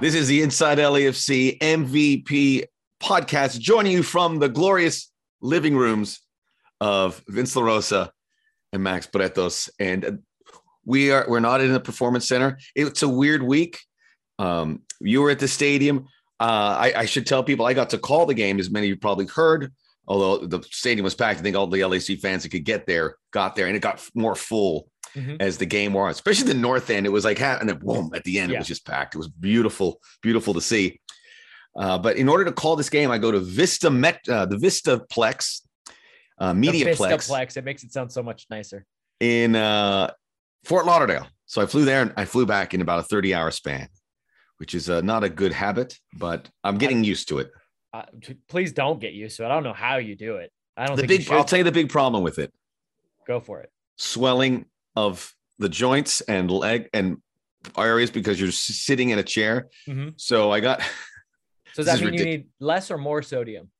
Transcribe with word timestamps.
This 0.00 0.14
is 0.14 0.28
the 0.28 0.40
Inside 0.40 0.78
LAFC 0.78 1.58
MVP 1.58 2.64
podcast, 3.02 3.60
joining 3.60 3.92
you 3.92 4.02
from 4.02 4.38
the 4.38 4.48
glorious 4.48 5.12
living 5.42 5.76
rooms 5.76 6.20
of 6.80 7.22
Vince 7.28 7.54
LaRosa 7.54 8.08
and 8.72 8.82
Max 8.82 9.06
Bretos. 9.06 9.68
And 9.78 10.20
we 10.86 11.12
are 11.12 11.26
we're 11.28 11.40
not 11.40 11.60
in 11.60 11.74
the 11.74 11.80
performance 11.80 12.26
center. 12.26 12.58
It's 12.74 13.02
a 13.02 13.08
weird 13.10 13.42
week. 13.42 13.78
Um, 14.38 14.84
you 15.02 15.20
were 15.20 15.32
at 15.32 15.38
the 15.38 15.48
stadium. 15.48 16.06
Uh, 16.40 16.78
I, 16.80 16.92
I 16.96 17.04
should 17.04 17.26
tell 17.26 17.44
people 17.44 17.66
I 17.66 17.74
got 17.74 17.90
to 17.90 17.98
call 17.98 18.24
the 18.24 18.32
game, 18.32 18.58
as 18.58 18.70
many 18.70 18.86
of 18.86 18.88
you 18.88 18.96
probably 18.96 19.26
heard. 19.26 19.70
Although 20.08 20.46
the 20.46 20.62
stadium 20.70 21.04
was 21.04 21.14
packed, 21.14 21.40
I 21.40 21.42
think 21.42 21.56
all 21.56 21.66
the 21.66 21.84
LAC 21.84 22.18
fans 22.22 22.44
that 22.44 22.48
could 22.48 22.64
get 22.64 22.86
there 22.86 23.16
got 23.32 23.54
there, 23.54 23.66
and 23.66 23.76
it 23.76 23.80
got 23.80 24.02
more 24.14 24.34
full 24.34 24.89
mm-hmm. 25.14 25.36
as 25.40 25.58
the 25.58 25.66
game 25.66 25.92
wore 25.92 26.04
on. 26.04 26.10
Especially 26.10 26.46
the 26.46 26.54
north 26.54 26.90
end, 26.90 27.06
it 27.06 27.10
was 27.10 27.24
like 27.24 27.40
and 27.40 27.68
then 27.68 27.78
boom 27.78 28.10
at 28.14 28.24
the 28.24 28.38
end, 28.38 28.50
yeah. 28.50 28.56
it 28.56 28.60
was 28.60 28.68
just 28.68 28.86
packed. 28.86 29.14
It 29.14 29.18
was 29.18 29.28
beautiful, 29.28 30.00
beautiful 30.22 30.54
to 30.54 30.60
see. 30.60 31.00
Uh, 31.76 31.98
but 31.98 32.16
in 32.16 32.28
order 32.28 32.44
to 32.44 32.52
call 32.52 32.76
this 32.76 32.90
game, 32.90 33.10
I 33.10 33.18
go 33.18 33.30
to 33.30 33.40
Vista 33.40 33.90
Met, 33.90 34.20
uh, 34.28 34.46
the 34.46 34.56
Vistaplex, 34.56 35.62
uh, 36.38 36.52
Mediaplex. 36.52 36.96
Vistaplex. 36.96 37.56
It 37.56 37.64
makes 37.64 37.84
it 37.84 37.92
sound 37.92 38.10
so 38.10 38.22
much 38.22 38.46
nicer. 38.50 38.84
In 39.20 39.54
uh, 39.54 40.10
Fort 40.64 40.86
Lauderdale. 40.86 41.26
So 41.46 41.60
I 41.60 41.66
flew 41.66 41.84
there 41.84 42.02
and 42.02 42.12
I 42.16 42.24
flew 42.24 42.46
back 42.46 42.74
in 42.74 42.80
about 42.80 43.00
a 43.00 43.02
30 43.02 43.34
hour 43.34 43.50
span, 43.50 43.88
which 44.58 44.74
is 44.74 44.88
uh, 44.88 45.00
not 45.00 45.24
a 45.24 45.28
good 45.28 45.52
habit, 45.52 45.98
but 46.16 46.48
I'm 46.64 46.78
getting 46.78 47.04
used 47.04 47.28
to 47.28 47.38
it. 47.38 47.50
Uh, 47.92 48.04
please 48.48 48.72
don't 48.72 49.00
get 49.00 49.12
used 49.12 49.36
to 49.38 49.44
it. 49.44 49.46
I 49.46 49.54
don't 49.54 49.64
know 49.64 49.72
how 49.72 49.96
you 49.96 50.14
do 50.14 50.36
it. 50.36 50.52
I 50.76 50.86
don't 50.86 50.96
the 50.96 51.06
big, 51.06 51.28
I'll 51.30 51.44
tell 51.44 51.58
you 51.58 51.64
the 51.64 51.72
big 51.72 51.88
problem 51.88 52.22
with 52.22 52.38
it. 52.38 52.52
Go 53.26 53.40
for 53.40 53.60
it. 53.60 53.70
Swelling 53.96 54.66
of 54.96 55.34
the 55.58 55.68
joints 55.68 56.20
and 56.22 56.50
leg 56.50 56.88
and 56.92 57.18
areas 57.76 58.10
because 58.10 58.40
you're 58.40 58.50
sitting 58.50 59.10
in 59.10 59.18
a 59.18 59.22
chair. 59.22 59.68
Mm-hmm. 59.88 60.10
So 60.16 60.50
I 60.50 60.60
got. 60.60 60.82
So 61.72 61.84
does 61.84 62.00
that 62.00 62.04
mean 62.04 62.14
you 62.14 62.24
need 62.24 62.48
less 62.58 62.90
or 62.90 62.98
more 62.98 63.22
sodium? 63.22 63.70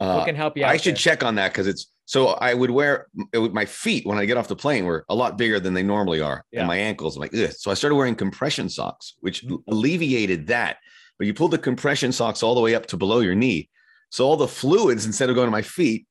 Uh, 0.00 0.14
what 0.16 0.26
can 0.26 0.34
help 0.34 0.56
you 0.56 0.64
I 0.64 0.76
should 0.76 0.96
there? 0.96 0.98
check 0.98 1.22
on 1.22 1.36
that 1.36 1.52
because 1.52 1.68
it's 1.68 1.86
so 2.04 2.28
I 2.28 2.52
would 2.52 2.70
wear 2.70 3.06
would, 3.32 3.54
my 3.54 3.64
feet 3.64 4.04
when 4.04 4.18
I 4.18 4.24
get 4.24 4.36
off 4.36 4.48
the 4.48 4.56
plane 4.56 4.84
were 4.84 5.04
a 5.08 5.14
lot 5.14 5.38
bigger 5.38 5.60
than 5.60 5.72
they 5.72 5.84
normally 5.84 6.20
are, 6.20 6.44
yeah. 6.50 6.60
and 6.60 6.68
my 6.68 6.76
ankles. 6.76 7.16
I'm 7.16 7.20
like, 7.20 7.32
Ugh. 7.32 7.52
so 7.52 7.70
I 7.70 7.74
started 7.74 7.94
wearing 7.94 8.16
compression 8.16 8.68
socks, 8.68 9.14
which 9.20 9.44
mm-hmm. 9.44 9.56
alleviated 9.68 10.48
that. 10.48 10.78
But 11.16 11.28
you 11.28 11.34
pull 11.34 11.48
the 11.48 11.58
compression 11.58 12.10
socks 12.10 12.42
all 12.42 12.56
the 12.56 12.60
way 12.60 12.74
up 12.74 12.86
to 12.86 12.96
below 12.96 13.20
your 13.20 13.36
knee, 13.36 13.70
so 14.10 14.24
all 14.24 14.36
the 14.36 14.48
fluids 14.48 15.06
instead 15.06 15.30
of 15.30 15.34
going 15.34 15.46
to 15.46 15.52
my 15.52 15.62
feet, 15.62 16.06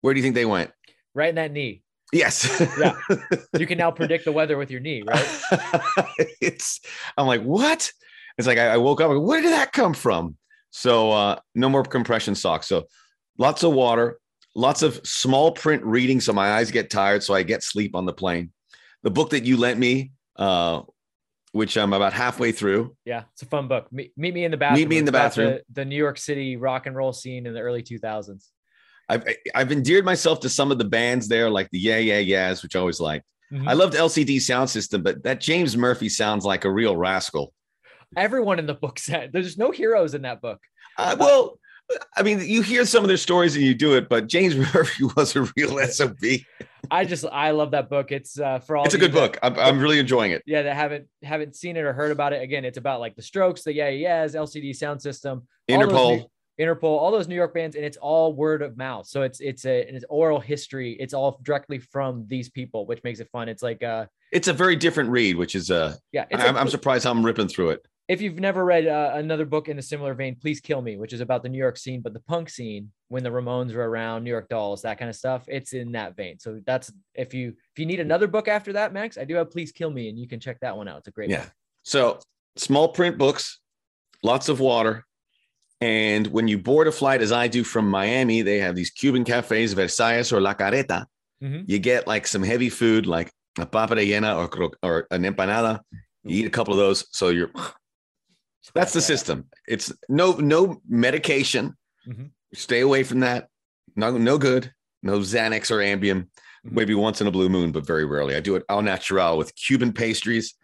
where 0.00 0.14
do 0.14 0.18
you 0.18 0.24
think 0.24 0.34
they 0.34 0.46
went? 0.46 0.70
Right 1.14 1.28
in 1.28 1.36
that 1.36 1.52
knee. 1.52 1.82
Yes. 2.12 2.62
yeah. 2.78 2.96
You 3.58 3.66
can 3.66 3.78
now 3.78 3.90
predict 3.90 4.24
the 4.24 4.32
weather 4.32 4.56
with 4.56 4.70
your 4.70 4.80
knee, 4.80 5.02
right? 5.02 5.40
it's. 6.40 6.80
I'm 7.16 7.26
like, 7.26 7.42
what? 7.42 7.90
It's 8.38 8.46
like 8.46 8.58
I, 8.58 8.68
I 8.68 8.76
woke 8.76 9.00
up. 9.00 9.10
Like, 9.10 9.20
where 9.20 9.42
did 9.42 9.52
that 9.52 9.72
come 9.72 9.94
from? 9.94 10.36
So 10.70 11.10
uh, 11.10 11.38
no 11.54 11.68
more 11.68 11.82
compression 11.82 12.34
socks. 12.34 12.68
So 12.68 12.86
lots 13.38 13.62
of 13.62 13.72
water 13.72 14.18
lots 14.56 14.82
of 14.82 14.98
small 15.04 15.52
print 15.52 15.84
reading 15.84 16.20
so 16.20 16.32
my 16.32 16.52
eyes 16.52 16.70
get 16.70 16.90
tired 16.90 17.22
so 17.22 17.34
i 17.34 17.42
get 17.42 17.62
sleep 17.62 17.94
on 17.94 18.06
the 18.06 18.12
plane 18.12 18.50
the 19.02 19.10
book 19.10 19.30
that 19.30 19.44
you 19.44 19.56
lent 19.56 19.78
me 19.78 20.10
uh, 20.36 20.80
which 21.52 21.76
i'm 21.76 21.92
about 21.92 22.12
halfway 22.12 22.50
through 22.50 22.96
yeah 23.04 23.24
it's 23.34 23.42
a 23.42 23.46
fun 23.46 23.68
book 23.68 23.86
meet, 23.92 24.12
meet 24.16 24.34
me 24.34 24.44
in 24.44 24.50
the 24.50 24.56
bathroom 24.56 24.80
meet 24.80 24.88
me 24.88 24.98
in 24.98 25.04
the 25.04 25.12
bathroom 25.12 25.52
the, 25.52 25.62
the, 25.72 25.84
new 25.84 25.96
york 25.96 26.18
city 26.18 26.56
rock 26.56 26.86
and 26.86 26.96
roll 26.96 27.12
scene 27.12 27.46
in 27.46 27.54
the 27.54 27.60
early 27.60 27.82
2000s 27.82 28.48
i've 29.08 29.24
i've 29.54 29.72
endeared 29.72 30.04
myself 30.04 30.40
to 30.40 30.48
some 30.48 30.70
of 30.70 30.78
the 30.78 30.84
bands 30.84 31.28
there 31.28 31.50
like 31.50 31.70
the 31.70 31.78
yeah 31.78 31.98
yeah 31.98 32.18
yeahs 32.18 32.62
which 32.62 32.76
i 32.76 32.78
always 32.78 33.00
liked 33.00 33.24
mm-hmm. 33.52 33.68
i 33.68 33.72
loved 33.72 33.94
lcd 33.94 34.40
Sound 34.40 34.68
System, 34.70 35.02
but 35.02 35.22
that 35.22 35.40
james 35.40 35.76
murphy 35.76 36.08
sounds 36.08 36.44
like 36.44 36.64
a 36.64 36.70
real 36.70 36.96
rascal 36.96 37.52
everyone 38.16 38.58
in 38.58 38.66
the 38.66 38.74
book 38.74 38.98
said 38.98 39.32
there's 39.32 39.58
no 39.58 39.70
heroes 39.70 40.14
in 40.14 40.22
that 40.22 40.40
book 40.40 40.60
uh, 40.98 41.16
well 41.18 41.58
I 42.16 42.22
mean, 42.22 42.40
you 42.40 42.62
hear 42.62 42.84
some 42.84 43.04
of 43.04 43.08
their 43.08 43.16
stories 43.16 43.54
and 43.54 43.64
you 43.64 43.74
do 43.74 43.94
it, 43.94 44.08
but 44.08 44.26
James 44.26 44.56
Murphy 44.74 45.04
was 45.16 45.36
a 45.36 45.42
real 45.56 45.78
SOB. 45.86 46.18
I 46.90 47.04
just 47.04 47.24
I 47.30 47.50
love 47.50 47.72
that 47.72 47.88
book. 47.88 48.12
It's 48.12 48.38
uh, 48.38 48.58
for 48.60 48.76
all. 48.76 48.84
It's 48.84 48.94
a 48.94 48.98
good 48.98 49.12
that, 49.12 49.32
book. 49.32 49.38
I'm, 49.42 49.58
I'm 49.58 49.80
really 49.80 49.98
enjoying 49.98 50.32
it. 50.32 50.42
Yeah, 50.46 50.62
that 50.62 50.76
haven't 50.76 51.08
haven't 51.22 51.56
seen 51.56 51.76
it 51.76 51.80
or 51.80 51.92
heard 51.92 52.12
about 52.12 52.32
it. 52.32 52.42
Again, 52.42 52.64
it's 52.64 52.78
about 52.78 53.00
like 53.00 53.16
the 53.16 53.22
Strokes, 53.22 53.62
the 53.62 53.72
Yeah 53.72 53.88
Yeahs, 53.88 54.34
LCD 54.34 54.70
Soundsystem, 54.70 55.42
Interpol, 55.68 56.18
New, 56.18 56.26
Interpol, 56.58 56.84
all 56.84 57.10
those 57.10 57.28
New 57.28 57.34
York 57.34 57.52
bands, 57.54 57.76
and 57.76 57.84
it's 57.84 57.96
all 57.98 58.32
word 58.32 58.62
of 58.62 58.76
mouth. 58.76 59.06
So 59.06 59.22
it's 59.22 59.40
it's 59.40 59.64
a 59.66 59.80
it's 59.94 60.04
oral 60.08 60.40
history. 60.40 60.96
It's 60.98 61.14
all 61.14 61.38
directly 61.42 61.78
from 61.78 62.24
these 62.28 62.48
people, 62.48 62.86
which 62.86 63.02
makes 63.04 63.20
it 63.20 63.28
fun. 63.30 63.48
It's 63.48 63.62
like 63.62 63.82
uh, 63.82 64.06
it's 64.32 64.48
a 64.48 64.52
very 64.52 64.76
different 64.76 65.10
read, 65.10 65.36
which 65.36 65.54
is 65.54 65.70
uh, 65.70 65.96
yeah. 66.12 66.24
I'm, 66.32 66.56
a, 66.56 66.58
I'm 66.60 66.68
surprised 66.68 67.04
how 67.04 67.10
I'm 67.10 67.24
ripping 67.24 67.48
through 67.48 67.70
it 67.70 67.86
if 68.08 68.20
you've 68.20 68.38
never 68.38 68.64
read 68.64 68.86
uh, 68.86 69.12
another 69.14 69.44
book 69.44 69.68
in 69.68 69.78
a 69.78 69.82
similar 69.82 70.14
vein, 70.14 70.36
Please 70.36 70.60
Kill 70.60 70.80
Me, 70.80 70.96
which 70.96 71.12
is 71.12 71.20
about 71.20 71.42
the 71.42 71.48
New 71.48 71.58
York 71.58 71.76
scene, 71.76 72.00
but 72.00 72.12
the 72.12 72.20
punk 72.20 72.48
scene 72.48 72.90
when 73.08 73.24
the 73.24 73.30
Ramones 73.30 73.74
were 73.74 73.88
around, 73.88 74.22
New 74.22 74.30
York 74.30 74.48
Dolls, 74.48 74.82
that 74.82 74.98
kind 74.98 75.08
of 75.08 75.16
stuff, 75.16 75.44
it's 75.48 75.72
in 75.72 75.92
that 75.92 76.16
vein. 76.16 76.38
So 76.38 76.60
that's 76.64 76.92
if 77.14 77.34
you 77.34 77.48
if 77.48 77.78
you 77.78 77.86
need 77.86 78.00
another 78.00 78.28
book 78.28 78.48
after 78.48 78.74
that, 78.74 78.92
Max, 78.92 79.18
I 79.18 79.24
do 79.24 79.34
have 79.34 79.50
Please 79.50 79.72
Kill 79.72 79.90
Me, 79.90 80.08
and 80.08 80.18
you 80.18 80.28
can 80.28 80.38
check 80.38 80.60
that 80.60 80.76
one 80.76 80.86
out. 80.86 80.98
It's 80.98 81.08
a 81.08 81.12
great 81.12 81.30
yeah. 81.30 81.42
Book. 81.42 81.52
So 81.82 82.20
small 82.56 82.88
print 82.88 83.18
books, 83.18 83.60
lots 84.22 84.48
of 84.48 84.60
water. 84.60 85.04
And 85.80 86.26
when 86.28 86.48
you 86.48 86.58
board 86.58 86.88
a 86.88 86.92
flight, 86.92 87.20
as 87.20 87.32
I 87.32 87.48
do 87.48 87.62
from 87.62 87.90
Miami, 87.90 88.42
they 88.42 88.58
have 88.58 88.74
these 88.74 88.90
Cuban 88.90 89.24
cafes, 89.24 89.74
Versailles 89.74 90.32
or 90.32 90.40
La 90.40 90.54
Carreta. 90.54 91.06
Mm-hmm. 91.42 91.64
You 91.66 91.78
get 91.78 92.06
like 92.06 92.26
some 92.26 92.42
heavy 92.42 92.70
food, 92.70 93.06
like 93.06 93.30
a 93.58 93.66
papa 93.66 93.94
rellena 93.94 94.36
or, 94.36 94.70
or 94.82 95.06
an 95.10 95.22
empanada. 95.24 95.80
You 96.24 96.40
eat 96.40 96.46
a 96.46 96.50
couple 96.50 96.72
of 96.72 96.78
those, 96.78 97.06
so 97.12 97.28
you're 97.28 97.50
that's 98.74 98.92
the 98.92 99.00
system. 99.00 99.46
It's 99.68 99.92
no 100.08 100.32
no 100.32 100.80
medication. 100.88 101.76
Mm-hmm. 102.08 102.26
Stay 102.54 102.80
away 102.80 103.04
from 103.04 103.20
that. 103.20 103.48
No 103.96 104.16
no 104.16 104.38
good. 104.38 104.72
No 105.02 105.20
Xanax 105.20 105.70
or 105.70 105.76
Ambien. 105.76 106.22
Mm-hmm. 106.22 106.74
Maybe 106.74 106.94
once 106.94 107.20
in 107.20 107.26
a 107.26 107.30
blue 107.30 107.48
moon, 107.48 107.70
but 107.70 107.86
very 107.86 108.04
rarely. 108.04 108.34
I 108.34 108.40
do 108.40 108.56
it 108.56 108.64
au 108.68 108.80
natural 108.80 109.36
with 109.36 109.54
Cuban 109.54 109.92
pastries 109.92 110.54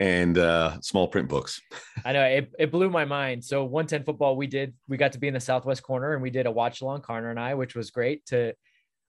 and 0.00 0.38
uh, 0.38 0.80
small 0.80 1.08
print 1.08 1.28
books. 1.28 1.60
I 2.04 2.12
know 2.12 2.22
it, 2.22 2.52
it 2.58 2.70
blew 2.70 2.90
my 2.90 3.04
mind. 3.04 3.44
So 3.44 3.64
110 3.64 4.04
football, 4.04 4.36
we 4.36 4.46
did, 4.46 4.74
we 4.88 4.96
got 4.96 5.12
to 5.12 5.18
be 5.18 5.28
in 5.28 5.34
the 5.34 5.40
Southwest 5.40 5.82
corner 5.82 6.14
and 6.14 6.22
we 6.22 6.30
did 6.30 6.46
a 6.46 6.50
watch 6.50 6.80
along, 6.80 7.02
Connor 7.02 7.30
and 7.30 7.40
I, 7.40 7.54
which 7.54 7.74
was 7.74 7.90
great 7.90 8.24
to, 8.26 8.54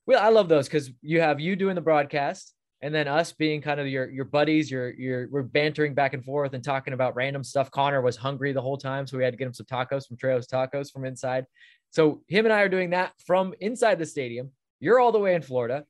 well, 0.05 0.23
I 0.23 0.29
love 0.29 0.49
those 0.49 0.67
because 0.67 0.89
you 1.01 1.21
have 1.21 1.39
you 1.39 1.55
doing 1.55 1.75
the 1.75 1.81
broadcast 1.81 2.53
and 2.81 2.95
then 2.95 3.07
us 3.07 3.31
being 3.31 3.61
kind 3.61 3.79
of 3.79 3.87
your 3.87 4.09
your 4.09 4.25
buddies, 4.25 4.71
your 4.71 4.91
your 4.93 5.27
we're 5.29 5.43
bantering 5.43 5.93
back 5.93 6.13
and 6.13 6.23
forth 6.23 6.53
and 6.53 6.63
talking 6.63 6.93
about 6.93 7.15
random 7.15 7.43
stuff. 7.43 7.69
Connor 7.71 8.01
was 8.01 8.15
hungry 8.15 8.53
the 8.53 8.61
whole 8.61 8.77
time, 8.77 9.05
so 9.05 9.17
we 9.17 9.23
had 9.23 9.33
to 9.33 9.37
get 9.37 9.47
him 9.47 9.53
some 9.53 9.65
tacos 9.65 10.07
from 10.07 10.17
Trejo's 10.17 10.47
Tacos 10.47 10.91
from 10.91 11.05
inside. 11.05 11.45
So 11.91 12.21
him 12.27 12.45
and 12.45 12.53
I 12.53 12.61
are 12.61 12.69
doing 12.69 12.91
that 12.91 13.13
from 13.25 13.53
inside 13.59 13.99
the 13.99 14.05
stadium. 14.05 14.51
You're 14.79 14.99
all 14.99 15.11
the 15.11 15.19
way 15.19 15.35
in 15.35 15.41
Florida. 15.41 15.85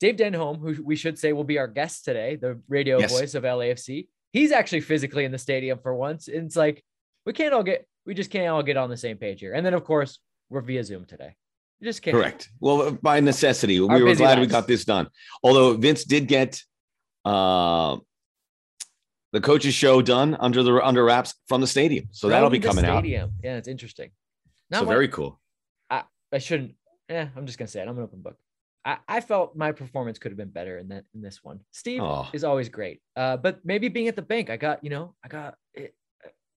Dave 0.00 0.16
Denholm, 0.16 0.58
who 0.58 0.82
we 0.82 0.96
should 0.96 1.18
say 1.18 1.32
will 1.32 1.44
be 1.44 1.58
our 1.58 1.68
guest 1.68 2.04
today, 2.04 2.36
the 2.36 2.60
radio 2.68 2.98
yes. 2.98 3.12
voice 3.12 3.34
of 3.34 3.44
LAFC, 3.44 4.08
he's 4.32 4.52
actually 4.52 4.80
physically 4.80 5.24
in 5.24 5.32
the 5.32 5.38
stadium 5.38 5.78
for 5.78 5.94
once. 5.94 6.28
And 6.28 6.46
it's 6.46 6.56
like 6.56 6.82
we 7.26 7.32
can't 7.32 7.54
all 7.54 7.62
get 7.62 7.86
we 8.06 8.14
just 8.14 8.30
can't 8.30 8.48
all 8.48 8.62
get 8.62 8.76
on 8.76 8.90
the 8.90 8.96
same 8.96 9.16
page 9.16 9.40
here. 9.40 9.52
And 9.52 9.64
then 9.64 9.74
of 9.74 9.84
course 9.84 10.18
we're 10.50 10.60
via 10.60 10.84
Zoom 10.84 11.04
today 11.04 11.36
You 11.80 11.86
just 11.86 12.02
kidding. 12.02 12.20
Correct. 12.20 12.48
Well, 12.60 12.92
by 13.02 13.20
necessity, 13.20 13.78
Our 13.78 13.96
we 13.96 14.02
were 14.02 14.14
glad 14.14 14.38
lives. 14.38 14.40
we 14.40 14.46
got 14.46 14.66
this 14.66 14.84
done. 14.84 15.08
Although 15.42 15.74
Vince 15.74 16.04
did 16.04 16.26
get 16.28 16.60
uh, 17.24 17.96
the 19.32 19.40
coaches 19.40 19.74
show 19.74 20.02
done 20.02 20.36
under 20.40 20.62
the 20.62 20.74
under 20.84 21.04
wraps 21.04 21.34
from 21.48 21.60
the 21.60 21.66
stadium, 21.66 22.08
so 22.10 22.26
from 22.26 22.30
that'll 22.32 22.50
be 22.50 22.58
coming 22.58 22.84
stadium. 22.84 23.24
out. 23.24 23.30
Yeah, 23.42 23.56
it's 23.56 23.68
interesting. 23.68 24.10
Not 24.70 24.80
so 24.80 24.86
very 24.86 25.08
cool. 25.08 25.40
I, 25.88 26.02
I 26.32 26.38
shouldn't. 26.38 26.74
Yeah, 27.08 27.28
I'm 27.36 27.46
just 27.46 27.58
gonna 27.58 27.68
say 27.68 27.80
it. 27.80 27.88
I'm 27.88 27.96
an 27.96 28.02
open 28.04 28.20
book. 28.20 28.36
I, 28.84 28.98
I 29.08 29.20
felt 29.20 29.56
my 29.56 29.72
performance 29.72 30.18
could 30.18 30.32
have 30.32 30.38
been 30.38 30.50
better 30.50 30.78
in 30.78 30.88
that 30.88 31.04
in 31.14 31.20
this 31.20 31.40
one. 31.42 31.60
Steve 31.70 32.02
oh. 32.02 32.28
is 32.32 32.44
always 32.44 32.68
great, 32.68 33.00
uh, 33.16 33.36
but 33.36 33.60
maybe 33.64 33.88
being 33.88 34.08
at 34.08 34.16
the 34.16 34.22
bank, 34.22 34.50
I 34.50 34.56
got 34.56 34.82
you 34.82 34.90
know, 34.90 35.14
I 35.24 35.28
got 35.28 35.54
it. 35.74 35.94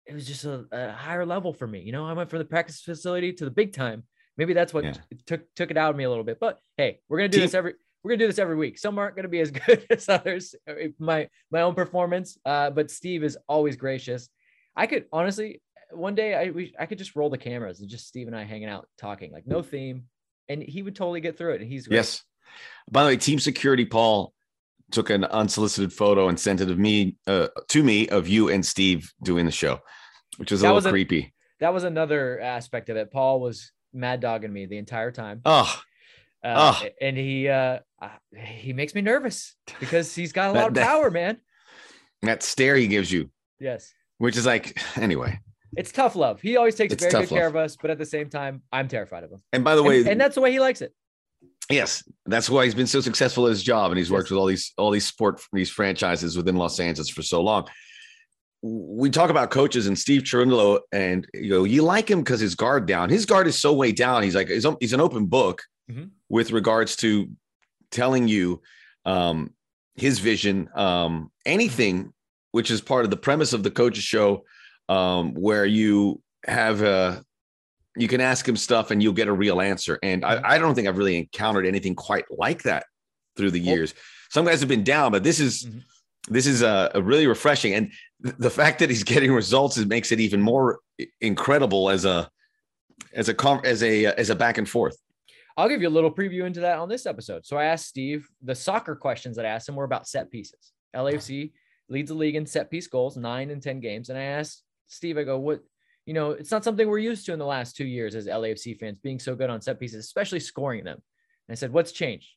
It 0.04 0.14
was 0.14 0.26
just 0.26 0.44
a, 0.44 0.66
a 0.72 0.92
higher 0.92 1.24
level 1.24 1.52
for 1.52 1.66
me. 1.66 1.80
You 1.80 1.92
know, 1.92 2.06
I 2.06 2.12
went 2.12 2.28
from 2.28 2.40
the 2.40 2.44
practice 2.44 2.80
facility 2.80 3.32
to 3.34 3.44
the 3.44 3.50
big 3.50 3.72
time 3.72 4.02
Maybe 4.36 4.54
that's 4.54 4.72
what 4.72 4.84
yeah. 4.84 4.94
took 5.26 5.42
took 5.54 5.70
it 5.70 5.76
out 5.76 5.90
of 5.90 5.96
me 5.96 6.04
a 6.04 6.08
little 6.08 6.24
bit. 6.24 6.38
But 6.40 6.58
hey, 6.76 7.00
we're 7.08 7.18
gonna 7.18 7.28
do 7.28 7.38
Team- 7.38 7.44
this 7.44 7.54
every 7.54 7.74
we're 8.02 8.10
gonna 8.10 8.18
do 8.18 8.26
this 8.26 8.38
every 8.38 8.56
week. 8.56 8.78
Some 8.78 8.98
aren't 8.98 9.14
gonna 9.14 9.28
be 9.28 9.40
as 9.40 9.50
good 9.66 9.86
as 9.90 10.08
others. 10.08 10.54
My 10.98 11.28
my 11.50 11.62
own 11.62 11.74
performance, 11.74 12.38
uh, 12.44 12.70
but 12.70 12.90
Steve 12.90 13.24
is 13.24 13.36
always 13.48 13.76
gracious. 13.76 14.28
I 14.74 14.86
could 14.86 15.06
honestly 15.12 15.60
one 15.90 16.14
day 16.14 16.34
I 16.34 16.50
we, 16.50 16.74
I 16.78 16.86
could 16.86 16.98
just 16.98 17.14
roll 17.14 17.28
the 17.28 17.38
cameras 17.38 17.80
and 17.80 17.90
just 17.90 18.06
Steve 18.08 18.26
and 18.26 18.36
I 18.36 18.44
hanging 18.44 18.68
out 18.68 18.88
talking 18.96 19.32
like 19.32 19.46
no 19.46 19.62
theme, 19.62 20.04
and 20.52 20.62
he 20.62 20.82
would 20.82 20.94
totally 20.94 21.20
get 21.20 21.36
through 21.36 21.54
it. 21.54 21.60
And 21.62 21.70
he's 21.70 21.86
great. 21.86 21.96
yes. 21.96 22.22
By 22.90 23.02
the 23.02 23.08
way, 23.08 23.16
team 23.16 23.38
security 23.38 23.84
Paul 23.84 24.32
took 24.90 25.10
an 25.10 25.24
unsolicited 25.24 25.92
photo 25.92 26.28
and 26.28 26.38
sent 26.38 26.60
it 26.60 26.70
of 26.70 26.78
me 26.78 27.16
uh, 27.26 27.48
to 27.68 27.82
me 27.82 28.08
of 28.08 28.28
you 28.28 28.50
and 28.50 28.64
Steve 28.64 29.12
doing 29.22 29.46
the 29.46 29.52
show, 29.52 29.80
which 30.36 30.50
was 30.50 30.62
a 30.62 30.64
little 30.64 30.76
was 30.76 30.86
creepy. 30.86 31.32
That 31.60 31.72
was 31.72 31.84
another 31.84 32.40
aspect 32.40 32.90
of 32.90 32.96
it. 32.96 33.10
Paul 33.10 33.40
was 33.40 33.72
mad 33.92 34.20
dogging 34.20 34.52
me 34.52 34.66
the 34.66 34.78
entire 34.78 35.10
time. 35.10 35.40
Oh. 35.44 35.80
Uh, 36.44 36.74
oh. 36.74 36.88
and 37.00 37.16
he 37.16 37.48
uh, 37.48 37.78
he 38.36 38.72
makes 38.72 38.94
me 38.94 39.00
nervous 39.00 39.54
because 39.78 40.14
he's 40.14 40.32
got 40.32 40.50
a 40.50 40.52
lot 40.60 40.74
that, 40.74 40.82
of 40.82 40.86
power, 40.86 41.10
man. 41.10 41.38
That 42.22 42.42
stare 42.42 42.76
he 42.76 42.88
gives 42.88 43.10
you. 43.10 43.30
Yes. 43.58 43.92
which 44.18 44.36
is 44.36 44.44
like 44.44 44.80
anyway. 44.96 45.38
It's 45.76 45.90
tough 45.92 46.16
love. 46.16 46.40
He 46.40 46.56
always 46.56 46.74
takes 46.74 46.92
It's 46.92 47.02
very 47.04 47.24
good 47.24 47.28
care 47.28 47.46
of 47.46 47.56
us, 47.56 47.76
but 47.80 47.90
at 47.90 47.98
the 47.98 48.06
same 48.06 48.28
time, 48.28 48.62
I'm 48.72 48.88
terrified 48.88 49.24
of 49.24 49.30
him. 49.30 49.42
And 49.52 49.64
by 49.64 49.74
the 49.74 49.82
way, 49.82 50.00
And, 50.00 50.08
and 50.10 50.20
that's 50.20 50.34
the 50.34 50.40
way 50.40 50.52
he 50.52 50.60
likes 50.60 50.82
it. 50.82 50.92
yes, 51.70 52.02
that's 52.26 52.50
why 52.50 52.64
he's 52.64 52.74
been 52.74 52.86
so 52.86 53.00
successful 53.00 53.46
at 53.46 53.50
his 53.50 53.62
job, 53.62 53.90
and 53.90 53.98
he's 53.98 54.10
worked 54.10 54.26
Yes. 54.26 54.30
with 54.32 54.38
all 54.38 54.46
these 54.46 54.72
all 54.76 54.90
these 54.90 55.06
sport 55.06 55.40
these 55.52 55.70
franchises 55.70 56.36
within 56.36 56.56
Los 56.56 56.78
Angeles 56.78 57.08
for 57.08 57.22
so 57.22 57.40
long. 57.42 57.68
We 58.64 59.10
talk 59.10 59.28
about 59.30 59.50
coaches 59.50 59.88
and 59.88 59.98
Steve 59.98 60.22
Cherundolo, 60.22 60.80
and 60.92 61.26
you 61.34 61.50
know 61.50 61.64
you 61.64 61.82
like 61.82 62.10
him 62.10 62.20
because 62.20 62.40
his 62.40 62.54
guard 62.54 62.86
down. 62.86 63.08
His 63.08 63.26
guard 63.26 63.46
is 63.46 63.58
so 63.58 63.72
way 63.72 63.92
down. 63.92 64.22
He's 64.22 64.34
like 64.36 64.48
he's, 64.48 64.66
he's 64.80 64.92
an 64.92 65.00
open 65.00 65.26
book 65.26 65.62
Mhm. 65.90 66.10
with 66.28 66.52
regards 66.52 66.94
to 66.96 67.28
telling 67.90 68.28
you 68.28 68.62
um, 69.04 69.52
his 69.96 70.20
vision, 70.20 70.68
um, 70.76 71.32
anything, 71.44 72.12
which 72.52 72.70
is 72.70 72.80
part 72.80 73.04
of 73.04 73.10
the 73.10 73.16
premise 73.16 73.52
of 73.52 73.64
the 73.64 73.70
coaches 73.70 74.04
show, 74.04 74.44
um, 74.88 75.34
where 75.34 75.64
you 75.66 76.20
have 76.46 76.82
a 76.82 77.22
you 77.96 78.08
can 78.08 78.20
ask 78.22 78.48
him 78.48 78.56
stuff 78.56 78.90
and 78.90 79.02
you'll 79.02 79.12
get 79.12 79.28
a 79.28 79.32
real 79.32 79.60
answer. 79.60 79.98
And 80.02 80.24
I, 80.24 80.40
I 80.54 80.58
don't 80.58 80.74
think 80.74 80.88
I've 80.88 80.96
really 80.96 81.18
encountered 81.18 81.66
anything 81.66 81.94
quite 81.94 82.24
like 82.30 82.62
that 82.62 82.86
through 83.36 83.50
the 83.50 83.60
years. 83.60 83.92
Some 84.30 84.46
guys 84.46 84.60
have 84.60 84.68
been 84.68 84.82
down, 84.84 85.12
but 85.12 85.22
this 85.22 85.38
is 85.40 85.64
Mhm. 85.66 85.82
this 86.28 86.46
is 86.46 86.62
a, 86.62 86.90
a 86.94 87.02
really 87.02 87.26
refreshing. 87.26 87.74
And 87.74 87.92
th- 88.24 88.36
the 88.38 88.48
fact 88.50 88.78
that 88.78 88.88
he's 88.88 89.02
getting 89.14 89.30
results 89.32 89.76
is 89.76 89.84
makes 89.86 90.10
it 90.10 90.20
even 90.20 90.40
more 90.40 90.80
incredible 91.20 91.90
as 91.90 92.04
a 92.06 92.30
as 93.12 93.28
a 93.28 93.60
as 93.64 93.82
a 93.82 94.06
as 94.06 94.30
a 94.30 94.34
back 94.34 94.56
and 94.58 94.68
forth. 94.68 94.96
I'll 95.58 95.68
give 95.68 95.82
you 95.82 95.88
a 95.88 95.90
little 95.90 96.10
preview 96.10 96.46
into 96.46 96.60
that 96.60 96.78
on 96.78 96.88
this 96.88 97.04
episode. 97.04 97.44
So 97.44 97.58
I 97.58 97.64
asked 97.64 97.86
Steve 97.86 98.26
the 98.42 98.54
soccer 98.54 98.96
questions 98.96 99.36
that 99.36 99.44
I 99.44 99.50
asked 99.50 99.68
him 99.68 99.76
were 99.76 99.84
about 99.84 100.08
set 100.08 100.30
pieces. 100.30 100.72
LAFC 100.96 101.52
leads 101.90 102.08
the 102.08 102.14
league 102.14 102.36
in 102.36 102.46
set 102.46 102.70
piece 102.70 102.86
goals, 102.86 103.18
nine 103.18 103.50
and 103.50 103.62
10 103.62 103.80
games. 103.80 104.08
And 104.08 104.18
I 104.18 104.22
asked 104.22 104.62
Steve, 104.92 105.18
I 105.18 105.24
go, 105.24 105.38
what, 105.38 105.60
you 106.06 106.14
know, 106.14 106.32
it's 106.32 106.50
not 106.50 106.64
something 106.64 106.88
we're 106.88 106.98
used 106.98 107.26
to 107.26 107.32
in 107.32 107.38
the 107.38 107.46
last 107.46 107.76
two 107.76 107.84
years 107.84 108.14
as 108.14 108.26
LAFC 108.26 108.78
fans 108.78 108.98
being 108.98 109.18
so 109.18 109.34
good 109.34 109.50
on 109.50 109.60
set 109.60 109.80
pieces, 109.80 110.04
especially 110.04 110.40
scoring 110.40 110.84
them. 110.84 111.00
And 111.48 111.52
I 111.52 111.56
said, 111.56 111.72
what's 111.72 111.92
changed? 111.92 112.28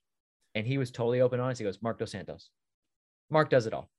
And 0.53 0.65
he 0.65 0.77
was 0.77 0.91
totally 0.91 1.21
open 1.21 1.39
honest. 1.39 1.59
He 1.59 1.65
goes, 1.65 1.81
Marc 1.81 1.99
Dos 1.99 2.11
Santos. 2.11 2.49
Mark 3.29 3.49
does 3.49 3.67
it 3.67 3.73
all. 3.73 3.89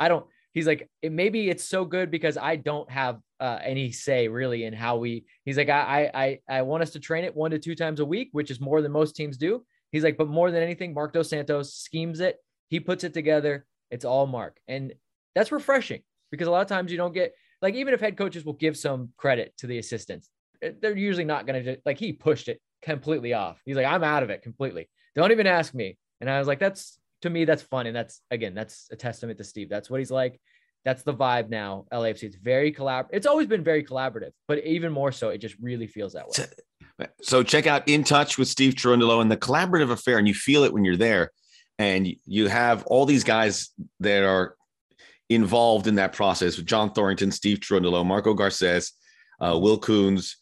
I 0.00 0.08
don't, 0.08 0.24
he's 0.52 0.66
like, 0.66 0.88
it, 1.02 1.12
maybe 1.12 1.50
it's 1.50 1.64
so 1.64 1.84
good 1.84 2.10
because 2.10 2.38
I 2.38 2.56
don't 2.56 2.88
have 2.90 3.18
uh, 3.40 3.58
any 3.62 3.92
say 3.92 4.28
really 4.28 4.64
in 4.64 4.72
how 4.72 4.96
we, 4.96 5.26
he's 5.44 5.56
like, 5.56 5.68
I, 5.68 6.10
I, 6.14 6.38
I 6.48 6.62
want 6.62 6.82
us 6.82 6.90
to 6.90 7.00
train 7.00 7.24
it 7.24 7.36
one 7.36 7.50
to 7.50 7.58
two 7.58 7.74
times 7.74 8.00
a 8.00 8.04
week, 8.04 8.30
which 8.32 8.50
is 8.50 8.60
more 8.60 8.80
than 8.80 8.92
most 8.92 9.16
teams 9.16 9.36
do. 9.36 9.64
He's 9.90 10.04
like, 10.04 10.16
but 10.16 10.28
more 10.28 10.50
than 10.50 10.62
anything, 10.62 10.94
Marc 10.94 11.12
Dos 11.12 11.30
Santos 11.30 11.74
schemes 11.74 12.20
it. 12.20 12.36
He 12.68 12.80
puts 12.80 13.04
it 13.04 13.14
together. 13.14 13.66
It's 13.90 14.04
all 14.04 14.26
Mark. 14.26 14.58
And 14.68 14.94
that's 15.34 15.52
refreshing 15.52 16.02
because 16.30 16.46
a 16.46 16.50
lot 16.50 16.62
of 16.62 16.68
times 16.68 16.90
you 16.92 16.98
don't 16.98 17.14
get, 17.14 17.32
like, 17.62 17.74
even 17.74 17.94
if 17.94 18.00
head 18.00 18.16
coaches 18.16 18.44
will 18.44 18.52
give 18.54 18.76
some 18.76 19.10
credit 19.16 19.52
to 19.58 19.66
the 19.66 19.78
assistants, 19.78 20.30
eh, 20.62 20.72
they're 20.80 20.96
usually 20.96 21.24
not 21.24 21.46
going 21.46 21.64
to, 21.64 21.76
like, 21.84 21.98
he 21.98 22.12
pushed 22.12 22.48
it 22.48 22.60
completely 22.82 23.34
off. 23.34 23.60
He's 23.64 23.76
like, 23.76 23.86
I'm 23.86 24.04
out 24.04 24.22
of 24.22 24.30
it 24.30 24.42
completely. 24.42 24.88
Don't 25.14 25.32
even 25.32 25.46
ask 25.46 25.74
me. 25.74 25.96
And 26.20 26.30
I 26.30 26.38
was 26.38 26.48
like, 26.48 26.58
that's, 26.58 26.98
to 27.22 27.30
me, 27.30 27.44
that's 27.44 27.62
fun. 27.62 27.86
And 27.86 27.96
that's, 27.96 28.20
again, 28.30 28.54
that's 28.54 28.88
a 28.92 28.96
testament 28.96 29.38
to 29.38 29.44
Steve. 29.44 29.68
That's 29.68 29.90
what 29.90 29.98
he's 30.00 30.10
like. 30.10 30.40
That's 30.84 31.02
the 31.02 31.12
vibe 31.12 31.48
now. 31.50 31.86
LAFC. 31.92 32.22
It's 32.24 32.36
very 32.36 32.72
collab. 32.72 33.06
It's 33.10 33.26
always 33.26 33.46
been 33.48 33.64
very 33.64 33.82
collaborative, 33.82 34.30
but 34.46 34.64
even 34.64 34.92
more 34.92 35.10
so, 35.12 35.28
it 35.30 35.38
just 35.38 35.56
really 35.60 35.86
feels 35.86 36.12
that 36.12 36.26
way. 36.26 36.32
So- 36.32 36.46
So 37.20 37.42
check 37.44 37.66
out 37.68 37.86
In 37.88 38.02
Touch 38.02 38.38
with 38.38 38.48
Steve 38.48 38.74
Cherundolo 38.74 39.20
and 39.20 39.30
the 39.30 39.36
collaborative 39.36 39.90
affair, 39.90 40.18
and 40.18 40.26
you 40.26 40.34
feel 40.34 40.64
it 40.64 40.72
when 40.72 40.84
you're 40.84 40.96
there. 40.96 41.30
And 41.78 42.08
you 42.26 42.48
have 42.48 42.84
all 42.86 43.06
these 43.06 43.22
guys 43.22 43.70
that 44.00 44.24
are 44.24 44.56
involved 45.28 45.86
in 45.86 45.96
that 45.96 46.12
process 46.12 46.56
with 46.56 46.66
John 46.66 46.90
Thorrington, 46.90 47.32
Steve 47.32 47.58
Cherundolo, 47.60 48.04
Marco 48.04 48.34
Garces, 48.34 48.92
uh, 49.40 49.58
Will 49.58 49.78
Kuntz, 49.78 50.36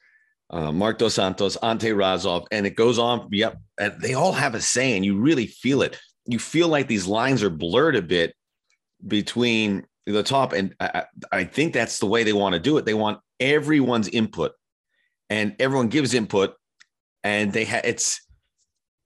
uh, 0.51 0.71
Marc 0.71 0.99
Dos 0.99 1.15
Santos, 1.15 1.57
Ante 1.57 1.93
Razov, 1.93 2.47
and 2.53 2.67
it 2.67 2.77
goes 2.77 2.99
on. 2.99 3.29
Yep. 3.33 3.59
And 3.79 4.01
they 4.01 4.15
all 4.15 4.33
have 4.33 4.55
a 4.55 4.61
say, 4.61 4.95
and 4.95 5.05
you 5.05 5.19
really 5.19 5.47
feel 5.47 5.83
it. 5.83 5.99
You 6.25 6.39
feel 6.39 6.69
like 6.69 6.89
these 6.89 7.07
lines 7.07 7.43
are 7.43 7.51
blurred 7.51 7.97
a 7.97 8.03
bit 8.03 8.35
between 9.07 9.85
the 10.07 10.23
top. 10.23 10.53
And 10.53 10.75
I, 10.81 10.87
I 10.87 11.05
I 11.39 11.45
think 11.45 11.73
that's 11.73 11.99
the 11.99 12.07
way 12.07 12.23
they 12.23 12.33
want 12.33 12.55
to 12.55 12.61
do 12.61 12.79
it. 12.79 12.85
They 12.85 12.95
want 12.95 13.21
everyone's 13.41 14.09
input 14.09 14.53
and 15.29 15.57
everyone 15.59 15.89
gives 15.89 16.15
input 16.15 16.55
and 17.25 17.53
they 17.53 17.65
have 17.65 17.85
it's 17.85 18.21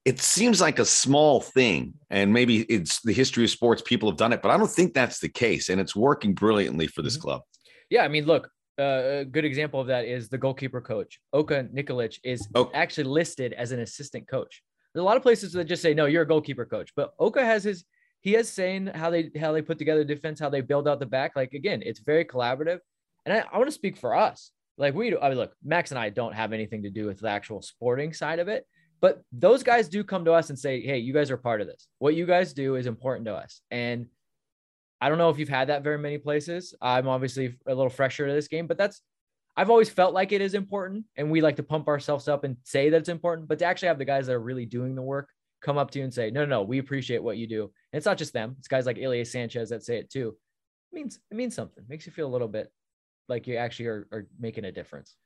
it 0.05 0.19
seems 0.19 0.61
like 0.61 0.79
a 0.79 0.85
small 0.85 1.41
thing 1.41 1.93
and 2.09 2.33
maybe 2.33 2.63
it's 2.63 3.01
the 3.03 3.13
history 3.13 3.45
of 3.45 3.51
sports 3.51 3.83
people 3.83 4.09
have 4.11 4.17
done 4.19 4.33
it 4.33 4.41
but 4.43 4.51
i 4.51 4.57
don't 4.57 4.71
think 4.71 4.95
that's 4.95 5.19
the 5.21 5.29
case 5.29 5.69
and 5.69 5.81
it's 5.81 5.95
working 5.95 6.33
brilliantly 6.35 6.87
for 6.87 7.03
this 7.03 7.17
Mhm. 7.19 7.23
club 7.23 7.43
Yeah, 7.91 8.05
I 8.05 8.09
mean, 8.09 8.25
look, 8.25 8.49
uh, 8.79 9.23
a 9.23 9.25
good 9.25 9.45
example 9.45 9.81
of 9.81 9.89
that 9.89 10.05
is 10.05 10.29
the 10.29 10.39
goalkeeper 10.39 10.81
coach. 10.81 11.19
Oka 11.33 11.65
Nikolic 11.75 12.21
is 12.23 12.47
Oh. 12.55 12.71
actually 12.73 13.09
listed 13.21 13.53
as 13.53 13.73
an 13.73 13.81
assistant 13.81 14.29
coach. 14.29 14.63
There's 14.95 15.03
a 15.03 15.05
lot 15.05 15.17
of 15.17 15.25
places 15.25 15.53
that 15.55 15.65
just 15.65 15.83
say, 15.83 15.93
no, 15.93 16.07
you're 16.07 16.23
a 16.23 16.27
goalkeeper 16.35 16.65
coach. 16.65 16.93
But 16.95 17.13
Oka 17.19 17.45
has 17.45 17.65
his, 17.65 17.85
he 18.21 18.33
has 18.35 18.49
saying 18.49 18.87
how 18.95 19.11
they 19.11 19.33
how 19.37 19.51
they 19.53 19.61
put 19.61 19.77
together 19.79 20.05
defense, 20.05 20.39
how 20.39 20.51
they 20.51 20.61
build 20.61 20.87
out 20.87 21.01
the 21.01 21.07
back. 21.19 21.35
Like 21.35 21.53
again, 21.53 21.83
it's 21.85 21.99
very 21.99 22.25
collaborative. 22.25 22.79
And 23.27 23.33
I, 23.37 23.39
I 23.53 23.59
want 23.59 23.67
to 23.67 23.73
speak 23.83 23.97
for 23.97 24.15
us. 24.15 24.53
Like 24.79 24.95
we, 24.95 25.17
I 25.19 25.29
mean, 25.31 25.39
look, 25.39 25.53
Max 25.65 25.91
and 25.91 25.99
I 25.99 26.09
don't 26.11 26.35
have 26.37 26.53
anything 26.53 26.85
to 26.85 26.91
do 26.91 27.07
with 27.07 27.19
the 27.19 27.29
actual 27.29 27.63
sporting 27.63 28.13
side 28.13 28.39
of 28.39 28.47
it, 28.47 28.63
but 29.01 29.23
those 29.33 29.63
guys 29.63 29.89
do 29.89 30.05
come 30.05 30.25
to 30.27 30.33
us 30.33 30.51
and 30.51 30.59
say, 30.59 30.81
hey, 30.81 30.99
you 30.99 31.13
guys 31.13 31.31
are 31.31 31.37
part 31.37 31.61
of 31.61 31.67
this. 31.67 31.89
What 31.99 32.15
you 32.15 32.27
guys 32.27 32.53
do 32.53 32.77
is 32.77 32.87
important 32.87 33.27
to 33.27 33.35
us. 33.35 33.63
And 33.71 34.07
I 35.01 35.09
don't 35.09 35.19
know 35.19 35.31
if 35.31 35.39
you've 35.39 35.49
had 35.49 35.69
that 35.69 35.83
very 35.83 35.99
many 35.99 36.19
places. 36.19 36.75
I'm 36.81 37.09
obviously 37.09 37.57
a 37.67 37.75
little 37.75 37.91
fresher 37.91 38.27
to 38.27 38.33
this 38.33 38.49
game, 38.49 38.67
but 38.67 38.77
that's 38.77 39.01
I've 39.57 39.71
always 39.71 39.91
felt 39.91 40.15
like 40.15 40.33
it 40.33 40.41
is 40.41 40.55
important, 40.55 41.05
and 41.17 41.31
we 41.31 41.41
like 41.41 41.57
to 41.57 41.63
pump 41.63 41.89
ourselves 41.89 42.29
up 42.29 42.45
and 42.45 42.57
say 42.63 42.89
that 42.91 42.97
it's 42.97 43.09
important. 43.09 43.49
But 43.49 43.59
to 43.59 43.65
actually 43.65 43.89
have 43.89 43.99
the 43.99 44.05
guys 44.05 44.27
that 44.27 44.35
are 44.35 44.41
really 44.41 44.65
doing 44.65 44.95
the 44.95 45.03
work 45.03 45.29
come 45.61 45.77
up 45.77 45.91
to 45.91 45.99
you 45.99 46.05
and 46.05 46.15
say, 46.15 46.31
"No, 46.31 46.45
no, 46.45 46.47
no 46.47 46.63
we 46.63 46.79
appreciate 46.79 47.23
what 47.23 47.37
you 47.37 47.47
do," 47.47 47.63
and 47.65 47.99
it's 47.99 48.07
not 48.07 48.19
just 48.19 48.33
them; 48.33 48.55
it's 48.59 48.69
guys 48.69 48.87
like 48.87 48.99
Ilie 48.99 49.25
Sanchez 49.25 49.71
that 49.71 49.83
say 49.83 49.99
it 49.99 50.11
too. 50.11 50.37
It 50.93 50.95
means 50.95 51.19
it 51.31 51.37
means 51.37 51.55
something. 51.55 51.85
makes 51.89 52.07
you 52.07 52.13
feel 52.13 52.29
a 52.29 52.31
little 52.33 52.49
bit 52.49 52.73
like 53.29 53.47
you 53.47 53.57
actually 53.57 53.87
are, 53.87 54.09
are 54.13 54.27
making 54.39 54.65
a 54.67 54.73
difference. 54.73 55.17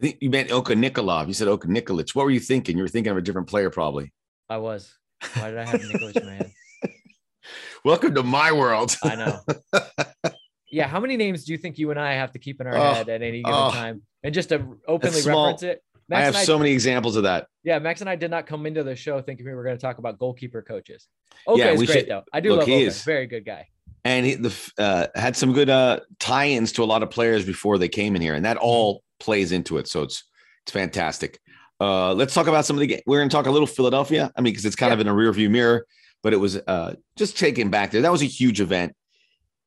I 0.00 0.06
think 0.06 0.18
you 0.20 0.30
meant 0.30 0.50
Oka 0.50 0.74
Nikolov. 0.74 1.28
You 1.28 1.34
said 1.34 1.48
Oka 1.48 1.68
Nikolic. 1.68 2.14
What 2.14 2.24
were 2.24 2.30
you 2.30 2.40
thinking? 2.40 2.76
You 2.76 2.82
were 2.84 2.88
thinking 2.88 3.10
of 3.10 3.16
a 3.16 3.22
different 3.22 3.48
player, 3.48 3.70
probably. 3.70 4.12
I 4.48 4.56
was. 4.58 4.92
Why 5.34 5.50
did 5.50 5.58
I 5.58 5.64
have 5.64 5.80
Nicholas 5.82 6.16
in 6.16 6.26
my 6.26 6.34
head? 6.34 6.52
Welcome 7.84 8.14
to 8.14 8.22
my 8.22 8.52
world. 8.52 8.96
I 9.02 9.14
know. 9.16 9.40
Yeah, 10.74 10.88
how 10.88 11.00
many 11.00 11.18
names 11.18 11.44
do 11.44 11.52
you 11.52 11.58
think 11.58 11.76
you 11.76 11.90
and 11.90 12.00
I 12.00 12.14
have 12.14 12.32
to 12.32 12.38
keep 12.38 12.58
in 12.58 12.66
our 12.66 12.74
Oh, 12.74 12.94
head 12.94 13.10
at 13.10 13.20
any 13.20 13.42
given 13.42 13.52
oh. 13.54 13.70
time? 13.72 14.00
And 14.22 14.32
just 14.32 14.48
to 14.48 14.78
openly 14.88 15.20
reference 15.20 15.62
it, 15.62 15.82
I 16.10 16.22
have 16.22 16.34
and 16.34 16.46
so 16.46 16.58
many 16.58 16.70
examples 16.72 17.14
of 17.16 17.24
that. 17.24 17.46
Yeah, 17.62 17.78
Max 17.78 18.00
and 18.00 18.08
I 18.08 18.16
did 18.16 18.30
not 18.30 18.46
come 18.46 18.64
into 18.64 18.82
the 18.82 18.96
show 18.96 19.20
thinking 19.20 19.44
we 19.44 19.52
were 19.52 19.64
going 19.64 19.76
to 19.76 19.80
talk 19.82 19.98
about 19.98 20.18
goalkeeper 20.18 20.62
coaches. 20.62 21.08
Okay, 21.46 21.60
Yeah, 21.60 21.72
is 21.72 21.82
great 21.84 21.98
should- 21.98 22.08
though. 22.08 22.22
I 22.32 22.40
do 22.40 22.48
look, 22.52 22.60
love 22.60 22.68
he 22.68 22.76
Oka. 22.76 22.84
is. 22.86 23.02
Very 23.04 23.26
good 23.26 23.44
guy. 23.44 23.66
and 24.06 24.24
he 24.24 24.34
the, 24.36 24.72
uh, 24.78 25.08
had 25.14 25.36
some 25.36 25.52
good 25.52 25.68
uh, 25.68 26.00
tie-ins 26.18 26.72
to 26.72 26.82
a 26.82 26.86
lot 26.86 27.02
of 27.02 27.10
players 27.10 27.44
before 27.44 27.76
they 27.76 27.88
came 27.90 28.16
in 28.16 28.22
here, 28.22 28.32
and 28.34 28.46
that 28.46 28.56
all 28.56 29.02
plays 29.22 29.52
into 29.52 29.78
it. 29.78 29.88
So 29.88 30.02
it's 30.02 30.24
it's 30.64 30.72
fantastic. 30.72 31.40
Uh, 31.80 32.12
let's 32.14 32.34
talk 32.34 32.46
about 32.46 32.64
some 32.66 32.76
of 32.76 32.80
the. 32.80 32.86
ga- 32.86 33.02
We're 33.06 33.18
going 33.18 33.28
to 33.28 33.34
talk 33.34 33.46
a 33.46 33.50
little 33.50 33.66
Philadelphia. 33.66 34.30
I 34.36 34.40
mean, 34.40 34.52
because 34.52 34.64
it's 34.64 34.76
kind 34.76 34.90
Yeah. 34.90 34.94
of 34.94 35.00
in 35.00 35.08
a 35.08 35.12
rearview 35.12 35.50
mirror, 35.50 35.86
but 36.22 36.32
it 36.32 36.36
was 36.36 36.56
uh, 36.56 36.94
just 37.16 37.36
taken 37.38 37.70
back 37.70 37.90
there. 37.90 38.02
That 38.02 38.12
was 38.12 38.22
a 38.22 38.26
huge 38.26 38.60
event. 38.60 38.94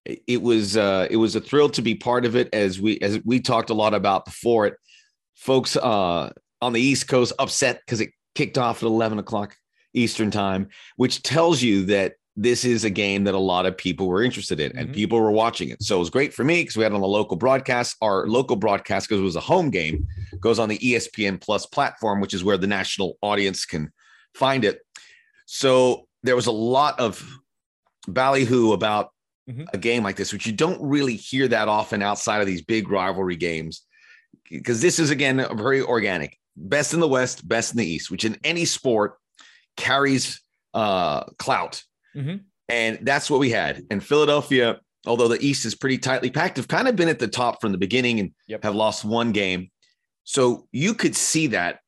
It- 0.05 0.21
It 0.27 0.41
was 0.41 0.77
uh, 0.77 1.07
it 1.09 1.17
was 1.17 1.35
a 1.35 1.41
thrill 1.41 1.69
to 1.71 1.81
be 1.81 1.95
part 1.95 2.25
of 2.25 2.35
it, 2.35 2.47
as 2.53 2.79
we 2.79 2.99
as 2.99 3.19
we 3.25 3.39
talked 3.41 3.69
a 3.71 3.73
lot 3.73 3.93
about 3.93 4.25
before 4.25 4.67
it. 4.67 4.75
Folks 5.35 5.75
uh, 5.75 6.29
on 6.61 6.71
the 6.73 6.79
East 6.81 7.07
Coast 7.09 7.33
upset 7.39 7.81
because 7.85 7.99
it 8.01 8.11
kicked 8.35 8.57
off 8.57 8.81
at 8.83 8.87
eleven 8.87 9.19
o'clock 9.19 9.55
Eastern 9.93 10.31
time, 10.31 10.69
which 10.95 11.21
tells 11.23 11.61
you 11.61 11.85
that 11.87 12.13
this 12.37 12.65
is 12.65 12.83
a 12.83 12.89
game 12.89 13.23
that 13.23 13.33
a 13.33 13.39
lot 13.39 13.65
of 13.65 13.77
people 13.77 14.07
were 14.07 14.21
interested 14.21 14.59
in 14.59 14.77
and 14.77 14.89
Mhm. 14.89 14.93
people 14.93 15.19
were 15.19 15.31
watching 15.31 15.69
it. 15.69 15.81
So 15.81 15.95
it 15.95 15.99
was 15.99 16.09
great 16.09 16.33
for 16.33 16.43
me 16.43 16.61
because 16.61 16.75
we 16.75 16.83
had 16.83 16.91
on 16.91 16.99
the 17.01 17.07
local 17.07 17.37
broadcast. 17.37 17.95
Our 18.01 18.27
local 18.27 18.57
broadcast, 18.57 19.07
because 19.07 19.21
it 19.21 19.23
was 19.23 19.37
a 19.37 19.41
home 19.41 19.69
game, 19.69 20.05
goes 20.41 20.59
on 20.59 20.67
the 20.67 20.77
ESPN 20.79 21.37
Plus 21.39 21.65
platform, 21.65 22.19
which 22.19 22.33
is 22.33 22.43
where 22.43 22.57
the 22.57 22.67
national 22.67 23.17
audience 23.21 23.65
can 23.65 23.91
find 24.33 24.65
it. 24.65 24.81
So 25.45 26.07
there 26.23 26.35
was 26.35 26.47
a 26.47 26.51
lot 26.51 26.99
of 26.99 27.25
ballyhoo 28.07 28.73
about 28.73 29.11
Mhm. 29.49 29.67
a 29.73 29.77
game 29.77 30.03
like 30.03 30.15
this, 30.17 30.33
which 30.33 30.45
you 30.45 30.51
don't 30.53 30.81
really 30.81 31.15
hear 31.15 31.47
that 31.47 31.67
often 31.69 32.01
outside 32.01 32.41
of 32.41 32.47
these 32.47 32.61
big 32.63 32.89
rivalry 32.89 33.35
games. 33.37 33.83
Because 34.49 34.81
this 34.81 34.99
is 34.99 35.09
again 35.09 35.45
very 35.55 35.81
organic. 35.81 36.37
Best 36.57 36.93
in 36.93 36.99
the 36.99 37.07
West, 37.07 37.47
best 37.47 37.71
in 37.71 37.77
the 37.77 37.85
East, 37.85 38.11
which 38.11 38.25
in 38.25 38.37
any 38.43 38.65
sport 38.65 39.15
carries 39.77 40.41
uh, 40.73 41.23
clout. 41.39 41.81
Mhm. 42.15 42.41
And 42.69 42.99
that's 43.01 43.29
what 43.29 43.39
we 43.39 43.49
had. 43.51 43.83
And 43.91 44.03
Philadelphia, 44.03 44.79
although 45.05 45.27
the 45.27 45.43
East 45.45 45.65
is 45.65 45.75
pretty 45.75 45.97
tightly 45.97 46.29
packed, 46.31 46.57
have 46.57 46.67
kind 46.67 46.87
of 46.87 46.95
been 46.95 47.09
at 47.09 47.19
the 47.19 47.27
top 47.27 47.61
from 47.61 47.71
the 47.71 47.77
beginning 47.77 48.19
and 48.19 48.31
Yep. 48.47 48.63
have 48.63 48.75
lost 48.75 49.05
one 49.05 49.31
game. 49.31 49.69
So 50.23 50.67
you 50.71 50.93
could 50.95 51.15
see 51.15 51.47
that 51.47 51.79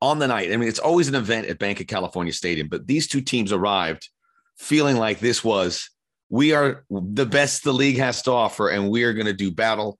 on 0.00 0.18
the 0.18 0.26
night. 0.26 0.52
I 0.52 0.56
mean, 0.56 0.68
it's 0.68 0.78
always 0.78 1.08
an 1.08 1.14
event 1.14 1.48
at 1.48 1.58
Bank 1.58 1.80
of 1.80 1.86
California 1.86 2.32
Stadium, 2.32 2.68
but 2.68 2.86
these 2.86 3.06
two 3.06 3.20
teams 3.20 3.52
arrived 3.52 4.08
feeling 4.56 4.96
like 4.96 5.20
this 5.20 5.44
was 5.44 5.90
we 6.30 6.52
are 6.52 6.84
the 6.90 7.26
best 7.26 7.64
the 7.64 7.72
league 7.72 7.98
has 7.98 8.22
to 8.22 8.30
offer, 8.30 8.68
and 8.68 8.88
we 8.88 9.02
are 9.02 9.12
going 9.12 9.26
to 9.26 9.32
do 9.32 9.50
battle. 9.50 9.98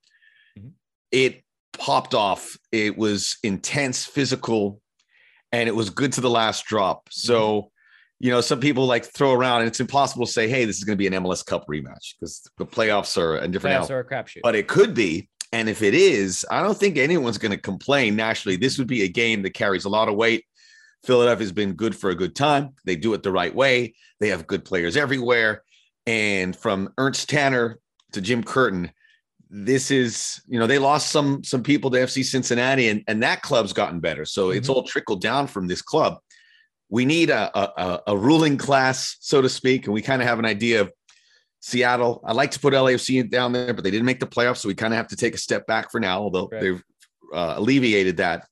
Mm-hmm. 0.58 0.68
It 1.10 1.42
popped 1.72 2.14
off. 2.14 2.56
It 2.70 2.96
was 2.96 3.36
intense, 3.42 4.04
physical, 4.06 4.80
and 5.50 5.68
it 5.68 5.74
was 5.74 5.90
good 5.90 6.12
to 6.14 6.20
the 6.20 6.30
last 6.30 6.64
drop. 6.66 7.08
So, 7.10 7.62
mm-hmm. 7.62 7.66
You 8.20 8.30
know, 8.30 8.42
some 8.42 8.60
people 8.60 8.86
like 8.86 9.06
throw 9.06 9.32
around, 9.32 9.60
and 9.60 9.68
it's 9.68 9.80
impossible 9.80 10.26
to 10.26 10.32
say, 10.32 10.46
"Hey, 10.46 10.66
this 10.66 10.76
is 10.76 10.84
going 10.84 10.96
to 10.96 10.98
be 10.98 11.06
an 11.06 11.14
MLS 11.24 11.44
Cup 11.44 11.66
rematch" 11.66 12.14
because 12.14 12.46
the 12.58 12.66
playoffs 12.66 13.16
are 13.16 13.38
a 13.38 13.48
different. 13.48 13.82
Playoffs 13.82 13.90
are 13.90 14.00
a 14.00 14.04
crapshoot. 14.04 14.40
But 14.42 14.54
it 14.54 14.68
could 14.68 14.94
be, 14.94 15.30
and 15.52 15.70
if 15.70 15.82
it 15.82 15.94
is, 15.94 16.44
I 16.50 16.62
don't 16.62 16.76
think 16.76 16.98
anyone's 16.98 17.38
going 17.38 17.52
to 17.52 17.58
complain. 17.58 18.16
Nationally, 18.16 18.56
this 18.56 18.78
would 18.78 18.86
be 18.86 19.02
a 19.02 19.08
game 19.08 19.40
that 19.42 19.54
carries 19.54 19.86
a 19.86 19.88
lot 19.88 20.08
of 20.08 20.16
weight. 20.16 20.44
Philadelphia 21.02 21.44
has 21.44 21.52
been 21.52 21.72
good 21.72 21.96
for 21.96 22.10
a 22.10 22.14
good 22.14 22.36
time. 22.36 22.74
They 22.84 22.94
do 22.94 23.14
it 23.14 23.22
the 23.22 23.32
right 23.32 23.54
way. 23.54 23.94
They 24.20 24.28
have 24.28 24.46
good 24.46 24.66
players 24.66 24.98
everywhere. 24.98 25.62
And 26.06 26.54
from 26.54 26.92
Ernst 26.98 27.30
Tanner 27.30 27.78
to 28.12 28.20
Jim 28.20 28.42
Curtin, 28.42 28.92
this 29.48 29.90
is, 29.90 30.42
you 30.46 30.58
know, 30.58 30.66
they 30.66 30.78
lost 30.78 31.10
some 31.10 31.42
some 31.42 31.62
people 31.62 31.90
to 31.90 31.98
FC 31.98 32.22
Cincinnati, 32.22 32.88
and, 32.88 33.02
and 33.08 33.22
that 33.22 33.40
club's 33.40 33.72
gotten 33.72 33.98
better. 33.98 34.26
So 34.26 34.48
mm-hmm. 34.48 34.58
it's 34.58 34.68
all 34.68 34.82
trickled 34.82 35.22
down 35.22 35.46
from 35.46 35.66
this 35.66 35.80
club. 35.80 36.18
We 36.90 37.04
need 37.04 37.30
a, 37.30 37.56
a, 37.56 38.02
a 38.08 38.16
ruling 38.16 38.58
class, 38.58 39.16
so 39.20 39.40
to 39.40 39.48
speak, 39.48 39.86
and 39.86 39.94
we 39.94 40.02
kind 40.02 40.20
of 40.20 40.28
have 40.28 40.38
an 40.38 40.44
idea 40.44 40.80
of 40.80 40.92
Seattle. 41.60 42.20
I 42.24 42.32
like 42.32 42.50
to 42.52 42.60
put 42.60 42.74
LAFC 42.74 43.30
down 43.30 43.52
there, 43.52 43.72
but 43.72 43.84
they 43.84 43.90
didn't 43.90 44.06
make 44.06 44.20
the 44.20 44.26
playoffs, 44.26 44.58
so 44.58 44.68
we 44.68 44.74
kind 44.74 44.92
of 44.92 44.96
have 44.96 45.08
to 45.08 45.16
take 45.16 45.34
a 45.34 45.38
step 45.38 45.66
back 45.66 45.90
for 45.90 46.00
now. 46.00 46.20
Although 46.20 46.48
right. 46.50 46.60
they've 46.60 46.82
uh, 47.32 47.54
alleviated 47.56 48.16
that. 48.18 48.46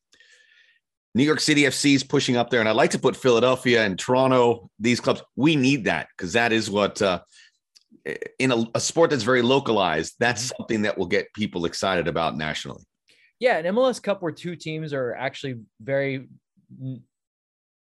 New 1.14 1.25
York 1.25 1.40
City 1.40 1.62
FC 1.62 1.95
is 1.95 2.04
pushing 2.04 2.37
up 2.37 2.50
there, 2.50 2.61
and 2.61 2.68
I'd 2.68 2.76
like 2.76 2.90
to 2.90 2.99
put 2.99 3.16
Philadelphia 3.16 3.85
and 3.85 3.99
Toronto. 3.99 4.71
These 4.78 5.00
clubs, 5.00 5.23
we 5.37 5.57
need 5.57 5.85
that 5.85 6.09
because 6.16 6.35
that 6.35 6.52
is 6.52 6.71
what 6.71 7.02
uh, 7.02 7.21
in 8.38 8.52
a, 8.52 8.64
a, 8.75 8.80
sport 8.80 9.11
that's 9.11 9.23
very 9.23 9.42
localized. 9.42 10.14
That's 10.21 10.45
mm-hmm. 10.45 10.57
something 10.59 10.83
that 10.83 10.97
will 10.99 11.07
get 11.07 11.33
people 11.35 11.64
excited 11.64 12.09
about 12.09 12.37
nationally. 12.37 12.85
Yeah, 13.40 13.59
an 13.59 13.75
MLS 13.75 14.02
Cup 14.02 14.23
where 14.23 14.33
two 14.33 14.57
teams 14.57 14.92
are 14.92 15.14
actually 15.14 15.61
very 15.80 16.28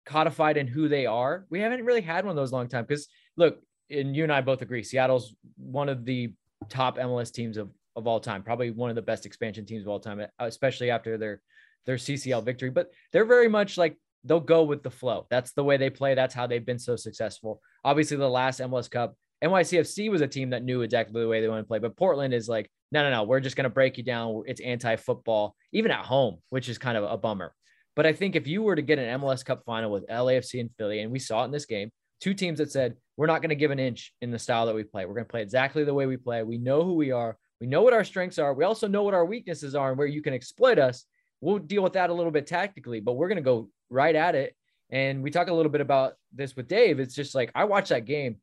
codified 0.05 0.57
in 0.57 0.67
who 0.67 0.87
they 0.87 1.05
are. 1.05 1.45
We 1.49 1.59
haven't 1.59 1.85
really 1.85 2.01
had 2.01 2.25
one 2.25 2.31
of 2.31 2.35
those 2.35 2.51
long 2.51 2.67
time 2.67 2.85
because 2.87 3.07
look, 3.37 3.59
and 3.89 4.15
you 4.15 4.23
and 4.23 4.31
I 4.31 4.41
both 4.41 4.61
agree, 4.61 4.83
Seattle's 4.83 5.35
one 5.57 5.89
of 5.89 6.05
the 6.05 6.33
top 6.69 6.97
MLS 6.97 7.31
teams 7.31 7.57
of, 7.57 7.69
of 7.95 8.07
all 8.07 8.19
time, 8.19 8.43
probably 8.43 8.71
one 8.71 8.89
of 8.89 8.95
the 8.95 9.01
best 9.01 9.25
expansion 9.25 9.65
teams 9.65 9.83
of 9.83 9.89
all 9.89 9.99
time, 9.99 10.19
uh, 10.21 10.25
especially 10.39 10.89
after 10.89 11.17
their 11.17 11.41
their 11.85 11.97
CCL 11.97 12.45
victory. 12.45 12.69
But 12.69 12.91
they're 13.11 13.25
very 13.25 13.47
much 13.47 13.77
like 13.77 13.97
they'll 14.23 14.39
go 14.39 14.63
with 14.63 14.83
the 14.83 14.91
flow. 14.91 15.27
That's 15.29 15.51
the 15.53 15.63
way 15.63 15.77
they 15.77 15.89
play. 15.89 16.13
That's 16.13 16.33
how 16.33 16.47
they've 16.47 16.65
been 16.65 16.79
so 16.79 16.95
successful. 16.95 17.61
Obviously, 17.83 18.17
the 18.17 18.29
last 18.29 18.59
MLS 18.59 18.89
Cup, 18.89 19.15
NYCFC 19.43 20.11
was 20.11 20.21
a 20.21 20.27
team 20.27 20.51
that 20.51 20.63
knew 20.63 20.81
exactly 20.81 21.21
the 21.21 21.27
way 21.27 21.41
they 21.41 21.47
want 21.47 21.63
to 21.63 21.67
play, 21.67 21.79
but 21.79 21.97
Portland 21.97 22.33
is 22.33 22.47
like, 22.47 22.69
no, 22.91 23.01
no, 23.03 23.09
no, 23.09 23.23
we're 23.23 23.39
just 23.39 23.55
going 23.55 23.63
to 23.63 23.69
break 23.69 23.97
you 23.97 24.03
down. 24.03 24.43
It's 24.45 24.61
anti-football, 24.61 25.55
even 25.71 25.91
at 25.91 26.05
home, 26.05 26.37
which 26.49 26.69
is 26.69 26.77
kind 26.77 26.97
of 26.97 27.03
a 27.09 27.17
bummer. 27.17 27.53
But 27.95 28.05
I 28.05 28.13
think 28.13 28.35
if 28.35 28.47
you 28.47 28.63
were 28.63 28.75
to 28.75 28.81
get 28.81 28.99
an 28.99 29.19
MLS 29.19 29.43
Cup 29.43 29.63
final 29.65 29.91
with 29.91 30.07
LAFC 30.07 30.59
and 30.59 30.69
Philly, 30.77 31.01
and 31.01 31.11
we 31.11 31.19
saw 31.19 31.41
it 31.41 31.45
in 31.45 31.51
this 31.51 31.65
game, 31.65 31.91
two 32.21 32.33
teams 32.33 32.59
that 32.59 32.71
said 32.71 32.95
we're 33.17 33.27
not 33.27 33.41
going 33.41 33.49
to 33.49 33.55
give 33.55 33.71
an 33.71 33.79
inch 33.79 34.13
in 34.21 34.31
the 34.31 34.39
style 34.39 34.65
that 34.67 34.75
we 34.75 34.83
play. 34.83 35.05
We're 35.05 35.13
going 35.13 35.25
to 35.25 35.31
play 35.31 35.41
exactly 35.41 35.83
the 35.83 35.93
way 35.93 36.05
we 36.05 36.17
play. 36.17 36.43
We 36.43 36.57
know 36.57 36.83
who 36.83 36.93
we 36.93 37.11
are. 37.11 37.37
We 37.59 37.67
know 37.67 37.81
what 37.81 37.93
our 37.93 38.03
strengths 38.03 38.39
are. 38.39 38.53
We 38.53 38.63
also 38.63 38.87
know 38.87 39.03
what 39.03 39.13
our 39.13 39.25
weaknesses 39.25 39.75
are 39.75 39.89
and 39.89 39.97
where 39.97 40.07
you 40.07 40.21
can 40.21 40.33
exploit 40.33 40.79
us. 40.79 41.05
We'll 41.41 41.59
deal 41.59 41.83
with 41.83 41.93
that 41.93 42.09
a 42.09 42.13
little 42.13 42.31
bit 42.31 42.47
tactically, 42.47 42.99
but 42.99 43.13
we're 43.13 43.27
going 43.27 43.35
to 43.37 43.41
go 43.41 43.69
right 43.89 44.15
at 44.15 44.35
it. 44.35 44.55
And 44.89 45.23
we 45.23 45.31
talk 45.31 45.47
a 45.47 45.53
little 45.53 45.71
bit 45.71 45.81
about 45.81 46.13
this 46.33 46.55
with 46.55 46.67
Dave. 46.67 46.99
It's 46.99 47.15
just 47.15 47.35
like 47.35 47.51
I 47.55 47.65
watched 47.65 47.89
that 47.89 48.05
game 48.05 48.37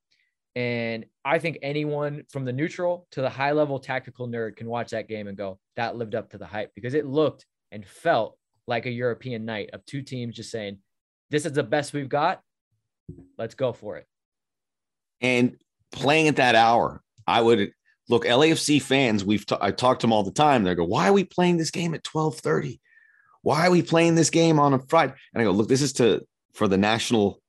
and 0.59 1.05
I 1.25 1.38
think 1.38 1.59
anyone 1.62 2.25
from 2.31 2.45
the 2.45 2.52
neutral 2.52 3.07
to 3.12 3.21
the 3.21 3.31
high 3.31 3.52
level 3.52 3.78
tactical 3.78 4.26
nerd 4.26 4.57
can 4.57 4.67
watch 4.67 4.90
that 4.90 5.09
game 5.09 5.28
and 5.28 5.37
go, 5.37 5.59
that 5.76 5.97
lived 5.97 6.14
up 6.14 6.31
to 6.31 6.38
the 6.38 6.47
hype 6.47 6.73
because 6.75 6.95
it 6.95 7.07
looked 7.07 7.47
and 7.71 7.87
felt 7.87 8.37
like 8.68 8.87
a 8.87 8.90
European 8.90 9.44
night 9.44 9.70
of 9.72 9.84
two 9.87 10.02
teams 10.02 10.37
just 10.37 10.50
saying, 10.50 10.78
this 11.30 11.46
is 11.46 11.52
the 11.52 11.62
best 11.62 11.92
we've 11.92 12.08
got. 12.08 12.40
Let's 13.37 13.54
go 13.54 13.72
for 13.72 13.96
it. 13.96 14.06
And 15.20 15.56
playing 15.90 16.28
at 16.28 16.37
that 16.37 16.54
hour, 16.54 17.02
I 17.26 17.40
would 17.40 17.72
look 18.08 18.25
LAFC 18.25 18.80
fans. 18.80 19.25
We've 19.25 19.44
t- 19.44 19.56
I 19.60 19.70
talk 19.70 19.98
to 20.00 20.04
them 20.04 20.12
all 20.12 20.22
the 20.22 20.30
time. 20.30 20.64
They 20.64 20.75
go, 20.75 20.84
"Why 20.84 21.08
are 21.08 21.12
we 21.12 21.25
playing 21.25 21.56
this 21.56 21.70
game 21.70 21.94
at 21.94 22.04
twelve 22.04 22.38
thirty? 22.38 22.80
Why 23.42 23.66
are 23.66 23.70
we 23.70 23.82
playing 23.82 24.14
this 24.14 24.30
game 24.30 24.60
on 24.60 24.75
a 24.75 24.78
Friday?" 24.78 25.14
And 25.32 25.40
I 25.40 25.44
go, 25.44 25.50
"Look, 25.50 25.68
this 25.68 25.82
is 25.82 25.92
to 25.94 26.25
for 26.54 26.68
the 26.68 26.78
national 26.78 27.40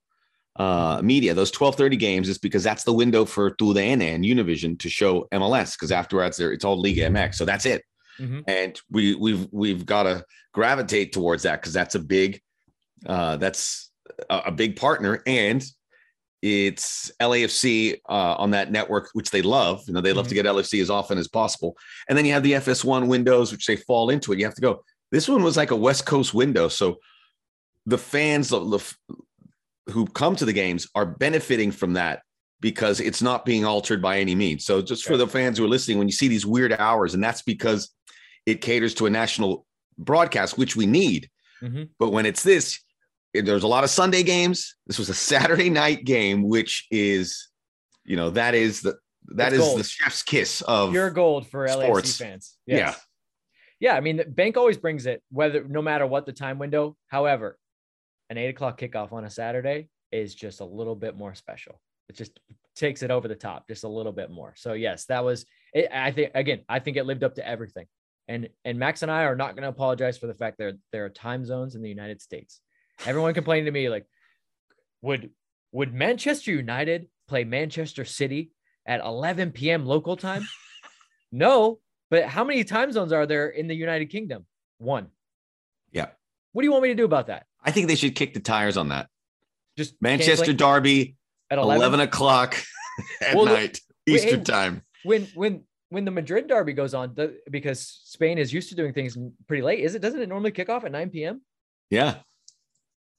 uh, 0.55 1.01
media. 1.03 1.33
Those 1.33 1.51
twelve 1.51 1.75
thirty 1.75 1.97
games 1.97 2.29
is 2.29 2.37
because 2.37 2.63
that's 2.63 2.83
the 2.83 2.93
window 2.93 3.25
for 3.25 3.51
TUDN 3.51 4.01
and 4.01 4.23
Univision 4.23 4.79
to 4.79 4.89
show 4.89 5.27
MLS. 5.33 5.73
Because 5.73 5.91
afterwards, 5.91 6.37
there 6.37 6.51
it's 6.51 6.65
all 6.65 6.81
Liga 6.81 7.09
MX. 7.09 7.35
So 7.35 7.45
that's 7.45 7.65
it. 7.65 7.83
Mm-hmm. 8.19 8.39
And 8.47 8.79
we 8.89 9.15
we've 9.15 9.47
we've 9.51 9.85
got 9.85 10.03
to 10.03 10.25
gravitate 10.53 11.13
towards 11.13 11.43
that 11.43 11.61
because 11.61 11.73
that's 11.73 11.95
a 11.95 11.99
big 11.99 12.41
uh, 13.05 13.37
that's 13.37 13.91
a, 14.29 14.43
a 14.47 14.51
big 14.51 14.75
partner 14.75 15.21
and 15.25 15.63
it's 16.41 17.11
LAFC 17.21 17.99
uh, 18.07 18.35
on 18.37 18.51
that 18.51 18.71
network, 18.71 19.09
which 19.13 19.29
they 19.29 19.41
love. 19.41 19.83
You 19.87 19.93
know, 19.93 20.01
they 20.01 20.13
love 20.13 20.25
mm-hmm. 20.27 20.35
to 20.37 20.43
get 20.43 20.45
LAFC 20.45 20.81
as 20.81 20.89
often 20.89 21.17
as 21.17 21.27
possible. 21.27 21.75
And 22.07 22.17
then 22.17 22.25
you 22.25 22.31
have 22.31 22.43
the 22.43 22.53
FS1 22.53 23.07
windows, 23.07 23.51
which 23.51 23.65
they 23.65 23.75
fall 23.75 24.09
into 24.09 24.31
it. 24.31 24.39
You 24.39 24.45
have 24.45 24.55
to 24.55 24.61
go. 24.61 24.83
This 25.11 25.27
one 25.27 25.43
was 25.43 25.57
like 25.57 25.71
a 25.71 25.75
West 25.75 26.05
Coast 26.05 26.33
window, 26.33 26.67
so 26.67 26.99
the 27.85 27.97
fans 27.97 28.51
who 28.51 30.05
come 30.13 30.35
to 30.35 30.45
the 30.45 30.53
games 30.53 30.87
are 30.93 31.05
benefiting 31.05 31.71
from 31.71 31.93
that 31.93 32.21
because 32.61 32.99
it's 32.99 33.21
not 33.21 33.45
being 33.45 33.65
altered 33.65 34.01
by 34.01 34.19
any 34.19 34.35
means. 34.35 34.65
So 34.65 34.81
just 34.81 35.05
for 35.05 35.17
the 35.17 35.27
fans 35.27 35.57
who 35.57 35.65
are 35.65 35.69
listening, 35.69 35.97
when 35.97 36.07
you 36.07 36.13
see 36.13 36.27
these 36.27 36.45
weird 36.45 36.73
hours, 36.73 37.13
and 37.15 37.23
that's 37.23 37.41
because 37.41 37.89
it 38.45 38.61
caters 38.61 38.93
to 38.95 39.05
a 39.05 39.09
national 39.09 39.65
broadcast, 39.97 40.57
which 40.57 40.75
we 40.75 40.85
need. 40.85 41.29
Mm-hmm. 41.61 41.83
But 41.97 42.11
when 42.11 42.25
it's 42.25 42.43
this, 42.43 42.79
there's 43.33 43.63
a 43.63 43.67
lot 43.67 43.83
of 43.83 43.89
Sunday 43.89 44.23
games. 44.23 44.75
This 44.87 44.97
was 44.97 45.09
a 45.09 45.13
Saturday 45.13 45.69
night 45.69 46.03
game, 46.03 46.47
which 46.47 46.87
is, 46.89 47.49
you 48.03 48.15
know, 48.15 48.31
that 48.31 48.55
is 48.55 48.81
the 48.81 48.97
that 49.35 49.53
it's 49.53 49.61
is 49.61 49.67
gold. 49.67 49.79
the 49.79 49.83
chef's 49.83 50.23
kiss 50.23 50.61
of 50.61 50.93
your 50.93 51.11
gold 51.11 51.47
for 51.47 51.67
sports. 51.67 52.13
LAFC 52.13 52.17
fans. 52.17 52.57
Yes. 52.65 52.79
Yeah. 52.79 52.95
Yeah, 53.81 53.95
I 53.95 54.01
mean, 54.01 54.17
the 54.17 54.25
Bank 54.25 54.57
always 54.57 54.77
brings 54.77 55.05
it, 55.05 55.23
whether 55.31 55.63
no 55.63 55.81
matter 55.81 56.05
what 56.05 56.25
the 56.25 56.33
time 56.33 56.59
window. 56.59 56.97
However, 57.07 57.57
an 58.29 58.37
eight 58.37 58.49
o'clock 58.49 58.77
kickoff 58.79 59.13
on 59.13 59.23
a 59.23 59.29
Saturday 59.29 59.87
is 60.11 60.35
just 60.35 60.59
a 60.59 60.65
little 60.65 60.95
bit 60.95 61.15
more 61.15 61.33
special. 61.33 61.79
It 62.09 62.17
just 62.17 62.37
takes 62.75 63.03
it 63.03 63.11
over 63.11 63.27
the 63.27 63.35
top 63.35 63.67
just 63.67 63.85
a 63.85 63.87
little 63.87 64.11
bit 64.11 64.31
more. 64.31 64.53
So 64.57 64.73
yes, 64.73 65.05
that 65.05 65.23
was. 65.23 65.45
It, 65.73 65.87
I 65.93 66.11
think 66.11 66.31
again, 66.35 66.61
I 66.67 66.79
think 66.79 66.97
it 66.97 67.05
lived 67.05 67.23
up 67.23 67.35
to 67.35 67.47
everything. 67.47 67.85
And 68.29 68.47
and 68.63 68.77
Max 68.77 69.01
and 69.01 69.11
I 69.11 69.23
are 69.23 69.35
not 69.35 69.55
going 69.55 69.63
to 69.63 69.69
apologize 69.69 70.19
for 70.19 70.27
the 70.27 70.35
fact 70.35 70.59
that 70.59 70.77
there 70.91 71.03
are 71.03 71.09
time 71.09 71.43
zones 71.43 71.75
in 71.75 71.81
the 71.81 71.89
United 71.89 72.21
States. 72.21 72.61
Everyone 73.05 73.33
complaining 73.33 73.65
to 73.65 73.71
me 73.71 73.89
like, 73.89 74.05
would 75.01 75.31
would 75.71 75.93
Manchester 75.93 76.51
United 76.51 77.07
play 77.27 77.43
Manchester 77.43 78.05
City 78.05 78.51
at 78.85 79.01
11 79.01 79.51
p.m. 79.51 79.85
local 79.85 80.15
time? 80.15 80.47
no, 81.31 81.79
but 82.11 82.25
how 82.25 82.43
many 82.43 82.63
time 82.63 82.91
zones 82.91 83.11
are 83.11 83.25
there 83.25 83.49
in 83.49 83.67
the 83.67 83.75
United 83.75 84.11
Kingdom? 84.11 84.45
One. 84.77 85.07
Yeah. 85.91 86.09
What 86.53 86.61
do 86.61 86.67
you 86.67 86.71
want 86.71 86.83
me 86.83 86.89
to 86.89 86.95
do 86.95 87.05
about 87.05 87.27
that? 87.27 87.47
I 87.63 87.71
think 87.71 87.87
they 87.87 87.95
should 87.95 88.13
kick 88.13 88.35
the 88.35 88.39
tires 88.39 88.77
on 88.77 88.89
that. 88.89 89.09
Just 89.75 89.95
Manchester 90.01 90.53
Derby 90.53 91.15
at 91.49 91.57
11, 91.57 91.77
11 91.77 91.99
o'clock 92.01 92.55
at 93.21 93.35
well, 93.35 93.45
night 93.45 93.79
Eastern 94.05 94.43
time. 94.43 94.83
When 95.03 95.27
when 95.33 95.63
when 95.89 96.05
the 96.05 96.11
Madrid 96.11 96.47
Derby 96.47 96.73
goes 96.73 96.93
on, 96.93 97.13
the, 97.15 97.39
because 97.49 98.01
Spain 98.03 98.37
is 98.37 98.53
used 98.53 98.69
to 98.69 98.75
doing 98.75 98.93
things 98.93 99.17
pretty 99.47 99.63
late, 99.63 99.79
is 99.79 99.95
it? 99.95 100.01
Doesn't 100.01 100.21
it 100.21 100.29
normally 100.29 100.51
kick 100.51 100.69
off 100.69 100.85
at 100.85 100.91
9 100.91 101.09
p.m.? 101.09 101.41
Yeah, 101.89 102.15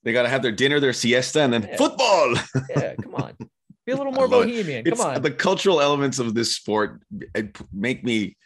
they 0.03 0.13
got 0.13 0.23
to 0.23 0.29
have 0.29 0.41
their 0.41 0.51
dinner, 0.51 0.79
their 0.79 0.93
siesta, 0.93 1.41
and 1.41 1.53
then 1.53 1.63
yeah. 1.63 1.77
football. 1.77 2.35
yeah, 2.69 2.95
come 2.95 3.15
on. 3.15 3.35
Be 3.85 3.93
a 3.93 3.95
little 3.95 4.13
more 4.13 4.27
bohemian. 4.27 4.85
Come 4.85 5.01
on. 5.01 5.21
The 5.21 5.31
cultural 5.31 5.81
elements 5.81 6.19
of 6.19 6.33
this 6.33 6.55
sport 6.55 7.01
make 7.73 8.03
me 8.03 8.37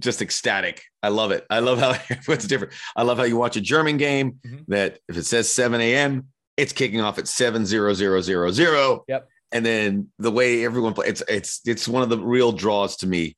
just 0.00 0.22
ecstatic. 0.22 0.82
I 1.02 1.08
love 1.08 1.30
it. 1.30 1.46
I 1.50 1.60
love 1.60 1.78
how 1.78 1.94
what's 2.26 2.46
different. 2.46 2.72
I 2.94 3.02
love 3.02 3.18
how 3.18 3.24
you 3.24 3.36
watch 3.36 3.56
a 3.56 3.60
German 3.60 3.96
game 3.96 4.38
mm-hmm. 4.46 4.62
that 4.68 4.98
if 5.08 5.16
it 5.16 5.24
says 5.24 5.48
7 5.50 5.80
a.m., 5.80 6.28
it's 6.56 6.72
kicking 6.72 7.02
off 7.02 7.18
at 7.18 7.28
7 7.28 7.66
0 7.66 7.92
0 7.92 8.20
0 8.20 8.50
0. 8.50 9.04
Yep. 9.08 9.28
And 9.56 9.64
then 9.64 10.08
the 10.18 10.30
way 10.30 10.66
everyone 10.66 10.92
plays, 10.92 11.08
it's 11.08 11.22
it's 11.28 11.60
it's 11.64 11.88
one 11.88 12.02
of 12.02 12.10
the 12.10 12.18
real 12.18 12.52
draws 12.52 12.96
to 12.98 13.06
me. 13.06 13.36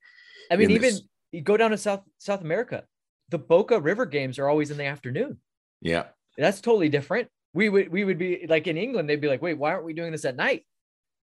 I 0.51 0.57
mean, 0.57 0.73
even 0.73 0.91
this. 0.91 1.03
you 1.31 1.43
go 1.43 1.57
down 1.57 1.71
to 1.71 1.79
South 1.79 2.03
South 2.19 2.41
America, 2.41 2.83
the 3.29 3.39
Boca 3.39 3.79
River 3.79 4.05
games 4.05 4.37
are 4.41 4.49
always 4.49 4.73
in 4.73 4.79
the 4.79 4.85
afternoon. 4.85 5.39
Yeah. 5.81 6.07
That's 6.37 6.61
totally 6.61 6.89
different. 6.89 7.29
We 7.55 7.69
would 7.69 7.93
we 7.93 8.03
would 8.03 8.19
be 8.19 8.47
like 8.49 8.67
in 8.67 8.77
England, 8.77 9.09
they'd 9.09 9.21
be 9.21 9.29
like, 9.29 9.43
wait, 9.43 9.59
why 9.59 9.71
aren't 9.71 9.85
we 9.85 9.93
doing 9.93 10.11
this 10.11 10.25
at 10.25 10.35
night? 10.35 10.67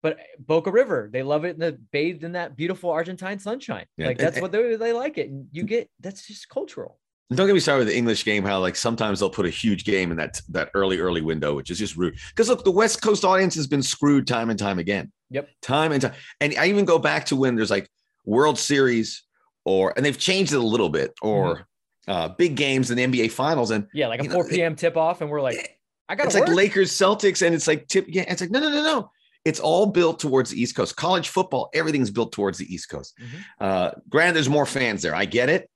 But 0.03 0.19
Boca 0.41 0.73
River, 0.73 1.09
they 1.13 1.23
love 1.23 1.45
it 1.45 1.51
in 1.51 1.61
the 1.61 1.79
bathed 1.93 2.25
in 2.25 2.33
that 2.33 2.57
beautiful 2.57 2.91
Argentine 2.91 3.39
sunshine. 3.39 3.87
Yeah. 3.97 4.09
Like 4.09 4.19
that's 4.19 4.41
what 4.41 4.51
they, 4.51 4.75
they 4.75 4.93
like 4.93 5.19
it. 5.19 5.31
And 5.31 5.47
you 5.53 5.63
get 5.63 5.89
that's 6.01 6.27
just 6.27 6.49
cultural. 6.49 6.99
Don't 7.33 7.47
get 7.47 7.53
me 7.55 7.61
started 7.61 7.81
with 7.81 7.89
the 7.89 7.97
English 7.97 8.25
game. 8.25 8.45
How 8.45 8.59
like 8.59 8.75
sometimes 8.77 9.21
they'll 9.21 9.31
put 9.31 9.47
a 9.47 9.51
huge 9.51 9.85
game 9.85 10.11
in 10.11 10.17
that 10.17 10.41
that 10.49 10.71
early 10.75 10.99
early 10.99 11.21
window, 11.21 11.55
which 11.55 11.71
is 11.71 11.79
just 11.79 11.97
rude. 11.97 12.19
Because 12.31 12.49
look, 12.49 12.65
the 12.65 12.71
West 12.73 13.03
Coast 13.03 13.25
audience 13.25 13.55
has 13.55 13.67
been 13.69 13.83
screwed 13.83 14.27
time 14.27 14.51
and 14.51 14.59
time 14.59 14.79
again. 14.81 15.13
Yep. 15.31 15.49
Time 15.63 15.93
and 15.93 16.03
time. 16.03 16.13
And 16.41 16.55
I 16.59 16.67
even 16.67 16.85
go 16.85 16.99
back 16.99 17.27
to 17.27 17.37
when 17.37 17.55
there's 17.55 17.71
like 17.71 17.89
World 18.25 18.59
Series 18.59 19.23
or, 19.65 19.93
and 19.97 20.05
they've 20.05 20.19
changed 20.19 20.53
it 20.53 20.57
a 20.57 20.63
little 20.63 20.89
bit, 20.89 21.13
or 21.23 21.67
Mm-hmm. 22.09 22.11
uh, 22.11 22.29
big 22.31 22.57
games 22.57 22.91
in 22.91 22.97
the 22.97 23.07
NBA 23.07 23.31
Finals. 23.31 23.71
And 23.71 23.87
Yeah, 23.93 24.09
like 24.09 24.21
a 24.21 24.25
You 24.25 24.29
know, 24.31 24.35
4 24.37 24.49
p.m. 24.49 24.75
tip 24.75 24.97
off, 24.97 25.21
and 25.21 25.31
we're 25.31 25.43
like, 25.43 25.79
I 26.09 26.17
got 26.17 26.27
it's 26.27 26.35
to 26.35 26.41
like. 26.41 26.49
Lakers, 26.49 26.91
Celtics, 26.91 27.47
and 27.47 27.55
it's 27.55 27.69
like 27.69 27.87
tip. 27.87 28.07
Yeah, 28.09 28.25
it's 28.27 28.41
like 28.41 28.51
no, 28.51 28.59
no, 28.59 28.71
no, 28.71 28.83
no. 28.83 29.11
It's 29.45 29.61
all 29.61 29.87
built 29.87 30.19
towards 30.19 30.51
the 30.51 30.61
East 30.61 30.75
Coast. 30.75 30.97
College 30.97 31.29
football, 31.29 31.71
everything's 31.75 32.11
built 32.11 32.33
towards 32.33 32.59
the 32.59 32.75
East 32.75 32.89
Coast. 32.89 33.17
Mhm. 33.21 33.45
Uh, 33.61 33.91
granted, 34.09 34.35
there's 34.35 34.49
more 34.49 34.67
fans 34.67 35.03
there. 35.03 35.15
I 35.15 35.27
get 35.27 35.49
it. 35.49 35.71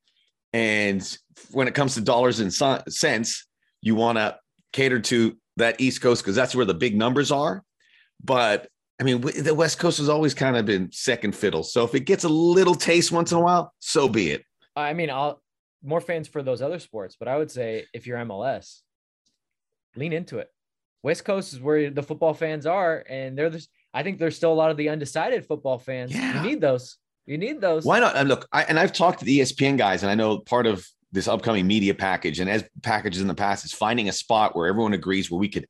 And 0.54 1.18
when 1.50 1.66
it 1.66 1.74
comes 1.74 1.94
to 1.94 2.00
dollars 2.00 2.38
and 2.38 2.54
cents, 2.54 3.46
you 3.82 3.96
want 3.96 4.18
to 4.18 4.38
cater 4.72 5.00
to 5.00 5.36
that 5.56 5.80
East 5.80 6.00
Coast 6.00 6.22
because 6.22 6.36
that's 6.36 6.54
where 6.54 6.64
the 6.64 6.74
big 6.74 6.96
numbers 6.96 7.32
are. 7.32 7.62
But 8.22 8.68
I 9.00 9.02
mean, 9.02 9.20
the 9.20 9.54
West 9.54 9.80
Coast 9.80 9.98
has 9.98 10.08
always 10.08 10.32
kind 10.32 10.56
of 10.56 10.64
been 10.64 10.92
second 10.92 11.34
fiddle. 11.34 11.64
So 11.64 11.84
if 11.84 11.96
it 11.96 12.06
gets 12.06 12.22
a 12.22 12.28
little 12.28 12.76
taste 12.76 13.10
once 13.10 13.32
in 13.32 13.38
a 13.38 13.40
while, 13.40 13.74
so 13.80 14.08
be 14.08 14.30
it. 14.30 14.44
I 14.76 14.92
mean, 14.92 15.10
I'll 15.10 15.42
more 15.82 16.00
fans 16.00 16.28
for 16.28 16.42
those 16.42 16.62
other 16.62 16.78
sports, 16.78 17.16
but 17.18 17.28
I 17.28 17.36
would 17.36 17.50
say 17.50 17.84
if 17.92 18.06
you're 18.06 18.18
MLS, 18.18 18.80
lean 19.96 20.12
into 20.12 20.38
it. 20.38 20.48
West 21.02 21.24
Coast 21.24 21.52
is 21.52 21.60
where 21.60 21.90
the 21.90 22.02
football 22.02 22.32
fans 22.32 22.64
are, 22.64 23.04
and 23.10 23.36
they're 23.36 23.50
the, 23.50 23.66
I 23.92 24.02
think 24.02 24.18
there's 24.18 24.36
still 24.36 24.52
a 24.52 24.54
lot 24.54 24.70
of 24.70 24.76
the 24.76 24.88
undecided 24.88 25.44
football 25.44 25.78
fans. 25.78 26.14
Yeah. 26.14 26.42
You 26.42 26.48
need 26.48 26.60
those. 26.60 26.96
You 27.26 27.38
need 27.38 27.60
those. 27.60 27.84
Why 27.84 28.00
not? 28.00 28.16
And 28.16 28.28
look, 28.28 28.46
I, 28.52 28.62
and 28.64 28.78
I've 28.78 28.92
talked 28.92 29.20
to 29.20 29.24
the 29.24 29.40
ESPN 29.40 29.78
guys, 29.78 30.02
and 30.02 30.10
I 30.10 30.14
know 30.14 30.38
part 30.38 30.66
of 30.66 30.86
this 31.12 31.28
upcoming 31.28 31.66
media 31.66 31.94
package, 31.94 32.40
and 32.40 32.50
as 32.50 32.64
packages 32.82 33.22
in 33.22 33.28
the 33.28 33.34
past, 33.34 33.64
is 33.64 33.72
finding 33.72 34.08
a 34.08 34.12
spot 34.12 34.54
where 34.56 34.66
everyone 34.66 34.92
agrees 34.94 35.30
where 35.30 35.38
we 35.38 35.48
could 35.48 35.66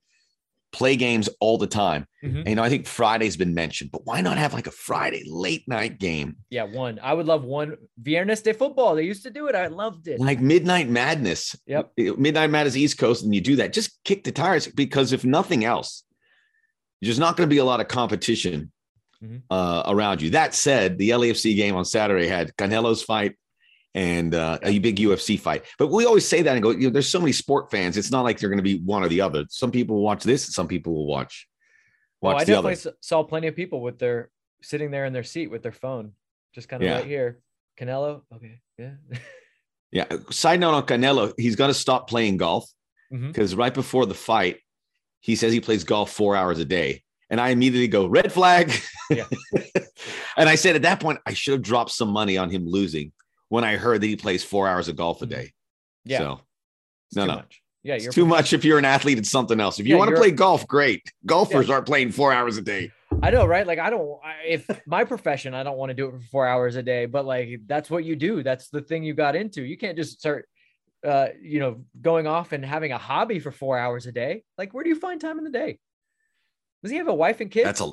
play 0.73 0.97
games 0.97 1.29
all 1.39 1.57
the 1.57 1.69
time. 1.69 2.05
Mhm. 2.25 2.39
And, 2.41 2.49
you 2.49 2.55
know, 2.57 2.65
I 2.65 2.69
think 2.69 2.87
Friday's 2.89 3.37
been 3.37 3.55
mentioned, 3.55 3.93
but 3.93 4.05
why 4.05 4.21
not 4.23 4.39
have 4.39 4.53
like 4.55 4.67
a 4.67 4.73
Friday 4.73 5.23
late 5.25 5.63
night 5.69 6.01
game, 6.01 6.39
Yeah, 6.51 6.65
one. 6.65 6.99
I 7.01 7.15
would 7.15 7.27
love 7.27 7.45
one. 7.45 7.77
Viernes 8.03 8.43
de 8.43 8.53
football. 8.53 8.97
They 8.97 9.05
used 9.05 9.23
to 9.23 9.31
do 9.31 9.47
it. 9.47 9.55
I 9.55 9.69
loved 9.69 10.09
it. 10.09 10.19
like 10.19 10.41
Midnight 10.41 10.89
Madness? 10.89 11.55
Yep. 11.69 11.93
Midnight 12.19 12.51
Madness 12.51 12.75
East 12.75 12.99
Coast, 12.99 13.23
and 13.23 13.33
you 13.33 13.41
do 13.41 13.55
that. 13.57 13.73
Just 13.73 14.03
kick 14.03 14.25
the 14.25 14.33
tires 14.33 14.67
because 14.67 15.13
if 15.13 15.25
nothing 15.25 15.65
else, 15.65 16.03
there's 17.01 17.21
not 17.21 17.37
going 17.37 17.49
to 17.49 17.55
be 17.55 17.59
a 17.59 17.65
lot 17.65 17.79
of 17.81 17.87
competition 17.87 18.73
Mhm. 19.25 19.43
uh, 19.51 19.83
around 19.87 20.21
you. 20.23 20.31
That 20.31 20.55
said, 20.55 20.99
the 20.99 21.11
LAFC 21.11 21.55
game 21.57 21.75
on 21.77 21.85
Saturday 21.85 22.27
had 22.27 22.55
Canelo's 22.57 23.03
fight 23.03 23.37
and 23.95 24.35
uh, 24.35 24.59
a 24.63 24.79
big 24.81 24.97
UFC 24.97 25.39
fight. 25.39 25.65
But 25.79 25.89
we 25.89 26.05
always 26.05 26.27
say 26.29 26.43
that 26.43 26.53
and 26.55 26.63
go, 26.63 26.71
you 26.71 26.89
know, 26.89 26.91
there's 26.91 27.09
so 27.09 27.21
many 27.21 27.33
sport 27.33 27.71
fans. 27.71 27.97
It's 27.97 28.11
not 28.11 28.23
like 28.23 28.39
they're 28.39 28.49
going 28.51 28.59
to 28.59 28.63
be 28.63 28.79
one 28.81 29.03
or 29.05 29.09
the 29.09 29.21
other. 29.21 29.45
Some 29.49 29.71
people 29.71 30.01
watch 30.01 30.25
this, 30.25 30.53
some 30.55 30.69
people 30.69 30.95
will 30.95 31.07
watch 31.07 31.47
Well, 32.21 32.33
watch 32.35 32.43
I 32.43 32.45
the 32.45 32.53
definitely 32.53 32.91
other. 32.91 32.97
saw 33.01 33.23
plenty 33.23 33.47
of 33.47 33.55
people 33.57 33.81
with 33.81 33.99
their 33.99 34.31
sitting 34.63 34.91
there 34.91 35.05
in 35.05 35.13
their 35.13 35.23
seat 35.25 35.49
with 35.51 35.63
their 35.63 35.73
phone, 35.73 36.13
just 36.55 36.69
kind 36.69 36.83
of 36.83 36.89
Yeah. 36.89 36.97
right 36.97 37.07
here. 37.07 37.41
Canelo. 37.79 38.23
Okay. 38.35 38.61
Yeah. 38.79 38.93
Yeah. 39.93 40.07
Side 40.31 40.59
note 40.59 40.75
on 40.75 40.87
Canelo, 40.87 41.33
he's 41.39 41.55
going 41.55 41.71
to 41.71 41.75
stop 41.75 42.09
playing 42.09 42.37
golf 42.39 42.69
because 43.29 43.55
right 43.55 43.73
before 43.73 44.07
the 44.07 44.15
fight, 44.15 44.59
he 45.21 45.37
says 45.37 45.53
he 45.53 45.61
plays 45.61 45.85
golf 45.85 46.11
four 46.11 46.35
hours 46.35 46.59
a 46.59 46.65
day. 46.65 47.05
And 47.31 47.41
I 47.41 47.51
immediately 47.51 47.89
go, 47.89 48.07
red 48.07 48.33
flag. 48.33 48.73
Yeah. 49.11 49.25
and 50.37 50.49
I 50.49 50.55
said 50.55 50.77
at 50.77 50.83
that 50.83 51.01
point, 51.01 51.21
I 51.27 51.33
should 51.33 51.53
have 51.53 51.63
dropped 51.63 51.91
some 51.91 52.09
money 52.09 52.37
on 52.37 52.51
him 52.51 52.67
losing 52.67 53.13
when 53.49 53.65
I 53.65 53.77
heard 53.77 54.01
that 54.01 54.07
he 54.07 54.17
plays 54.17 54.45
four 54.45 54.69
hours 54.69 54.89
of 54.89 54.97
golf 54.97 55.23
a 55.23 55.27
day. 55.27 55.53
Yeah. 56.05 56.19
So 56.19 56.41
It's 57.09 57.17
no, 57.17 57.23
too 57.23 57.29
no. 57.29 57.35
much. 57.37 57.63
Yeah. 57.83 57.95
it's 57.95 58.05
You're 58.05 58.13
too 58.13 58.27
much 58.27 58.53
if 58.53 58.65
you're 58.65 58.79
an 58.79 58.85
athlete, 58.85 59.19
it's 59.19 59.31
something 59.31 59.61
else. 59.61 59.79
If 59.79 59.87
you 59.87 59.95
Yeah, 59.95 59.99
want 60.01 60.11
to 60.11 60.17
play 60.17 60.31
golf, 60.31 60.67
great. 60.67 61.03
Golfers 61.27 61.71
aren't 61.71 61.87
playing 61.87 62.13
four 62.13 62.33
hours 62.33 62.57
a 62.57 62.63
day. 62.63 62.91
I 63.23 63.31
know, 63.31 63.47
right? 63.47 63.67
Like, 63.67 63.79
I 63.79 63.91
don't, 63.91 64.19
if 64.47 64.69
my 64.87 65.05
profession, 65.05 65.55
I 65.55 65.63
don't 65.63 65.77
want 65.77 65.91
to 65.91 65.95
do 65.95 66.09
it 66.09 66.13
for 66.13 66.21
four 66.31 66.47
hours 66.49 66.77
a 66.77 66.83
day, 66.83 67.07
but 67.07 67.25
like, 67.25 67.61
that's 67.67 67.91
what 67.91 68.05
you 68.05 68.17
do. 68.17 68.43
That's 68.43 68.69
the 68.69 68.81
thing 68.83 69.05
you 69.05 69.15
got 69.15 69.37
into. 69.37 69.63
You 69.63 69.77
can't 69.79 69.97
just 69.97 70.19
start, 70.19 70.49
uh, 71.07 71.29
you 71.41 71.61
know, 71.61 71.85
going 72.01 72.27
off 72.27 72.53
and 72.53 72.65
having 72.65 72.93
a 72.93 72.99
hobby 72.99 73.39
for 73.39 73.51
four 73.53 73.79
hours 73.79 74.07
a 74.07 74.13
day. 74.13 74.43
Like, 74.59 74.75
where 74.75 74.83
do 74.83 74.91
you 74.91 74.99
find 74.99 75.21
time 75.21 75.39
in 75.39 75.45
the 75.45 75.51
day? 75.51 75.79
Does 76.85 76.93
he 76.93 76.99
have 76.99 77.09
a 77.09 77.15
wife 77.15 77.41
and 77.41 77.51
kids? 77.51 77.65
That's 77.65 77.81
a 77.81 77.87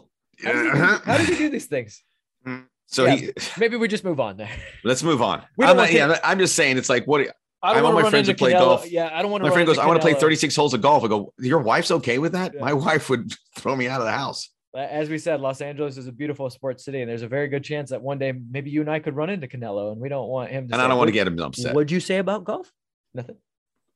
how, 0.44 0.52
does 0.52 0.62
he 0.62 0.70
do, 0.70 0.78
how 0.78 1.18
does 1.18 1.28
he 1.28 1.36
do 1.36 1.50
these 1.50 1.66
things? 1.66 2.04
Mm. 2.48 2.66
so 2.88 3.06
Yeah. 3.06 3.16
he 3.16 3.32
Maybe 3.60 3.78
we 3.78 3.88
just 3.88 4.04
move 4.04 4.20
on 4.20 4.36
there. 4.38 4.50
let's 4.84 5.04
move 5.04 5.22
on. 5.22 5.44
I'm, 5.60 5.78
don't 5.78 5.92
yeah, 5.92 6.18
I'm 6.24 6.40
just 6.40 6.56
saying 6.56 6.78
it's 6.80 6.90
like 6.90 7.06
what 7.06 7.22
I 7.22 7.28
I'm 7.62 7.76
wanna 7.84 7.88
on 7.90 7.94
my 7.94 8.02
run 8.02 8.10
friends 8.12 8.28
into 8.30 8.44
who 8.44 8.50
play 8.50 8.54
Canelo- 8.54 8.60
golf. 8.78 8.92
Yeah, 8.92 9.12
I 9.14 9.22
don't 9.22 9.30
want 9.30 9.44
to. 9.44 9.50
my 9.50 9.54
friend 9.54 9.68
goes, 9.68 9.78
I 9.78 9.86
want 9.86 10.02
to 10.02 10.04
play 10.04 10.16
36 10.16 10.56
holes 10.56 10.74
of 10.74 10.82
golf. 10.82 11.04
I 11.04 11.08
go, 11.08 11.32
Your 11.38 11.60
wife's 11.60 11.92
okay 11.92 12.18
with 12.18 12.32
that? 12.32 12.54
Yeah. 12.56 12.62
My 12.62 12.74
wife 12.88 13.10
would 13.12 13.32
throw 13.60 13.76
me 13.76 13.88
out 13.88 14.02
of 14.02 14.08
the 14.08 14.12
house. 14.12 14.50
As 14.76 15.08
we 15.10 15.20
said, 15.20 15.40
Los 15.42 15.62
Angeles 15.62 15.98
is 15.98 16.08
a 16.08 16.12
beautiful 16.12 16.50
sports 16.50 16.84
city, 16.84 17.02
and 17.02 17.10
there's 17.10 17.22
a 17.22 17.28
very 17.28 17.48
good 17.50 17.64
chance 17.64 17.92
that 17.92 18.02
one 18.02 18.18
day 18.18 18.34
maybe 18.50 18.72
you 18.72 18.82
and 18.82 18.90
I 18.90 19.00
could 19.00 19.16
run 19.16 19.30
into 19.30 19.46
Canelo, 19.48 19.92
and 19.92 20.02
we 20.02 20.10
don't 20.10 20.30
want 20.30 20.50
him 20.50 20.68
to. 20.70 20.74
And 20.74 20.80
say, 20.80 20.84
I 20.86 20.88
don't 20.88 20.98
want 20.98 21.10
to 21.10 21.14
get 21.14 21.28
him 21.28 21.38
upset. 21.40 21.76
What'd 21.76 21.92
you 21.92 22.00
say 22.00 22.18
about 22.18 22.46
golf? 22.46 22.72
Nothing. 23.14 23.36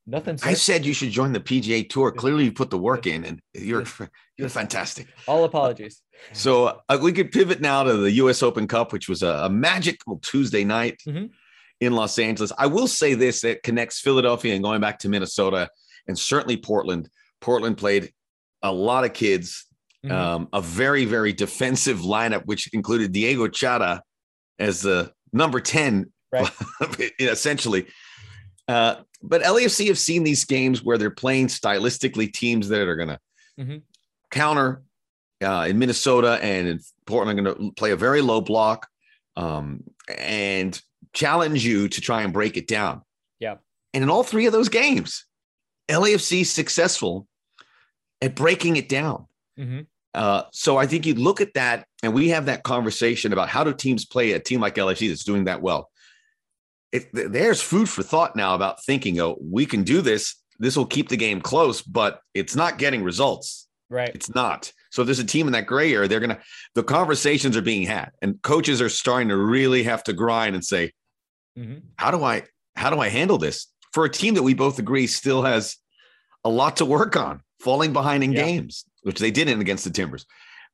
Nothing. 0.07 0.37
I 0.43 0.53
said 0.53 0.85
you 0.85 0.93
should 0.93 1.09
join 1.09 1.33
the 1.33 1.39
PGA 1.39 1.87
Tour. 1.89 2.11
Clearly, 2.11 2.43
you 2.45 2.51
put 2.51 2.69
the 2.69 2.77
work 2.77 3.07
in, 3.07 3.25
and 3.25 3.39
you're 3.53 3.83
you're 4.37 4.49
fantastic. 4.49 5.07
All 5.27 5.43
apologies. 5.45 6.01
So 6.33 6.79
uh, 6.89 6.99
we 7.01 7.11
could 7.11 7.31
pivot 7.31 7.59
now 7.59 7.83
to 7.83 7.93
the 7.93 8.11
U.S. 8.13 8.43
Open 8.43 8.67
Cup, 8.67 8.93
which 8.93 9.09
was 9.09 9.23
a, 9.23 9.27
a 9.45 9.49
magical 9.49 10.19
Tuesday 10.19 10.63
night 10.63 11.01
Mhm. 11.07 11.31
in 11.81 11.93
Los 11.93 12.19
Angeles. 12.19 12.51
I 12.57 12.67
will 12.67 12.87
say 12.87 13.15
this: 13.15 13.41
that 13.41 13.63
connects 13.63 13.99
Philadelphia 13.99 14.53
and 14.53 14.63
going 14.63 14.79
back 14.79 14.99
to 14.99 15.09
Minnesota, 15.09 15.69
and 16.07 16.17
certainly 16.17 16.57
Portland. 16.57 17.09
Portland 17.41 17.77
played 17.77 18.11
a 18.61 18.71
lot 18.71 19.05
of 19.05 19.13
kids, 19.13 19.65
Mhm. 20.05 20.11
um, 20.11 20.49
a 20.53 20.61
very 20.61 21.05
very 21.05 21.33
defensive 21.33 21.99
lineup, 22.01 22.45
which 22.45 22.71
included 22.73 23.11
Diego 23.11 23.47
Chara 23.47 24.03
as 24.59 24.81
the 24.81 25.11
number 25.33 25.59
ten, 25.59 26.11
Right. 26.31 26.51
essentially. 27.19 27.87
Uh, 28.67 28.95
but 29.27 29.41
LAFC 29.41 29.87
have 29.87 29.97
seen 29.99 30.23
these 30.23 30.45
games 30.45 30.83
where 30.83 30.97
they're 30.97 31.09
playing 31.09 31.47
stylistically 31.47 32.31
teams 32.31 32.69
that 32.69 32.87
are 32.87 32.95
going 32.95 33.09
to 33.09 33.19
Mhm. 33.59 33.81
counter 34.31 34.83
uh, 35.43 35.65
in 35.69 35.77
Minnesota 35.77 36.39
and 36.41 36.67
in 36.67 36.79
Portland, 37.05 37.43
going 37.43 37.55
to 37.55 37.71
play 37.73 37.91
a 37.91 37.95
very 37.95 38.21
low 38.21 38.41
block 38.41 38.87
um, 39.35 39.83
and 40.17 40.81
challenge 41.13 41.65
you 41.65 41.87
to 41.89 42.01
try 42.01 42.21
and 42.21 42.31
break 42.33 42.55
it 42.57 42.67
down. 42.67 43.01
Yeah. 43.39 43.55
And 43.93 44.03
in 44.03 44.09
all 44.09 44.23
three 44.23 44.45
of 44.45 44.53
those 44.53 44.69
games, 44.69 45.25
LAFC 45.89 46.41
is 46.41 46.51
successful 46.51 47.27
at 48.21 48.33
breaking 48.35 48.77
it 48.77 48.87
down. 48.89 49.27
Mhm. 49.59 49.87
Uh, 50.13 50.43
so 50.53 50.77
I 50.77 50.87
think 50.87 51.05
you 51.05 51.13
look 51.15 51.41
at 51.41 51.53
that, 51.55 51.85
and 52.01 52.13
we 52.13 52.29
have 52.29 52.45
that 52.45 52.63
conversation 52.63 53.33
about 53.33 53.49
how 53.49 53.63
do 53.65 53.73
teams 53.73 54.05
play 54.05 54.31
a 54.31 54.39
team 54.39 54.61
like 54.61 54.75
LAFC 54.77 55.09
that's 55.09 55.25
doing 55.25 55.43
that 55.45 55.61
well. 55.61 55.91
It, 56.95 57.09
there's 57.31 57.61
food 57.61 57.89
for 57.89 58.03
thought 58.03 58.35
now 58.35 58.55
about 58.55 58.83
thinking, 58.83 59.19
oh, 59.19 59.37
we 59.41 59.65
can 59.65 59.83
do 59.83 60.01
this. 60.01 60.35
This 60.59 60.77
will 60.77 60.85
keep 60.85 61.09
the 61.09 61.17
game 61.17 61.41
close, 61.41 61.81
but 61.81 62.21
it's 62.33 62.55
not 62.55 62.77
getting 62.77 63.03
results. 63.03 63.67
Right. 63.89 64.11
It's 64.15 64.33
not. 64.33 64.71
So 64.91 65.01
if 65.01 65.07
there's 65.07 65.19
a 65.19 65.25
team 65.25 65.47
in 65.47 65.53
that 65.53 65.65
gray 65.67 65.93
area. 65.93 66.07
They're 66.07 66.21
gonna. 66.21 66.39
The 66.73 66.83
conversations 66.83 67.57
are 67.57 67.61
being 67.61 67.83
had, 67.85 68.11
and 68.21 68.41
coaches 68.41 68.81
are 68.81 68.89
starting 68.89 69.27
to 69.29 69.37
really 69.37 69.83
have 69.83 70.03
to 70.05 70.13
grind 70.13 70.55
and 70.55 70.63
say, 70.63 70.91
Mhm. 71.57 71.81
how 71.97 72.11
do 72.11 72.23
I 72.23 72.43
how 72.75 72.89
do 72.89 72.99
I 72.99 73.09
handle 73.09 73.37
this 73.37 73.67
for 73.93 74.05
a 74.05 74.09
team 74.09 74.33
that 74.35 74.43
we 74.43 74.53
both 74.53 74.79
agree 74.79 75.07
still 75.07 75.43
has 75.43 75.77
a 76.43 76.49
lot 76.49 76.77
to 76.77 76.85
work 76.85 77.15
on, 77.15 77.41
falling 77.59 77.93
behind 77.93 78.23
in 78.23 78.31
Yeah. 78.33 78.43
games, 78.45 78.85
which 79.03 79.19
they 79.19 79.31
didn't 79.31 79.61
against 79.61 79.83
the 79.83 79.89
Timbers, 79.91 80.25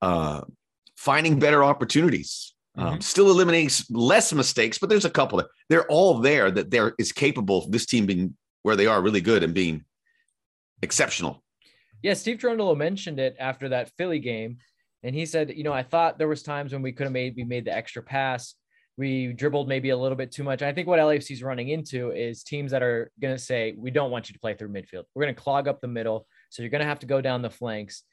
uh, 0.01 0.41
finding 0.95 1.39
better 1.39 1.63
opportunities, 1.63 2.53
um, 2.75 2.97
Mhm. 2.97 3.03
still 3.03 3.29
eliminating 3.29 3.69
less 3.89 4.31
mistakes, 4.33 4.77
but 4.77 4.89
there's 4.89 5.05
a 5.05 5.09
couple 5.09 5.37
that 5.39 5.47
they're 5.69 5.87
all 5.87 6.19
there 6.19 6.49
that 6.51 6.71
there 6.71 6.93
is 6.97 7.11
capable 7.11 7.65
of 7.65 7.71
this 7.71 7.85
team 7.85 8.05
being 8.05 8.37
where 8.63 8.75
they 8.75 8.87
are 8.87 9.01
really 9.01 9.21
good 9.21 9.43
and 9.43 9.53
being 9.53 9.83
exceptional. 10.81 11.43
Yeah, 12.01 12.13
Steve 12.13 12.37
Cherundolo 12.39 12.75
mentioned 12.75 13.19
it 13.19 13.35
after 13.39 13.69
that 13.69 13.91
Philly 13.97 14.19
game, 14.19 14.57
and 15.03 15.15
he 15.15 15.25
said, 15.25 15.51
you 15.55 15.63
know, 15.63 15.73
I 15.73 15.83
thought 15.83 16.17
there 16.17 16.27
was 16.27 16.43
times 16.43 16.73
when 16.73 16.81
we 16.81 16.91
could 16.91 17.03
have 17.05 17.13
maybe 17.13 17.43
made 17.43 17.65
the 17.65 17.75
extra 17.75 18.01
pass. 18.01 18.55
We 18.97 19.33
dribbled 19.33 19.67
maybe 19.67 19.89
a 19.89 19.97
little 19.97 20.17
bit 20.17 20.31
too 20.31 20.43
much. 20.43 20.61
I 20.61 20.73
think 20.73 20.87
what 20.87 20.99
LAFC 20.99 21.31
is 21.31 21.43
running 21.43 21.69
into 21.69 22.11
is 22.11 22.43
teams 22.43 22.71
that 22.71 22.83
are 22.83 23.11
going 23.19 23.33
to 23.35 23.41
say, 23.41 23.73
we 23.77 23.89
don't 23.89 24.11
want 24.11 24.29
you 24.29 24.33
to 24.33 24.39
play 24.39 24.53
through 24.53 24.69
midfield. 24.69 25.05
We're 25.15 25.23
going 25.23 25.35
to 25.35 25.41
clog 25.41 25.67
up 25.67 25.81
the 25.81 25.87
middle. 25.87 26.27
So 26.49 26.61
you're 26.61 26.69
going 26.69 26.81
to 26.81 26.87
have 26.87 26.99
to 26.99 27.05
go 27.07 27.21
down 27.21 27.41
the 27.41 27.49
flanks. 27.49 28.03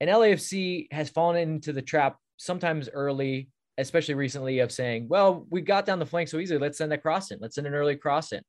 And 0.00 0.10
LAFC 0.10 0.92
has 0.92 1.08
fallen 1.08 1.36
into 1.36 1.72
the 1.72 1.82
trap 1.82 2.18
sometimes 2.36 2.88
early, 2.92 3.48
especially 3.78 4.14
recently, 4.14 4.60
of 4.60 4.72
saying, 4.72 5.06
well, 5.08 5.46
we 5.50 5.60
got 5.60 5.86
down 5.86 5.98
the 5.98 6.06
flank 6.06 6.28
so 6.28 6.38
easily. 6.38 6.58
Let's 6.58 6.78
send 6.78 6.92
a 6.92 6.98
cross 6.98 7.30
in. 7.30 7.38
Let's 7.40 7.56
send 7.56 7.66
an 7.66 7.74
early 7.74 7.96
cross 7.96 8.32
in. 8.32 8.42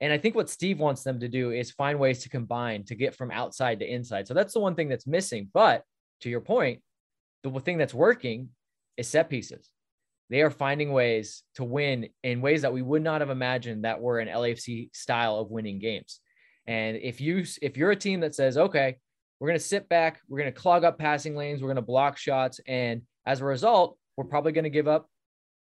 And 0.00 0.12
I 0.12 0.18
think 0.18 0.34
what 0.34 0.50
Steve 0.50 0.80
wants 0.80 1.04
them 1.04 1.20
to 1.20 1.28
do 1.28 1.52
is 1.52 1.70
find 1.70 1.98
ways 1.98 2.22
to 2.22 2.28
combine 2.28 2.84
to 2.86 2.94
get 2.94 3.14
from 3.14 3.30
outside 3.30 3.78
to 3.80 3.86
inside. 3.86 4.26
So 4.26 4.34
that's 4.34 4.52
the 4.52 4.60
one 4.60 4.74
thing 4.74 4.88
that's 4.88 5.06
missing. 5.06 5.48
But 5.52 5.84
to 6.22 6.28
your 6.28 6.40
point, 6.40 6.82
the 7.42 7.50
thing 7.60 7.78
that's 7.78 7.94
working 7.94 8.48
is 8.96 9.08
set 9.08 9.30
pieces. 9.30 9.70
They 10.28 10.42
are 10.42 10.50
finding 10.50 10.92
ways 10.92 11.42
to 11.56 11.64
win 11.64 12.08
in 12.22 12.40
ways 12.40 12.62
that 12.62 12.72
we 12.72 12.82
would 12.82 13.02
not 13.02 13.20
have 13.20 13.30
imagined 13.30 13.84
that 13.84 14.00
were 14.00 14.18
an 14.18 14.28
LAFC 14.28 14.94
style 14.94 15.38
of 15.38 15.50
winning 15.50 15.78
games. 15.78 16.20
And 16.66 16.96
if 16.96 17.20
you 17.20 17.44
if 17.60 17.76
you're 17.76 17.90
a 17.90 17.96
team 17.96 18.20
that 18.20 18.34
says, 18.34 18.56
okay, 18.56 18.96
we're 19.38 19.48
going 19.48 19.58
to 19.58 19.64
sit 19.64 19.88
back, 19.88 20.20
we're 20.28 20.38
going 20.38 20.52
to 20.52 20.60
clog 20.60 20.84
up 20.84 20.98
passing 20.98 21.36
lanes, 21.36 21.60
we're 21.60 21.68
going 21.68 21.76
to 21.76 21.82
block 21.82 22.16
shots, 22.16 22.60
and 22.66 23.02
As 23.24 23.40
a 23.40 23.44
result, 23.44 23.98
we're 24.16 24.24
probably 24.24 24.52
going 24.52 24.64
to 24.64 24.70
give 24.70 24.88
up, 24.88 25.08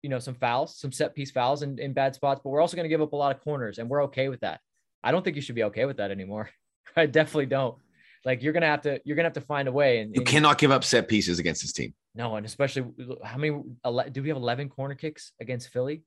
you 0.03 0.11
know, 0.11 0.19
some 0.19 0.35
fouls, 0.35 0.79
some 0.79 0.93
set 0.93 1.15
piece 1.15 1.31
fouls 1.31 1.63
in, 1.63 1.79
in 1.79 1.93
bad 1.93 2.15
spots, 2.15 2.41
but 2.43 2.51
we're 2.51 2.61
also 2.61 2.77
going 2.77 2.85
to 2.85 2.89
give 2.89 3.03
up 3.03 3.13
a 3.13 3.17
lot 3.17 3.35
of 3.35 3.43
corners, 3.43 3.79
and 3.79 3.89
we're 3.89 4.05
okay 4.05 4.29
with 4.29 4.41
that. 4.41 4.61
I 5.05 5.13
don't 5.13 5.25
think 5.25 5.37
you 5.37 5.43
should 5.43 5.55
be 5.55 5.65
okay 5.65 5.85
with 5.85 5.97
that 5.99 6.11
anymore. 6.11 6.51
I 6.97 7.07
definitely 7.07 7.47
don't. 7.47 7.77
Like 8.25 8.43
you're 8.43 8.53
gonna 8.53 8.67
have 8.67 8.83
to 8.83 9.01
you're 9.05 9.17
gonna 9.17 9.27
have 9.27 9.35
to 9.35 9.41
find 9.41 9.69
a 9.69 9.73
way. 9.73 10.01
And 10.01 10.15
you 10.15 10.23
cannot 10.23 10.59
give 10.59 10.71
up 10.71 10.85
set 10.85 11.09
pieces 11.09 11.39
against 11.39 11.63
this 11.63 11.73
team. 11.73 11.93
No, 12.15 12.37
and 12.37 12.47
especially 12.47 12.85
how 13.25 13.39
many 13.39 13.61
do 14.13 14.23
we 14.23 14.29
have 14.29 14.37
11 14.37 14.69
corner 14.69 14.95
kicks 14.95 15.33
against 15.41 15.71
Philly? 15.71 16.05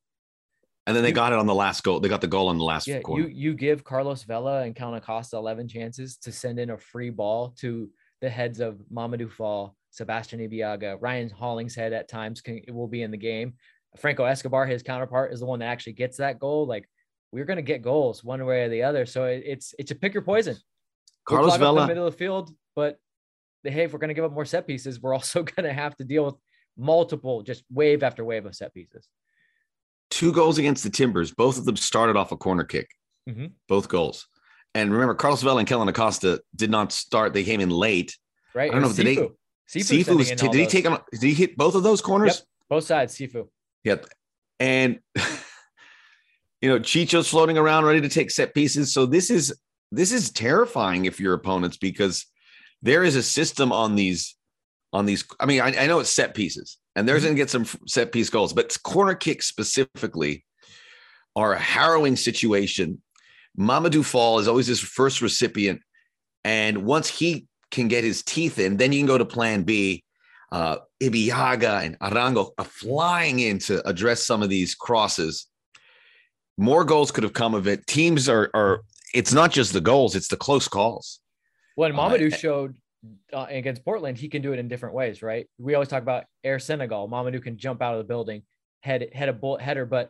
And 0.88 0.96
then 0.96 1.04
they 1.04 1.10
you, 1.10 1.16
got 1.16 1.34
it 1.34 1.40
on 1.40 1.48
the 1.48 1.56
last 1.56 1.84
goal. 1.84 2.00
They 2.00 2.10
got 2.10 2.22
the 2.22 2.28
goal 2.28 2.48
on 2.48 2.58
the 2.58 2.64
last 2.64 2.88
yeah, 2.88 3.02
corner. 3.02 3.28
You 3.28 3.30
you 3.30 3.54
give 3.54 3.84
Carlos 3.84 4.24
Vela 4.24 4.62
and 4.62 4.76
Kellyn 4.76 4.96
Acosta 4.96 5.36
11 5.36 5.68
chances 5.68 6.18
to 6.18 6.32
send 6.32 6.60
in 6.60 6.70
a 6.70 6.78
free 6.78 7.10
ball 7.10 7.56
to 7.60 7.90
the 8.22 8.30
heads 8.30 8.60
of 8.60 8.78
Mamadou 8.94 9.32
Fall, 9.32 9.76
Sebastien 9.96 10.42
Ibeagha, 10.42 10.98
Ryan 11.00 11.30
Hollingshead 11.30 11.94
at 11.94 12.10
times 12.10 12.42
can 12.42 12.62
will 12.70 12.88
be 12.88 13.02
in 13.02 13.12
the 13.12 13.18
game. 13.18 13.54
Franco 13.98 14.26
Escobar, 14.26 14.66
his 14.66 14.84
counterpart, 14.84 15.32
is 15.32 15.40
the 15.40 15.46
one 15.46 15.60
that 15.60 15.68
actually 15.68 15.94
gets 15.94 16.18
that 16.18 16.38
goal. 16.38 16.68
Like 16.68 16.90
we're 17.32 17.46
going 17.46 17.58
to 17.58 17.64
get 17.64 17.82
goals 17.82 18.24
one 18.24 18.46
way 18.46 18.64
or 18.64 18.70
the 18.70 18.84
other. 18.84 19.06
So 19.06 19.24
it, 19.26 19.44
it's 19.46 19.74
it's 19.80 19.92
a 19.92 19.96
pick 19.96 20.14
your 20.14 20.24
poison. 20.24 20.58
Carlos 21.24 21.52
we'll 21.52 21.60
Vela, 21.60 21.82
the 21.82 21.88
middle 21.88 22.08
of 22.08 22.14
the 22.14 22.18
field, 22.18 22.52
but 22.76 23.00
hey, 23.64 23.84
if 23.84 23.94
we're 23.94 24.00
going 24.00 24.10
to 24.10 24.14
give 24.14 24.26
up 24.26 24.34
more 24.34 24.46
set 24.46 24.68
pieces, 24.68 25.02
we're 25.02 25.14
also 25.20 25.44
going 25.44 25.66
to 25.66 25.74
have 25.74 25.96
to 25.98 26.04
deal 26.04 26.26
with 26.26 26.36
multiple, 26.78 27.42
just 27.42 27.64
wave 27.72 28.04
after 28.04 28.26
wave 28.26 28.46
of 28.46 28.54
set 28.54 28.74
pieces. 28.74 29.08
Two 30.12 30.34
goals 30.34 30.58
against 30.58 30.84
the 30.84 30.90
Timbers. 30.90 31.32
Both 31.32 31.58
of 31.58 31.66
them 31.66 31.78
started 31.78 32.18
off 32.18 32.32
a 32.34 32.38
corner 32.38 32.64
kick. 32.66 32.90
Mm-hmm. 33.30 33.48
Both 33.68 33.88
goals. 33.88 34.28
And 34.76 34.92
remember, 34.92 35.16
Carlos 35.16 35.42
Vela 35.42 35.60
and 35.60 35.68
Kellyn 35.68 35.88
Acosta 35.88 36.42
did 36.54 36.70
not 36.70 36.92
start. 36.92 37.34
They 37.34 37.46
came 37.46 37.62
in 37.62 37.70
late. 37.70 38.16
Right. 38.54 38.70
I 38.70 38.74
don't 38.74 38.84
know. 38.84 38.94
Did 38.94 39.06
Cifu. 39.06 39.16
they? 39.16 39.30
Cifu. 39.70 40.16
Was, 40.16 40.30
did 40.32 40.54
he 40.54 40.68
take 40.68 40.84
them? 40.84 40.98
Did 41.12 41.24
he 41.24 41.34
hit 41.34 41.58
both 41.58 41.76
of 41.76 41.84
those 41.84 42.02
corners? 42.02 42.38
Yep. 42.38 42.46
Both 42.70 42.84
sides. 42.86 43.16
Cifu. 43.16 43.48
Yep. 43.84 44.06
And 44.60 45.00
you 46.62 46.70
know, 46.70 46.80
Chicho's 46.80 47.30
floating 47.30 47.58
around 47.58 47.86
ready 47.86 48.02
to 48.02 48.10
take 48.10 48.32
set 48.32 48.54
pieces. 48.54 48.94
So 48.94 49.06
this 49.06 49.30
is 49.30 49.54
this 49.92 50.12
is 50.12 50.32
terrifying 50.32 51.06
if 51.06 51.20
your 51.20 51.34
opponents 51.34 51.78
because 51.78 52.26
there 52.82 53.04
is 53.04 53.16
a 53.16 53.24
system 53.24 53.72
on 53.72 53.96
these 53.96 54.36
on 54.94 55.06
these. 55.06 55.26
I 55.40 55.46
mean, 55.46 55.62
I, 55.62 55.76
I 55.84 55.88
know 55.88 56.00
it's 56.00 56.10
set 56.10 56.36
pieces, 56.36 56.78
and 56.96 57.08
there's 57.08 57.22
mm-hmm. 57.22 57.28
going 57.28 57.36
to 57.36 57.42
get 57.42 57.50
some 57.50 57.66
set 57.88 58.12
piece 58.12 58.30
goals, 58.30 58.54
but 58.54 58.76
corner 58.84 59.16
kicks 59.16 59.48
specifically 59.48 60.46
are 61.36 61.54
a 61.54 61.60
harrowing 61.60 62.16
situation. 62.16 63.02
Mamadou 63.58 64.04
Fall 64.04 64.40
is 64.40 64.48
always 64.48 64.68
his 64.68 64.80
first 64.80 65.22
recipient, 65.22 65.82
and 66.44 66.86
once 66.86 67.10
he 67.10 67.48
can 67.76 67.88
get 67.88 68.04
his 68.04 68.24
teeth 68.24 68.58
in, 68.60 68.78
then 68.78 68.92
you 68.92 69.00
can 69.00 69.08
go 69.08 69.18
to 69.18 69.26
Plan 69.26 69.64
B. 69.64 70.04
Uh, 70.52 70.78
Ibeagha 71.02 71.86
and 71.86 72.00
Arango 72.00 72.52
are 72.58 72.66
flying 72.66 73.40
in 73.40 73.60
to 73.60 73.86
address 73.88 74.26
some 74.26 74.42
of 74.42 74.50
these 74.50 74.74
crosses. 74.74 75.48
More 76.58 76.86
goals 76.86 77.12
could 77.12 77.24
have 77.24 77.34
come 77.34 77.54
of 77.54 77.68
it. 77.68 77.86
Teams 77.88 78.30
are 78.30 78.50
are. 78.54 78.82
It's 79.14 79.34
not 79.34 79.52
just 79.52 79.74
the 79.74 79.82
goals; 79.82 80.16
it's 80.16 80.30
the 80.30 80.38
close 80.38 80.68
calls. 80.68 81.20
When 81.76 81.94
Mamadou 81.94 82.32
uh, 82.32 82.38
showed 82.38 82.76
uh, 83.34 83.48
against 83.50 83.84
Portland, 83.84 84.18
he 84.18 84.30
can 84.30 84.42
do 84.42 84.54
it 84.54 84.60
in 84.60 84.68
different 84.68 84.96
ways, 84.96 85.22
right? 85.22 85.48
We 85.58 85.74
always 85.74 85.90
talk 85.90 86.02
about 86.02 86.26
Air 86.44 86.60
Senegal. 86.60 87.10
Mamadou 87.10 87.42
can 87.42 87.58
jump 87.58 87.82
out 87.82 87.94
of 87.94 87.98
the 87.98 88.06
building, 88.06 88.44
head 88.82 89.10
head 89.14 89.28
a 89.28 89.34
bullet 89.34 89.62
header, 89.62 89.86
but 89.86 90.10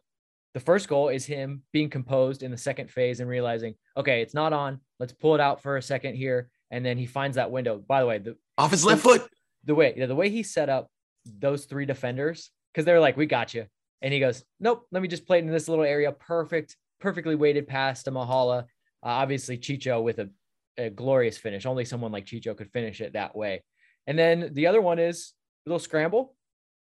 the 0.53 0.59
first 0.59 0.87
goal 0.87 1.09
is 1.09 1.25
him 1.25 1.63
being 1.73 1.89
composed 1.89 2.41
in 2.41 2.51
the 2.51 2.57
second 2.57 2.89
phase 2.89 3.19
and 3.19 3.29
realizing, 3.29 3.75
okay, 3.97 4.21
it's 4.21 4.33
not 4.33 4.53
on. 4.53 4.79
Let's 4.99 5.11
pull 5.11 5.35
it 5.35 5.41
out 5.41 5.61
for 5.61 5.75
a 5.75 5.81
second 5.81 6.15
here, 6.15 6.49
and 6.75 6.85
then 6.85 6.97
he 6.97 7.05
finds 7.05 7.37
that 7.37 7.51
window. 7.51 7.77
By 7.77 8.01
the 8.01 8.05
way, 8.05 8.17
the 8.17 8.35
off 8.57 8.71
his 8.71 8.83
left 8.83 9.01
foot. 9.01 9.25
The 9.63 9.73
way 9.73 9.93
yeah, 9.95 10.07
the 10.07 10.15
way 10.15 10.29
he 10.29 10.43
set 10.43 10.67
up 10.69 10.89
those 11.25 11.65
three 11.65 11.85
defenders 11.85 12.51
because 12.71 12.83
they're 12.83 12.99
like, 12.99 13.15
we 13.15 13.25
got 13.25 13.53
you, 13.53 13.65
and 14.01 14.13
he 14.13 14.19
goes, 14.19 14.43
nope, 14.59 14.85
let 14.91 15.01
me 15.01 15.07
just 15.07 15.25
play 15.25 15.37
it 15.37 15.45
in 15.45 15.51
this 15.51 15.69
little 15.69 15.85
area. 15.85 16.11
Perfect, 16.11 16.75
perfectly 16.99 17.35
weighted 17.35 17.65
pass 17.65 18.03
to 18.03 18.11
Mahala. 18.11 18.63
Uh, 18.63 18.65
obviously, 19.01 19.57
Chicho 19.57 20.03
with 20.03 20.19
a 20.19 20.29
a 20.77 20.89
glorious 20.89 21.37
finish. 21.37 21.65
Only 21.65 21.85
someone 21.85 22.11
like 22.11 22.25
Chicho 22.25 22.57
could 22.57 22.71
finish 22.71 22.99
it 22.99 23.13
that 23.13 23.37
way. 23.37 23.63
And 24.05 24.19
then 24.19 24.49
the 24.51 24.67
other 24.67 24.81
one 24.81 24.99
is 24.99 25.31
a 25.65 25.69
little 25.69 25.79
scramble, 25.79 26.35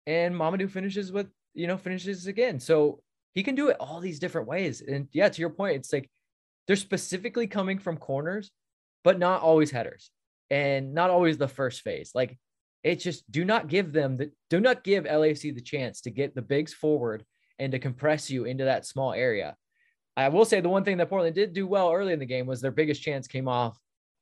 and 0.05 0.35
Mamadou 0.35 0.69
finishes 0.69 1.11
with 1.11 1.27
you 1.55 1.65
know 1.65 1.77
finishes 1.77 2.27
again. 2.27 2.59
So 2.59 3.01
he 3.33 3.41
can 3.41 3.55
do 3.55 3.69
it 3.69 3.77
all 3.79 3.99
these 3.99 4.19
different 4.19 4.47
ways. 4.47 4.81
And 4.81 5.07
yeah, 5.13 5.29
to 5.29 5.39
your 5.41 5.49
point, 5.49 5.77
it's 5.77 5.91
like 5.91 6.07
they're 6.67 6.75
specifically 6.75 7.47
coming 7.47 7.79
from 7.79 7.97
corners, 7.97 8.51
but 9.03 9.19
not 9.19 9.41
always 9.41 9.71
headers, 9.71 10.11
and 10.49 10.93
not 10.93 11.09
always 11.09 11.37
the 11.37 11.47
first 11.47 11.81
phase. 11.81 12.11
Like 12.13 12.37
it's 12.83 13.03
just 13.03 13.29
do 13.31 13.43
not 13.43 13.67
give 13.67 13.91
them 13.91 14.17
the 14.17 14.31
do 14.49 14.59
not 14.59 14.83
give 14.83 15.03
LAFC 15.03 15.53
the 15.53 15.61
chance 15.61 16.01
to 16.01 16.11
get 16.11 16.35
the 16.35 16.41
bigs 16.41 16.73
forward 16.73 17.25
and 17.57 17.71
to 17.73 17.79
compress 17.79 18.29
you 18.29 18.45
into 18.45 18.65
that 18.65 18.85
small 18.85 19.13
area. 19.13 19.55
I 20.15 20.29
will 20.29 20.45
say 20.45 20.61
the 20.61 20.69
one 20.69 20.83
thing 20.83 20.97
that 20.97 21.09
Portland 21.09 21.35
did 21.35 21.53
do 21.53 21.67
well 21.67 21.91
early 21.91 22.13
in 22.13 22.19
the 22.19 22.25
game 22.25 22.45
was 22.45 22.61
their 22.61 22.71
biggest 22.71 23.01
chance 23.01 23.27
came 23.27 23.47
off 23.47 23.77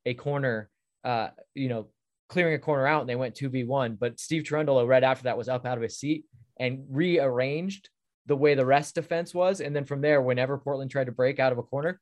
a 0.05 0.13
corner, 0.13 0.69
uh, 1.03 1.29
you 1.53 1.69
know, 1.69 1.87
clearing 2.29 2.55
a 2.55 2.59
corner 2.59 2.85
out 2.85 3.01
and 3.01 3.09
they 3.09 3.15
went 3.15 3.35
2v1. 3.35 3.97
But 3.99 4.19
Steve 4.19 4.43
Cherundolo, 4.43 4.87
right 4.87 5.03
after 5.03 5.23
that, 5.23 5.37
was 5.37 5.49
up 5.49 5.65
out 5.65 5.77
of 5.77 5.83
his 5.83 5.97
seat 5.97 6.25
and 6.59 6.85
rearranged 6.89 7.89
the 8.25 8.35
way 8.35 8.55
the 8.55 8.65
rest 8.65 8.95
defense 8.95 9.33
was. 9.33 9.61
And 9.61 9.75
then 9.75 9.85
from 9.85 10.01
there, 10.01 10.21
whenever 10.21 10.57
Portland 10.57 10.91
tried 10.91 11.05
to 11.05 11.11
break 11.11 11.39
out 11.39 11.51
of 11.51 11.57
a 11.57 11.63
corner, 11.63 11.99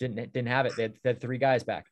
didn't 0.00 0.32
didn't 0.32 0.48
have 0.48 0.66
it. 0.66 0.76
They 0.76 0.82
had, 0.82 0.94
they 1.02 1.10
had 1.10 1.20
three 1.20 1.38
guys 1.38 1.64
back. 1.64 1.86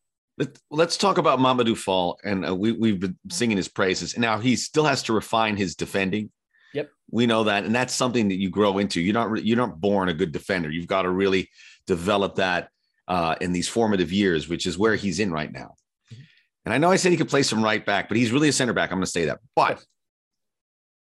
Let's 0.71 0.97
talk 0.97 1.19
about 1.19 1.39
Mamadou 1.39 1.77
Fall, 1.77 2.19
and 2.25 2.47
uh, 2.47 2.55
we 2.55 2.73
we've 2.73 2.99
been 2.99 3.17
singing 3.31 3.57
his 3.57 3.69
praises. 3.69 4.15
And 4.15 4.23
now 4.23 4.39
he 4.39 4.57
still 4.57 4.85
has 4.85 5.03
to 5.05 5.13
refine 5.13 5.57
his 5.57 5.75
defending. 5.77 6.31
Yep. 6.75 6.91
We 7.11 7.27
know 7.27 7.45
that. 7.45 7.65
And 7.65 7.75
that's 7.75 7.95
something 7.95 8.29
that 8.29 8.41
you 8.41 8.49
grow 8.49 8.79
into. 8.79 9.01
You're 9.01 9.13
not, 9.13 9.45
you're 9.45 9.59
not 9.59 9.79
born 9.79 10.09
a 10.09 10.15
good 10.15 10.33
defender. 10.33 10.71
You've 10.71 10.87
got 10.87 11.03
to 11.03 11.11
really 11.11 11.51
develop 11.87 12.37
that 12.37 12.71
uh, 13.09 13.35
in 13.43 13.53
these 13.53 13.69
formative 13.69 14.11
years, 14.11 14.49
which 14.49 14.67
is 14.67 14.79
where 14.79 14.97
he's 14.97 15.21
in 15.21 15.31
right 15.31 15.53
now. 15.53 15.75
Mm-hmm. 16.13 16.23
And 16.65 16.75
I 16.75 16.79
know 16.79 16.91
I 16.91 16.97
said 16.97 17.13
he 17.13 17.19
could 17.19 17.29
play 17.29 17.43
some 17.43 17.63
right 17.63 17.85
back, 17.85 18.09
but 18.09 18.17
he's 18.17 18.33
really 18.33 18.49
a 18.49 18.53
center 18.53 18.73
back. 18.73 18.91
I'm 18.91 18.97
going 18.97 19.05
to 19.05 19.11
say 19.11 19.27
that. 19.27 19.41
But 19.55 19.85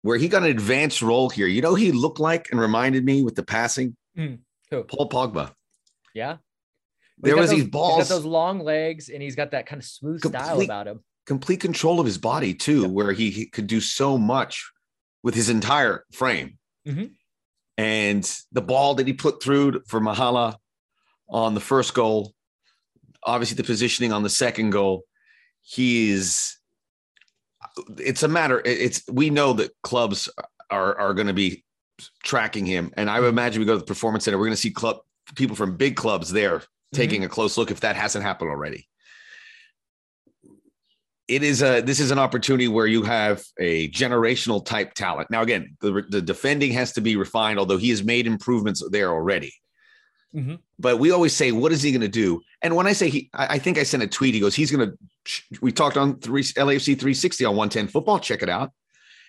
where 0.00 0.16
he 0.16 0.28
got 0.28 0.44
an 0.44 0.50
advanced 0.50 1.02
role 1.02 1.28
here, 1.28 1.46
you 1.46 1.60
know, 1.60 1.74
he 1.74 1.92
looked 1.92 2.20
like 2.20 2.48
and 2.50 2.58
reminded 2.58 3.04
me 3.04 3.22
with 3.22 3.34
the 3.34 3.42
passing, 3.42 3.96
mm. 4.16 4.38
Paul 4.70 5.10
Pogba. 5.10 5.52
Yeah. 6.14 6.38
There 7.22 7.36
was 7.36 7.50
those, 7.50 7.60
these 7.60 7.68
balls. 7.68 7.98
He's 7.98 8.08
got 8.08 8.14
those 8.16 8.24
long 8.24 8.60
legs 8.60 9.08
and 9.08 9.22
he's 9.22 9.36
got 9.36 9.50
that 9.50 9.66
kind 9.66 9.80
of 9.80 9.86
smooth 9.86 10.22
complete, 10.22 10.42
style 10.42 10.60
about 10.62 10.86
him. 10.86 11.04
Complete 11.26 11.60
control 11.60 12.00
of 12.00 12.06
his 12.06 12.18
body, 12.18 12.54
too, 12.54 12.88
where 12.88 13.12
he, 13.12 13.30
he 13.30 13.46
could 13.46 13.66
do 13.66 13.80
so 13.80 14.16
much 14.16 14.70
with 15.22 15.34
his 15.34 15.50
entire 15.50 16.04
frame. 16.12 16.58
Mm-hmm. 16.86 17.06
And 17.76 18.38
the 18.52 18.62
ball 18.62 18.94
that 18.96 19.06
he 19.06 19.12
put 19.12 19.42
through 19.42 19.82
for 19.86 20.00
Mahala 20.00 20.56
on 21.28 21.54
the 21.54 21.60
first 21.60 21.94
goal, 21.94 22.34
obviously 23.22 23.56
the 23.56 23.64
positioning 23.64 24.12
on 24.12 24.22
the 24.22 24.30
second 24.30 24.70
goal, 24.70 25.04
he 25.62 26.10
is. 26.10 26.56
It's 27.98 28.22
a 28.22 28.28
matter. 28.28 28.60
It's 28.64 29.02
we 29.08 29.30
know 29.30 29.52
that 29.54 29.70
clubs 29.82 30.28
are 30.70 30.98
are 30.98 31.14
going 31.14 31.28
to 31.28 31.32
be 31.32 31.64
tracking 32.22 32.66
him, 32.66 32.92
and 32.96 33.08
I 33.08 33.20
would 33.20 33.28
imagine 33.28 33.60
we 33.60 33.66
go 33.66 33.74
to 33.74 33.78
the 33.78 33.84
performance 33.84 34.24
center. 34.24 34.38
We're 34.38 34.46
going 34.46 34.54
to 34.54 34.60
see 34.60 34.72
club 34.72 34.98
people 35.36 35.54
from 35.54 35.76
big 35.76 35.96
clubs 35.96 36.32
there 36.32 36.62
taking 36.92 37.20
mm-hmm. 37.20 37.26
a 37.26 37.34
close 37.34 37.56
look 37.56 37.70
if 37.70 37.80
that 37.80 37.96
hasn't 37.96 38.24
happened 38.24 38.50
already 38.50 38.88
it 41.30 41.44
is 41.44 41.62
a 41.62 41.80
this 41.80 42.00
is 42.00 42.10
an 42.10 42.18
opportunity 42.18 42.66
where 42.66 42.86
you 42.86 43.04
have 43.04 43.44
a 43.60 43.88
generational 43.90 44.64
type 44.64 44.94
talent. 44.94 45.30
Now, 45.30 45.42
again, 45.42 45.76
the, 45.80 46.04
the 46.08 46.20
defending 46.20 46.72
has 46.72 46.92
to 46.94 47.00
be 47.00 47.14
refined, 47.14 47.60
although 47.60 47.76
he 47.76 47.90
has 47.90 48.02
made 48.02 48.26
improvements 48.26 48.82
there 48.90 49.10
already. 49.10 49.54
Mm-hmm. 50.34 50.56
But 50.80 50.98
we 50.98 51.12
always 51.12 51.34
say, 51.34 51.52
what 51.52 51.70
is 51.70 51.82
he 51.82 51.92
going 51.92 52.00
to 52.00 52.08
do? 52.08 52.40
And 52.62 52.74
when 52.74 52.88
I 52.88 52.92
say 52.92 53.08
he, 53.08 53.30
I, 53.32 53.46
I, 53.54 53.58
think 53.58 53.78
I 53.78 53.84
sent 53.84 54.02
a 54.02 54.08
tweet. 54.08 54.34
He 54.34 54.40
goes, 54.40 54.54
he's 54.54 54.72
going 54.72 54.90
to. 54.90 55.60
We 55.60 55.70
talked 55.70 55.96
on 55.96 56.18
three 56.18 56.42
LAFC 56.42 56.98
360 56.98 57.44
on 57.44 57.56
110 57.56 57.88
football. 57.88 58.18
Check 58.18 58.42
it 58.42 58.48
out. 58.48 58.72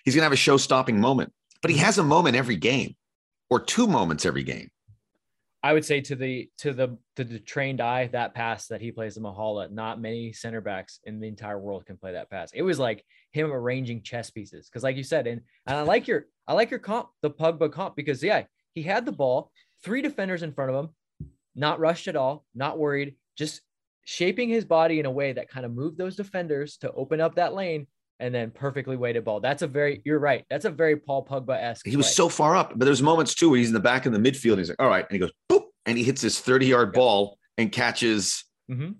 He's 0.04 0.14
going 0.14 0.22
to 0.22 0.24
have 0.24 0.32
a 0.32 0.36
show-stopping 0.36 1.00
moment, 1.00 1.32
but 1.60 1.70
he 1.70 1.76
mm-hmm. 1.76 1.86
has 1.86 1.98
a 1.98 2.02
moment 2.02 2.34
every 2.34 2.56
game, 2.56 2.96
or 3.48 3.60
two 3.60 3.86
moments 3.86 4.26
every 4.26 4.42
game. 4.42 4.70
I 5.64 5.72
would 5.72 5.84
say 5.84 6.00
to 6.00 6.16
the 6.16 6.50
to 6.58 6.72
the 6.72 6.98
to 7.16 7.24
the 7.24 7.38
trained 7.38 7.80
eye, 7.80 8.08
that 8.08 8.34
pass 8.34 8.66
that 8.66 8.80
he 8.80 8.90
plays 8.90 9.14
to 9.14 9.20
Mahala, 9.20 9.70
not 9.70 10.00
many 10.00 10.32
center 10.32 10.60
backs 10.60 10.98
in 11.04 11.20
the 11.20 11.28
entire 11.28 11.58
world 11.58 11.86
can 11.86 11.96
play 11.96 12.12
that 12.12 12.30
pass. 12.30 12.50
It 12.52 12.62
was 12.62 12.80
like 12.80 13.04
him 13.30 13.52
arranging 13.52 14.02
chess 14.02 14.30
pieces. 14.30 14.68
Cause 14.68 14.82
like 14.82 14.96
you 14.96 15.04
said, 15.04 15.26
and, 15.26 15.40
and 15.66 15.76
I 15.76 15.82
like 15.82 16.08
your 16.08 16.26
I 16.48 16.54
like 16.54 16.70
your 16.70 16.80
comp, 16.80 17.08
the 17.20 17.30
Pogba 17.30 17.70
comp, 17.70 17.94
because 17.94 18.22
yeah, 18.22 18.44
he 18.74 18.82
had 18.82 19.06
the 19.06 19.12
ball, 19.12 19.52
three 19.84 20.02
defenders 20.02 20.42
in 20.42 20.52
front 20.52 20.72
of 20.72 20.84
him, 20.84 21.28
not 21.54 21.78
rushed 21.78 22.08
at 22.08 22.16
all, 22.16 22.44
not 22.54 22.78
worried, 22.78 23.14
just 23.36 23.60
shaping 24.04 24.48
his 24.48 24.64
body 24.64 24.98
in 24.98 25.06
a 25.06 25.10
way 25.10 25.32
that 25.32 25.48
kind 25.48 25.64
of 25.64 25.72
moved 25.72 25.96
those 25.96 26.16
defenders 26.16 26.76
to 26.78 26.90
open 26.92 27.20
up 27.20 27.36
that 27.36 27.54
lane 27.54 27.86
and 28.22 28.32
then 28.32 28.52
perfectly 28.52 28.96
weighted 28.96 29.24
ball. 29.24 29.40
That's 29.40 29.62
a 29.62 29.66
very, 29.66 30.00
you're 30.04 30.20
right. 30.20 30.44
That's 30.48 30.64
a 30.64 30.70
very 30.70 30.96
Paul 30.96 31.26
Pogba 31.26 31.60
esque. 31.60 31.84
He 31.84 31.96
was 31.96 32.06
play. 32.06 32.12
so 32.12 32.28
far 32.28 32.54
up, 32.54 32.72
but 32.76 32.84
there's 32.84 33.02
moments 33.02 33.34
too 33.34 33.50
where 33.50 33.58
he's 33.58 33.66
in 33.66 33.74
the 33.74 33.80
back 33.80 34.06
in 34.06 34.12
the 34.12 34.18
midfield. 34.18 34.52
And 34.52 34.58
he's 34.60 34.68
like, 34.68 34.80
all 34.80 34.88
right. 34.88 35.04
And 35.04 35.12
he 35.12 35.18
goes, 35.18 35.32
boop, 35.50 35.64
and 35.86 35.98
he 35.98 36.04
hits 36.04 36.22
his 36.22 36.38
30 36.38 36.66
yard 36.66 36.88
yep. 36.88 36.94
ball 36.94 37.38
and 37.58 37.72
catches. 37.72 38.44
Mm-hmm. 38.70 38.92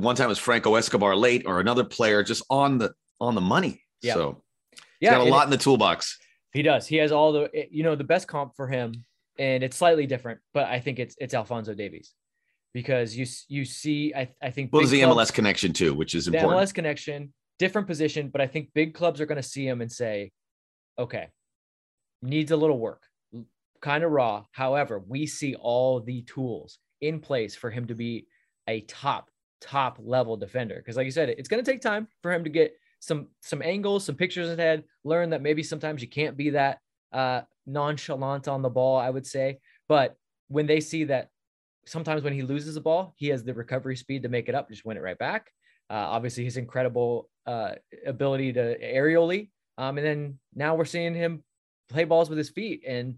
One 0.00 0.14
time 0.14 0.26
it 0.26 0.28
was 0.28 0.38
Franco 0.38 0.76
Escobar 0.76 1.16
late 1.16 1.42
or 1.44 1.58
another 1.58 1.82
player 1.82 2.22
just 2.22 2.44
on 2.48 2.78
the, 2.78 2.92
on 3.20 3.34
the 3.34 3.40
money. 3.40 3.82
Yeah. 4.00 4.14
So 4.14 4.44
yeah, 5.00 5.10
got 5.10 5.26
a 5.26 5.30
lot 5.30 5.42
it, 5.42 5.44
in 5.46 5.50
the 5.50 5.58
toolbox. 5.58 6.16
He 6.52 6.62
does. 6.62 6.86
He 6.86 6.96
has 6.96 7.10
all 7.10 7.32
the 7.32 7.50
you 7.70 7.82
know 7.82 7.94
the 7.94 8.04
best 8.04 8.28
comp 8.28 8.54
for 8.56 8.68
him, 8.68 9.04
and 9.38 9.62
it's 9.62 9.76
slightly 9.76 10.06
different, 10.06 10.40
but 10.54 10.66
I 10.66 10.80
think 10.80 10.98
it's 10.98 11.16
it's 11.18 11.34
Alphonso 11.34 11.74
Davies 11.74 12.14
because 12.74 13.16
you 13.16 13.26
you 13.48 13.64
see 13.64 14.12
I 14.14 14.30
I 14.42 14.50
think 14.50 14.72
well, 14.72 14.80
there's 14.80 14.90
the 14.90 15.02
clubs, 15.02 15.30
MLS 15.30 15.32
connection 15.32 15.72
too, 15.72 15.94
which 15.94 16.14
is 16.14 16.26
important. 16.26 16.50
The 16.50 16.56
MLS 16.56 16.74
connection, 16.74 17.32
different 17.58 17.86
position, 17.86 18.28
but 18.28 18.40
I 18.40 18.46
think 18.46 18.70
big 18.74 18.94
clubs 18.94 19.20
are 19.20 19.26
going 19.26 19.36
to 19.36 19.48
see 19.48 19.66
him 19.66 19.80
and 19.80 19.90
say, 19.90 20.32
okay, 20.98 21.28
needs 22.22 22.50
a 22.50 22.56
little 22.56 22.78
work, 22.78 23.02
kind 23.80 24.04
of 24.04 24.10
raw. 24.10 24.44
However, 24.52 25.02
we 25.06 25.26
see 25.26 25.54
all 25.54 26.00
the 26.00 26.22
tools 26.22 26.78
in 27.00 27.20
place 27.20 27.54
for 27.54 27.70
him 27.70 27.86
to 27.86 27.94
be 27.94 28.26
a 28.68 28.80
top 28.82 29.30
top 29.60 29.98
level 30.00 30.36
defender. 30.36 30.76
Because 30.76 30.96
like 30.96 31.04
you 31.04 31.10
said 31.10 31.30
it's 31.30 31.48
going 31.48 31.62
to 31.62 31.68
take 31.70 31.80
time 31.80 32.06
for 32.22 32.32
him 32.32 32.44
to 32.44 32.50
get 32.50 32.74
some 33.00 33.28
some 33.42 33.62
angles 33.62 34.04
some 34.04 34.16
pictures 34.16 34.46
in 34.46 34.50
his 34.50 34.58
head 34.58 34.82
learn 35.04 35.30
that 35.30 35.42
maybe 35.42 35.62
sometimes 35.62 36.02
you 36.02 36.08
can't 36.08 36.36
be 36.36 36.50
that 36.50 36.78
uh 37.12 37.40
nonchalant 37.64 38.48
on 38.48 38.60
the 38.60 38.68
ball 38.68 38.96
i 38.96 39.10
would 39.10 39.26
say. 39.26 39.58
But 39.88 40.16
when 40.48 40.66
they 40.66 40.80
see 40.80 41.04
that 41.04 41.30
sometimes 41.86 42.22
when 42.22 42.32
he 42.32 42.42
loses 42.42 42.74
the 42.74 42.80
ball 42.80 43.14
he 43.16 43.28
has 43.28 43.44
the 43.44 43.54
recovery 43.54 43.96
speed 43.96 44.22
to 44.22 44.28
make 44.28 44.48
it 44.48 44.54
up 44.54 44.68
just 44.68 44.84
win 44.84 44.96
it 44.96 45.02
right 45.02 45.18
back. 45.18 45.50
Uh, 45.90 45.94
obviously 45.94 46.44
his 46.44 46.58
incredible 46.58 47.30
uh, 47.48 47.74
ability 48.06 48.52
to 48.52 48.78
aerially 48.78 49.50
um, 49.78 49.96
and 49.98 50.06
then 50.06 50.38
now 50.54 50.74
we're 50.74 50.84
seeing 50.84 51.14
him 51.14 51.42
play 51.88 52.04
balls 52.04 52.28
with 52.28 52.38
his 52.38 52.50
feet 52.50 52.82
and 52.86 53.14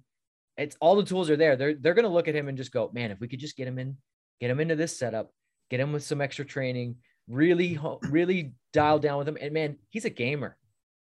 it's 0.57 0.77
all 0.81 0.97
the 0.97 1.05
tools 1.05 1.29
are 1.31 1.37
there 1.37 1.57
they're, 1.57 1.75
they're 1.75 1.95
going 1.95 2.05
to 2.05 2.09
look 2.09 2.29
at 2.29 2.35
him 2.35 2.49
and 2.49 2.57
just 2.57 2.73
go 2.73 2.91
man 2.93 3.11
if 3.11 3.21
we 3.21 3.29
could 3.29 3.41
just 3.41 3.57
get 3.57 3.67
him 3.67 3.79
in 3.79 3.97
get 4.41 4.51
him 4.51 4.61
into 4.61 4.77
this 4.77 4.97
setup 4.97 5.31
get 5.71 5.81
him 5.81 5.93
with 5.93 6.05
some 6.05 6.21
extra 6.21 6.45
training, 6.45 6.97
really, 7.29 7.79
really 8.03 8.53
dial 8.73 8.99
down 8.99 9.19
with 9.19 9.29
him. 9.29 9.39
And 9.41 9.55
man, 9.55 9.77
he's 9.89 10.05
a 10.05 10.11
gamer. 10.11 10.57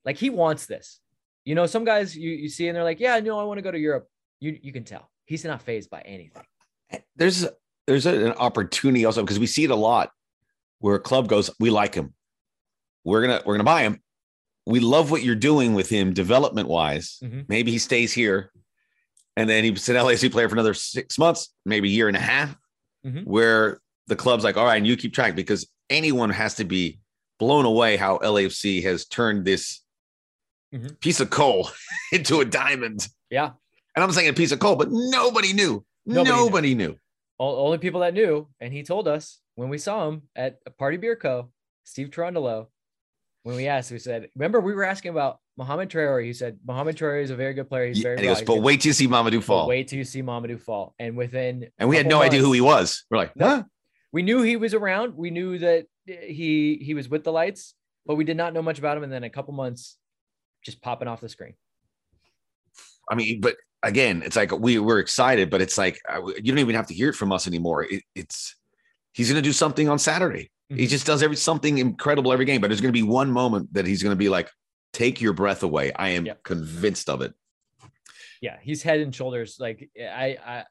Like 0.04 0.16
he 0.16 0.28
wants 0.28 0.66
this. 0.66 1.00
You 1.44 1.54
know, 1.54 1.66
some 1.66 1.84
guys 1.84 2.16
you, 2.16 2.30
you 2.30 2.48
see 2.48 2.68
and 2.68 2.76
they're 2.76 2.84
like, 2.84 3.00
yeah, 3.00 3.18
no, 3.20 3.38
I 3.38 3.44
want 3.44 3.58
to 3.58 3.62
go 3.62 3.70
to 3.70 3.78
Europe. 3.78 4.08
You 4.40 4.58
you 4.60 4.72
can 4.72 4.84
tell 4.84 5.08
he's 5.24 5.44
not 5.44 5.62
phased 5.62 5.88
by 5.88 6.00
anything. 6.00 6.42
There's 7.14 7.46
there's 7.86 8.04
an 8.04 8.32
opportunity 8.32 9.04
also 9.04 9.22
because 9.22 9.38
we 9.38 9.46
see 9.46 9.64
it 9.64 9.70
a 9.70 9.76
lot 9.76 10.10
where 10.80 10.96
a 10.96 11.00
club 11.00 11.28
goes, 11.28 11.50
we 11.58 11.70
like 11.70 11.94
him. 11.94 12.12
We're 13.06 13.22
gonna 13.22 13.40
we're 13.46 13.54
gonna 13.54 13.64
buy 13.64 13.82
him. 13.82 14.02
We 14.66 14.80
love 14.80 15.12
what 15.12 15.22
you're 15.22 15.36
doing 15.36 15.74
with 15.74 15.88
him 15.88 16.12
development 16.12 16.68
wise. 16.68 17.18
Mm-hmm. 17.22 17.42
Maybe 17.46 17.70
he 17.70 17.78
stays 17.78 18.12
here, 18.12 18.50
and 19.36 19.48
then 19.48 19.62
he's 19.62 19.88
an 19.88 19.94
LAC 19.94 20.32
player 20.32 20.48
for 20.48 20.56
another 20.56 20.74
six 20.74 21.16
months, 21.16 21.54
maybe 21.64 21.88
a 21.88 21.92
year 21.92 22.08
and 22.08 22.16
a 22.16 22.20
half, 22.20 22.56
mm-hmm. 23.06 23.20
where 23.20 23.80
the 24.08 24.16
club's 24.16 24.42
like, 24.42 24.56
all 24.56 24.64
right, 24.64 24.76
and 24.76 24.86
you 24.86 24.96
keep 24.96 25.14
track 25.14 25.36
because 25.36 25.68
anyone 25.88 26.30
has 26.30 26.54
to 26.54 26.64
be 26.64 26.98
blown 27.38 27.64
away 27.64 27.96
how 27.96 28.18
LAFC 28.18 28.82
has 28.82 29.06
turned 29.06 29.44
this 29.44 29.82
mm-hmm. 30.74 30.88
piece 31.00 31.20
of 31.20 31.30
coal 31.30 31.70
into 32.12 32.40
a 32.40 32.44
diamond. 32.44 33.06
Yeah. 33.30 33.50
And 33.94 34.02
I'm 34.02 34.10
saying 34.10 34.28
a 34.28 34.32
piece 34.32 34.50
of 34.50 34.58
coal, 34.58 34.74
but 34.74 34.88
nobody 34.90 35.52
knew. 35.52 35.84
Nobody, 36.04 36.30
nobody 36.30 36.74
knew. 36.74 36.88
knew. 36.88 36.96
All, 37.38 37.66
only 37.66 37.78
people 37.78 38.00
that 38.00 38.14
knew, 38.14 38.48
and 38.60 38.72
he 38.72 38.82
told 38.82 39.06
us 39.06 39.40
when 39.54 39.68
we 39.68 39.78
saw 39.78 40.08
him 40.08 40.22
at 40.34 40.58
a 40.66 40.70
Party 40.70 40.96
Beer 40.96 41.14
Co., 41.14 41.50
Steve 41.84 42.10
Cherundolo, 42.10 42.66
when 43.46 43.54
we 43.54 43.68
asked, 43.68 43.92
we 43.92 44.00
said, 44.00 44.28
remember 44.34 44.60
we 44.60 44.74
were 44.74 44.82
asking 44.82 45.12
about 45.12 45.38
Mohamed 45.56 45.88
Traore. 45.88 46.24
He 46.24 46.32
said 46.32 46.58
Mohamed 46.66 46.96
Traore 46.96 47.22
is 47.22 47.30
a 47.30 47.36
very 47.36 47.54
good 47.54 47.68
player. 47.68 47.86
He's 47.86 48.00
very. 48.00 48.16
Yeah, 48.16 48.34
goes, 48.34 48.42
but 48.42 48.60
wait 48.60 48.80
till 48.80 48.88
you 48.88 48.92
see 48.92 49.06
Mamadou 49.06 49.40
fall. 49.40 49.68
Wait 49.68 49.86
till 49.86 49.98
you 49.98 50.04
see 50.04 50.20
Mamadou 50.20 50.60
fall, 50.60 50.96
and 50.98 51.16
within 51.16 51.68
and 51.78 51.88
we 51.88 51.96
had 51.96 52.08
no 52.08 52.18
months, 52.18 52.34
idea 52.34 52.40
who 52.40 52.52
he 52.52 52.60
was. 52.60 53.04
We're 53.08 53.18
like, 53.18 53.30
huh? 53.38 53.62
we 54.10 54.24
knew 54.24 54.42
he 54.42 54.56
was 54.56 54.74
around. 54.74 55.14
We 55.14 55.30
knew 55.30 55.58
that 55.58 55.86
he 56.06 56.80
he 56.82 56.94
was 56.94 57.08
with 57.08 57.22
the 57.22 57.30
lights, 57.30 57.74
but 58.04 58.16
we 58.16 58.24
did 58.24 58.36
not 58.36 58.52
know 58.52 58.62
much 58.62 58.80
about 58.80 58.96
him. 58.96 59.04
And 59.04 59.12
then 59.12 59.22
a 59.22 59.30
couple 59.30 59.54
months, 59.54 59.96
just 60.64 60.82
popping 60.82 61.06
off 61.06 61.20
the 61.20 61.28
screen. 61.28 61.54
I 63.08 63.14
mean, 63.14 63.40
but 63.40 63.54
again, 63.84 64.24
it's 64.24 64.34
like 64.34 64.50
we 64.50 64.80
were 64.80 64.98
excited, 64.98 65.50
but 65.50 65.60
it's 65.60 65.78
like 65.78 66.00
uh, 66.08 66.20
you 66.26 66.50
don't 66.50 66.58
even 66.58 66.74
have 66.74 66.88
to 66.88 66.94
hear 66.94 67.10
it 67.10 67.14
from 67.14 67.30
us 67.30 67.46
anymore. 67.46 67.84
It, 67.84 68.02
it's 68.16 68.56
he's 69.12 69.28
going 69.28 69.40
to 69.40 69.48
do 69.48 69.52
something 69.52 69.88
on 69.88 70.00
Saturday. 70.00 70.50
Mm-hmm. 70.70 70.80
He 70.80 70.86
just 70.86 71.06
does 71.06 71.22
every 71.22 71.36
something 71.36 71.78
incredible 71.78 72.32
every 72.32 72.44
game. 72.44 72.60
But 72.60 72.68
there's 72.68 72.80
going 72.80 72.92
to 72.92 72.98
be 72.98 73.02
one 73.02 73.30
moment 73.30 73.72
that 73.74 73.86
he's 73.86 74.02
going 74.02 74.12
to 74.12 74.18
be 74.18 74.28
like, 74.28 74.50
"Take 74.92 75.20
your 75.20 75.32
breath 75.32 75.62
away." 75.62 75.92
I 75.92 76.10
am 76.10 76.26
yep. 76.26 76.42
convinced 76.42 77.08
of 77.08 77.22
it. 77.22 77.34
Yeah, 78.40 78.56
he's 78.60 78.82
head 78.82 79.00
and 79.00 79.14
shoulders. 79.14 79.56
Like 79.58 79.88
I, 79.98 80.36
I, 80.44 80.64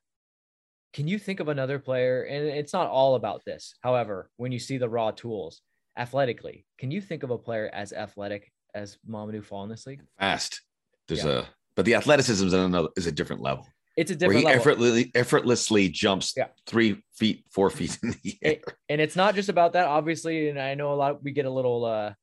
can 0.94 1.08
you 1.08 1.18
think 1.18 1.40
of 1.40 1.48
another 1.48 1.80
player? 1.80 2.24
And 2.24 2.46
it's 2.46 2.74
not 2.74 2.88
all 2.88 3.16
about 3.16 3.44
this. 3.46 3.76
However, 3.82 4.30
when 4.38 4.52
you 4.52 4.60
see 4.60 4.78
the 4.78 4.90
raw 4.90 5.12
tools 5.12 5.62
athletically, 5.98 6.66
can 6.78 6.92
you 6.92 7.02
think 7.02 7.24
of 7.24 7.32
a 7.32 7.38
player 7.38 7.70
as 7.74 7.94
athletic 7.94 8.52
as 8.74 8.98
Mamadou 9.10 9.44
Fall 9.44 9.64
in 9.64 9.70
this 9.70 9.88
league? 9.88 10.02
Fast. 10.20 10.62
There's 11.08 11.24
yeah. 11.24 11.32
a, 11.32 11.44
but 11.76 11.86
the 11.86 11.96
athleticism 11.96 12.48
is 12.48 12.54
another 12.54 12.90
is 12.96 13.08
a 13.08 13.12
different 13.12 13.42
level. 13.42 13.68
It's 13.98 14.12
a 14.12 14.16
different 14.16 14.44
level. 14.44 14.60
Effortlessly, 14.60 15.12
effortlessly 15.16 15.90
jumps 15.90 16.34
yeah. 16.36 16.48
three 16.68 17.02
feet, 17.14 17.46
four 17.50 17.70
feet 17.70 17.98
in 18.04 18.16
the 18.24 18.38
air. 18.42 18.52
It, 18.52 18.64
and 18.90 19.00
it's 19.02 19.16
not 19.16 19.36
just 19.36 19.50
about 19.50 19.74
that, 19.74 19.88
obviously. 19.88 20.50
And 20.50 20.60
I 20.60 20.76
know 20.76 20.94
a 20.94 20.96
lot. 20.96 21.24
We 21.24 21.32
get 21.32 21.46
a 21.46 21.50
little 21.50 21.86
uh, 21.86 22.14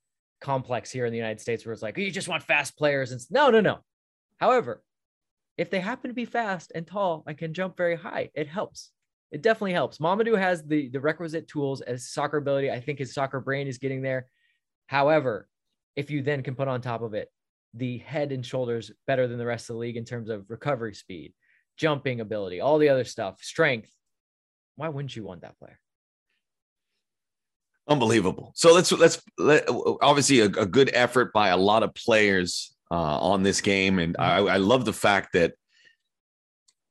complex 0.40 0.90
here 0.90 1.06
in 1.06 1.12
the 1.12 1.18
United 1.18 1.40
States 1.40 1.64
where 1.64 1.72
it's 1.72 1.82
like 1.82 1.96
you 1.96 2.11
just 2.11 2.28
want 2.28 2.42
fast 2.42 2.76
players. 2.76 3.12
And 3.12 3.20
no, 3.30 3.50
no, 3.50 3.61
no. 3.61 3.78
However, 4.38 4.82
if 5.56 5.70
they 5.70 5.80
happen 5.80 6.11
to 6.11 6.14
be 6.14 6.24
fast 6.24 6.72
and 6.74 6.87
tall 6.87 7.24
and 7.26 7.38
can 7.38 7.54
jump 7.54 7.76
very 7.76 7.96
high, 7.96 8.30
it 8.35 8.48
helps. 8.48 8.90
It 9.30 9.40
definitely 9.40 9.72
helps. 9.72 9.96
Mamadou 9.96 10.38
has 10.38 10.62
the 10.62 10.90
the 10.90 11.00
requisite 11.00 11.48
tools 11.48 11.80
as 11.80 12.11
soccer 12.11 12.37
ability. 12.37 12.70
I 12.70 12.80
think 12.80 12.98
his 12.98 13.14
soccer 13.14 13.40
brain 13.40 13.66
is 13.66 13.78
getting 13.78 14.02
there. 14.02 14.26
However, 14.88 15.48
if 15.96 16.11
you 16.11 16.22
then 16.22 16.42
can 16.42 16.54
put 16.54 16.68
on 16.68 16.82
top 16.82 17.00
of 17.00 17.14
it 17.14 17.28
the 17.74 17.98
head 17.98 18.32
and 18.32 18.44
shoulders 18.44 18.90
better 19.06 19.26
than 19.26 19.38
the 19.38 19.46
rest 19.46 19.70
of 19.70 19.74
the 19.74 19.80
league 19.80 19.96
in 19.96 20.04
terms 20.04 20.28
of 20.28 20.44
recovery 20.50 20.94
speed, 20.94 21.32
jumping 21.76 22.20
ability, 22.20 22.61
all 22.61 22.78
the 22.78 22.88
other 22.88 23.04
stuff, 23.04 23.42
strength, 23.42 23.90
why 24.76 24.88
wouldn't 24.88 25.14
you 25.14 25.24
want 25.24 25.42
that 25.42 25.58
player? 25.58 25.78
Unbelievable. 27.88 28.52
So 28.54 28.72
let's 28.72 28.92
let's 28.92 29.20
let, 29.38 29.68
obviously 30.00 30.40
a, 30.40 30.44
a, 30.44 30.66
good 30.66 30.90
effort 30.94 31.32
by 31.32 31.48
a 31.48 31.56
lot 31.56 31.82
of 31.82 31.92
players 31.94 32.74
uh, 32.92 32.94
on 32.94 33.42
this 33.42 33.61
game. 33.61 33.98
And 33.98 34.14
mm-hmm. 34.14 34.48
I, 34.48 34.54
I 34.54 34.56
love 34.58 34.85
the 34.85 34.92
fact 34.92 35.32
that 35.32 35.54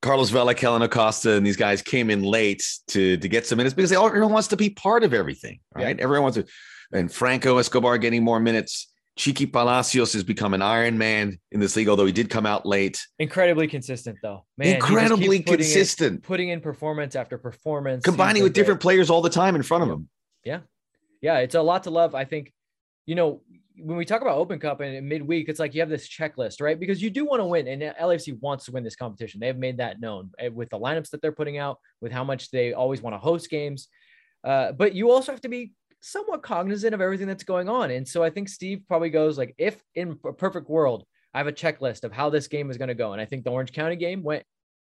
Carlos 0.02 0.32
Vela, 0.32 0.54
Kellyn 0.54 0.82
Acosta, 0.82 1.34
and 1.34 1.46
these 1.46 1.56
guys 1.56 1.82
came 1.82 2.10
in 2.10 2.24
late 2.24 2.68
to 2.88 3.16
to 3.18 3.30
get 3.30 3.46
some 3.46 3.58
minutes 3.58 3.74
because 3.74 3.90
they 3.90 3.96
all, 3.96 4.08
everyone 4.08 4.34
wants 4.34 4.50
to 4.50 4.58
be 4.58 4.70
part 4.70 5.04
of 5.04 5.14
everything, 5.14 5.60
right? 5.74 5.98
Yeah. 5.98 6.04
Everyone 6.04 6.24
wants 6.24 6.38
to, 6.38 6.46
and 6.92 7.12
Franco 7.12 7.58
Escobar 7.58 7.98
getting 7.98 8.24
more 8.24 8.40
minutes. 8.40 8.91
Chiqui 9.22 9.46
Palacios 9.46 10.14
has 10.14 10.24
become 10.24 10.56
an 10.56 10.64
Iron 10.64 10.98
Man 10.98 11.38
in 11.52 11.60
this 11.60 11.76
league, 11.76 11.88
although 11.88 12.08
he 12.08 12.12
did 12.12 12.28
come 12.28 12.48
out 12.48 12.66
late. 12.66 13.06
Incredibly 13.20 13.68
consistent, 13.68 14.18
though. 14.24 14.46
Man, 14.58 14.74
incredibly 14.74 15.44
putting 15.44 15.58
consistent, 15.58 16.16
in, 16.16 16.22
putting 16.22 16.50
in 16.50 16.60
performance 16.60 17.16
after 17.16 17.38
performance, 17.38 18.04
combining 18.04 18.42
with 18.42 18.54
different 18.54 18.80
players 18.80 19.12
all 19.12 19.22
the 19.22 19.30
time 19.30 19.56
in 19.56 19.62
front 19.62 19.84
of 19.84 19.92
him. 19.92 20.10
Yeah, 20.44 20.62
yeah, 21.22 21.38
it's 21.38 21.54
a 21.54 21.62
lot 21.62 21.84
to 21.84 21.92
love. 21.92 22.16
I 22.16 22.26
think, 22.26 22.52
you 23.06 23.14
know, 23.14 23.44
when 23.78 23.96
we 23.96 24.06
talk 24.06 24.24
about 24.24 24.40
Open 24.40 24.60
Cup 24.60 24.82
and 24.82 25.08
midweek, 25.08 25.50
it's 25.50 25.60
like 25.60 25.76
you 25.76 25.82
have 25.82 25.90
this 25.90 26.10
checklist, 26.10 26.60
right? 26.60 26.80
Because 26.80 27.00
you 27.00 27.12
do 27.12 27.24
want 27.24 27.42
to 27.42 27.46
win, 27.46 27.68
and 27.68 27.80
LAFC 27.84 28.42
wants 28.42 28.66
to 28.66 28.72
win 28.72 28.84
this 28.84 28.96
competition. 28.96 29.40
They've 29.40 29.56
made 29.56 29.78
that 29.78 30.02
known 30.02 30.32
eh, 30.40 30.48
with 30.48 30.72
the 30.72 30.80
lineups 30.80 31.12
that 31.12 31.22
they're 31.22 31.32
putting 31.32 31.60
out, 31.60 31.78
with 32.02 32.12
how 32.12 32.24
much 32.24 32.50
they 32.50 32.74
always 32.74 33.04
want 33.04 33.14
to 33.14 33.20
host 33.20 33.52
games. 33.52 33.88
Uh, 34.44 34.72
but 34.72 34.96
you 34.96 35.12
also 35.12 35.32
have 35.32 35.42
to 35.42 35.50
be 35.50 35.74
somewhat 36.02 36.44
cognizant 36.44 36.94
of 36.94 37.02
everything 37.02 37.28
that's 37.28 37.44
going 37.44 37.70
on. 37.70 37.92
And 37.92 38.08
so 38.08 38.24
I 38.24 38.30
think 38.30 38.50
Steve 38.50 38.82
probably 38.88 39.10
goes 39.10 39.38
like, 39.38 39.56
if 39.58 39.82
in 39.96 40.18
a 40.26 40.34
perfect 40.34 40.70
world, 40.70 41.06
I 41.34 41.38
have 41.38 41.48
a 41.48 41.54
checklist 41.54 42.04
of 42.04 42.12
how 42.12 42.30
this 42.30 42.48
game 42.48 42.70
is 42.70 42.78
going 42.78 42.90
to 42.90 42.96
go. 42.96 43.14
And 43.14 43.22
I 43.22 43.26
think 43.26 43.44
the 43.44 43.52
Orange 43.52 43.72
County 43.72 43.96
game 43.96 44.24
went 44.24 44.44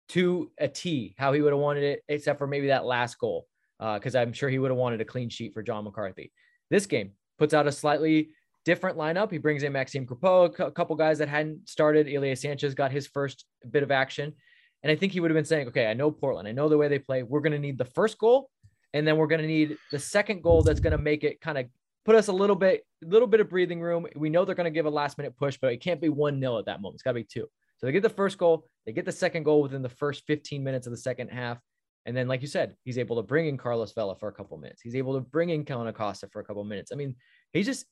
to 0.10 0.52
a 0.58 0.68
T, 0.68 1.16
how 1.18 1.32
he 1.32 1.42
would 1.42 1.54
have 1.54 1.62
wanted 1.62 1.84
it, 1.84 2.04
except 2.10 2.38
for 2.38 2.48
maybe 2.48 2.68
that 2.68 2.84
last 2.84 3.18
goal, 3.18 3.48
because 3.80 4.16
uh, 4.16 4.20
I'm 4.20 4.34
sure 4.34 4.50
he 4.50 4.60
would 4.60 4.72
have 4.72 4.78
wanted 4.78 5.00
a 5.00 5.06
clean 5.06 5.30
sheet 5.30 5.54
for 5.54 5.64
John 5.64 5.86
McCarthy. 5.86 6.34
This 6.70 6.86
game 6.86 7.12
puts 7.38 7.54
out 7.54 7.68
a 7.68 7.72
slightly 7.72 8.32
different 8.66 8.98
lineup. 8.98 9.32
He 9.32 9.38
brings 9.38 9.64
in 9.64 9.72
Maxime 9.72 10.06
Crepeau, 10.06 10.60
a 10.60 10.72
couple 10.72 10.96
guys 10.96 11.20
that 11.20 11.30
hadn't 11.30 11.70
started. 11.70 12.08
Ilie 12.08 12.36
Sanchez 12.36 12.74
got 12.74 12.92
his 12.92 13.08
first 13.08 13.46
bit 13.70 13.84
of 13.84 13.92
action. 13.92 14.34
And 14.82 14.92
I 14.92 14.96
think 14.96 15.14
he 15.14 15.20
would 15.22 15.32
have 15.32 15.36
been 15.36 15.46
saying, 15.46 15.68
okay, 15.70 15.88
I 15.88 15.94
know 15.94 16.12
Portland. 16.12 16.48
I 16.48 16.52
know 16.52 16.68
the 16.68 16.78
way 16.78 16.90
they 16.90 17.00
play. 17.00 17.24
We're 17.24 17.40
going 17.40 17.54
to 17.54 17.60
need 17.60 17.78
the 17.78 17.86
first 17.86 18.18
goal. 18.18 18.50
And 18.94 19.08
then 19.08 19.18
we're 19.18 19.28
going 19.28 19.42
to 19.42 19.48
need 19.48 19.78
the 19.92 20.00
second 20.00 20.44
goal 20.44 20.62
that's 20.62 20.80
going 20.80 20.92
to 20.92 20.98
make 20.98 21.24
it 21.24 21.42
kind 21.42 21.58
of 21.58 21.66
put 22.06 22.16
us 22.16 22.28
a 22.28 22.34
little 22.34 22.56
bit, 22.56 22.86
a 23.04 23.08
little 23.08 23.28
bit 23.28 23.40
of 23.40 23.50
breathing 23.50 23.82
room. 23.82 24.06
We 24.16 24.30
know 24.30 24.46
they're 24.46 24.56
going 24.56 24.66
to 24.66 24.72
give 24.72 24.86
a 24.86 24.90
last 24.90 25.18
minute 25.18 25.36
push, 25.38 25.58
but 25.60 25.72
it 25.72 25.78
can't 25.78 26.02
be 26.02 26.10
one 26.10 26.40
nil 26.40 26.60
at 26.60 26.66
that 26.66 26.82
moment. 26.82 26.96
It's 26.96 27.04
got 27.04 27.12
to 27.12 27.16
be 27.16 27.24
two. 27.24 27.48
So 27.78 27.88
they 27.88 27.92
get 27.92 28.04
the 28.04 28.10
first 28.10 28.38
goal. 28.38 28.68
They 28.86 28.92
get 28.92 29.06
the 29.06 29.12
second 29.12 29.44
goal 29.44 29.62
within 29.62 29.82
the 29.82 29.90
first 29.90 30.24
15 30.28 30.64
minutes 30.64 30.88
of 30.88 30.92
the 30.92 30.98
second 30.98 31.30
half. 31.30 31.60
And 32.06 32.16
then, 32.16 32.28
like 32.28 32.42
you 32.42 32.48
said, 32.48 32.76
he's 32.84 32.98
able 32.98 33.16
to 33.16 33.22
bring 33.22 33.48
in 33.48 33.58
Carlos 33.58 33.94
Vela 33.94 34.16
for 34.16 34.28
a 34.28 34.34
couple 34.34 34.58
minutes. 34.58 34.82
He's 34.82 34.96
able 34.96 35.14
to 35.14 35.22
bring 35.22 35.50
in 35.50 35.64
Kellyn 35.64 35.88
Acosta 35.88 36.28
for 36.28 36.42
a 36.42 36.44
couple 36.44 36.64
minutes. 36.66 36.92
I 36.92 36.96
mean, 36.96 37.16
he's 37.54 37.66
just 37.66 37.86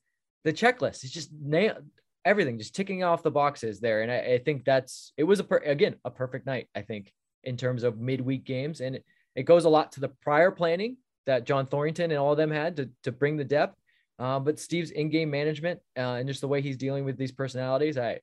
the 0.44 0.52
checklist 0.52 1.04
is 1.04 1.10
just 1.10 1.30
nail 1.32 1.76
everything, 2.24 2.58
just 2.58 2.74
ticking 2.74 3.04
off 3.04 3.22
the 3.22 3.30
boxes 3.30 3.80
there. 3.80 4.02
And 4.02 4.10
I, 4.10 4.34
I 4.34 4.38
think 4.38 4.64
that's 4.64 5.12
it 5.16 5.24
was 5.24 5.40
a 5.40 5.44
per, 5.44 5.58
again 5.58 5.96
a 6.04 6.10
perfect 6.10 6.46
night. 6.46 6.68
I 6.74 6.82
think 6.82 7.12
in 7.44 7.56
terms 7.56 7.82
of 7.82 7.98
midweek 7.98 8.44
games, 8.44 8.80
and 8.80 9.00
it, 9.34 9.44
goes 9.44 9.64
a 9.64 9.68
lot 9.68 9.92
to 9.92 10.00
the 10.00 10.08
prior 10.08 10.50
planning 10.50 10.96
that 11.26 11.44
John 11.44 11.66
Thorrington 11.66 12.04
and 12.04 12.14
all 12.14 12.32
of 12.32 12.38
them 12.38 12.50
had 12.50 12.76
to 12.76 12.90
to 13.04 13.12
bring 13.12 13.36
the 13.36 13.44
depth. 13.44 13.78
Uh, 14.18 14.38
but 14.38 14.58
Steve's 14.58 14.90
in-game 14.90 15.30
management 15.30 15.80
uh, 15.96 16.14
and 16.18 16.28
just 16.28 16.40
the 16.40 16.48
way 16.48 16.60
he's 16.60 16.76
dealing 16.76 17.04
with 17.04 17.16
these 17.16 17.32
personalities, 17.32 17.98
I 17.98 18.20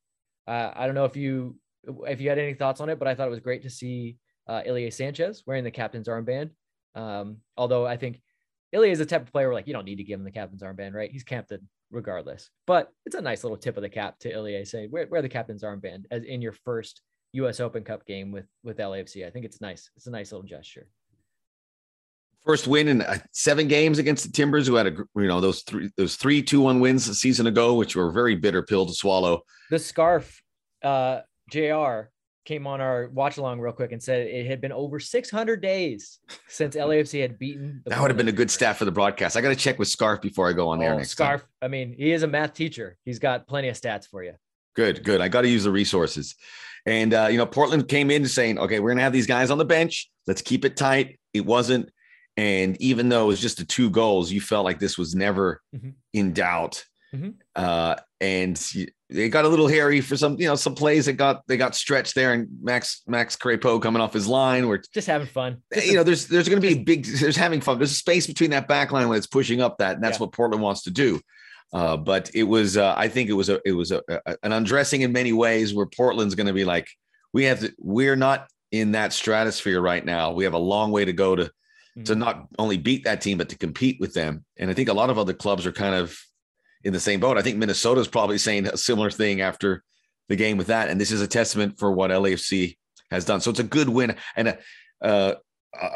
uh, 0.48 0.72
I 0.76 0.86
don't 0.86 0.96
know 0.96 1.06
if 1.06 1.16
you 1.16 1.56
if 2.08 2.22
you 2.22 2.30
had 2.30 2.40
any 2.40 2.54
thoughts 2.54 2.82
on 2.82 2.90
it, 2.90 3.00
but 3.00 3.08
I 3.08 3.16
thought 3.16 3.28
it 3.28 3.32
was 3.32 3.40
great 3.40 3.64
to 3.64 3.70
see 3.70 4.18
uh, 4.48 4.62
Ilie 4.66 4.92
Sanchez 4.92 5.44
wearing 5.46 5.64
the 5.64 5.72
captain's 5.72 6.08
armband. 6.08 6.52
Um, 6.96 7.38
although 7.56 7.86
I 7.86 7.98
think 7.98 8.22
Ilie 8.74 8.92
is 8.92 9.00
a 9.00 9.06
type 9.06 9.22
of 9.22 9.32
player 9.32 9.48
where 9.48 9.56
like 9.56 9.68
you 9.68 9.74
don't 9.74 9.86
need 9.86 9.98
to 9.98 10.04
give 10.04 10.20
him 10.20 10.26
the 10.26 10.32
captain's 10.32 10.64
armband, 10.64 10.94
right? 10.94 11.12
He's 11.12 11.24
captain 11.24 11.68
regardless. 11.92 12.50
But 12.68 12.92
it's 13.06 13.16
a 13.16 13.22
nice 13.22 13.44
little 13.44 13.58
tip 13.58 13.78
of 13.78 13.84
the 13.84 13.90
cap 13.90 14.20
to 14.20 14.32
Ilie 14.32 14.66
saying 14.66 14.92
wear, 14.92 15.08
wear 15.08 15.22
the 15.22 15.30
captain's 15.30 15.64
armband 15.64 16.06
as 16.12 16.24
in 16.24 16.42
your 16.42 16.52
first 16.52 17.02
U.S. 17.34 17.60
Open 17.60 17.84
Cup 17.84 18.06
game 18.06 18.32
with 18.32 18.48
with 18.64 18.78
LAFC. 18.78 19.26
I 19.26 19.30
think 19.30 19.46
it's 19.46 19.62
nice. 19.62 19.90
It's 19.96 20.08
a 20.08 20.12
nice 20.12 20.32
little 20.32 20.48
gesture. 20.48 20.88
First 22.46 22.68
win 22.68 22.88
in 22.88 23.02
uh, 23.02 23.18
seven 23.32 23.68
games 23.68 24.00
against 24.00 24.26
the 24.26 24.32
Timbers, 24.32 24.66
who 24.66 24.76
had 24.76 24.88
a 24.88 24.92
you 24.92 25.28
know 25.28 25.42
those 25.42 25.62
three 25.62 25.90
those 25.98 26.16
three 26.16 26.42
two 26.42 26.62
one 26.62 26.80
wins 26.80 27.08
a 27.08 27.16
season 27.16 27.48
ago, 27.48 27.76
which 27.76 27.96
were 27.96 28.08
a 28.08 28.12
very 28.12 28.36
bitter 28.36 28.64
pill 28.64 28.86
to 28.86 28.94
swallow. 28.94 29.42
The 29.70 29.80
scarf, 29.80 30.42
uh, 30.82 31.22
Jr. 31.52 32.10
came 32.46 32.66
on 32.66 32.82
our 32.82 33.10
watch 33.10 33.38
along 33.38 33.60
real 33.60 33.74
quick 33.74 33.92
and 33.92 34.02
said 34.02 34.28
it 34.28 34.48
had 34.48 34.62
been 34.62 34.72
over 34.72 35.00
600 35.00 35.62
days 35.62 36.20
since 36.48 36.76
LAFC 36.78 37.22
had 37.22 37.38
beaten. 37.38 37.84
that 37.86 38.02
would 38.02 38.10
have 38.10 38.18
been 38.18 38.30
a 38.30 38.34
good 38.34 38.50
stat 38.50 38.78
for 38.78 38.86
the 38.86 38.92
broadcast. 38.92 39.36
I 39.36 39.42
got 39.42 39.50
to 39.50 39.56
check 39.56 39.78
with 39.78 39.90
Scarf 39.90 40.22
before 40.22 40.48
I 40.48 40.54
go 40.54 40.70
on 40.70 40.80
oh, 40.80 40.82
there 40.82 40.96
next 40.96 41.10
Scarf. 41.10 41.42
Time. 41.42 41.50
I 41.62 41.68
mean, 41.68 41.94
he 41.98 42.12
is 42.12 42.24
a 42.24 42.28
math 42.28 42.54
teacher. 42.54 42.98
He's 43.06 43.20
got 43.20 43.48
plenty 43.48 43.68
of 43.68 43.80
stats 43.80 44.08
for 44.08 44.24
you. 44.24 44.34
Good, 44.76 45.04
good. 45.04 45.20
I 45.20 45.28
got 45.28 45.42
to 45.42 45.50
use 45.50 45.66
the 45.66 45.72
resources. 45.72 46.36
And 46.86 47.14
uh, 47.14 47.28
you 47.30 47.38
know, 47.38 47.46
Portland 47.46 47.88
came 47.88 48.10
in 48.12 48.26
saying, 48.26 48.58
"Okay, 48.60 48.80
we're 48.80 48.92
gonna 48.92 49.02
have 49.02 49.14
these 49.14 49.28
guys 49.28 49.52
on 49.52 49.58
the 49.58 49.66
bench. 49.66 50.10
Let's 50.28 50.42
keep 50.42 50.66
it 50.66 50.78
tight." 50.78 51.20
It 51.34 51.46
wasn't, 51.46 51.90
and 52.40 52.82
even 52.82 53.10
though 53.10 53.26
it 53.26 53.28
was 53.28 53.42
just 53.42 53.58
the 53.58 53.66
two 53.66 53.90
goals, 53.90 54.32
you 54.32 54.40
felt 54.40 54.64
like 54.64 54.80
this 54.80 54.98
was 54.98 55.14
never 55.14 55.62
mm-hmm. 55.76 55.90
in 56.14 56.32
doubt. 56.32 56.86
Mm-hmm. 57.14 57.32
Uh, 57.54 57.96
and 58.22 58.56
they 59.10 59.28
got 59.28 59.44
a 59.44 59.50
little 59.50 59.68
hairy 59.68 60.00
for 60.00 60.16
some, 60.16 60.40
you 60.40 60.48
know, 60.48 60.56
some 60.56 60.76
plays 60.76 61.08
that 61.08 61.14
got 61.14 61.42
they 61.48 61.58
got 61.58 61.76
stretched 61.76 62.16
there, 62.16 62.32
and 62.34 62.48
Max 62.62 63.02
Max 63.08 63.36
Crepeau 63.36 63.82
coming 63.82 64.02
off 64.02 64.14
his 64.14 64.28
line. 64.28 64.68
We're 64.70 64.82
just 64.94 65.08
having 65.08 65.28
fun. 65.28 65.62
Just 65.74 65.88
you 65.88 65.96
know, 65.96 66.04
there's 66.04 66.28
there's 66.28 66.48
going 66.48 66.62
to 66.62 66.68
be 66.68 66.76
a 66.76 66.84
big 66.84 67.06
there's 67.06 67.36
having 67.36 67.62
fun. 67.62 67.78
There's 67.78 67.92
a 67.92 67.96
space 67.96 68.26
between 68.28 68.52
that 68.52 68.68
back 68.70 68.92
line 68.92 69.10
when 69.10 69.18
it's 69.18 69.28
pushing 69.28 69.60
up 69.62 69.80
that, 69.80 69.96
and 69.96 70.04
that's 70.04 70.18
yeah. 70.18 70.26
what 70.26 70.32
Portland 70.32 70.64
wants 70.64 70.84
to 70.84 70.92
do. 70.92 71.20
Uh, 71.74 71.98
but 71.98 72.32
it 72.34 72.44
was, 72.44 72.78
uh, 72.78 72.96
I 72.98 73.08
think 73.10 73.30
it 73.30 73.34
was 73.34 73.50
a, 73.50 73.60
it 73.64 73.74
was 73.74 73.92
a, 73.92 74.02
a, 74.10 74.36
an 74.42 74.54
undressing 74.54 75.02
in 75.02 75.12
many 75.12 75.34
ways 75.34 75.74
where 75.74 75.86
Portland's 75.86 76.36
going 76.36 76.48
to 76.48 76.54
be 76.54 76.66
like, 76.66 76.88
we 77.32 77.44
have 77.44 77.60
to, 77.60 77.72
we're 77.78 78.16
not 78.16 78.48
in 78.72 78.94
that 78.94 79.14
stratosphere 79.14 79.80
right 79.80 80.04
now. 80.04 80.32
We 80.32 80.46
have 80.46 80.56
a 80.56 80.60
long 80.60 80.92
way 80.92 81.06
to 81.06 81.14
go 81.14 81.36
to, 81.36 81.52
mm-hmm. 81.98 82.04
to 82.04 82.16
not 82.16 82.48
only 82.58 82.78
beat 82.78 83.04
that 83.04 83.22
team, 83.22 83.38
but 83.38 83.50
to 83.50 83.58
compete 83.58 84.00
with 84.00 84.14
them. 84.14 84.46
And 84.58 84.70
I 84.70 84.74
think 84.74 84.90
a 84.90 84.94
lot 84.94 85.10
of 85.10 85.18
other 85.18 85.34
clubs 85.34 85.66
are 85.66 85.72
kind 85.72 85.96
of 85.96 86.18
in 86.84 86.94
the 86.94 87.00
same 87.00 87.20
boat. 87.20 87.38
I 87.38 87.42
think 87.42 87.58
Minnesota's 87.58 88.08
probably 88.08 88.38
saying 88.38 88.68
a 88.68 88.78
similar 88.78 89.12
thing 89.12 89.42
after 89.42 89.84
the 90.30 90.36
game 90.36 90.58
with 90.58 90.68
that. 90.68 90.90
And 90.90 91.00
this 91.00 91.12
is 91.12 91.22
a 91.22 91.28
testament 91.28 91.80
for 91.80 91.92
what 91.92 92.12
LAFC 92.12 92.78
has 93.12 93.26
done. 93.26 93.42
So 93.42 93.50
it's 93.50 93.60
a 93.60 93.64
good 93.64 93.90
win 93.90 94.16
and 94.36 94.50
a, 94.50 94.58
uh, 95.02 95.36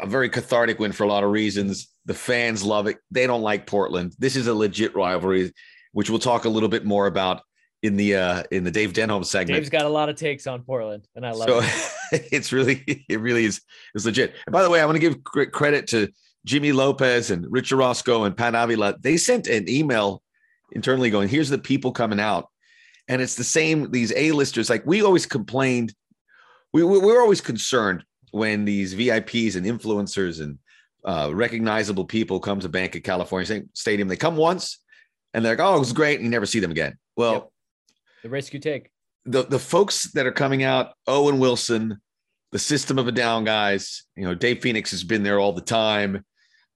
a 0.02 0.06
very 0.06 0.28
cathartic 0.28 0.78
win 0.78 0.92
for 0.92 1.04
a 1.04 1.08
lot 1.08 1.24
of 1.24 1.30
reasons. 1.30 1.88
The 2.04 2.14
fans 2.14 2.62
love 2.62 2.86
it. 2.86 2.98
They 3.10 3.26
don't 3.26 3.42
like 3.42 3.66
Portland. 3.66 4.14
This 4.18 4.36
is 4.36 4.46
a 4.46 4.54
legit 4.54 4.94
rivalry, 4.94 5.52
which 5.92 6.10
we'll 6.10 6.18
talk 6.18 6.44
a 6.44 6.50
little 6.50 6.68
bit 6.68 6.84
more 6.84 7.06
about 7.06 7.42
in 7.84 7.96
the 7.96 8.16
uh 8.16 8.42
in 8.50 8.64
the 8.64 8.70
Dave 8.70 8.94
Denholm 8.94 9.24
segment. 9.26 9.58
Dave's 9.58 9.68
got 9.68 9.84
a 9.84 9.90
lot 9.90 10.08
of 10.08 10.16
takes 10.16 10.46
on 10.46 10.62
Portland, 10.62 11.06
and 11.14 11.26
I 11.26 11.32
love 11.32 11.48
so, 11.48 11.60
it. 12.12 12.28
it's 12.32 12.50
really 12.50 13.04
it 13.08 13.20
really 13.20 13.44
is 13.44 13.60
is 13.94 14.06
legit. 14.06 14.34
And 14.46 14.52
by 14.52 14.62
the 14.62 14.70
way, 14.70 14.80
I 14.80 14.86
want 14.86 14.96
to 14.96 15.00
give 15.00 15.22
credit 15.22 15.86
to 15.88 16.08
Jimmy 16.46 16.72
Lopez 16.72 17.30
and 17.30 17.46
Richard 17.50 17.76
Roscoe 17.76 18.24
and 18.24 18.34
Pat 18.34 18.54
Avila. 18.54 18.96
They 18.98 19.18
sent 19.18 19.48
an 19.48 19.68
email 19.68 20.22
internally 20.72 21.10
going, 21.10 21.28
"Here's 21.28 21.50
the 21.50 21.58
people 21.58 21.92
coming 21.92 22.20
out," 22.20 22.48
and 23.06 23.20
it's 23.20 23.34
the 23.34 23.44
same. 23.44 23.90
These 23.90 24.14
A-listers, 24.16 24.70
like 24.70 24.86
we 24.86 25.02
always 25.02 25.26
complained, 25.26 25.92
we 26.72 26.82
we, 26.84 26.98
we 26.98 27.12
were 27.12 27.20
always 27.20 27.42
concerned 27.42 28.02
when 28.30 28.64
these 28.64 28.94
VIPs 28.94 29.56
and 29.56 29.66
influencers 29.66 30.40
and 30.40 30.58
uh, 31.04 31.30
recognizable 31.34 32.06
people 32.06 32.40
come 32.40 32.60
to 32.60 32.68
Bank 32.70 32.96
of 32.96 33.02
California 33.02 33.62
Stadium. 33.74 34.08
They 34.08 34.16
come 34.16 34.36
once 34.36 34.78
and 35.34 35.44
they're 35.44 35.56
like, 35.56 35.64
oh, 35.64 35.76
it 35.76 35.80
was 35.80 35.92
great. 35.92 36.14
And 36.14 36.24
you 36.24 36.30
never 36.30 36.46
see 36.46 36.60
them 36.60 36.70
again. 36.70 36.96
Well, 37.16 37.32
yep. 37.32 37.50
The 38.24 38.30
risk 38.30 38.54
you 38.54 38.58
take. 38.58 38.90
The, 39.26 39.42
the 39.42 39.58
folks 39.58 40.10
that 40.12 40.24
are 40.24 40.32
coming 40.32 40.62
out, 40.62 40.94
Owen 41.06 41.38
Wilson, 41.38 42.00
the 42.52 42.58
system 42.58 42.98
of 42.98 43.06
a 43.06 43.12
down 43.12 43.44
guys, 43.44 44.04
you 44.16 44.24
know, 44.24 44.34
Dave 44.34 44.62
Phoenix 44.62 44.90
has 44.92 45.04
been 45.04 45.22
there 45.22 45.38
all 45.38 45.52
the 45.52 45.60
time. 45.60 46.24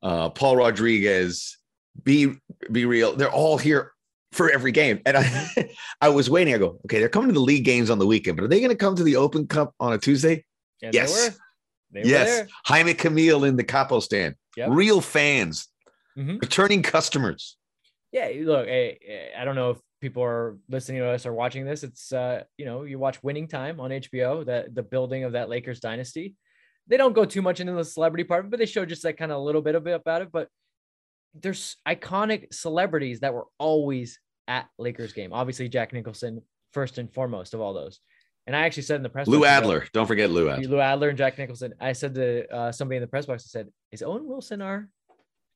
Uh, 0.02 0.28
Paul 0.28 0.56
Rodriguez, 0.58 1.56
be 2.04 2.34
be 2.70 2.84
real. 2.84 3.16
They're 3.16 3.32
all 3.32 3.56
here 3.56 3.92
for 4.32 4.50
every 4.50 4.72
game. 4.72 5.00
And 5.06 5.16
I, 5.16 5.70
I 6.02 6.10
was 6.10 6.28
waiting. 6.28 6.54
I 6.54 6.58
go, 6.58 6.78
okay, 6.84 6.98
they're 6.98 7.08
coming 7.08 7.28
to 7.28 7.34
the 7.34 7.40
league 7.40 7.64
games 7.64 7.88
on 7.88 7.98
the 7.98 8.06
weekend, 8.06 8.36
but 8.36 8.44
are 8.44 8.48
they 8.48 8.60
going 8.60 8.68
to 8.68 8.76
come 8.76 8.94
to 8.96 9.02
the 9.02 9.16
Open 9.16 9.46
Cup 9.46 9.74
on 9.80 9.94
a 9.94 9.98
Tuesday? 9.98 10.44
Yes. 10.82 10.92
yes. 10.92 11.38
They 11.92 12.02
yes, 12.04 12.46
Jaime 12.66 12.92
Camil 12.92 13.48
in 13.48 13.56
the 13.56 13.64
capo 13.64 14.00
stand. 14.00 14.34
Yep. 14.58 14.68
Real 14.72 15.00
fans, 15.00 15.68
mm-hmm. 16.18 16.36
returning 16.36 16.82
customers. 16.82 17.56
Yeah, 18.12 18.30
look, 18.42 18.68
I, 18.68 18.98
I 19.38 19.44
don't 19.46 19.54
know 19.54 19.70
if 19.70 19.78
people 20.00 20.22
are 20.22 20.56
listening 20.68 21.00
to 21.00 21.08
us 21.08 21.26
or 21.26 21.32
watching 21.32 21.64
this. 21.64 21.82
It's 21.82 22.12
uh, 22.12 22.42
you 22.56 22.64
know, 22.64 22.84
you 22.84 22.98
watch 22.98 23.22
Winning 23.22 23.48
Time 23.48 23.80
on 23.80 23.90
HBO, 23.90 24.44
that 24.46 24.74
the 24.74 24.82
building 24.82 25.24
of 25.24 25.32
that 25.32 25.48
Lakers 25.48 25.80
dynasty. 25.80 26.34
They 26.86 26.96
don't 26.96 27.12
go 27.12 27.24
too 27.24 27.42
much 27.42 27.60
into 27.60 27.74
the 27.74 27.84
celebrity 27.84 28.24
part, 28.24 28.50
but 28.50 28.58
they 28.58 28.66
show 28.66 28.86
just 28.86 29.04
like 29.04 29.18
kind 29.18 29.30
of 29.30 29.38
a 29.38 29.42
little 29.42 29.60
bit 29.60 29.74
of 29.74 29.86
it 29.86 29.92
about 29.92 30.22
it. 30.22 30.32
But 30.32 30.48
there's 31.34 31.76
iconic 31.86 32.54
celebrities 32.54 33.20
that 33.20 33.34
were 33.34 33.46
always 33.58 34.18
at 34.46 34.68
Lakers 34.78 35.12
game. 35.12 35.32
Obviously, 35.32 35.68
Jack 35.68 35.92
Nicholson 35.92 36.40
first 36.72 36.98
and 36.98 37.12
foremost 37.12 37.54
of 37.54 37.60
all 37.60 37.74
those. 37.74 38.00
And 38.46 38.56
I 38.56 38.60
actually 38.60 38.84
said 38.84 38.96
in 38.96 39.02
the 39.02 39.10
press 39.10 39.26
Lou 39.26 39.40
box, 39.40 39.50
Adler. 39.50 39.86
Don't 39.92 40.06
forget 40.06 40.30
Lou 40.30 40.48
Adler. 40.48 40.68
Lou 40.68 40.80
Adler 40.80 41.10
and 41.10 41.18
Jack 41.18 41.36
Nicholson. 41.36 41.74
I 41.80 41.92
said 41.92 42.14
to 42.14 42.50
uh, 42.50 42.72
somebody 42.72 42.96
in 42.96 43.02
the 43.02 43.06
press 43.06 43.26
box, 43.26 43.44
I 43.46 43.50
said, 43.50 43.68
Is 43.92 44.02
Owen 44.02 44.26
Wilson 44.26 44.62
our 44.62 44.88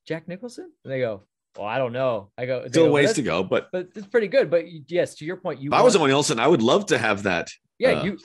Jack 0.07 0.27
Nicholson? 0.27 0.71
And 0.83 0.93
they 0.93 0.99
go, 0.99 1.23
Well, 1.57 1.67
I 1.67 1.77
don't 1.77 1.93
know. 1.93 2.31
I 2.37 2.45
go, 2.45 2.67
Still 2.67 2.87
go, 2.87 2.91
ways 2.91 3.13
to 3.13 3.21
go, 3.21 3.43
but 3.43 3.69
but 3.71 3.89
it's 3.95 4.07
pretty 4.07 4.27
good. 4.27 4.49
But 4.49 4.65
yes, 4.89 5.15
to 5.15 5.25
your 5.25 5.37
point, 5.37 5.61
you 5.61 5.69
if 5.69 5.73
I 5.73 5.81
was 5.81 5.95
Owen 5.95 6.09
Wilson, 6.09 6.39
I 6.39 6.47
would 6.47 6.61
love 6.61 6.87
to 6.87 6.97
have 6.97 7.23
that. 7.23 7.49
Yeah, 7.77 7.91
uh, 7.91 8.03
you 8.03 8.17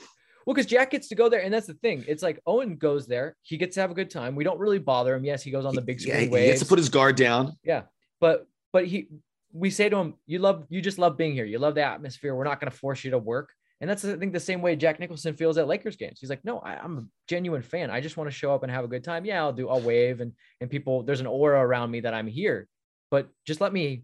well, 0.45 0.55
because 0.55 0.65
Jack 0.65 0.91
gets 0.91 1.09
to 1.09 1.15
go 1.15 1.29
there, 1.29 1.41
and 1.41 1.53
that's 1.53 1.67
the 1.67 1.75
thing. 1.75 2.03
It's 2.07 2.23
like 2.23 2.39
Owen 2.47 2.77
goes 2.77 3.05
there, 3.05 3.35
he 3.43 3.57
gets 3.57 3.75
to 3.75 3.81
have 3.81 3.91
a 3.91 3.93
good 3.93 4.09
time. 4.09 4.35
We 4.35 4.43
don't 4.43 4.59
really 4.59 4.79
bother 4.79 5.13
him. 5.13 5.23
Yes, 5.23 5.43
he 5.43 5.51
goes 5.51 5.65
on 5.65 5.75
the 5.75 5.81
big 5.81 5.99
screen. 5.99 6.15
Yeah, 6.15 6.21
he 6.21 6.27
waves. 6.27 6.51
gets 6.51 6.61
to 6.61 6.67
put 6.67 6.79
his 6.79 6.89
guard 6.89 7.15
down. 7.15 7.53
Yeah, 7.63 7.83
but 8.19 8.47
but 8.73 8.87
he 8.87 9.09
we 9.53 9.69
say 9.69 9.89
to 9.89 9.97
him, 9.97 10.15
you 10.25 10.39
love 10.39 10.65
you 10.69 10.81
just 10.81 10.97
love 10.97 11.17
being 11.17 11.33
here. 11.33 11.45
You 11.45 11.59
love 11.59 11.75
the 11.75 11.83
atmosphere. 11.83 12.35
We're 12.35 12.43
not 12.45 12.59
going 12.59 12.71
to 12.71 12.77
force 12.77 13.03
you 13.03 13.11
to 13.11 13.17
work. 13.17 13.51
And 13.81 13.89
that's 13.89 14.03
I 14.03 14.17
think 14.17 14.33
the 14.33 14.39
same 14.39 14.61
way 14.61 14.75
Jack 14.75 14.99
Nicholson 14.99 15.35
feels 15.35 15.57
at 15.57 15.67
Lakers 15.67 15.95
games. 15.95 16.19
He's 16.19 16.29
like, 16.29 16.43
no, 16.43 16.59
I, 16.59 16.83
am 16.83 16.97
a 16.97 17.05
genuine 17.27 17.61
fan. 17.61 17.89
I 17.89 18.01
just 18.01 18.17
want 18.17 18.29
to 18.29 18.35
show 18.35 18.53
up 18.53 18.63
and 18.63 18.71
have 18.71 18.83
a 18.83 18.89
good 18.89 19.03
time. 19.03 19.25
Yeah, 19.25 19.41
I'll 19.41 19.53
do. 19.53 19.69
I'll 19.69 19.81
wave 19.81 20.19
and 20.19 20.33
and 20.59 20.69
people. 20.69 21.03
There's 21.03 21.21
an 21.21 21.27
aura 21.27 21.65
around 21.65 21.89
me 21.91 22.01
that 22.01 22.13
I'm 22.13 22.27
here, 22.27 22.67
but 23.11 23.29
just 23.45 23.61
let 23.61 23.73
me, 23.73 24.03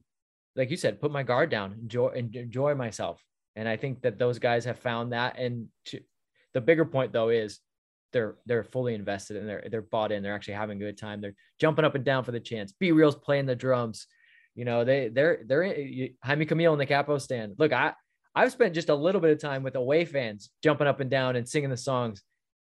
like 0.56 0.72
you 0.72 0.78
said, 0.78 1.02
put 1.02 1.12
my 1.12 1.24
guard 1.24 1.50
down, 1.50 1.76
enjoy 1.82 2.10
enjoy 2.10 2.76
myself. 2.76 3.24
And 3.56 3.68
I 3.68 3.78
think 3.78 4.02
that 4.02 4.20
those 4.20 4.39
guys 4.39 4.65
have 4.65 4.80
found 4.80 5.13
that. 5.13 5.39
And 5.39 5.68
to, 5.86 6.02
the 6.54 6.62
bigger 6.62 6.86
point 6.86 7.13
though 7.13 7.30
is 7.30 7.60
they're 8.13 8.36
they're 8.46 8.63
fully 8.63 8.96
invested 8.96 9.38
and 9.38 9.48
they're 9.48 9.63
they're 9.70 9.82
bought 9.82 10.12
in. 10.12 10.24
They're 10.24 10.34
actually 10.34 10.54
having 10.56 10.82
a 10.82 10.86
good 10.86 10.98
time. 10.98 11.22
They're 11.22 11.36
jumping 11.60 11.86
up 11.86 11.96
and 11.96 12.06
down 12.06 12.24
for 12.24 12.32
the 12.32 12.39
chance. 12.39 12.74
B-Real's 12.80 13.15
playing 13.15 13.46
the 13.46 13.56
drums. 13.56 14.08
You 14.56 14.63
know, 14.63 14.86
they 14.86 15.10
they're 15.10 15.41
they're 15.46 15.65
Jaime 16.24 16.46
Camil 16.46 16.74
in 16.74 16.80
the 16.80 16.86
capo 16.86 17.18
stand. 17.18 17.56
Look, 17.58 17.74
I 17.74 17.94
I've 18.34 18.52
spent 18.52 18.74
just 18.74 18.89
a 18.89 18.96
little 18.96 19.22
bit 19.22 19.32
of 19.32 19.39
time 19.39 19.64
with 19.64 19.76
away 19.76 20.06
fans 20.06 20.49
jumping 20.64 20.88
up 20.88 20.99
and 20.99 21.10
down 21.10 21.36
and 21.36 21.47
singing 21.47 21.70
the 21.70 21.78
songs. 21.78 22.22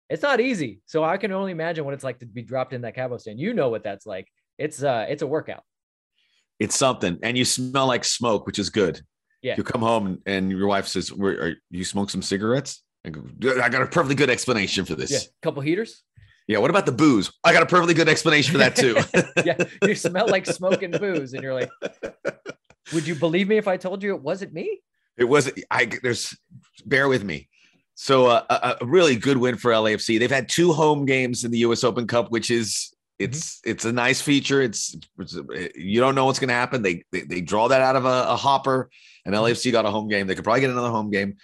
It's 0.09 0.23
not 0.23 0.41
easy. 0.41 0.81
So 0.87 1.05
I 1.05 1.17
can 1.17 1.33
only 1.33 1.53
imagine 1.53 1.85
what 1.85 1.95
it's 1.95 2.05
like 2.05 2.19
to 2.21 2.27
be 2.27 2.43
dropped 2.43 2.73
in 2.73 2.83
that 2.83 2.95
capo 2.95 3.19
stand. 3.19 3.41
You 3.41 3.55
know 3.55 3.69
what 3.69 3.85
that's 3.85 4.07
like. 4.07 4.29
It's 4.59 4.83
uh 4.83 5.07
it's 5.09 5.23
a 5.23 5.27
workout. 5.27 5.65
It's 6.63 6.77
something. 6.77 7.19
And 7.25 7.37
you 7.37 7.45
smell 7.45 7.89
like 7.89 8.05
smoke, 8.05 8.47
which 8.47 8.61
is 8.61 8.71
good. 8.71 9.01
Yeah. 9.43 9.57
You 9.57 9.65
come 9.65 9.81
home 9.81 10.23
and 10.27 10.49
your 10.49 10.69
wife 10.69 10.87
says, 10.87 11.11
are, 11.11 11.57
you 11.71 11.85
smoke 11.85 12.09
some 12.09 12.23
cigarettes? 12.23 12.85
I, 13.05 13.11
go, 13.11 13.21
I 13.61 13.69
got 13.69 13.83
a 13.83 13.87
perfectly 13.87 14.15
good 14.15 14.31
explanation 14.31 14.85
for 14.85 14.95
this. 14.95 15.11
Yeah. 15.11 15.19
Couple 15.43 15.61
heaters. 15.61 16.05
Yeah. 16.47 16.59
What 16.59 16.71
about 16.71 16.87
the 16.87 16.93
booze? 16.93 17.33
I 17.43 17.53
got 17.53 17.65
a 17.65 17.67
perfectly 17.67 17.95
good 17.95 18.09
explanation 18.09 18.53
for 18.53 18.59
that 18.59 18.77
too. 18.77 18.97
yeah. 19.45 19.57
You 19.89 19.97
smell 19.97 20.29
like 20.29 20.47
smoke 20.47 20.85
and 20.85 20.99
booze. 21.01 21.33
And 21.35 21.43
you're 21.43 21.53
like, 21.53 21.71
would 22.95 23.09
you 23.09 23.17
believe 23.17 23.49
me 23.49 23.57
if 23.57 23.67
I 23.67 23.77
told 23.77 24.05
you 24.05 24.15
it 24.15 24.23
wasn't 24.23 24.53
me? 24.53 24.81
It 25.17 25.25
wasn't. 25.25 25.59
I 25.69 25.91
there's 26.01 26.37
bear 26.87 27.09
with 27.09 27.25
me. 27.25 27.49
So 27.97 28.27
uh, 28.27 28.45
a, 28.49 28.77
a, 28.81 28.87
really 28.87 29.17
good 29.17 29.37
win 29.37 29.57
for 29.57 29.71
LAFC. 29.73 30.19
They've 30.19 30.31
had 30.31 30.49
two 30.49 30.73
home 30.73 31.05
games 31.05 31.45
in 31.45 31.51
the 31.51 31.59
U.S. 31.59 31.85
Open 31.85 32.07
Cup, 32.07 32.31
which 32.31 32.51
is 32.51 32.92
it's 33.23 33.57
mm-hmm. 33.57 33.71
it's 33.71 33.85
a 33.85 33.93
nice 33.93 34.21
feature. 34.21 34.63
It's, 34.63 34.97
it's 35.19 35.37
you 35.75 36.01
don't 36.01 36.15
know 36.15 36.27
what's 36.27 36.39
going 36.39 36.49
to 36.49 36.55
happen. 36.55 36.83
They, 36.83 37.05
they, 37.13 37.21
they 37.21 37.41
draw 37.41 37.69
that 37.69 37.81
out 37.81 37.97
of 37.97 38.05
a, 38.05 38.27
a, 38.29 38.37
hopper, 38.37 38.91
and 39.25 39.35
mm-hmm. 39.35 39.45
LAFC 39.45 39.73
got 39.73 39.85
a 39.85 39.91
home 39.91 40.09
game. 40.09 40.27
They 40.27 40.35
could 40.35 40.45
probably 40.45 40.61
get 40.61 40.71
another 40.71 40.91
home 40.91 41.11
game. 41.11 41.37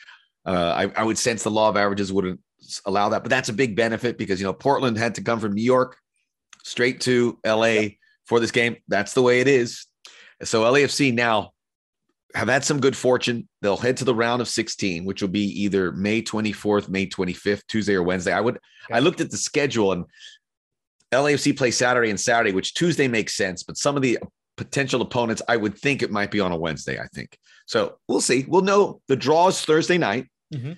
Uh, 0.45 0.89
I, 0.97 1.01
I 1.01 1.05
would 1.05 1.19
sense 1.19 1.43
the 1.43 1.51
law 1.51 1.69
of 1.69 1.77
averages 1.77 2.13
wouldn't 2.13 2.41
allow 2.85 3.11
that, 3.11 3.23
but 3.23 3.31
that's 3.31 3.49
a 3.49 3.53
big 3.53 3.77
benefit 3.77 4.19
because 4.19 4.41
you 4.41 4.47
know 4.47 4.53
Portland 4.53 4.99
had 4.99 5.15
to 5.17 5.23
come 5.23 5.41
from 5.41 5.53
New 5.55 5.63
York 5.63 5.97
straight 6.65 7.01
to 7.03 7.39
LA 7.45 7.67
yep. 7.67 7.93
for 8.25 8.41
this 8.41 8.51
game. 8.51 8.77
That's 8.89 9.15
the 9.15 9.23
way 9.23 9.41
it 9.41 9.49
is. 9.49 9.87
So 10.45 10.63
LAFC 10.63 11.15
now 11.15 11.53
have 12.35 12.49
had 12.49 12.65
some 12.65 12.81
good 12.81 12.97
fortune. 12.97 13.49
They'll 13.63 13.77
head 13.77 13.97
to 13.99 14.05
the 14.05 14.15
round 14.15 14.41
of 14.41 14.49
16, 14.49 15.05
which 15.05 15.23
will 15.23 15.29
be 15.29 15.63
either 15.63 15.93
May 15.93 16.23
24th, 16.23 16.89
May 16.89 17.07
25th, 17.07 17.63
Tuesday 17.67 17.95
or 17.95 18.03
Wednesday. 18.03 18.33
I 18.33 18.41
would 18.41 18.57
okay. 18.57 18.95
I 18.95 18.99
looked 19.01 19.21
at 19.21 19.31
the 19.31 19.37
schedule 19.37 19.93
and 19.93 20.05
LAFC 21.13 21.57
plays 21.57 21.77
Saturday 21.77 22.11
and 22.11 22.21
Saturday, 22.21 22.53
which 22.53 22.75
Tuesday 22.75 23.09
makes 23.09 23.35
sense, 23.35 23.63
but 23.63 23.77
some 23.77 23.97
of 23.97 24.03
the 24.03 24.19
potential 24.57 25.01
opponents, 25.01 25.41
I 25.49 25.57
would 25.57 25.79
think 25.79 26.03
it 26.03 26.11
might 26.11 26.31
be 26.31 26.41
on 26.41 26.53
a 26.53 26.57
Wednesday. 26.57 26.99
I 26.99 27.07
think 27.07 27.39
so. 27.67 27.99
We'll 28.09 28.21
see. 28.21 28.45
We'll 28.47 28.63
know. 28.63 29.01
The 29.09 29.17
draw 29.17 29.49
is 29.49 29.65
Thursday 29.65 29.97
night, 29.97 30.27
mm-hmm. 30.53 30.73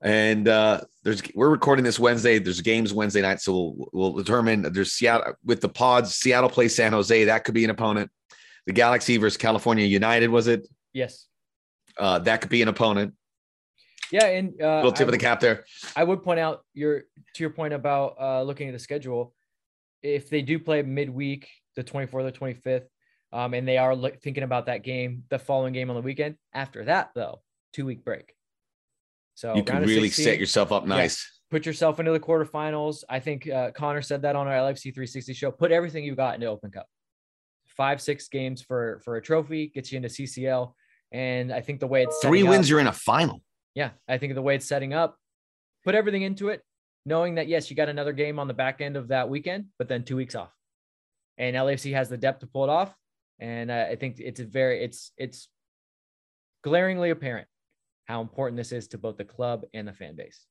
and 0.00 0.48
uh, 0.48 0.80
there's 1.04 1.22
we're 1.34 1.50
recording 1.50 1.84
this 1.84 2.00
Wednesday. 2.00 2.40
There's 2.40 2.60
games 2.60 2.92
Wednesday 2.92 3.22
night, 3.22 3.40
so 3.40 3.52
we'll 3.52 3.88
we'll 3.92 4.12
determine. 4.12 4.72
There's 4.72 4.92
Seattle 4.92 5.34
with 5.44 5.60
the 5.60 5.68
Pods. 5.68 6.16
Seattle 6.16 6.50
plays 6.50 6.74
San 6.74 6.92
Jose. 6.92 7.24
That 7.24 7.44
could 7.44 7.54
be 7.54 7.64
an 7.64 7.70
opponent. 7.70 8.10
The 8.66 8.72
Galaxy 8.72 9.16
versus 9.16 9.36
California 9.36 9.86
United 9.86 10.28
was 10.28 10.48
it? 10.48 10.66
Yes. 10.92 11.26
Uh, 11.96 12.18
that 12.20 12.40
could 12.40 12.50
be 12.50 12.62
an 12.62 12.68
opponent. 12.68 13.14
Yeah, 14.10 14.26
and 14.26 14.60
uh, 14.60 14.76
little 14.76 14.92
tip 14.92 15.08
of 15.08 15.12
the 15.12 15.18
cap 15.18 15.40
there. 15.40 15.64
I 15.94 16.04
would 16.04 16.22
point 16.22 16.40
out 16.40 16.64
your 16.74 17.00
to 17.00 17.42
your 17.42 17.50
point 17.50 17.74
about 17.74 18.16
uh, 18.20 18.42
looking 18.42 18.68
at 18.68 18.72
the 18.72 18.78
schedule. 18.78 19.34
If 20.14 20.30
they 20.30 20.42
do 20.42 20.58
play 20.58 20.82
midweek, 20.82 21.48
the 21.74 21.84
24th 21.84 22.14
or 22.14 22.30
25th, 22.30 22.86
um, 23.32 23.54
and 23.54 23.66
they 23.66 23.78
are 23.78 23.94
look, 23.94 24.20
thinking 24.22 24.44
about 24.44 24.66
that 24.66 24.82
game, 24.82 25.24
the 25.28 25.38
following 25.38 25.72
game 25.72 25.90
on 25.90 25.96
the 25.96 26.02
weekend. 26.02 26.36
After 26.54 26.84
that, 26.84 27.10
though, 27.14 27.42
two 27.72 27.84
week 27.84 28.04
break. 28.04 28.32
So 29.34 29.54
you 29.54 29.62
can 29.62 29.82
really 29.82 30.08
16, 30.08 30.24
set 30.24 30.38
yourself 30.38 30.72
up 30.72 30.86
nice. 30.86 31.30
Yeah, 31.50 31.58
put 31.58 31.66
yourself 31.66 32.00
into 32.00 32.12
the 32.12 32.20
quarterfinals. 32.20 33.04
I 33.08 33.20
think 33.20 33.48
uh, 33.48 33.72
Connor 33.72 34.02
said 34.02 34.22
that 34.22 34.36
on 34.36 34.46
our 34.46 34.54
LFC 34.54 34.94
360 34.94 35.34
show. 35.34 35.50
Put 35.50 35.72
everything 35.72 36.04
you 36.04 36.14
got 36.14 36.36
into 36.36 36.46
Open 36.46 36.70
Cup. 36.70 36.86
Five, 37.66 38.00
six 38.00 38.28
games 38.28 38.62
for 38.62 39.02
for 39.04 39.16
a 39.16 39.22
trophy 39.22 39.68
gets 39.68 39.92
you 39.92 39.96
into 39.96 40.08
CCL. 40.08 40.72
And 41.12 41.52
I 41.52 41.60
think 41.60 41.80
the 41.80 41.86
way 41.86 42.04
it's 42.04 42.18
three 42.22 42.42
wins, 42.42 42.66
up, 42.66 42.70
you're 42.70 42.80
in 42.80 42.86
a 42.86 42.92
final. 42.92 43.42
Yeah, 43.74 43.90
I 44.08 44.16
think 44.18 44.34
the 44.34 44.42
way 44.42 44.54
it's 44.54 44.66
setting 44.66 44.94
up, 44.94 45.18
put 45.84 45.94
everything 45.94 46.22
into 46.22 46.48
it, 46.48 46.62
knowing 47.06 47.36
that 47.36 47.48
yes, 47.48 47.70
you 47.70 47.76
got 47.76 47.88
another 47.88 48.12
game 48.12 48.38
on 48.38 48.48
the 48.48 48.54
back 48.54 48.82
end 48.82 48.96
of 48.96 49.08
that 49.08 49.30
weekend, 49.30 49.66
but 49.78 49.88
then 49.88 50.04
two 50.04 50.16
weeks 50.16 50.34
off. 50.34 50.52
And 51.38 51.56
LAFC 51.56 51.94
has 51.94 52.10
the 52.10 52.18
depth 52.18 52.40
to 52.40 52.46
pull 52.46 52.64
it 52.64 52.70
off 52.70 52.94
and 53.38 53.70
uh, 53.70 53.86
I 53.90 53.96
think 53.96 54.16
it's 54.18 54.40
a 54.40 54.44
very 54.44 54.82
it's 54.82 55.12
it's 55.16 55.48
glaringly 56.62 57.10
apparent 57.10 57.48
how 58.06 58.20
important 58.20 58.56
this 58.56 58.72
is 58.72 58.88
to 58.88 58.98
both 58.98 59.16
the 59.16 59.24
club 59.24 59.64
and 59.74 59.86
the 59.86 59.92
fan 59.92 60.16
base. 60.16 60.44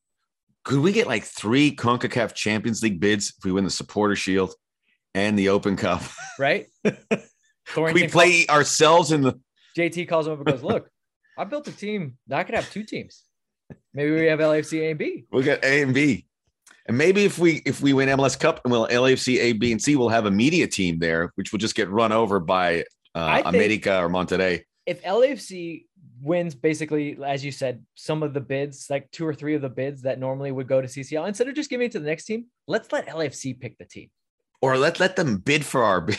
Could 0.64 0.80
we 0.80 0.92
get 0.92 1.08
like 1.08 1.24
three 1.24 1.76
CONCACAF 1.76 2.34
Champions 2.34 2.82
League 2.82 3.00
bids 3.00 3.34
if 3.38 3.46
we 3.46 3.52
win 3.52 3.64
the 3.64 3.70
Supporter 3.70 4.16
Shield 4.16 4.54
and 5.14 5.38
the 5.38 5.50
Open 5.50 5.76
Cup? 5.76 6.02
Right. 6.38 6.66
we 7.78 8.10
play 8.10 8.44
calls, 8.44 8.58
ourselves 8.58 9.12
in 9.14 9.22
the. 9.22 9.40
JT 9.78 10.10
calls 10.10 10.28
him 10.28 10.34
up 10.34 10.40
and 10.40 10.48
goes, 10.48 10.64
"Look, 10.64 10.90
I 11.38 11.46
built 11.46 11.66
a 11.70 11.72
team 11.72 12.18
that 12.28 12.40
I 12.40 12.44
could 12.44 12.56
have 12.56 12.70
two 12.70 12.84
teams. 12.84 13.24
Maybe 13.94 14.12
we 14.12 14.26
have 14.26 14.40
LAFC 14.40 14.82
A 14.82 14.90
and 14.90 15.00
B. 15.00 15.26
We 15.32 15.44
got 15.44 15.64
A 15.64 15.82
and 15.82 15.94
B. 15.94 16.28
And 16.88 16.98
maybe 16.98 17.26
if 17.26 17.40
we 17.40 17.62
if 17.66 17.82
we 17.82 17.94
win 17.94 18.10
MLS 18.10 18.40
Cup 18.40 18.62
and 18.64 18.72
we'll 18.72 18.88
LAFC 18.88 19.40
A, 19.40 19.54
B, 19.54 19.72
and 19.72 19.82
C, 19.82 19.96
we'll 19.96 20.10
have 20.10 20.26
a 20.26 20.32
media 20.32 20.68
team 20.68 21.00
there, 21.00 21.32
which 21.36 21.52
will 21.52 21.60
just 21.60 21.76
get 21.76 21.90
run 21.90 22.12
over 22.12 22.40
by 22.40 22.84
uh, 23.16 23.42
America 23.46 23.98
or 23.98 24.10
Monterrey. 24.10 24.62
If 24.86 25.02
LAFC 25.02 25.86
wins, 26.22 26.54
basically, 26.54 27.18
as 27.26 27.44
you 27.44 27.52
said, 27.52 27.84
some 27.96 28.22
of 28.22 28.34
the 28.34 28.42
bids, 28.42 28.88
like 28.90 29.10
two 29.12 29.26
or 29.26 29.34
three 29.34 29.56
of 29.56 29.64
the 29.64 29.70
bids 29.70 30.04
that 30.04 30.20
normally 30.20 30.52
would 30.52 30.68
go 30.68 30.80
to 30.80 30.88
CCL, 30.88 31.28
instead 31.28 31.48
of 31.48 31.56
just 31.56 31.72
giving 31.72 31.88
it 31.88 31.92
to 31.94 32.00
the 32.00 32.06
next 32.06 32.26
team, 32.26 32.46
let's 32.68 32.92
let 32.92 33.08
LAFC 33.08 33.60
pick 33.60 33.78
the 33.80 33.86
team, 33.86 34.12
or 34.62 34.78
let 34.78 35.00
let 35.00 35.16
them 35.16 35.38
bid 35.38 35.66
for 35.66 35.84
our. 35.84 36.08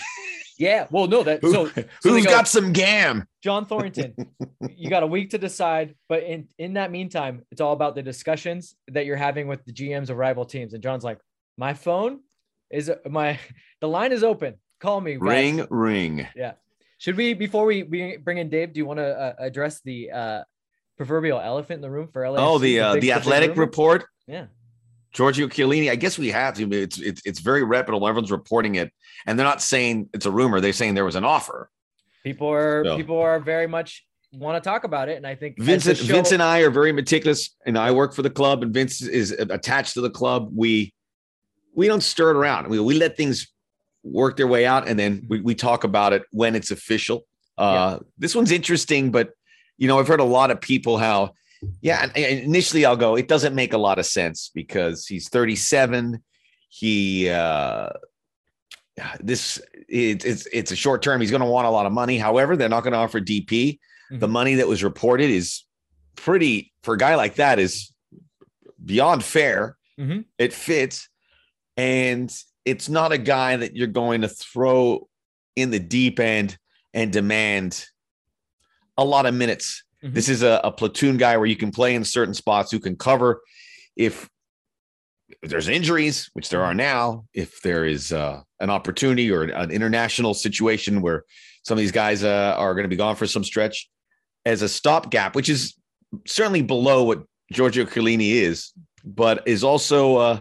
Yeah. 0.59 0.87
Well, 0.91 1.07
no, 1.07 1.23
that 1.23 1.41
Who, 1.43 1.53
so, 1.53 1.67
so 1.67 1.85
who's 2.03 2.25
go, 2.25 2.31
got 2.31 2.49
some 2.49 2.73
gam? 2.73 3.27
John 3.43 3.67
Thorrington. 3.67 4.15
you 4.77 4.91
got 4.91 5.03
a 5.03 5.07
week 5.07 5.31
to 5.31 5.39
decide, 5.39 5.95
but 6.09 6.23
in 6.23 6.49
in 6.59 6.75
that 6.75 6.91
meantime, 6.91 7.43
it's 7.51 7.61
all 7.61 7.73
about 7.73 7.95
the 7.95 8.03
discussions 8.03 8.75
that 8.89 9.07
you're 9.07 9.17
having 9.17 9.49
with 9.49 9.65
the 9.65 9.73
GMs 9.73 10.11
of 10.11 10.17
rival 10.17 10.45
teams. 10.45 10.75
And 10.75 10.83
John's 10.83 11.05
like, 11.05 11.19
my 11.57 11.75
phone 11.75 12.21
is 12.71 12.91
my 13.09 13.39
the 13.81 13.89
line 13.89 14.13
is 14.13 14.25
open. 14.25 14.55
Call 14.81 15.01
me. 15.01 15.15
Guys. 15.15 15.23
Ring, 15.23 15.67
ring. 15.71 16.29
Yeah. 16.35 16.53
Should 16.99 17.17
we 17.17 17.35
before 17.35 17.67
we, 17.67 17.83
we 17.83 18.17
bring 18.17 18.39
in 18.39 18.49
Dave? 18.49 18.73
Do 18.73 18.79
you 18.79 18.87
want 18.87 18.99
to 18.99 19.07
uh, 19.07 19.35
address 19.39 19.81
the 19.83 20.11
uh, 20.11 20.43
proverbial 20.97 21.41
elephant 21.41 21.77
in 21.77 21.83
the 21.83 21.91
room 21.91 22.09
for 22.09 22.29
LA? 22.29 22.37
Oh, 22.39 22.59
the 22.59 22.81
uh, 22.81 22.95
the, 22.95 23.01
the 23.01 23.13
athletic 23.13 23.57
report. 23.57 24.07
Yeah. 24.27 24.47
Giorgio 25.17 25.47
Chiellini, 25.49 25.91
I 25.91 25.97
guess 25.97 26.19
we 26.19 26.31
have 26.31 26.55
to. 26.57 26.71
It's, 26.71 26.99
it's 26.99 27.23
it's 27.25 27.41
very 27.41 27.65
reputable. 27.65 28.07
Everyone's 28.07 28.31
reporting 28.31 28.75
it, 28.75 28.93
and 29.27 29.39
they're 29.39 29.47
not 29.47 29.63
saying 29.63 30.11
it's 30.13 30.27
a 30.27 30.31
rumor. 30.31 30.61
They're 30.61 30.75
saying 30.75 30.93
there 30.93 31.07
was 31.07 31.17
an 31.17 31.25
offer. 31.25 31.71
People 32.23 32.53
are 32.53 32.85
so. 32.85 32.97
people 32.99 33.19
are 33.19 33.41
very 33.41 33.67
much 33.67 34.05
want 34.35 34.63
to 34.63 34.69
talk 34.69 34.85
about 34.85 35.09
it, 35.09 35.17
and 35.17 35.27
I 35.27 35.35
think 35.35 35.59
Vincent 35.59 35.97
show- 35.97 36.13
Vince 36.13 36.33
and 36.33 36.43
I 36.43 36.61
are 36.61 36.71
very 36.71 36.93
meticulous. 36.93 37.57
And 37.65 37.79
I 37.79 37.93
work 37.93 38.13
for 38.13 38.21
the 38.21 38.29
club, 38.29 38.63
and 38.63 38.75
Vince 38.75 39.01
is 39.01 39.33
attached 39.33 39.95
to 39.95 40.03
the 40.03 40.11
club. 40.11 40.51
We 40.55 40.93
we 41.75 41.87
don't 41.87 42.03
stir 42.03 42.33
it 42.33 42.37
around. 42.37 42.69
We 42.69 42.79
we 42.79 42.99
let 42.99 43.17
things 43.17 43.51
work 44.05 44.37
their 44.37 44.47
way 44.47 44.67
out, 44.67 44.87
and 44.87 44.99
then 44.99 45.25
we, 45.31 45.41
we 45.41 45.55
talk 45.55 45.85
about 45.85 46.13
it 46.13 46.25
when 46.31 46.55
it's 46.55 46.71
official. 46.71 47.25
Uh, 47.57 47.97
yeah. 48.01 48.07
This 48.19 48.35
one's 48.35 48.53
interesting, 48.53 49.11
but 49.11 49.31
you 49.79 49.89
know, 49.89 49.99
I've 49.99 50.09
heard 50.09 50.21
a 50.21 50.25
lot 50.25 50.51
of 50.51 50.61
people 50.61 50.99
how 50.99 51.33
yeah, 51.81 52.13
initially 52.15 52.85
I'll 52.85 52.97
go. 52.97 53.17
It 53.17 53.29
doesn't 53.29 53.55
make 53.55 53.73
a 53.73 53.79
lot 53.79 53.99
of 53.99 54.07
sense 54.07 54.51
because 54.55 55.07
he's 55.07 55.29
37. 55.29 56.23
He 56.69 57.29
uh, 57.29 57.91
this 59.21 59.59
it, 59.89 60.25
it's 60.25 60.47
it's 60.53 60.73
a 60.73 60.77
short 60.77 61.03
term. 61.03 61.21
He's 61.21 61.31
going 61.31 61.43
to 61.43 61.47
want 61.47 61.67
a 61.67 61.71
lot 61.71 61.87
of 61.87 61.93
money. 61.93 62.19
However, 62.19 62.57
they're 62.57 62.69
not 62.69 62.83
going 62.83 62.93
to 62.93 62.99
offer 62.99 63.21
DP. 63.21 63.47
Mm-hmm. 63.49 64.19
The 64.19 64.29
money 64.29 64.55
that 64.57 64.69
was 64.69 64.85
reported 64.85 65.31
is 65.31 65.65
pretty 66.17 66.73
for 66.83 66.95
a 66.95 66.99
guy 66.99 67.15
like 67.15 67.37
that 67.37 67.59
is 67.59 67.93
beyond 68.85 69.25
fair. 69.25 69.77
Mm-hmm. 69.99 70.21
It 70.39 70.53
fits, 70.53 71.09
and 71.77 72.33
it's 72.65 72.89
not 72.89 73.13
a 73.13 73.19
guy 73.19 73.57
that 73.57 73.77
you're 73.77 73.87
going 73.87 74.23
to 74.23 74.29
throw 74.29 75.09
in 75.55 75.71
the 75.71 75.81
deep 75.81 76.21
end 76.21 76.59
and 76.93 77.13
demand 77.13 77.87
a 78.99 79.05
lot 79.05 79.27
of 79.27 79.35
minutes 79.35 79.85
Mm-hmm. 80.07 80.15
This 80.15 80.29
is 80.29 80.43
a, 80.43 80.61
a, 80.63 80.71
platoon 80.71 81.17
guy 81.17 81.37
where 81.37 81.47
you 81.47 81.57
can 81.57 81.73
play 81.73 81.95
in 81.95 82.05
certain 82.05 82.35
spots 82.35 82.71
who 82.71 82.79
can 82.79 82.97
cover 82.97 83.43
if, 83.97 84.29
if 85.43 85.51
there's 85.51 85.69
injuries, 85.69 86.31
which 86.35 86.49
there 86.49 86.63
are 86.63 86.71
mm-hmm. 86.71 86.79
now, 86.79 87.25
if 87.35 87.61
there 87.63 87.85
is 87.85 88.13
uh, 88.13 88.41
an 88.61 88.71
opportunity 88.71 89.33
or 89.33 89.43
an 89.43 89.71
international 89.71 90.33
situation 90.33 91.03
where 91.03 91.25
some 91.65 91.77
of 91.77 91.81
these 91.81 91.93
guys 91.93 92.23
uh, 92.23 92.55
are 92.57 92.75
going 92.75 92.85
to 92.85 92.89
be 92.89 92.97
gone 92.97 93.17
for 93.17 93.27
some 93.27 93.43
stretch 93.43 93.91
as 94.45 94.63
a 94.63 94.69
stopgap, 94.69 95.35
which 95.35 95.49
is 95.49 95.75
certainly 96.25 96.63
below 96.63 97.03
what 97.03 97.25
Giorgio 97.53 97.85
Chiellini 97.85 98.31
is, 98.35 98.73
but 99.05 99.43
is 99.47 99.65
also 99.65 100.17
uh, 100.17 100.41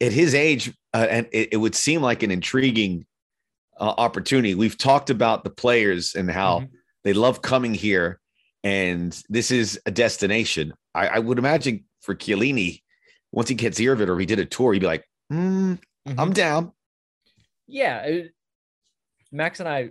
at 0.00 0.12
his 0.12 0.34
age, 0.34 0.72
uh, 0.94 1.06
and 1.10 1.26
it, 1.32 1.50
it, 1.52 1.56
would 1.58 1.74
seem 1.74 2.00
like 2.00 2.22
an 2.22 2.30
intriguing 2.30 3.04
uh, 3.78 3.94
opportunity. 3.98 4.54
We've 4.54 4.78
talked 4.78 5.10
about 5.10 5.44
the 5.44 5.50
players 5.50 6.14
and 6.14 6.30
how 6.30 6.60
mm-hmm. 6.60 6.74
they 7.04 7.12
love 7.12 7.42
coming 7.42 7.74
here 7.74 8.20
and 8.66 9.22
this 9.28 9.52
is 9.52 9.80
a 9.86 9.92
destination. 9.92 10.74
I, 10.92 11.06
I 11.06 11.18
would 11.20 11.38
imagine 11.38 11.84
for 12.00 12.16
Chiellini, 12.16 12.82
once 13.30 13.48
he 13.48 13.54
gets 13.54 13.78
here 13.78 13.92
of 13.92 14.00
it 14.00 14.10
or 14.10 14.18
he 14.18 14.26
did 14.26 14.40
a 14.40 14.44
tour, 14.44 14.72
he'd 14.72 14.80
be 14.80 14.86
like, 14.86 15.04
mm, 15.32 15.78
mm-hmm. 15.78 16.18
I'm 16.20 16.32
down. 16.32 16.72
Yeah. 17.68 18.02
It, 18.02 18.32
Max 19.30 19.60
and 19.60 19.68
I, 19.68 19.90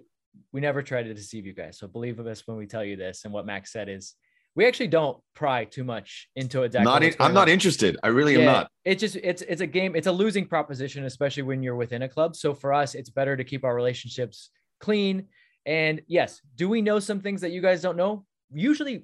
we 0.52 0.60
never 0.60 0.84
try 0.84 1.04
to 1.04 1.14
deceive 1.14 1.46
you 1.46 1.54
guys. 1.54 1.78
So 1.78 1.88
believe 1.88 2.20
us 2.20 2.46
when 2.46 2.58
we 2.58 2.68
tell 2.68 2.84
you 2.84 2.98
this. 2.98 3.24
And 3.24 3.34
what 3.34 3.46
Max 3.46 3.72
said 3.72 3.88
is 3.88 4.16
we 4.56 4.66
actually 4.68 4.88
don't 4.88 5.20
pry 5.36 5.64
too 5.64 5.86
much 5.86 6.28
into 6.36 6.64
it. 6.64 6.74
Not 6.74 7.02
in, 7.02 7.16
I'm 7.18 7.34
not 7.34 7.48
interested. 7.48 7.96
I 8.04 8.10
really 8.10 8.34
yeah, 8.34 8.40
am 8.40 8.46
not. 8.46 8.72
It's 8.84 9.00
just 9.00 9.16
it's 9.16 9.42
it's 9.42 9.62
a 9.62 9.68
game. 9.68 9.96
It's 9.96 10.08
a 10.08 10.12
losing 10.12 10.48
proposition, 10.48 11.06
especially 11.06 11.44
when 11.44 11.64
you're 11.64 11.76
within 11.76 12.02
a 12.02 12.10
club. 12.10 12.36
So 12.36 12.54
for 12.54 12.74
us, 12.74 12.94
it's 12.96 13.10
better 13.10 13.38
to 13.38 13.44
keep 13.44 13.64
our 13.64 13.76
relationships 13.76 14.50
clean. 14.82 15.28
And 15.66 16.02
yes, 16.08 16.42
do 16.56 16.68
we 16.68 16.82
know 16.82 17.00
some 17.00 17.20
things 17.22 17.42
that 17.42 17.52
you 17.52 17.62
guys 17.62 17.82
don't 17.82 17.98
know? 17.98 18.26
Usually 18.56 19.04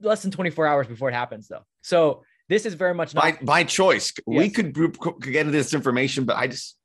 less 0.00 0.22
than 0.22 0.30
24 0.30 0.66
hours 0.66 0.86
before 0.86 1.10
it 1.10 1.14
happens 1.14 1.48
though. 1.48 1.64
So 1.82 2.22
this 2.48 2.66
is 2.66 2.74
very 2.74 2.94
much 2.94 3.14
not 3.14 3.22
by, 3.22 3.38
by 3.42 3.64
choice. 3.64 4.12
Yes. 4.26 4.38
We 4.40 4.50
could, 4.50 4.72
group 4.72 4.98
could 4.98 5.22
get 5.22 5.50
this 5.52 5.72
information, 5.72 6.24
but 6.24 6.36
I 6.36 6.48
just 6.48 6.76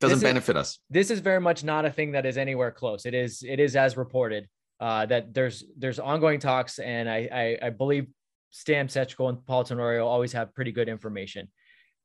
doesn't 0.00 0.20
benefit 0.20 0.56
us. 0.56 0.78
This 0.90 1.10
is 1.10 1.20
very 1.20 1.40
much 1.40 1.64
not 1.64 1.84
a 1.84 1.90
thing 1.90 2.12
that 2.12 2.26
is 2.26 2.36
anywhere 2.36 2.70
close. 2.70 3.06
It 3.06 3.14
is 3.14 3.42
it 3.46 3.60
is 3.60 3.76
as 3.76 3.96
reported 3.96 4.48
uh, 4.80 5.06
that 5.06 5.34
there's 5.34 5.64
there's 5.76 5.98
ongoing 5.98 6.40
talks, 6.40 6.78
and 6.78 7.08
I 7.08 7.28
I, 7.62 7.66
I 7.66 7.70
believe 7.70 8.06
Sam 8.50 8.88
Stejskal 8.88 9.28
and 9.28 9.44
Paul 9.46 9.64
Tenorio 9.64 10.06
always 10.06 10.32
have 10.32 10.54
pretty 10.54 10.72
good 10.72 10.88
information. 10.88 11.48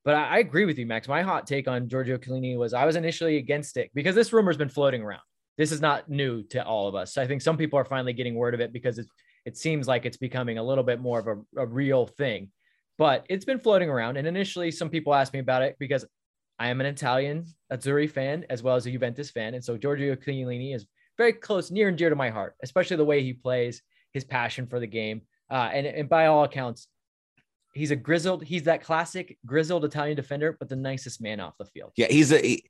But 0.05 0.15
I, 0.15 0.35
I, 0.35 0.37
agree 0.39 0.65
with 0.65 0.77
you, 0.77 0.85
Max. 0.85 1.07
My 1.07 1.21
hot 1.21 1.47
take 1.47 1.69
on 1.69 1.87
Giorgio 1.87 2.17
Chiellini 2.17 2.57
was 2.57 2.73
I 2.73 2.85
was 2.85 2.95
initially 2.95 3.37
against 3.37 3.77
it 3.77 3.89
because 3.93 4.15
this 4.15 4.33
rumor's 4.33 4.57
been 4.57 4.69
floating 4.69 5.01
around 5.01 5.21
this 5.57 5.71
is 5.71 5.81
not 5.81 6.09
new 6.09 6.43
to 6.43 6.65
all 6.65 6.87
of 6.87 6.95
us. 6.95 7.17
I 7.17 7.27
think 7.27 7.41
some 7.41 7.57
people 7.57 7.77
are 7.79 7.85
finally 7.85 8.13
getting 8.13 8.35
word 8.35 8.53
of 8.53 8.59
it 8.59 8.73
because 8.73 8.97
it, 8.99 9.07
it 9.45 9.57
seems 9.57 9.87
like 9.87 10.05
it's 10.05 10.17
becoming 10.17 10.57
a 10.57 10.63
little 10.63 10.83
bit 10.83 10.99
more 10.99 11.19
of 11.19 11.27
a, 11.27 11.61
a 11.61 11.65
real 11.65 12.07
thing. 12.07 12.49
But 12.97 13.25
it's 13.29 13.45
been 13.45 13.59
floating 13.59 13.89
around. 13.89 14.17
And 14.17 14.27
initially, 14.27 14.71
some 14.71 14.89
people 14.89 15.13
asked 15.13 15.33
me 15.33 15.39
about 15.39 15.63
it 15.63 15.75
because 15.79 16.05
I 16.59 16.69
am 16.69 16.79
an 16.79 16.87
Italian 16.87 17.45
Azzurri 17.71 18.09
fan 18.09 18.45
as 18.49 18.61
well 18.61 18.75
as 18.75 18.85
a 18.85 18.91
Juventus 18.91 19.31
fan. 19.31 19.53
And 19.53 19.63
so 19.63 19.77
Giorgio 19.77 20.15
Chiellini 20.15 20.75
is 20.75 20.85
very 21.17 21.33
close, 21.33 21.71
near 21.71 21.87
and 21.87 21.97
dear 21.97 22.09
to 22.09 22.15
my 22.15 22.29
heart, 22.29 22.55
especially 22.63 22.97
the 22.97 23.05
way 23.05 23.23
he 23.23 23.33
plays, 23.33 23.81
his 24.13 24.23
passion 24.23 24.67
for 24.67 24.79
the 24.79 24.87
game. 24.87 25.21
Uh, 25.49 25.69
and, 25.73 25.85
and 25.85 26.09
by 26.09 26.27
all 26.27 26.43
accounts, 26.43 26.87
he's 27.73 27.91
a 27.91 27.95
grizzled, 27.95 28.43
he's 28.43 28.63
that 28.63 28.83
classic 28.83 29.37
grizzled 29.45 29.83
Italian 29.83 30.15
defender, 30.15 30.55
but 30.57 30.69
the 30.69 30.75
nicest 30.75 31.21
man 31.21 31.39
off 31.39 31.57
the 31.57 31.65
field. 31.65 31.91
Yeah, 31.95 32.07
he's 32.09 32.31
a 32.31 32.39
he. 32.39 32.63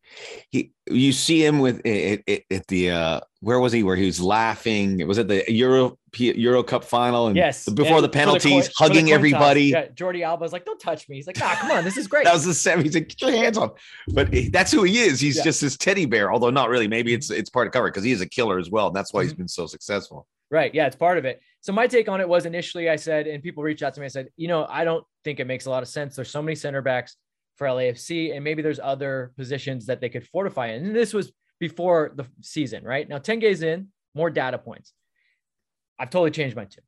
he 0.50 0.72
you 0.90 1.12
see 1.12 1.46
him 1.46 1.60
with 1.60 1.82
it 1.86 2.46
at 2.52 2.68
the 2.68 2.92
uh 2.92 3.20
where 3.42 3.60
was 3.60 3.74
he? 3.74 3.84
Where 3.84 3.96
he 3.96 4.06
was 4.06 4.22
laughing? 4.22 5.00
It 5.00 5.08
was 5.08 5.20
at 5.20 5.28
the 5.28 5.44
Euro 5.52 5.98
Euro 6.18 6.64
Cup 6.64 6.84
final 6.84 7.28
and 7.28 7.36
yes, 7.36 7.68
before 7.68 8.02
the 8.02 8.10
penalties, 8.10 8.68
the 8.68 8.74
coin, 8.78 8.90
hugging 8.90 9.06
the 9.06 9.14
everybody. 9.14 9.66
Yeah, 9.66 9.88
Jordi 9.88 10.24
Alba's 10.24 10.54
like, 10.54 10.66
"Don't 10.66 10.80
touch 10.80 11.10
me." 11.10 11.18
He's 11.18 11.28
like, 11.28 11.42
"Ah, 11.42 11.58
come 11.60 11.72
on, 11.72 11.84
this 11.84 11.98
is 11.98 12.08
great." 12.08 12.24
that 12.26 12.34
was 12.34 12.46
the 12.46 12.54
semi. 12.54 12.84
He's 12.84 12.96
like, 12.96 13.10
"Get 13.10 13.22
your 13.22 13.32
hands 13.32 13.58
off!" 13.58 13.72
But 14.14 14.30
that's 14.52 14.72
who 14.72 14.84
he 14.84 15.00
is. 15.00 15.20
He's 15.20 15.38
yeah. 15.38 15.44
just 15.44 15.62
this 15.62 15.78
teddy 15.78 16.06
bear, 16.06 16.32
although 16.32 16.50
not 16.50 16.70
really. 16.70 16.88
Maybe 16.88 17.14
it's 17.14 17.30
it's 17.30 17.50
part 17.50 17.68
of 17.68 17.74
cover 17.74 17.90
because 17.90 18.04
he 18.04 18.12
is 18.12 18.22
a 18.22 18.28
killer 18.28 18.60
as 18.60 18.70
well, 18.70 18.88
and 18.88 18.96
that's 18.96 19.14
why 19.14 19.22
mm-hmm. 19.22 19.30
he's 19.30 19.34
been 19.34 19.48
so 19.48 19.68
successful. 19.68 20.28
Right. 20.54 20.74
Yeah, 20.76 20.86
it's 20.86 20.96
part 20.96 21.18
of 21.18 21.26
it. 21.26 21.42
So 21.64 21.72
my 21.72 21.88
take 21.88 22.10
on 22.10 22.20
it 22.20 22.28
was 22.28 22.46
initially 22.46 22.90
I 22.90 22.98
said, 22.98 23.26
and 23.26 23.42
people 23.42 23.64
reached 23.64 23.84
out 23.84 23.94
to 23.94 24.02
me. 24.02 24.06
I 24.06 24.10
said, 24.10 24.28
you 24.36 24.50
know, 24.50 24.68
I 24.70 24.84
don't 24.84 25.06
think 25.24 25.40
it 25.40 25.48
makes 25.48 25.66
a 25.66 25.70
lot 25.70 25.82
of 25.82 25.88
sense. 25.88 26.14
There's 26.14 26.30
so 26.30 26.42
many 26.42 26.56
center 26.56 26.82
backs 26.82 27.16
for 27.56 27.66
LAFC, 27.68 28.36
and 28.36 28.44
maybe 28.44 28.62
there's 28.62 28.82
other 28.82 29.32
positions 29.38 29.86
that 29.86 30.02
they 30.02 30.10
could 30.10 30.28
fortify. 30.28 30.68
And 30.68 30.94
this 30.94 31.14
was 31.14 31.32
before 31.62 32.12
the 32.16 32.26
season, 32.42 32.84
right? 32.84 33.08
Now 33.08 33.18
10 33.18 33.40
games 33.40 33.64
in, 33.64 33.88
more 34.14 34.30
data 34.30 34.58
points. 34.58 34.92
I've 35.98 36.10
totally 36.10 36.32
changed 36.32 36.58
my 36.58 36.66
tune. 36.66 36.84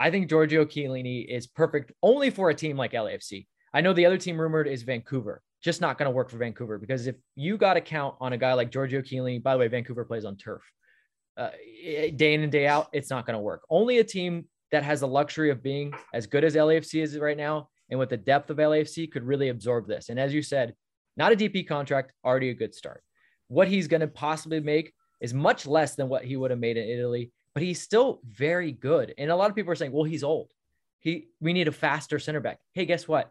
I 0.00 0.10
think 0.10 0.28
Giorgio 0.28 0.64
Chiellini 0.64 1.24
is 1.24 1.46
perfect 1.46 1.92
only 2.02 2.30
for 2.30 2.50
a 2.50 2.54
team 2.54 2.76
like 2.76 2.94
LAFC. 2.94 3.46
I 3.72 3.80
know 3.80 3.92
the 3.92 4.06
other 4.06 4.18
team 4.18 4.40
rumored 4.40 4.66
is 4.66 4.82
Vancouver. 4.82 5.40
Just 5.62 5.80
not 5.80 5.98
going 5.98 6.06
to 6.06 6.14
work 6.14 6.30
for 6.30 6.38
Vancouver 6.38 6.78
because 6.78 7.06
if 7.06 7.14
you 7.36 7.56
got 7.56 7.74
to 7.74 7.80
count 7.80 8.16
on 8.20 8.32
a 8.32 8.38
guy 8.38 8.54
like 8.54 8.72
Giorgio 8.72 9.02
Chiellini, 9.02 9.40
by 9.40 9.52
the 9.52 9.60
way, 9.60 9.68
Vancouver 9.68 10.04
plays 10.04 10.24
on 10.24 10.36
turf 10.36 10.62
uh, 11.36 11.50
day 11.84 12.34
in 12.34 12.42
and 12.42 12.52
day 12.52 12.66
out, 12.66 12.88
it's 12.92 13.10
not 13.10 13.26
going 13.26 13.34
to 13.34 13.40
work. 13.40 13.62
Only 13.70 13.98
a 13.98 14.04
team 14.04 14.46
that 14.72 14.82
has 14.82 15.00
the 15.00 15.08
luxury 15.08 15.50
of 15.50 15.62
being 15.62 15.94
as 16.12 16.26
good 16.26 16.44
as 16.44 16.54
LAFC 16.54 17.02
is 17.02 17.18
right 17.18 17.36
now 17.36 17.68
and 17.90 17.98
with 17.98 18.10
the 18.10 18.16
depth 18.16 18.50
of 18.50 18.56
LAFC 18.56 19.10
could 19.10 19.24
really 19.24 19.48
absorb 19.48 19.86
this. 19.86 20.08
And 20.08 20.18
as 20.18 20.34
you 20.34 20.42
said, 20.42 20.74
not 21.16 21.32
a 21.32 21.36
DP 21.36 21.66
contract, 21.66 22.12
already 22.24 22.50
a 22.50 22.54
good 22.54 22.74
start. 22.74 23.02
What 23.48 23.68
he's 23.68 23.88
going 23.88 24.00
to 24.00 24.08
possibly 24.08 24.60
make 24.60 24.92
is 25.20 25.32
much 25.32 25.66
less 25.66 25.94
than 25.94 26.08
what 26.08 26.24
he 26.24 26.36
would 26.36 26.50
have 26.50 26.60
made 26.60 26.76
in 26.76 26.88
Italy, 26.88 27.30
but 27.54 27.62
he's 27.62 27.80
still 27.80 28.20
very 28.26 28.72
good. 28.72 29.14
And 29.16 29.30
a 29.30 29.36
lot 29.36 29.50
of 29.50 29.56
people 29.56 29.72
are 29.72 29.76
saying, 29.76 29.92
well, 29.92 30.04
he's 30.04 30.24
old. 30.24 30.50
He 30.98 31.28
we 31.40 31.52
need 31.52 31.68
a 31.68 31.72
faster 31.72 32.18
center 32.18 32.40
back. 32.40 32.58
Hey, 32.74 32.84
guess 32.84 33.06
what? 33.06 33.30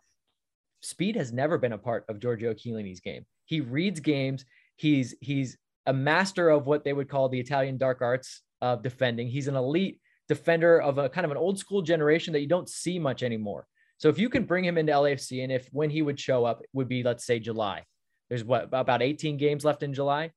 Speed 0.81 1.15
has 1.15 1.33
never 1.33 1.57
been 1.57 1.73
a 1.73 1.77
part 1.77 2.05
of 2.07 2.19
Giorgio 2.19 2.53
Chiellini's 2.53 3.01
game. 3.01 3.25
He 3.45 3.59
reads 3.59 3.99
games. 3.99 4.45
He's 4.77 5.15
he's 5.19 5.57
a 5.85 5.93
master 5.93 6.49
of 6.49 6.67
what 6.67 6.83
they 6.83 6.93
would 6.93 7.09
call 7.09 7.29
the 7.29 7.39
Italian 7.39 7.77
dark 7.77 8.01
arts 8.01 8.41
of 8.61 8.81
defending. 8.81 9.27
He's 9.27 9.47
an 9.47 9.55
elite 9.55 9.99
defender 10.27 10.81
of 10.81 10.97
a 10.97 11.09
kind 11.09 11.25
of 11.25 11.31
an 11.31 11.37
old 11.37 11.59
school 11.59 11.81
generation 11.81 12.33
that 12.33 12.41
you 12.41 12.47
don't 12.47 12.69
see 12.69 12.97
much 12.97 13.23
anymore. 13.23 13.67
So 13.97 14.09
if 14.09 14.17
you 14.17 14.29
can 14.29 14.45
bring 14.45 14.65
him 14.65 14.77
into 14.77 14.93
LAFC 14.93 15.43
and 15.43 15.51
if 15.51 15.67
when 15.71 15.89
he 15.89 16.01
would 16.01 16.19
show 16.19 16.45
up 16.45 16.61
would 16.73 16.87
be 16.87 17.03
let's 17.03 17.25
say 17.25 17.39
July. 17.39 17.83
There's 18.29 18.43
what 18.43 18.69
about 18.71 19.03
18 19.03 19.37
games 19.37 19.63
left 19.63 19.83
in 19.83 19.93
July. 19.93 20.31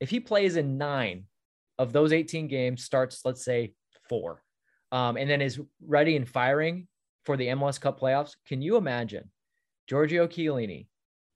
If 0.00 0.10
he 0.10 0.20
plays 0.20 0.56
in 0.56 0.78
9 0.78 1.24
of 1.78 1.92
those 1.92 2.12
18 2.12 2.48
games 2.48 2.84
starts 2.84 3.20
let's 3.24 3.44
say 3.44 3.74
4 4.08 4.42
um, 4.92 5.16
and 5.16 5.28
then 5.28 5.42
is 5.42 5.60
ready 5.86 6.16
and 6.16 6.28
firing 6.28 6.88
for 7.24 7.36
the 7.36 7.48
MLS 7.48 7.80
Cup 7.80 8.00
playoffs, 8.00 8.32
can 8.46 8.62
you 8.62 8.76
imagine 8.76 9.30
Giorgio 9.86 10.26
Chiellini 10.26 10.86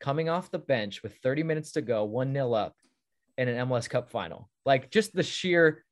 coming 0.01 0.29
off 0.29 0.51
the 0.51 0.59
bench 0.59 1.03
with 1.03 1.17
30 1.23 1.43
minutes 1.43 1.73
to 1.73 1.83
go, 1.83 2.09
1-0 2.09 2.57
up 2.57 2.75
in 3.39 3.49
an 3.49 3.69
MLS 3.69 3.89
Cup 3.89 4.11
final. 4.11 4.51
Like 4.67 4.91
just 4.91 5.15
the 5.15 5.23
sheer 5.23 5.85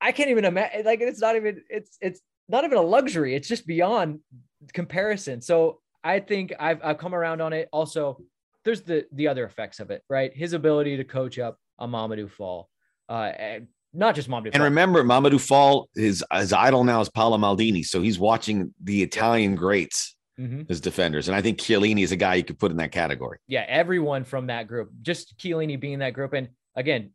I 0.00 0.12
can't 0.12 0.30
even 0.30 0.44
imagine 0.44 0.84
like 0.84 1.00
it's 1.00 1.20
not 1.20 1.36
even 1.36 1.62
it's 1.68 1.98
it's 2.00 2.20
not 2.48 2.64
even 2.64 2.78
a 2.78 2.82
luxury. 2.82 3.34
It's 3.34 3.48
just 3.48 3.66
beyond 3.66 4.20
comparison. 4.72 5.40
So 5.40 5.80
I 6.04 6.20
think 6.20 6.54
I've 6.58 6.80
I've 6.84 6.98
come 6.98 7.14
around 7.14 7.40
on 7.40 7.52
it. 7.52 7.68
Also, 7.72 8.18
there's 8.64 8.82
the 8.82 9.06
the 9.12 9.28
other 9.28 9.44
effects 9.44 9.80
of 9.80 9.90
it, 9.90 10.02
right? 10.08 10.32
His 10.34 10.52
ability 10.52 10.96
to 10.98 11.04
coach 11.04 11.38
up 11.38 11.58
a 11.78 11.88
Mamadou 11.88 12.30
Fall. 12.30 12.68
Uh 13.08 13.32
and 13.36 13.68
not 13.92 14.14
just 14.14 14.28
Mamadou. 14.28 14.46
And 14.46 14.56
Fall. 14.56 14.64
remember, 14.64 15.02
Mamadou 15.02 15.40
Fall, 15.40 15.88
his 15.96 16.22
his 16.32 16.52
idol 16.52 16.84
now 16.84 17.00
is 17.00 17.08
Paolo 17.08 17.38
Maldini. 17.38 17.84
So 17.84 18.00
he's 18.00 18.18
watching 18.18 18.72
the 18.82 19.02
Italian 19.02 19.56
greats 19.56 20.14
mm-hmm. 20.38 20.62
as 20.68 20.80
defenders. 20.80 21.28
And 21.28 21.36
I 21.36 21.42
think 21.42 21.58
Chiellini 21.58 22.02
is 22.02 22.12
a 22.12 22.16
guy 22.16 22.34
you 22.34 22.44
could 22.44 22.58
put 22.58 22.70
in 22.70 22.76
that 22.78 22.92
category. 22.92 23.38
Yeah, 23.46 23.64
everyone 23.68 24.24
from 24.24 24.46
that 24.46 24.68
group, 24.68 24.90
just 25.02 25.36
Chiellini 25.38 25.78
being 25.78 25.98
that 26.00 26.14
group. 26.14 26.32
And 26.32 26.48
again, 26.76 27.10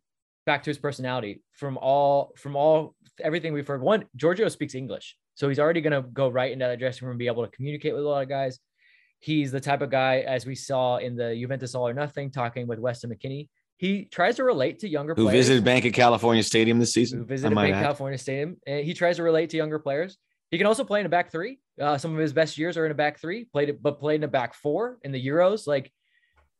back 0.46 0.64
to 0.64 0.70
his 0.70 0.78
personality 0.78 1.42
from 1.54 1.78
all 1.78 2.34
from 2.38 2.56
all 2.56 2.96
everything 3.22 3.54
we've 3.54 3.68
heard. 3.68 3.82
One, 3.82 4.06
Giorgio 4.16 4.50
speaks 4.50 4.76
English. 4.76 5.16
So 5.36 5.50
he's 5.50 5.60
already 5.60 5.82
going 5.82 5.94
to 5.94 6.08
go 6.10 6.30
right 6.30 6.52
into 6.52 6.66
that 6.66 6.78
dressing 6.78 7.06
room 7.06 7.14
and 7.14 7.20
be 7.20 7.28
able 7.28 7.44
to 7.44 7.52
communicate 7.52 7.94
with 7.94 8.04
a 8.04 8.08
lot 8.08 8.22
of 8.22 8.30
guys. 8.30 8.60
He's 9.20 9.52
the 9.52 9.62
type 9.62 9.82
of 9.82 9.90
guy, 9.90 10.20
as 10.20 10.46
we 10.46 10.54
saw 10.54 10.98
in 10.98 11.16
the 11.16 11.36
Juventus 11.36 11.76
All 11.76 11.88
or 11.88 11.94
Nothing, 11.94 12.30
talking 12.30 12.68
with 12.68 12.78
Weston 12.78 13.10
McKennie. 13.10 13.48
He 13.78 14.06
tries 14.06 14.36
to 14.36 14.44
relate 14.44 14.80
to 14.80 14.90
younger 14.90 15.16
who 15.16 15.24
players. 15.24 15.48
visited 15.48 15.64
Bank 15.64 15.86
of 15.86 15.94
California 15.94 16.44
Stadium 16.44 16.78
this 16.78 16.94
season. 16.94 17.20
Who 17.20 17.26
visited 17.26 17.56
Bank 17.56 17.74
of 17.74 17.82
California 17.82 18.18
Stadium. 18.18 18.58
And 18.68 18.86
he 18.86 18.94
tries 18.94 19.16
to 19.16 19.24
relate 19.24 19.50
to 19.52 19.58
younger 19.58 19.80
players. 19.80 20.18
He 20.54 20.60
can 20.60 20.68
also 20.68 20.84
play 20.84 21.00
in 21.00 21.08
a 21.08 21.10
back 21.10 21.32
three. 21.32 21.58
Uh, 21.82 21.98
some 21.98 22.14
of 22.14 22.20
his 22.20 22.32
best 22.32 22.60
years 22.60 22.78
are 22.78 22.86
in 22.86 22.92
a 22.92 22.94
back 22.94 23.20
three. 23.20 23.46
Played 23.46 23.70
it, 23.70 23.82
but 23.82 24.00
played 24.00 24.18
in 24.18 24.24
a 24.24 24.28
back 24.28 24.54
four 24.54 25.00
in 25.02 25.12
the 25.12 25.28
Euros. 25.28 25.66
Like, 25.66 25.92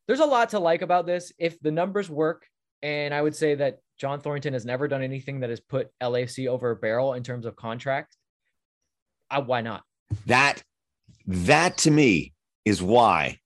there's 0.08 0.18
a 0.18 0.24
lot 0.24 0.48
to 0.48 0.58
like 0.58 0.82
about 0.82 1.06
this. 1.06 1.30
If 1.38 1.60
the 1.60 1.70
numbers 1.70 2.10
work, 2.10 2.44
and 2.82 3.14
I 3.14 3.22
would 3.22 3.36
say 3.36 3.54
that 3.54 3.78
John 3.96 4.20
Thorrington 4.20 4.52
has 4.52 4.64
never 4.64 4.88
done 4.88 5.04
anything 5.04 5.38
that 5.40 5.50
has 5.50 5.60
put 5.60 5.92
LAC 6.02 6.40
over 6.48 6.72
a 6.72 6.76
barrel 6.76 7.12
in 7.12 7.22
terms 7.22 7.46
of 7.46 7.54
contract. 7.54 8.16
Uh, 9.30 9.42
why 9.42 9.60
not? 9.60 9.84
That 10.26 10.60
that 11.28 11.78
to 11.78 11.92
me 11.92 12.32
is 12.64 12.82
why 12.82 13.38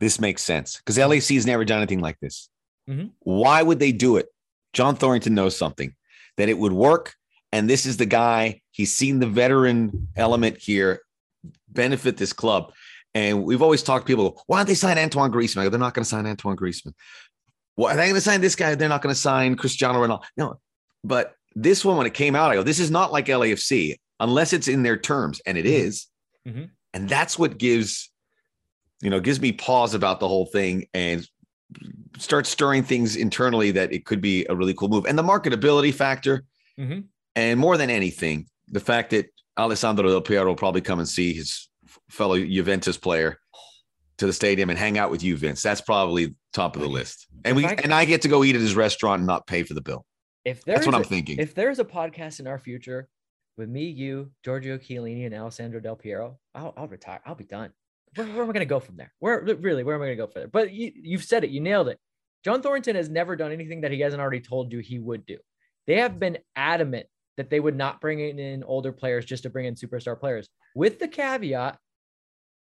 this 0.00 0.18
makes 0.18 0.40
sense 0.40 0.78
because 0.78 0.96
LAC 0.96 1.34
has 1.34 1.44
never 1.44 1.66
done 1.66 1.82
anything 1.82 2.00
like 2.00 2.18
this. 2.20 2.48
Mm-hmm. 2.88 3.08
Why 3.18 3.62
would 3.62 3.80
they 3.80 3.92
do 3.92 4.16
it? 4.16 4.28
John 4.72 4.96
Thorrington 4.96 5.32
knows 5.32 5.54
something 5.54 5.94
that 6.38 6.48
it 6.48 6.56
would 6.56 6.72
work 6.72 7.12
and 7.52 7.70
this 7.70 7.86
is 7.86 7.96
the 7.96 8.06
guy, 8.06 8.60
he's 8.76 8.94
seen 8.94 9.20
the 9.20 9.26
veteran 9.26 10.08
element 10.16 10.58
here 10.58 11.00
benefit 11.68 12.18
this 12.18 12.32
club. 12.32 12.72
And 13.14 13.44
we've 13.44 13.62
always 13.62 13.82
talked 13.82 14.06
to 14.06 14.12
people, 14.12 14.42
why 14.46 14.58
don't 14.58 14.66
they 14.66 14.74
sign 14.74 14.98
Antoine 14.98 15.32
Griezmann? 15.32 15.64
Go, 15.64 15.70
They're 15.70 15.80
not 15.80 15.94
going 15.94 16.04
to 16.04 16.08
sign 16.08 16.26
Antoine 16.26 16.56
Griezmann. 16.56 16.92
Why 17.76 17.92
are 17.92 17.96
they 17.96 18.04
going 18.04 18.14
to 18.14 18.20
sign 18.20 18.42
this 18.42 18.54
guy? 18.54 18.74
They're 18.74 18.88
not 18.90 19.00
going 19.00 19.14
to 19.14 19.20
sign 19.20 19.56
Cristiano 19.56 20.06
Ronaldo. 20.06 20.24
No, 20.36 20.60
but 21.02 21.34
this 21.54 21.84
one, 21.84 21.96
when 21.96 22.06
it 22.06 22.12
came 22.12 22.34
out, 22.36 22.50
I 22.50 22.54
go, 22.54 22.62
this 22.62 22.78
is 22.78 22.90
not 22.90 23.12
like 23.12 23.26
LAFC 23.26 23.96
unless 24.20 24.52
it's 24.52 24.68
in 24.68 24.82
their 24.82 24.98
terms. 24.98 25.40
And 25.46 25.56
it 25.56 25.66
is. 25.66 26.06
mm-hmm. 26.46 26.58
Mm-hmm. 26.58 26.66
And 26.94 27.08
that's 27.08 27.38
what 27.38 27.58
gives, 27.58 28.10
you 29.02 29.10
know, 29.10 29.20
gives 29.20 29.40
me 29.40 29.52
pause 29.52 29.92
about 29.92 30.20
the 30.20 30.28
whole 30.28 30.46
thing 30.46 30.86
and 30.94 31.26
start 32.16 32.46
stirring 32.46 32.82
things 32.82 33.16
internally 33.16 33.70
that 33.72 33.92
it 33.92 34.06
could 34.06 34.22
be 34.22 34.46
a 34.48 34.54
really 34.54 34.72
cool 34.72 34.88
move. 34.88 35.04
And 35.04 35.18
the 35.18 35.22
marketability 35.22 35.92
factor, 35.92 36.44
mm-hmm. 36.78 37.00
And 37.36 37.60
more 37.60 37.76
than 37.76 37.90
anything, 37.90 38.46
the 38.68 38.80
fact 38.80 39.10
that 39.10 39.26
Alessandro 39.58 40.08
Del 40.08 40.20
Piero 40.20 40.46
will 40.46 40.56
probably 40.56 40.80
come 40.80 40.98
and 40.98 41.08
see 41.08 41.32
his 41.32 41.68
fellow 42.10 42.38
Juventus 42.38 42.96
player 42.96 43.38
to 44.18 44.26
the 44.26 44.32
stadium 44.32 44.70
and 44.70 44.78
hang 44.78 44.98
out 44.98 45.10
with 45.10 45.22
you, 45.22 45.36
Vince. 45.36 45.62
That's 45.62 45.80
probably 45.80 46.34
top 46.52 46.76
of 46.76 46.82
the 46.82 46.88
list. 46.88 47.26
And 47.44 47.56
we 47.56 47.66
I, 47.66 47.72
and 47.82 47.92
I 47.92 48.04
get 48.04 48.22
to 48.22 48.28
go 48.28 48.44
eat 48.44 48.54
at 48.54 48.60
his 48.60 48.74
restaurant 48.74 49.20
and 49.20 49.26
not 49.26 49.46
pay 49.46 49.62
for 49.62 49.74
the 49.74 49.82
bill. 49.82 50.04
If 50.44 50.64
that's 50.64 50.86
what 50.86 50.94
i 50.94 50.98
I'm 50.98 51.04
thinking. 51.04 51.38
If 51.38 51.54
there's 51.54 51.78
a 51.78 51.84
podcast 51.84 52.40
in 52.40 52.46
our 52.46 52.58
future 52.58 53.08
with 53.56 53.68
me, 53.68 53.86
you, 53.86 54.30
Giorgio 54.44 54.78
Chiellini, 54.78 55.26
and 55.26 55.34
Alessandro 55.34 55.80
Del 55.80 55.96
Piero, 55.96 56.38
I'll, 56.54 56.72
I'll 56.76 56.88
retire. 56.88 57.20
I'll 57.26 57.34
be 57.34 57.44
done. 57.44 57.72
Where, 58.14 58.26
where 58.26 58.42
am 58.42 58.50
I 58.50 58.52
going 58.52 58.60
to 58.60 58.66
go 58.66 58.80
from 58.80 58.96
there? 58.96 59.12
Where 59.18 59.42
really? 59.42 59.82
Where 59.82 59.96
am 59.96 60.02
I 60.02 60.06
going 60.06 60.16
to 60.16 60.22
go 60.22 60.26
from 60.30 60.40
there? 60.42 60.48
But 60.48 60.72
you, 60.72 60.92
you've 60.94 61.24
said 61.24 61.44
it. 61.44 61.50
You 61.50 61.60
nailed 61.60 61.88
it. 61.88 61.98
John 62.44 62.62
Thorrington 62.62 62.94
has 62.94 63.08
never 63.08 63.34
done 63.34 63.52
anything 63.52 63.80
that 63.80 63.90
he 63.90 64.00
hasn't 64.00 64.22
already 64.22 64.40
told 64.40 64.72
you 64.72 64.78
he 64.78 64.98
would 64.98 65.26
do. 65.26 65.38
They 65.86 65.96
have 65.96 66.12
mm. 66.12 66.20
been 66.20 66.38
adamant 66.54 67.06
that 67.36 67.50
they 67.50 67.60
would 67.60 67.76
not 67.76 68.00
bring 68.00 68.20
in 68.20 68.64
older 68.64 68.92
players 68.92 69.24
just 69.24 69.42
to 69.42 69.50
bring 69.50 69.66
in 69.66 69.74
superstar 69.74 70.18
players, 70.18 70.48
with 70.74 70.98
the 70.98 71.08
caveat 71.08 71.78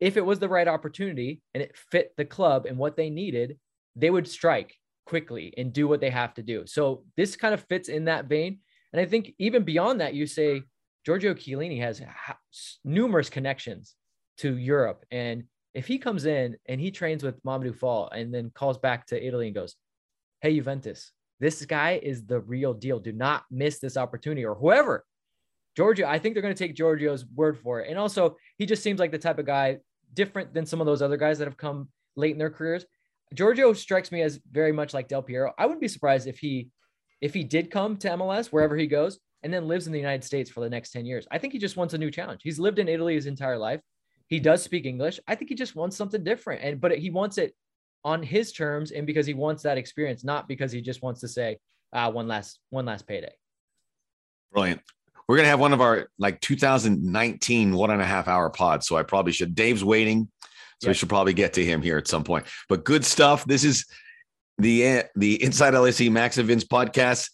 if 0.00 0.16
it 0.16 0.24
was 0.26 0.38
the 0.38 0.48
right 0.48 0.68
opportunity 0.68 1.40
and 1.54 1.62
it 1.62 1.76
fit 1.90 2.12
the 2.16 2.24
club 2.24 2.66
and 2.66 2.76
what 2.76 2.96
they 2.96 3.10
needed, 3.10 3.58
they 3.96 4.10
would 4.10 4.28
strike 4.28 4.74
quickly 5.06 5.54
and 5.56 5.72
do 5.72 5.86
what 5.86 6.00
they 6.00 6.10
have 6.10 6.34
to 6.34 6.42
do. 6.42 6.66
So 6.66 7.04
this 7.16 7.36
kind 7.36 7.54
of 7.54 7.64
fits 7.68 7.88
in 7.88 8.06
that 8.06 8.26
vein. 8.26 8.58
And 8.92 9.00
I 9.00 9.06
think 9.06 9.34
even 9.38 9.62
beyond 9.64 10.00
that, 10.00 10.14
you 10.14 10.26
say 10.26 10.62
Giorgio 11.06 11.34
Chiellini 11.34 11.80
has 11.80 12.02
numerous 12.84 13.30
connections 13.30 13.94
to 14.38 14.56
Europe. 14.56 15.04
And 15.10 15.44
if 15.74 15.86
he 15.86 15.98
comes 15.98 16.24
in 16.24 16.56
and 16.66 16.80
he 16.80 16.90
trains 16.90 17.22
with 17.22 17.42
Mamadou 17.42 17.74
Fall 17.74 18.08
and 18.10 18.32
then 18.32 18.50
calls 18.54 18.78
back 18.78 19.06
to 19.06 19.26
Italy 19.26 19.46
and 19.46 19.54
goes, 19.54 19.74
Hey, 20.40 20.54
Juventus, 20.54 21.12
this 21.40 21.64
guy 21.66 22.00
is 22.02 22.24
the 22.24 22.40
real 22.40 22.74
deal. 22.74 22.98
Do 22.98 23.12
not 23.12 23.44
miss 23.50 23.78
this 23.78 23.96
opportunity 23.96 24.44
or 24.44 24.54
whoever. 24.54 25.04
Giorgio, 25.76 26.06
I 26.06 26.18
think 26.18 26.34
they're 26.34 26.42
going 26.42 26.54
to 26.54 26.58
take 26.58 26.76
Giorgio's 26.76 27.24
word 27.34 27.58
for 27.58 27.80
it. 27.80 27.90
And 27.90 27.98
also, 27.98 28.36
he 28.58 28.66
just 28.66 28.82
seems 28.82 29.00
like 29.00 29.10
the 29.10 29.18
type 29.18 29.38
of 29.38 29.46
guy 29.46 29.78
different 30.12 30.54
than 30.54 30.66
some 30.66 30.80
of 30.80 30.86
those 30.86 31.02
other 31.02 31.16
guys 31.16 31.38
that 31.38 31.48
have 31.48 31.56
come 31.56 31.88
late 32.16 32.32
in 32.32 32.38
their 32.38 32.50
careers. 32.50 32.86
Giorgio 33.34 33.72
strikes 33.72 34.12
me 34.12 34.22
as 34.22 34.38
very 34.50 34.70
much 34.70 34.94
like 34.94 35.08
Del 35.08 35.22
Piero. 35.22 35.52
I 35.58 35.66
wouldn't 35.66 35.80
be 35.80 35.88
surprised 35.88 36.28
if 36.28 36.38
he 36.38 36.68
if 37.20 37.32
he 37.32 37.42
did 37.42 37.70
come 37.70 37.96
to 37.98 38.10
MLS, 38.10 38.48
wherever 38.48 38.76
he 38.76 38.86
goes, 38.86 39.18
and 39.42 39.52
then 39.52 39.66
lives 39.66 39.86
in 39.86 39.92
the 39.92 39.98
United 39.98 40.24
States 40.24 40.50
for 40.50 40.60
the 40.60 40.68
next 40.68 40.90
10 40.90 41.06
years, 41.06 41.26
I 41.30 41.38
think 41.38 41.52
he 41.52 41.58
just 41.58 41.76
wants 41.76 41.94
a 41.94 41.98
new 41.98 42.10
challenge. 42.10 42.42
He's 42.44 42.58
lived 42.58 42.78
in 42.78 42.88
Italy 42.88 43.14
his 43.14 43.26
entire 43.26 43.56
life. 43.56 43.80
He 44.28 44.40
does 44.40 44.62
speak 44.62 44.84
English. 44.84 45.20
I 45.26 45.34
think 45.34 45.48
he 45.48 45.54
just 45.54 45.74
wants 45.74 45.96
something 45.96 46.22
different. 46.22 46.62
And 46.62 46.80
but 46.80 46.96
he 46.96 47.10
wants 47.10 47.38
it 47.38 47.54
on 48.04 48.22
his 48.22 48.52
terms 48.52 48.90
and 48.90 49.06
because 49.06 49.26
he 49.26 49.34
wants 49.34 49.62
that 49.62 49.78
experience, 49.78 50.24
not 50.24 50.46
because 50.48 50.72
he 50.72 50.80
just 50.80 51.02
wants 51.02 51.20
to 51.20 51.28
say, 51.28 51.58
ah, 51.92 52.08
one 52.10 52.28
last, 52.28 52.58
one 52.70 52.84
last 52.84 53.06
payday. 53.06 53.32
Brilliant. 54.52 54.80
We're 55.26 55.36
gonna 55.36 55.48
have 55.48 55.60
one 55.60 55.72
of 55.72 55.80
our 55.80 56.08
like 56.18 56.40
2019 56.40 57.74
one 57.74 57.90
and 57.90 58.02
a 58.02 58.04
half 58.04 58.28
hour 58.28 58.50
pods. 58.50 58.86
So 58.86 58.96
I 58.96 59.02
probably 59.02 59.32
should. 59.32 59.54
Dave's 59.54 59.82
waiting. 59.82 60.28
So 60.82 60.88
we 60.88 60.94
should 60.94 61.08
probably 61.08 61.32
get 61.32 61.54
to 61.54 61.64
him 61.64 61.80
here 61.80 61.96
at 61.96 62.08
some 62.08 62.24
point. 62.24 62.46
But 62.68 62.84
good 62.84 63.04
stuff. 63.04 63.44
This 63.46 63.64
is 63.64 63.86
the 64.58 65.04
the 65.16 65.42
Inside 65.42 65.72
LAFC 65.74 66.10
Max 66.12 66.36
and 66.36 66.46
Vince 66.46 66.64
podcast. 66.64 67.30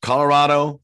Colorado, 0.00 0.80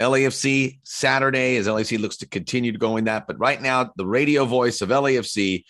LAFC 0.00 0.78
Saturday 0.84 1.56
as 1.56 1.66
LAFC 1.66 1.98
looks 1.98 2.18
to 2.18 2.28
continue 2.28 2.72
to 2.72 2.78
go 2.78 2.96
in 2.96 3.04
that. 3.04 3.26
But 3.26 3.38
right 3.38 3.60
now, 3.60 3.90
the 3.96 4.06
radio 4.06 4.44
voice 4.44 4.80
of 4.82 4.90
LAFC, 4.90 5.64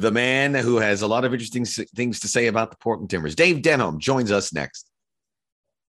the 0.00 0.10
man 0.10 0.54
who 0.54 0.78
has 0.78 1.02
a 1.02 1.06
lot 1.06 1.26
of 1.26 1.34
interesting 1.34 1.66
things 1.66 2.20
to 2.20 2.26
say 2.26 2.46
about 2.46 2.70
the 2.70 2.76
Portland 2.78 3.10
Timbers, 3.10 3.34
Dave 3.34 3.58
Denholm, 3.58 3.98
joins 3.98 4.32
us 4.32 4.50
next. 4.50 4.90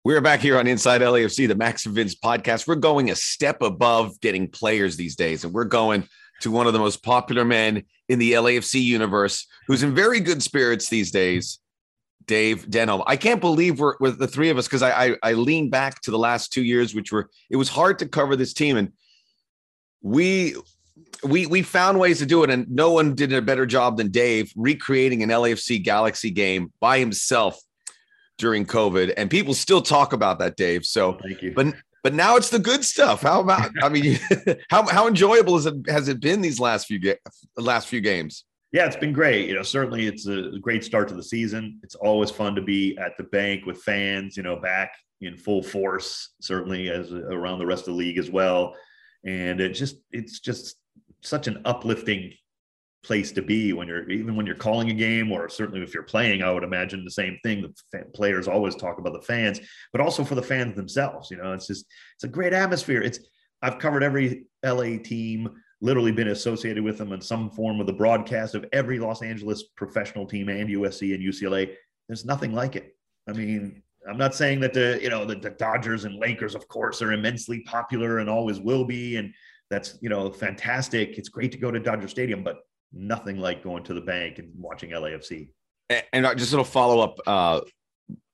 We're 0.04 0.20
back 0.20 0.42
here 0.42 0.60
on 0.60 0.68
Inside 0.68 1.00
LAFC, 1.00 1.48
the 1.48 1.56
Max 1.56 1.86
and 1.86 1.96
Vince 1.96 2.14
podcast. 2.14 2.68
We're 2.68 2.76
going 2.76 3.10
a 3.10 3.16
step 3.16 3.62
above 3.62 4.20
getting 4.20 4.50
players 4.50 4.98
these 4.98 5.16
days, 5.16 5.46
and 5.46 5.54
we're 5.54 5.64
going 5.64 6.04
to 6.42 6.52
one 6.52 6.68
of 6.68 6.74
the 6.74 6.80
most 6.80 7.04
popular 7.04 7.46
men 7.46 7.84
in 8.10 8.20
the 8.20 8.34
LAFC 8.34 8.84
universe 8.84 9.48
who's 9.68 9.82
in 9.82 9.96
very 9.96 10.20
good 10.20 10.44
spirits 10.44 10.90
these 10.90 11.12
days. 11.12 11.60
Dave 12.26 12.68
Denholm. 12.68 13.04
I 13.08 13.16
can't 13.16 13.42
believe 13.42 13.80
we're 13.80 13.96
with 14.00 14.20
the 14.20 14.28
three 14.28 14.50
of 14.50 14.58
us 14.58 14.68
because 14.68 14.84
I, 14.84 15.06
I 15.06 15.16
I 15.24 15.34
lean 15.34 15.70
back 15.70 16.02
to 16.02 16.12
the 16.12 16.20
last 16.20 16.54
two 16.54 16.64
years, 16.64 16.94
which 16.94 17.12
were 17.12 17.30
it 17.50 17.56
was 17.56 17.68
hard 17.68 17.98
to 18.00 18.08
cover 18.08 18.36
this 18.36 18.54
team, 18.54 18.78
and 18.78 18.92
we 20.02 20.56
we 21.24 21.46
we 21.46 21.62
found 21.62 22.00
ways 22.00 22.20
to 22.20 22.26
do 22.26 22.44
it, 22.44 22.50
and 22.50 22.70
no 22.70 22.92
one 22.92 23.16
did 23.16 23.34
a 23.34 23.42
better 23.42 23.66
job 23.66 23.98
than 23.98 24.10
Dave 24.10 24.52
recreating 24.56 25.24
an 25.24 25.30
LAFC 25.30 25.84
Galaxy 25.84 26.32
game 26.32 26.72
by 26.80 27.00
himself 27.00 27.60
during 28.38 28.66
COVID, 28.66 29.14
and 29.18 29.30
people 29.30 29.54
still 29.54 29.82
talk 29.82 30.14
about 30.14 30.40
that, 30.40 30.56
Dave. 30.56 30.86
So 30.86 31.14
thank 31.14 31.42
you. 31.42 31.54
But 31.54 31.76
but 32.04 32.14
now 32.14 32.36
it's 32.36 32.50
the 32.50 32.60
good 32.60 32.84
stuff. 32.84 33.22
How 33.22 33.40
about? 33.42 33.72
I 33.82 33.90
mean, 33.90 34.20
how 34.70 34.88
how 34.88 35.08
enjoyable 35.08 35.56
has 35.56 35.68
it 35.68 35.76
has 35.88 36.08
it 36.08 36.20
been 36.20 36.42
these 36.42 36.60
last 36.60 36.88
few 36.88 37.00
ga- 37.00 37.20
last 37.56 37.88
few 37.88 38.02
games? 38.02 38.46
Yeah, 38.72 38.86
it's 38.86 38.96
been 38.96 39.14
great. 39.14 39.50
You 39.50 39.56
know, 39.56 39.64
certainly 39.64 40.08
it's 40.08 40.28
a 40.28 40.58
great 40.60 40.84
start 40.84 41.10
to 41.10 41.14
the 41.14 41.24
season. 41.24 41.80
It's 41.84 41.96
always 41.96 42.32
fun 42.32 42.56
to 42.56 42.62
be 42.62 42.98
at 42.98 43.18
the 43.18 43.26
bank 43.26 43.66
with 43.66 43.82
fans. 43.84 44.36
You 44.36 44.44
know, 44.44 44.56
back 44.56 44.94
in 45.22 45.38
full 45.38 45.62
force. 45.62 46.30
Certainly 46.42 46.90
as 46.90 47.12
around 47.12 47.60
the 47.60 47.66
rest 47.66 47.82
of 47.82 47.94
the 47.94 48.00
league 48.00 48.18
as 48.18 48.32
well. 48.32 48.76
And 49.24 49.62
it 49.62 49.70
just 49.70 49.98
it's 50.12 50.40
just 50.40 50.78
such 51.22 51.48
an 51.48 51.62
uplifting 51.66 52.34
place 53.04 53.32
to 53.32 53.42
be 53.42 53.74
when 53.74 53.88
you're 53.88 54.08
even 54.10 54.36
when 54.36 54.46
you're 54.46 54.56
calling 54.56 54.92
a 54.92 54.94
game 54.94 55.32
or 55.32 55.50
certainly 55.50 55.82
if 55.82 55.94
you're 55.94 56.04
playing 56.04 56.44
i 56.44 56.52
would 56.52 56.64
imagine 56.64 57.04
the 57.04 57.10
same 57.10 57.38
thing. 57.42 57.74
The 57.92 58.04
players 58.14 58.48
always 58.48 58.76
talk 58.76 59.00
about 59.00 59.14
the 59.14 59.22
fans 59.22 59.60
but 59.92 60.02
also 60.02 60.24
for 60.24 60.36
the 60.36 60.44
fans 60.44 60.76
themselves 60.76 61.32
you 61.32 61.38
know 61.38 61.54
it's 61.54 61.68
just 61.68 61.86
it's 62.16 62.24
a 62.24 62.28
great 62.28 62.54
atmosphere. 62.54 63.02
It's 63.02 63.20
i've 63.64 63.80
covered 63.80 64.04
every 64.04 64.46
la 64.64 64.98
team 65.04 65.50
literally 65.84 66.12
been 66.12 66.28
associated 66.28 66.84
with 66.84 67.00
them 67.00 67.12
in 67.12 67.22
some 67.22 67.50
form 67.50 67.80
of 67.80 67.88
the 67.88 67.94
broadcast 67.94 68.54
of 68.54 68.66
every 68.72 69.00
los 69.00 69.24
angeles 69.24 69.64
professional 69.76 70.28
team 70.28 70.50
and 70.50 70.70
usc 70.70 71.02
and 71.02 71.24
ucla 71.24 71.74
there's 72.08 72.26
nothing 72.26 72.54
like 72.54 72.76
it. 72.76 72.96
I 73.28 73.34
mean 73.34 73.82
i'm 74.08 74.18
not 74.18 74.36
saying 74.36 74.60
that 74.60 74.74
the 74.74 75.00
you 75.02 75.10
know 75.10 75.26
the, 75.26 75.36
the 75.36 75.52
dodgers 75.52 76.06
and 76.06 76.16
lakers 76.16 76.54
of 76.54 76.68
course 76.68 77.02
are 77.02 77.14
immensely 77.14 77.62
popular 77.62 78.20
and 78.20 78.30
always 78.30 78.60
will 78.60 78.86
be 78.86 79.16
and 79.16 79.34
that's 79.72 79.98
you 80.02 80.10
know 80.10 80.30
fantastic 80.30 81.18
it's 81.18 81.30
great 81.30 81.52
to 81.52 81.58
go 81.58 81.72
to 81.72 81.80
dodger 81.80 82.08
stadium 82.08 82.44
but 82.44 82.58
nothing 82.94 83.38
like 83.38 83.64
going 83.64 83.84
to 83.84 83.94
the 83.94 84.02
bank 84.02 84.40
and 84.40 84.52
watching 84.58 84.92
LAFC. 84.92 85.50
And, 86.14 86.26
just 86.38 86.52
a 86.52 86.56
little 86.56 86.64
follow 86.64 87.02
up 87.02 87.18
uh, 87.28 87.62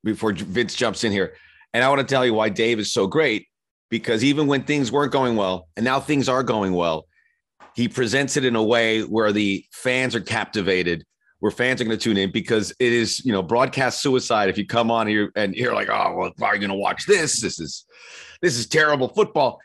before 0.04 0.34
Vince 0.34 0.76
jumps 0.76 1.04
in 1.04 1.12
here. 1.12 1.34
And 1.74 1.84
I 1.84 1.90
want 1.90 2.02
to 2.02 2.08
tell 2.08 2.26
you 2.26 2.34
why 2.34 2.50
Dave 2.50 2.80
is 2.80 2.94
so 2.94 3.08
great 3.08 3.48
because 3.90 4.24
even 4.24 4.48
when 4.48 4.64
things 4.64 4.92
weren't 4.92 5.12
going 5.12 5.36
well, 5.36 5.68
and 5.76 5.84
now 5.84 6.00
things 6.00 6.30
are 6.30 6.44
going 6.44 6.74
well, 6.74 7.08
he 7.76 7.88
presents 7.88 8.38
it 8.38 8.46
in 8.46 8.56
a 8.56 8.64
way 8.64 9.02
where 9.02 9.32
the 9.32 9.66
fans 9.72 10.16
are 10.16 10.22
captivated, 10.22 11.04
where 11.40 11.52
fans 11.52 11.82
are 11.82 11.86
going 11.86 11.98
to 11.98 12.04
tune 12.04 12.18
in 12.18 12.32
because 12.32 12.72
it 12.80 12.94
is, 12.94 13.24
you 13.24 13.32
know, 13.32 13.42
broadcast 13.42 14.02
suicide. 14.02 14.50
If 14.50 14.58
you 14.58 14.66
come 14.66 14.92
on 14.92 15.08
here 15.08 15.32
and 15.36 15.56
you're 15.56 15.74
like, 15.74 15.90
oh, 15.90 16.16
well, 16.16 16.34
are 16.42 16.56
you 16.56 16.60
going 16.60 16.72
to 16.72 16.76
watch 16.76 17.06
this? 17.06 17.42
This 17.42 17.60
is, 17.60 17.86
this 18.42 18.58
is 18.58 18.68
terrible 18.68 19.08
football 19.10 19.60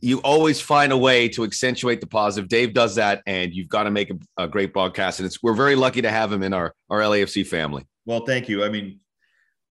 you 0.00 0.18
always 0.20 0.60
find 0.60 0.92
a 0.92 0.96
way 0.96 1.28
to 1.30 1.44
accentuate 1.44 2.00
the 2.00 2.06
positive. 2.06 2.48
Dave 2.48 2.72
does 2.72 2.94
that, 2.96 3.22
and 3.26 3.52
you've 3.52 3.68
got 3.68 3.84
to 3.84 3.90
make 3.90 4.10
a, 4.10 4.44
a, 4.44 4.48
great 4.48 4.72
broadcast. 4.72 5.18
And 5.18 5.26
it's 5.26 5.42
we're 5.42 5.54
very 5.54 5.74
lucky 5.74 6.02
to 6.02 6.10
have 6.10 6.32
him 6.32 6.42
in 6.42 6.52
our 6.52 6.74
our 6.88 7.00
LAFC 7.00 7.46
family. 7.46 7.84
Well, 8.06 8.24
thank 8.24 8.48
you. 8.48 8.64
I 8.64 8.68
mean, 8.68 9.00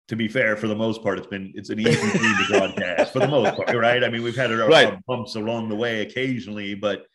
to 0.09 0.17
be 0.17 0.29
fair, 0.29 0.57
for 0.57 0.67
the 0.69 0.75
most 0.75 1.03
part, 1.03 1.19
it's 1.19 1.29
been 1.29 1.53
it's 1.55 1.71
an 1.71 1.79
easy 1.79 2.19
team 2.19 2.35
to 2.37 2.47
broadcast 2.49 3.13
for 3.13 3.21
the 3.21 3.29
most 3.29 3.57
part, 3.57 3.75
right? 3.77 4.03
I 4.03 4.09
mean, 4.09 4.23
we've 4.23 4.37
had 4.37 4.53
our, 4.53 4.69
right. 4.69 4.89
our 4.89 5.01
bumps 5.07 5.37
along 5.37 5.69
the 5.69 5.77
way 5.77 6.03
occasionally, 6.03 6.75
but 6.75 7.07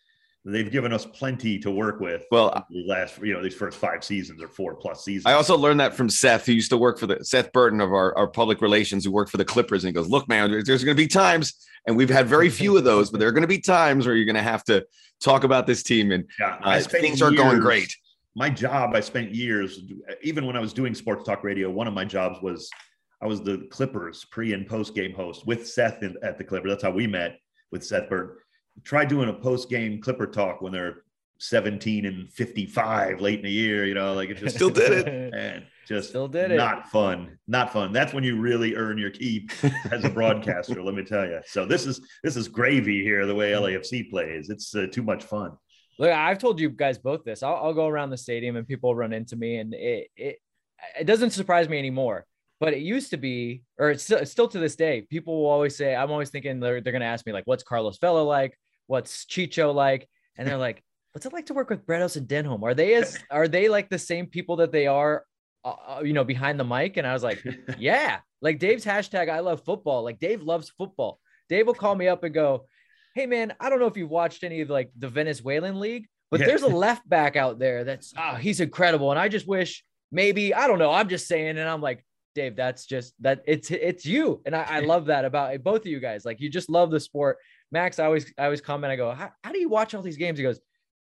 they've 0.45 0.71
given 0.71 0.91
us 0.91 1.05
plenty 1.05 1.59
to 1.59 1.69
work 1.69 1.99
with. 1.99 2.25
Well, 2.31 2.65
the 2.69 2.85
last 2.87 3.19
you 3.21 3.33
know 3.33 3.41
these 3.41 3.55
first 3.55 3.77
five 3.77 4.03
seasons 4.03 4.41
or 4.41 4.47
four 4.47 4.75
plus 4.75 5.03
seasons. 5.03 5.25
I 5.25 5.33
also 5.33 5.57
learned 5.57 5.79
that 5.79 5.93
from 5.93 6.09
Seth, 6.09 6.45
who 6.45 6.53
used 6.53 6.71
to 6.71 6.77
work 6.77 6.99
for 6.99 7.07
the 7.07 7.23
Seth 7.23 7.51
Burton 7.51 7.81
of 7.81 7.91
our, 7.91 8.17
our 8.17 8.27
public 8.27 8.61
relations, 8.61 9.05
who 9.05 9.11
worked 9.11 9.31
for 9.31 9.37
the 9.37 9.45
Clippers, 9.45 9.83
and 9.83 9.89
he 9.89 9.93
goes, 9.93 10.09
"Look, 10.09 10.27
man, 10.27 10.51
there's, 10.51 10.83
going 10.83 10.95
to 10.97 11.01
be 11.01 11.07
times, 11.07 11.53
and 11.87 11.95
we've 11.95 12.09
had 12.09 12.27
very 12.27 12.49
few 12.49 12.77
of 12.77 12.83
those, 12.83 13.11
but 13.11 13.19
there 13.19 13.29
are 13.29 13.33
going 13.33 13.43
to 13.43 13.47
be 13.47 13.59
times 13.59 14.05
where 14.05 14.15
you're 14.15 14.25
going 14.25 14.35
to 14.35 14.41
have 14.41 14.63
to 14.65 14.85
talk 15.21 15.43
about 15.43 15.67
this 15.67 15.83
team, 15.83 16.11
and 16.11 16.25
yeah, 16.39 16.57
uh, 16.63 16.79
things 16.79 17.21
are 17.21 17.31
going 17.31 17.59
great." 17.59 17.95
My 18.33 18.49
job, 18.49 18.95
I 18.95 19.01
spent 19.01 19.35
years, 19.35 19.81
even 20.23 20.45
when 20.45 20.55
I 20.55 20.61
was 20.61 20.71
doing 20.71 20.95
sports 20.95 21.25
talk 21.25 21.43
radio. 21.43 21.69
One 21.69 21.87
of 21.87 21.93
my 21.93 22.05
jobs 22.05 22.41
was 22.41 22.69
I 23.21 23.27
was 23.27 23.41
the 23.41 23.67
Clippers 23.69 24.25
pre 24.25 24.53
and 24.53 24.65
post 24.65 24.95
game 24.95 25.13
host 25.13 25.45
with 25.45 25.67
Seth 25.67 26.01
in, 26.01 26.15
at 26.23 26.37
the 26.37 26.43
Clippers. 26.45 26.71
That's 26.71 26.83
how 26.83 26.91
we 26.91 27.07
met 27.07 27.37
with 27.71 27.85
Seth 27.85 28.09
Burton 28.09 28.37
try 28.83 29.05
doing 29.05 29.29
a 29.29 29.33
post 29.33 29.69
game 29.69 30.01
Clipper 30.01 30.27
talk 30.27 30.61
when 30.61 30.71
they're 30.71 31.03
17 31.39 32.05
and 32.05 32.31
55 32.31 33.19
late 33.19 33.39
in 33.39 33.45
the 33.45 33.51
year, 33.51 33.85
you 33.85 33.95
know, 33.95 34.13
like 34.13 34.29
it 34.29 34.37
just 34.37 34.55
still 34.55 34.69
did 34.69 34.91
it 34.91 35.33
and 35.35 35.65
just 35.87 36.09
still 36.09 36.27
did 36.27 36.51
it. 36.51 36.57
Not 36.57 36.89
fun. 36.89 37.37
Not 37.47 37.73
fun. 37.73 37.91
That's 37.91 38.13
when 38.13 38.23
you 38.23 38.39
really 38.39 38.75
earn 38.75 38.97
your 38.97 39.09
keep 39.09 39.51
as 39.91 40.03
a 40.03 40.09
broadcaster, 40.13 40.81
let 40.83 40.93
me 40.93 41.03
tell 41.03 41.25
you. 41.25 41.39
So 41.45 41.65
this 41.65 41.85
is 41.85 42.01
this 42.23 42.35
is 42.35 42.47
gravy 42.47 43.03
here 43.03 43.25
the 43.25 43.35
way 43.35 43.51
LAFC 43.51 44.09
plays. 44.09 44.49
It's 44.49 44.75
uh, 44.75 44.85
too 44.91 45.01
much 45.01 45.23
fun. 45.23 45.57
Look, 45.97 46.11
I've 46.11 46.37
told 46.37 46.59
you 46.59 46.69
guys 46.69 46.97
both 46.97 47.23
this. 47.23 47.43
I'll, 47.43 47.55
I'll 47.55 47.73
go 47.73 47.87
around 47.87 48.11
the 48.11 48.17
stadium 48.17 48.55
and 48.55 48.67
people 48.67 48.95
run 48.95 49.13
into 49.13 49.35
me 49.35 49.57
and 49.57 49.73
it 49.73 50.07
it 50.15 50.37
it 50.99 51.03
doesn't 51.05 51.31
surprise 51.31 51.67
me 51.67 51.79
anymore 51.79 52.25
but 52.61 52.75
it 52.75 52.81
used 52.81 53.09
to 53.09 53.17
be, 53.17 53.63
or 53.79 53.89
it's 53.89 54.03
still, 54.03 54.19
it's 54.19 54.29
still 54.29 54.47
to 54.47 54.59
this 54.59 54.75
day, 54.75 55.01
people 55.01 55.41
will 55.41 55.49
always 55.49 55.75
say, 55.75 55.95
I'm 55.95 56.11
always 56.11 56.29
thinking 56.29 56.59
they're, 56.59 56.79
they're 56.79 56.93
going 56.93 57.01
to 57.01 57.07
ask 57.07 57.25
me, 57.25 57.33
like, 57.33 57.47
what's 57.47 57.63
Carlos 57.63 57.97
Vela 57.97 58.21
like? 58.21 58.55
What's 58.91 59.23
Chicho 59.23 59.73
like? 59.73 60.09
And 60.37 60.45
they're 60.45 60.57
like, 60.57 60.83
what's 61.13 61.25
it 61.25 61.31
like 61.31 61.45
to 61.45 61.53
work 61.53 61.69
with 61.69 61.85
Bretos 61.85 62.17
and 62.17 62.27
Denholm? 62.27 62.61
Are 62.63 62.73
they 62.73 62.95
as, 62.95 63.17
are 63.31 63.47
they 63.47 63.69
like 63.69 63.89
the 63.89 63.97
same 63.97 64.25
people 64.25 64.57
that 64.57 64.73
they 64.73 64.85
are, 64.85 65.23
uh, 65.63 65.75
uh 65.87 66.01
you 66.03 66.11
know, 66.11 66.25
behind 66.25 66.59
the 66.59 66.65
mic? 66.65 66.97
And 66.97 67.07
I 67.07 67.13
was 67.13 67.23
like, 67.23 67.41
yeah, 67.79 68.19
like 68.41 68.59
Dave's 68.59 68.83
hashtag, 68.83 69.29
I 69.29 69.39
love 69.39 69.63
football. 69.63 70.03
Like 70.03 70.19
Dave 70.19 70.41
loves 70.41 70.69
football. 70.77 71.21
Dave 71.47 71.67
will 71.67 71.73
call 71.73 71.95
me 71.95 72.09
up 72.09 72.25
and 72.25 72.33
go, 72.33 72.65
Hey 73.15 73.27
man, 73.27 73.53
I 73.61 73.69
don't 73.69 73.79
know 73.79 73.87
if 73.87 73.95
you've 73.95 74.09
watched 74.09 74.43
any 74.43 74.59
of 74.59 74.69
like 74.69 74.91
the 74.97 75.07
Venezuelan 75.07 75.79
league, 75.79 76.07
but 76.29 76.41
yeah. 76.41 76.47
there's 76.47 76.63
a 76.63 76.67
left 76.67 77.07
back 77.07 77.37
out 77.37 77.59
there 77.59 77.85
that's, 77.85 78.13
oh, 78.17 78.35
he's 78.35 78.59
incredible. 78.59 79.11
And 79.11 79.19
I 79.19 79.29
just 79.29 79.47
wish 79.47 79.85
maybe, 80.11 80.53
I 80.53 80.67
don't 80.67 80.79
know, 80.79 80.91
I'm 80.91 81.07
just 81.07 81.27
saying. 81.27 81.57
And 81.57 81.67
I'm 81.67 81.81
like, 81.81 82.05
Dave, 82.35 82.55
that's 82.55 82.85
just 82.85 83.13
that 83.19 83.41
it's 83.45 83.71
it's 83.71 84.05
you. 84.05 84.41
And 84.45 84.55
I, 84.55 84.63
I 84.63 84.79
love 84.79 85.07
that 85.07 85.25
about 85.25 85.61
both 85.63 85.81
of 85.81 85.87
you 85.87 85.99
guys. 85.99 86.25
Like 86.25 86.39
you 86.39 86.49
just 86.49 86.69
love 86.69 86.91
the 86.91 86.99
sport. 86.99 87.37
Max, 87.71 87.99
I 87.99 88.05
always 88.05 88.31
I 88.37 88.45
always 88.45 88.61
comment, 88.61 88.91
I 88.91 88.95
go, 88.95 89.11
how, 89.11 89.31
how 89.43 89.51
do 89.51 89.59
you 89.59 89.69
watch 89.69 89.93
all 89.93 90.01
these 90.01 90.17
games? 90.17 90.37
He 90.37 90.43
goes, 90.43 90.59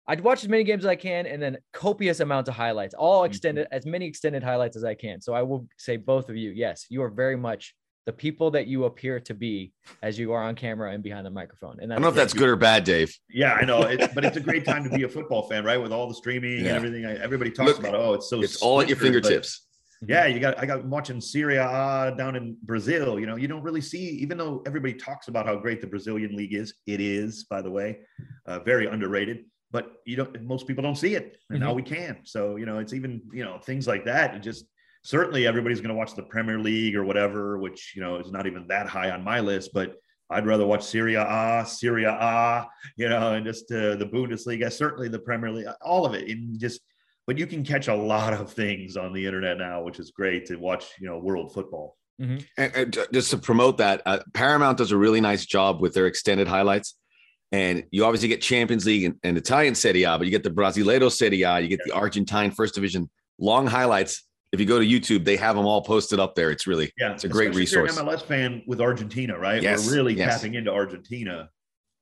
I'd 0.08 0.22
watch 0.22 0.44
as 0.44 0.50
many 0.50 0.64
games 0.64 0.86
as 0.86 0.90
I 0.90 0.96
can 0.96 1.26
and 1.26 1.42
then 1.42 1.58
copious 1.74 2.22
amounts 2.22 2.50
of 2.50 2.56
highlights, 2.56 2.94
all 2.94 3.24
mm-hmm. 3.24 3.32
extended, 3.32 3.66
mm-hmm. 3.66 3.76
as 3.76 3.86
many 3.86 4.06
extended 4.06 4.44
highlights 4.44 4.78
as 4.78 4.84
I 4.84 4.94
can. 4.94 5.22
So 5.22 5.34
I 5.34 5.42
will 5.42 5.68
say 5.78 5.98
both 5.98 6.30
of 6.30 6.38
you, 6.38 6.52
yes, 6.52 6.86
you 6.90 7.04
are 7.04 7.10
very 7.10 7.36
much 7.36 7.76
the 8.06 8.14
people 8.14 8.50
that 8.52 8.68
you 8.68 8.86
appear 8.86 9.20
to 9.20 9.34
be 9.34 9.74
as 10.02 10.18
you 10.18 10.32
are 10.32 10.42
on 10.42 10.56
camera 10.56 10.94
and 10.94 11.04
behind 11.04 11.26
the 11.26 11.30
microphone. 11.30 11.78
And 11.82 11.92
I 11.92 11.96
don't 11.96 12.04
know 12.04 12.08
if 12.08 12.16
that's 12.16 12.34
good 12.34 12.48
or 12.48 12.56
bad, 12.56 12.86
Dave. 12.86 13.14
Yeah, 13.30 13.54
I 13.56 13.66
know, 13.66 13.82
it, 13.82 14.16
but 14.16 14.24
it's 14.24 14.38
a 14.38 14.40
great 14.40 14.64
time 14.72 14.86
to 14.86 14.90
be 14.90 15.04
a 15.04 15.10
football 15.10 15.50
fan, 15.50 15.66
right? 15.66 15.76
With 15.76 15.92
all 15.92 16.08
the 16.08 16.14
streaming 16.14 16.64
yeah. 16.64 16.68
and 16.68 16.68
everything, 16.70 17.04
everybody 17.04 17.52
talks 17.52 17.72
Look, 17.72 17.80
about. 17.80 17.96
Oh, 17.96 18.14
it's 18.14 18.30
so. 18.30 18.42
It's 18.42 18.62
all 18.62 18.80
at 18.80 18.88
your 18.88 18.96
fingertips. 18.96 19.67
Yeah, 20.06 20.28
you 20.28 20.40
got 20.40 20.60
I 20.60 20.66
got 20.66 20.86
watching 20.86 21.20
Serie 21.20 21.58
A 21.58 22.14
down 22.18 22.36
in 22.36 22.58
Brazil. 22.64 23.20
You 23.20 23.26
know, 23.26 23.36
you 23.36 23.48
don't 23.48 23.64
really 23.64 23.82
see, 23.82 24.10
even 24.10 24.38
though 24.38 24.62
everybody 24.66 24.94
talks 24.94 25.28
about 25.28 25.46
how 25.46 25.56
great 25.56 25.82
the 25.82 25.88
Brazilian 25.88 26.36
league 26.36 26.54
is. 26.54 26.76
It 26.86 27.02
is, 27.02 27.46
by 27.46 27.62
the 27.62 27.72
way, 27.72 28.00
uh, 28.46 28.60
very 28.60 28.88
underrated. 28.88 29.46
But 29.72 29.94
you 30.06 30.16
don't. 30.16 30.42
Most 30.44 30.68
people 30.68 30.84
don't 30.84 30.96
see 30.96 31.16
it, 31.16 31.38
and 31.50 31.60
mm-hmm. 31.60 31.68
now 31.68 31.74
we 31.74 31.82
can. 31.82 32.20
So 32.24 32.58
you 32.58 32.66
know, 32.66 32.78
it's 32.78 32.94
even 32.94 33.22
you 33.34 33.44
know 33.44 33.58
things 33.58 33.88
like 33.88 34.06
that. 34.06 34.36
It 34.36 34.40
just 34.40 34.66
certainly 35.04 35.48
everybody's 35.48 35.82
going 35.82 35.90
to 35.90 35.96
watch 35.96 36.16
the 36.16 36.24
Premier 36.24 36.60
League 36.60 36.96
or 36.96 37.04
whatever, 37.04 37.58
which 37.58 37.94
you 37.96 38.02
know 38.02 38.18
is 38.18 38.32
not 38.32 38.46
even 38.46 38.68
that 38.68 38.88
high 38.88 39.10
on 39.10 39.24
my 39.24 39.40
list, 39.40 39.72
but 39.74 39.96
I'd 40.30 40.46
rather 40.46 40.66
watch 40.66 40.84
Syria 40.84 41.26
ah, 41.28 41.64
Syria 41.64 42.16
ah, 42.20 42.68
you 42.98 43.10
know, 43.10 43.34
and 43.34 43.46
just 43.46 43.72
uh, 43.72 43.96
the 43.96 44.06
Bundesliga, 44.06 44.72
certainly 44.72 45.08
the 45.08 45.20
Premier 45.20 45.52
League, 45.52 45.68
all 45.82 46.06
of 46.06 46.14
it, 46.14 46.30
and 46.30 46.60
just. 46.60 46.82
But 47.28 47.38
you 47.38 47.46
can 47.46 47.64
catch 47.64 47.90
a 47.90 47.96
lot 47.96 48.34
of 48.34 48.52
things 48.52 48.98
on 48.98 49.14
the 49.14 49.26
internet 49.26 49.58
now, 49.58 49.84
which 49.84 50.00
is 50.00 50.12
great 50.12 50.46
to 50.48 50.56
watch. 50.56 50.86
You 51.00 51.08
know, 51.08 51.20
world 51.20 51.54
football. 51.54 51.98
Mm-hmm. 52.22 52.38
And, 52.58 52.76
and, 52.76 52.98
just 53.14 53.30
to 53.32 53.38
promote 53.38 53.78
that, 53.78 54.02
uh, 54.06 54.20
Paramount 54.34 54.78
does 54.78 54.92
a 54.92 54.98
really 54.98 55.22
nice 55.22 55.46
job 55.46 55.82
with 55.82 55.94
their 55.94 56.08
extended 56.08 56.48
highlights. 56.48 56.96
And 57.52 57.84
you 57.92 58.06
obviously 58.06 58.28
get 58.28 58.42
Champions 58.42 58.86
League 58.86 59.06
and, 59.06 59.16
and 59.24 59.38
Italian 59.38 59.76
Serie 59.76 60.04
A, 60.04 60.18
but 60.18 60.26
you 60.26 60.32
get 60.32 60.44
the 60.44 60.50
Brasileiro 60.50 61.12
Serie 61.12 61.44
A, 61.44 61.60
you 61.60 61.68
get 61.68 61.80
yeah. 61.86 61.94
the 61.94 62.00
Argentine 62.00 62.52
First 62.52 62.76
Division 62.76 63.10
long 63.40 63.68
highlights. 63.68 64.24
If 64.52 64.60
you 64.60 64.66
go 64.66 64.80
to 64.80 64.86
YouTube, 64.86 65.26
they 65.26 65.38
have 65.38 65.56
them 65.56 65.66
all 65.66 65.82
posted 65.82 66.20
up 66.20 66.36
there. 66.36 66.52
It's 66.52 66.68
really, 66.68 66.92
yeah, 66.98 67.14
it's 67.14 67.24
a 67.24 67.30
great 67.30 67.54
resource. 67.54 67.98
MLS 67.98 68.22
fan 68.22 68.64
with 68.66 68.82
Argentina, 68.82 69.38
right? 69.38 69.62
Yes. 69.62 69.88
We're 69.88 69.96
really 69.96 70.14
yes. 70.14 70.36
tapping 70.36 70.56
into 70.56 70.72
Argentina 70.72 71.50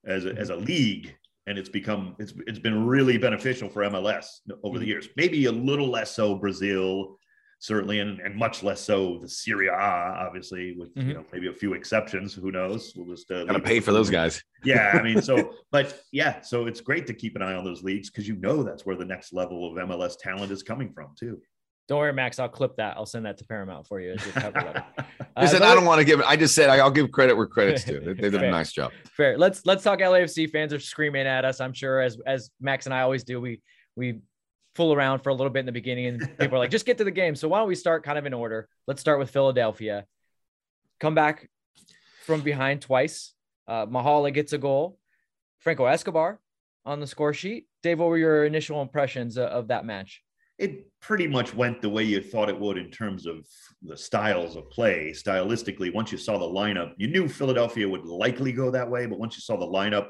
as 0.06 0.26
a, 0.26 0.34
as 0.36 0.50
a 0.50 0.56
league, 0.56 1.16
and 1.48 1.58
it's 1.58 1.70
become 1.70 2.16
it's 2.20 2.34
it's 2.48 2.60
been 2.60 2.86
really 2.86 3.18
beneficial 3.18 3.70
for 3.70 3.84
MLS 3.84 4.26
over 4.64 4.80
the 4.80 4.84
mm-hmm. 4.84 4.90
years. 4.90 5.10
Maybe 5.16 5.46
a 5.46 5.52
little 5.52 5.90
less 5.90 6.12
so 6.12 6.36
Brazil 6.36 7.18
certainly, 7.60 8.00
and, 8.00 8.20
and 8.20 8.36
much 8.36 8.64
less 8.64 8.82
so 8.82 9.18
the 9.22 9.28
Serie 9.28 9.68
A, 9.68 9.74
obviously, 9.74 10.76
with 10.78 10.94
mm-hmm. 10.96 11.10
you 11.10 11.14
know 11.16 11.26
maybe 11.32 11.48
a 11.48 11.54
few 11.54 11.74
exceptions. 11.74 12.34
Who 12.34 12.52
knows? 12.52 12.94
We'll 12.96 13.16
just 13.16 13.30
uh, 13.32 13.46
gotta 13.46 13.60
pay 13.60 13.80
for 13.80 13.92
those 13.92 14.10
guys. 14.10 14.42
Yeah, 14.64 14.98
I 15.00 15.04
mean, 15.04 15.22
so 15.22 15.54
but 15.72 16.02
yeah, 16.12 16.42
so 16.42 16.66
it's 16.66 16.82
great 16.82 17.06
to 17.06 17.14
keep 17.14 17.36
an 17.36 17.44
eye 17.44 17.54
on 17.54 17.64
those 17.64 17.84
leagues 17.84 18.10
because 18.10 18.28
you 18.28 18.36
know 18.38 18.64
that's 18.64 18.84
where 18.84 18.96
the 18.96 19.06
next 19.06 19.32
level 19.32 19.72
of 19.72 19.88
MLS 19.88 20.18
talent 20.20 20.52
is 20.52 20.64
coming 20.64 20.92
from 20.92 21.10
too. 21.16 21.40
Don't 21.88 22.00
worry, 22.00 22.14
Max. 22.14 22.40
I'll 22.40 22.50
clip 22.50 22.78
that. 22.78 22.98
I'll 22.98 23.06
send 23.06 23.26
that 23.26 23.38
to 23.38 23.46
Paramount 23.46 23.86
for 23.86 24.00
you 24.00 24.14
as 24.14 24.24
your 24.26 24.34
cover 24.34 24.62
letter. 24.62 24.86
Uh, 25.38 25.46
said, 25.48 25.64
I 25.64 25.76
don't 25.76 25.84
want 25.84 26.00
to 26.00 26.06
give 26.06 26.22
it. 26.22 26.26
I 26.26 26.38
just 26.38 26.56
said 26.56 26.70
I'll 26.70 26.90
give 26.90 27.12
credit 27.12 27.36
where 27.36 27.46
credit's 27.46 27.84
due. 27.84 28.00
They, 28.00 28.14
they 28.14 28.30
did 28.30 28.42
a 28.42 28.50
nice 28.50 28.72
job. 28.72 28.94
Fair. 29.18 29.38
Let's 29.38 29.66
let's 29.66 29.84
talk 29.84 30.00
LAFC. 30.00 30.50
Fans 30.50 30.72
are 30.72 30.80
screaming 30.80 31.28
at 31.28 31.44
us. 31.44 31.60
I'm 31.60 31.74
sure 31.74 32.00
as 32.00 32.18
as 32.26 32.52
Max 32.62 32.86
and 32.86 32.96
I 32.96 33.02
always 33.02 33.26
do. 33.26 33.42
We 33.42 33.62
we 33.98 34.22
fool 34.76 34.94
around 34.94 35.20
for 35.20 35.30
a 35.30 35.34
little 35.34 35.50
bit 35.50 35.62
in 35.62 35.66
the 35.66 35.74
beginning 35.74 36.06
and 36.08 36.38
people 36.38 36.56
are 36.56 36.60
like, 36.60 36.70
just 36.70 36.86
get 36.86 36.98
to 37.00 37.04
the 37.04 37.12
game. 37.12 37.36
So 37.36 37.50
why 37.50 37.60
don't 37.60 37.68
we 37.68 37.76
start 37.76 38.04
kind 38.04 38.18
of 38.18 38.26
in 38.26 38.34
order? 38.34 38.70
Let's 38.88 39.02
start 39.02 39.20
with 39.20 39.30
Philadelphia. 39.30 40.06
Come 41.00 41.16
back 41.16 41.50
from 42.26 42.42
behind 42.42 42.82
twice. 42.82 43.34
Uh, 43.68 43.86
Mahala 43.86 44.34
gets 44.34 44.54
a 44.54 44.58
goal. 44.58 44.98
Franco 45.60 45.86
Escobar 45.86 46.40
on 46.86 47.00
the 47.00 47.08
score 47.08 47.34
sheet. 47.34 47.68
Dave, 47.82 48.00
what 48.00 48.10
were 48.10 48.18
your 48.18 48.46
initial 48.46 48.82
impressions 48.82 49.38
of 49.38 49.70
that 49.70 49.86
match? 49.86 50.22
It 50.58 50.90
pretty 51.02 51.28
much 51.28 51.54
went 51.54 51.82
the 51.82 51.90
way 51.90 52.04
you 52.04 52.22
thought 52.22 52.50
it 52.50 52.60
would 52.60 52.78
in 52.78 52.90
terms 52.90 53.26
of 53.26 53.46
the 53.82 53.98
styles 53.98 54.56
of 54.56 54.70
play. 54.70 55.12
Stylistically, 55.12 55.94
once 55.94 56.12
you 56.12 56.18
saw 56.18 56.38
the 56.38 56.46
lineup, 56.46 56.94
you 56.98 57.08
knew 57.08 57.28
Philadelphia 57.28 57.88
would 57.88 58.06
likely 58.06 58.52
go 58.52 58.72
that 58.72 58.90
way. 58.90 59.06
But 59.06 59.20
once 59.20 59.36
you 59.36 59.42
saw 59.42 59.58
the 59.58 59.66
lineup 59.66 60.08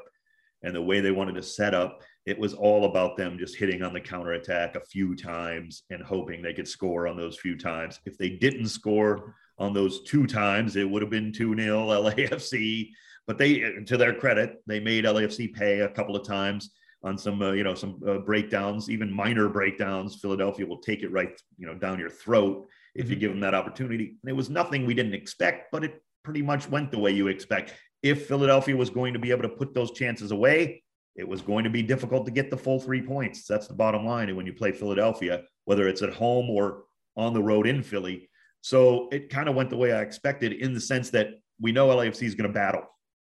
and 0.62 0.74
the 0.74 0.82
way 0.82 1.00
they 1.00 1.10
wanted 1.10 1.34
to 1.34 1.42
set 1.42 1.74
up, 1.74 2.00
it 2.26 2.38
was 2.38 2.54
all 2.54 2.86
about 2.86 3.16
them 3.16 3.38
just 3.38 3.56
hitting 3.56 3.82
on 3.82 3.92
the 3.92 4.00
counterattack 4.00 4.74
a 4.74 4.80
few 4.80 5.14
times 5.14 5.82
and 5.90 6.02
hoping 6.02 6.42
they 6.42 6.54
could 6.54 6.68
score 6.68 7.06
on 7.06 7.16
those 7.16 7.38
few 7.38 7.56
times. 7.56 8.00
If 8.04 8.16
they 8.16 8.30
didn't 8.30 8.68
score 8.68 9.34
on 9.58 9.72
those 9.72 10.02
two 10.02 10.26
times, 10.26 10.76
it 10.76 10.88
would 10.88 11.02
have 11.02 11.10
been 11.10 11.32
2 11.32 11.56
0 11.56 11.86
LAFC. 11.86 12.90
But 13.26 13.38
they, 13.38 13.58
to 13.86 13.96
their 13.96 14.14
credit, 14.14 14.62
they 14.68 14.78
made 14.78 15.04
LAFC 15.04 15.52
pay 15.52 15.80
a 15.80 15.88
couple 15.88 16.14
of 16.14 16.24
times 16.24 16.70
on 17.06 17.16
some, 17.16 17.40
uh, 17.40 17.52
you 17.52 17.62
know, 17.62 17.74
some 17.74 18.00
uh, 18.06 18.18
breakdowns, 18.18 18.90
even 18.90 19.10
minor 19.10 19.48
breakdowns. 19.48 20.16
Philadelphia 20.16 20.66
will 20.66 20.78
take 20.78 21.02
it 21.02 21.12
right, 21.12 21.40
you 21.56 21.66
know, 21.66 21.74
down 21.74 21.98
your 21.98 22.10
throat 22.10 22.66
if 22.94 23.04
mm-hmm. 23.04 23.12
you 23.12 23.16
give 23.16 23.30
them 23.30 23.40
that 23.40 23.54
opportunity. 23.54 24.16
And 24.22 24.28
it 24.28 24.34
was 24.34 24.50
nothing 24.50 24.84
we 24.84 24.94
didn't 24.94 25.14
expect, 25.14 25.70
but 25.70 25.84
it 25.84 26.02
pretty 26.24 26.42
much 26.42 26.68
went 26.68 26.90
the 26.90 26.98
way 26.98 27.12
you 27.12 27.28
expect. 27.28 27.74
If 28.02 28.26
Philadelphia 28.26 28.76
was 28.76 28.90
going 28.90 29.12
to 29.12 29.20
be 29.20 29.30
able 29.30 29.42
to 29.42 29.48
put 29.48 29.72
those 29.72 29.92
chances 29.92 30.32
away, 30.32 30.82
it 31.14 31.26
was 31.26 31.40
going 31.40 31.64
to 31.64 31.70
be 31.70 31.82
difficult 31.82 32.26
to 32.26 32.32
get 32.32 32.50
the 32.50 32.56
full 32.56 32.80
three 32.80 33.00
points. 33.00 33.46
That's 33.46 33.68
the 33.68 33.74
bottom 33.74 34.04
line. 34.04 34.28
And 34.28 34.36
when 34.36 34.44
you 34.44 34.52
play 34.52 34.72
Philadelphia, 34.72 35.44
whether 35.64 35.88
it's 35.88 36.02
at 36.02 36.12
home 36.12 36.50
or 36.50 36.84
on 37.16 37.32
the 37.32 37.42
road 37.42 37.66
in 37.66 37.82
Philly. 37.82 38.28
So 38.60 39.08
it 39.12 39.30
kind 39.30 39.48
of 39.48 39.54
went 39.54 39.70
the 39.70 39.76
way 39.76 39.92
I 39.92 40.00
expected 40.00 40.52
in 40.52 40.74
the 40.74 40.80
sense 40.80 41.10
that 41.10 41.28
we 41.60 41.72
know 41.72 41.88
LAFC 41.88 42.24
is 42.24 42.34
going 42.34 42.48
to 42.48 42.52
battle. 42.52 42.82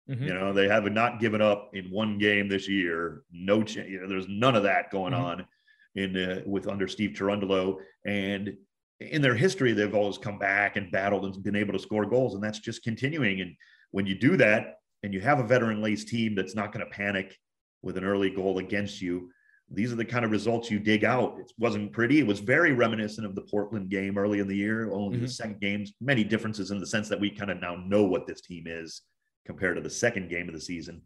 Mm-hmm. 0.09 0.25
You 0.25 0.35
know, 0.35 0.53
they 0.53 0.69
have 0.69 0.85
not 0.93 1.19
given 1.19 1.41
up 1.41 1.71
in 1.73 1.91
one 1.91 2.19
game 2.19 2.49
this 2.49 2.69
year. 2.69 3.23
No, 3.33 3.63
ch- 3.63 3.77
you 3.77 4.01
know, 4.01 4.09
there's 4.09 4.29
none 4.29 4.55
of 4.55 4.65
that 4.65 4.91
going 4.91 5.13
mm-hmm. 5.13 5.25
on 5.25 5.47
in 5.95 6.17
uh, 6.17 6.43
with 6.45 6.69
under 6.69 6.87
Steve 6.87 7.13
Cherundolo. 7.13 7.79
And 8.05 8.57
in 9.01 9.23
their 9.23 9.35
history, 9.35 9.73
they've 9.73 9.95
always 9.95 10.19
come 10.19 10.39
back 10.39 10.77
and 10.77 10.91
battled 10.91 11.25
and 11.25 11.43
been 11.43 11.57
able 11.57 11.73
to 11.73 11.79
score 11.79 12.05
goals, 12.07 12.35
and 12.35 12.43
that's 12.43 12.59
just 12.59 12.83
continuing. 12.83 13.41
And 13.41 13.55
when 13.93 14.07
you 14.07 14.15
do 14.15 14.37
that, 14.37 14.77
and 15.03 15.13
you 15.13 15.21
have 15.21 15.39
a 15.39 15.47
veteran 15.47 15.83
laced 15.83 16.09
team 16.09 16.35
that's 16.35 16.55
not 16.55 16.73
going 16.73 16.85
to 16.85 16.91
panic 16.91 17.39
with 17.83 17.99
an 17.99 18.05
early 18.05 18.31
goal 18.31 18.59
against 18.59 19.03
you. 19.03 19.31
These 19.71 19.93
are 19.93 19.97
the 19.97 20.05
kind 20.05 20.25
of 20.25 20.31
results 20.31 20.71
you 20.71 20.79
dig 20.79 21.05
out. 21.05 21.37
It 21.39 21.53
wasn't 21.59 21.93
pretty. 21.93 22.21
It 22.21 22.27
was 22.27 22.41
very 22.41 22.73
reminiscent 22.73 23.27
of 23.27 23.35
the 23.35 23.43
Portland 23.43 23.91
game 23.91 24.17
early 24.17 24.39
in 24.39 24.49
the 24.49 24.57
year, 24.57 24.91
only 24.91 25.17
mm-hmm. 25.17 25.27
the 25.27 25.31
second 25.31 25.61
games, 25.61 25.93
many 26.01 26.25
differences 26.25 26.71
in 26.71 26.81
the 26.81 26.87
sense 26.87 27.11
that 27.11 27.21
we 27.21 27.31
kind 27.31 27.51
of 27.51 27.61
now 27.61 27.75
know 27.75 28.05
what 28.05 28.27
this 28.27 28.41
team 28.41 28.65
is 28.67 29.03
compared 29.45 29.77
to 29.77 29.83
the 29.83 29.91
second 29.91 30.29
game 30.29 30.49
of 30.49 30.55
the 30.55 30.61
season. 30.61 31.03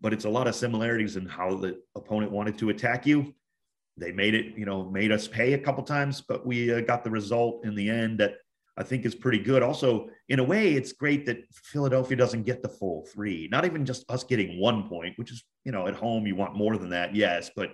But 0.00 0.12
it's 0.12 0.24
a 0.24 0.30
lot 0.30 0.46
of 0.46 0.54
similarities 0.54 1.16
in 1.16 1.26
how 1.26 1.56
the 1.56 1.80
opponent 1.96 2.30
wanted 2.30 2.58
to 2.58 2.70
attack 2.70 3.06
you. 3.06 3.34
They 3.96 4.12
made 4.12 4.34
it, 4.34 4.56
you 4.56 4.64
know, 4.64 4.88
made 4.88 5.10
us 5.10 5.26
pay 5.26 5.54
a 5.54 5.58
couple 5.58 5.82
times, 5.82 6.20
but 6.20 6.46
we 6.46 6.72
uh, 6.72 6.80
got 6.82 7.02
the 7.02 7.10
result 7.10 7.64
in 7.64 7.74
the 7.74 7.90
end 7.90 8.20
that 8.20 8.34
I 8.76 8.84
think 8.84 9.04
is 9.04 9.14
pretty 9.16 9.40
good. 9.40 9.60
Also, 9.62 10.08
in 10.28 10.38
a 10.38 10.44
way, 10.44 10.74
it's 10.74 10.92
great 10.92 11.26
that 11.26 11.38
Philadelphia 11.52 12.16
doesn't 12.16 12.44
get 12.44 12.62
the 12.62 12.68
full 12.68 13.06
three. 13.12 13.48
Not 13.50 13.64
even 13.64 13.84
just 13.84 14.08
us 14.08 14.22
getting 14.22 14.60
one 14.60 14.88
point, 14.88 15.18
which 15.18 15.32
is, 15.32 15.42
you 15.64 15.72
know, 15.72 15.88
at 15.88 15.96
home 15.96 16.28
you 16.28 16.36
want 16.36 16.54
more 16.54 16.76
than 16.76 16.90
that, 16.90 17.12
yes, 17.12 17.50
but 17.56 17.70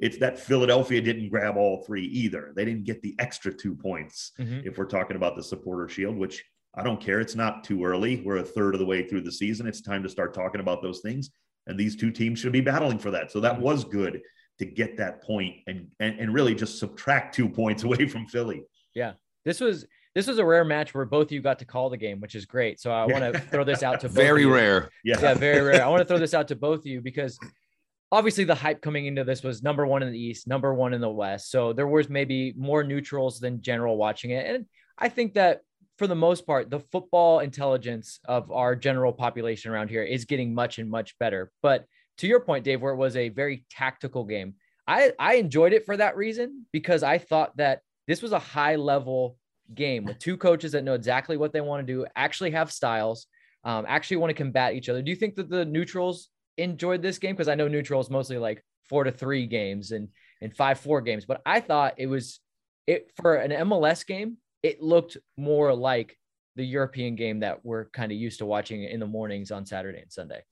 it's 0.00 0.18
that 0.18 0.38
Philadelphia 0.38 1.00
didn't 1.00 1.28
grab 1.28 1.56
all 1.56 1.84
three 1.84 2.04
either. 2.06 2.52
They 2.56 2.64
didn't 2.64 2.84
get 2.84 3.02
the 3.02 3.14
extra 3.18 3.52
two 3.52 3.74
points. 3.74 4.32
Mm-hmm. 4.38 4.66
If 4.66 4.78
we're 4.78 4.86
talking 4.86 5.16
about 5.16 5.36
the 5.36 5.42
supporter 5.42 5.88
shield, 5.88 6.16
which 6.16 6.44
I 6.78 6.84
don't 6.84 7.00
care. 7.00 7.20
It's 7.20 7.34
not 7.34 7.64
too 7.64 7.84
early. 7.84 8.22
We're 8.24 8.36
a 8.36 8.44
third 8.44 8.74
of 8.74 8.78
the 8.78 8.86
way 8.86 9.06
through 9.06 9.22
the 9.22 9.32
season. 9.32 9.66
It's 9.66 9.80
time 9.80 10.02
to 10.04 10.08
start 10.08 10.32
talking 10.32 10.60
about 10.60 10.80
those 10.80 11.00
things. 11.00 11.30
And 11.66 11.78
these 11.78 11.96
two 11.96 12.10
teams 12.12 12.38
should 12.38 12.52
be 12.52 12.60
battling 12.60 12.98
for 12.98 13.10
that. 13.10 13.32
So 13.32 13.40
that 13.40 13.54
mm-hmm. 13.54 13.62
was 13.62 13.84
good 13.84 14.20
to 14.58 14.64
get 14.64 14.96
that 14.96 15.22
point 15.22 15.56
and, 15.66 15.88
and 16.00 16.18
and 16.18 16.34
really 16.34 16.54
just 16.54 16.78
subtract 16.78 17.34
two 17.34 17.48
points 17.60 17.82
away 17.82 18.06
from 18.06 18.26
Philly. 18.26 18.62
Yeah. 18.94 19.14
This 19.44 19.60
was 19.60 19.86
this 20.14 20.26
was 20.26 20.38
a 20.38 20.44
rare 20.44 20.64
match 20.64 20.94
where 20.94 21.04
both 21.04 21.26
of 21.26 21.32
you 21.32 21.42
got 21.42 21.58
to 21.58 21.64
call 21.64 21.90
the 21.90 21.96
game, 21.96 22.20
which 22.20 22.34
is 22.34 22.46
great. 22.46 22.80
So 22.80 22.90
I 22.90 23.06
want 23.06 23.32
to 23.32 23.40
throw 23.50 23.64
this 23.64 23.82
out 23.82 24.00
to 24.00 24.08
very 24.08 24.46
rare. 24.46 24.90
Yeah. 25.04 25.20
yeah, 25.20 25.34
very 25.34 25.60
rare. 25.60 25.84
I 25.84 25.88
want 25.88 26.00
to 26.00 26.06
throw 26.06 26.18
this 26.24 26.34
out 26.34 26.48
to 26.48 26.56
both 26.56 26.80
of 26.80 26.86
you 26.86 27.00
because 27.00 27.38
obviously 28.10 28.44
the 28.44 28.54
hype 28.54 28.80
coming 28.80 29.06
into 29.06 29.24
this 29.24 29.42
was 29.42 29.62
number 29.62 29.86
one 29.86 30.02
in 30.02 30.12
the 30.12 30.18
East, 30.18 30.46
number 30.46 30.72
one 30.72 30.94
in 30.94 31.00
the 31.00 31.10
West. 31.10 31.50
So 31.50 31.72
there 31.72 31.86
was 31.86 32.08
maybe 32.08 32.54
more 32.56 32.82
neutrals 32.82 33.40
than 33.40 33.62
general 33.62 33.96
watching 33.96 34.30
it. 34.30 34.46
And 34.46 34.66
I 34.96 35.08
think 35.08 35.34
that 35.34 35.60
for 35.98 36.06
the 36.06 36.14
most 36.14 36.46
part, 36.46 36.70
the 36.70 36.80
football 36.80 37.40
intelligence 37.40 38.20
of 38.24 38.50
our 38.52 38.76
general 38.76 39.12
population 39.12 39.70
around 39.72 39.88
here 39.88 40.04
is 40.04 40.24
getting 40.24 40.54
much 40.54 40.78
and 40.78 40.88
much 40.88 41.18
better. 41.18 41.50
But 41.60 41.84
to 42.18 42.26
your 42.26 42.40
point, 42.40 42.64
Dave, 42.64 42.80
where 42.80 42.92
it 42.92 42.96
was 42.96 43.16
a 43.16 43.28
very 43.28 43.64
tactical 43.70 44.24
game, 44.24 44.54
I, 44.86 45.12
I 45.18 45.34
enjoyed 45.34 45.72
it 45.72 45.84
for 45.84 45.96
that 45.96 46.16
reason 46.16 46.66
because 46.72 47.02
I 47.02 47.18
thought 47.18 47.56
that 47.56 47.80
this 48.06 48.22
was 48.22 48.32
a 48.32 48.38
high 48.38 48.76
level 48.76 49.36
game 49.74 50.04
with 50.04 50.18
two 50.18 50.36
coaches 50.36 50.72
that 50.72 50.84
know 50.84 50.94
exactly 50.94 51.36
what 51.36 51.52
they 51.52 51.60
want 51.60 51.86
to 51.86 51.92
do, 51.92 52.06
actually 52.16 52.52
have 52.52 52.72
styles, 52.72 53.26
um, 53.64 53.84
actually 53.86 54.16
want 54.18 54.30
to 54.30 54.34
combat 54.34 54.74
each 54.74 54.88
other. 54.88 55.02
Do 55.02 55.10
you 55.10 55.16
think 55.16 55.34
that 55.34 55.50
the 55.50 55.64
neutrals 55.64 56.28
enjoyed 56.56 57.02
this 57.02 57.18
game? 57.18 57.34
Because 57.34 57.48
I 57.48 57.54
know 57.54 57.68
neutrals 57.68 58.08
mostly 58.08 58.38
like 58.38 58.64
four 58.88 59.04
to 59.04 59.12
three 59.12 59.46
games 59.46 59.92
and 59.92 60.08
and 60.40 60.54
five 60.56 60.78
four 60.78 61.00
games, 61.00 61.26
but 61.26 61.42
I 61.44 61.60
thought 61.60 61.94
it 61.98 62.06
was 62.06 62.40
it 62.86 63.10
for 63.16 63.34
an 63.34 63.50
MLS 63.50 64.06
game. 64.06 64.38
It 64.62 64.82
looked 64.82 65.16
more 65.36 65.74
like 65.74 66.16
the 66.56 66.64
European 66.64 67.14
game 67.14 67.40
that 67.40 67.64
we're 67.64 67.86
kind 67.90 68.10
of 68.10 68.18
used 68.18 68.38
to 68.38 68.46
watching 68.46 68.82
in 68.82 69.00
the 69.00 69.06
mornings 69.06 69.50
on 69.50 69.64
Saturday 69.64 70.00
and 70.00 70.12
Sunday. 70.12 70.42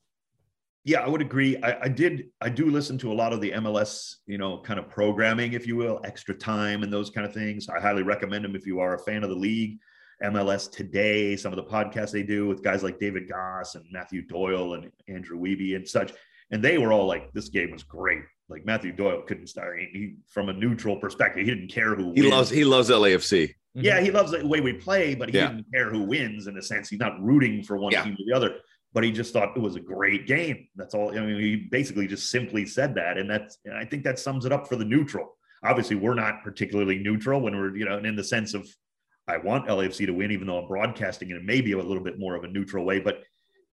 Yeah, 0.85 1.01
I 1.01 1.09
would 1.09 1.21
agree. 1.21 1.57
I, 1.65 1.83
I, 1.83 1.89
did. 1.89 2.29
I 2.41 2.49
do 2.49 2.71
listen 2.71 2.97
to 2.99 3.13
a 3.13 3.15
lot 3.15 3.33
of 3.33 3.41
the 3.41 3.51
MLS, 3.51 4.15
you 4.27 4.39
know, 4.39 4.59
kind 4.59 4.79
of 4.79 4.89
programming, 4.89 5.53
if 5.53 5.67
you 5.67 5.75
will, 5.75 6.01
extra 6.05 6.33
time 6.33 6.85
and 6.85 6.93
those 6.93 7.11
kind 7.11 7.27
of 7.27 7.35
things. 7.35 7.69
I 7.69 7.81
highly 7.81 8.05
recommend 8.05 8.45
them 8.45 8.55
if 8.55 8.67
you 8.67 8.79
are 8.79 8.95
a 8.95 8.99
fan 9.01 9.25
of 9.25 9.31
the 9.31 9.35
league. 9.35 9.79
MLS 10.23 10.71
Today, 10.71 11.37
some 11.37 11.53
of 11.53 11.57
the 11.57 11.65
podcasts 11.65 12.13
they 12.13 12.23
do 12.23 12.47
with 12.47 12.63
guys 12.63 12.85
like 12.85 13.01
David 13.01 13.29
Gass 13.29 13.75
and 13.75 13.85
Matthew 13.91 14.23
Doyle 14.23 14.75
and 14.75 14.91
Andrew 15.09 15.39
Wiebe 15.39 15.75
and 15.75 15.87
such. 15.87 16.13
And 16.51 16.63
they 16.63 16.79
were 16.79 16.93
all 16.93 17.07
like, 17.07 17.33
"This 17.33 17.49
game 17.49 17.71
was 17.71 17.83
great." 17.83 18.23
Like 18.49 18.65
Matthew 18.65 18.93
Doyle 18.93 19.23
couldn't 19.23 19.49
start. 19.49 19.79
He, 19.79 20.17
from 20.29 20.49
a 20.49 20.53
neutral 20.53 20.97
perspective, 20.97 21.45
he 21.45 21.53
didn't 21.53 21.73
care 21.73 21.95
who. 21.95 22.13
He 22.13 22.23
wins. 22.23 22.33
loves. 22.33 22.51
He 22.51 22.65
loves 22.65 22.91
LAFC. 22.91 23.49
Mm-hmm. 23.49 23.81
Yeah, 23.81 24.01
he 24.01 24.11
loves 24.11 24.31
the 24.31 24.47
way 24.47 24.61
we 24.61 24.73
play, 24.75 25.15
but 25.15 25.29
he 25.29 25.37
yeah. 25.37 25.49
didn't 25.49 25.67
care 25.75 25.91
who 25.91 26.03
wins. 26.03 26.47
In 26.47 26.57
a 26.57 26.63
sense, 26.63 26.89
he's 26.89 27.01
not 27.01 27.21
rooting 27.21 27.63
for 27.63 27.77
one 27.77 27.93
yeah. 27.93 28.05
team 28.05 28.15
or 28.15 28.25
the 28.27 28.33
other 28.33 28.57
but 28.97 29.05
he 29.05 29.13
just 29.13 29.35
thought 29.35 29.55
it 29.55 29.61
was 29.61 29.77
a 29.77 29.81
great 29.81 30.27
game. 30.27 30.69
That's 30.75 30.95
all. 30.95 31.11
I 31.11 31.21
mean, 31.21 31.39
he 31.39 31.57
basically 31.57 32.07
just 32.07 32.31
simply 32.31 32.65
said 32.65 32.95
that, 32.95 33.19
and 33.19 33.29
that's. 33.29 33.59
And 33.67 33.77
I 33.77 33.85
think 33.85 34.05
that 34.05 34.19
sums 34.19 34.47
it 34.47 34.53
up 34.53 34.67
for 34.67 34.77
the 34.77 34.87
neutral. 34.87 35.37
Obviously, 35.63 35.97
we're 35.97 36.15
not 36.15 36.43
particularly 36.43 36.99
neutral 36.99 37.43
when 37.43 37.55
we're, 37.55 37.77
you 37.77 37.85
know, 37.85 37.99
and 37.99 38.07
in 38.07 38.17
the 38.17 38.25
sense 38.25 38.55
of 38.55 38.67
I 39.29 39.37
want 39.37 39.69
LAFC 39.69 40.07
to 40.07 40.13
win, 40.13 40.31
even 40.31 40.47
though 40.47 40.63
I'm 40.63 40.67
broadcasting 40.67 41.29
it 41.29 41.45
maybe 41.45 41.73
a 41.73 41.77
little 41.77 42.03
bit 42.03 42.19
more 42.19 42.37
of 42.37 42.45
a 42.45 42.49
neutral 42.49 42.87
way. 42.87 42.99
But 42.99 43.23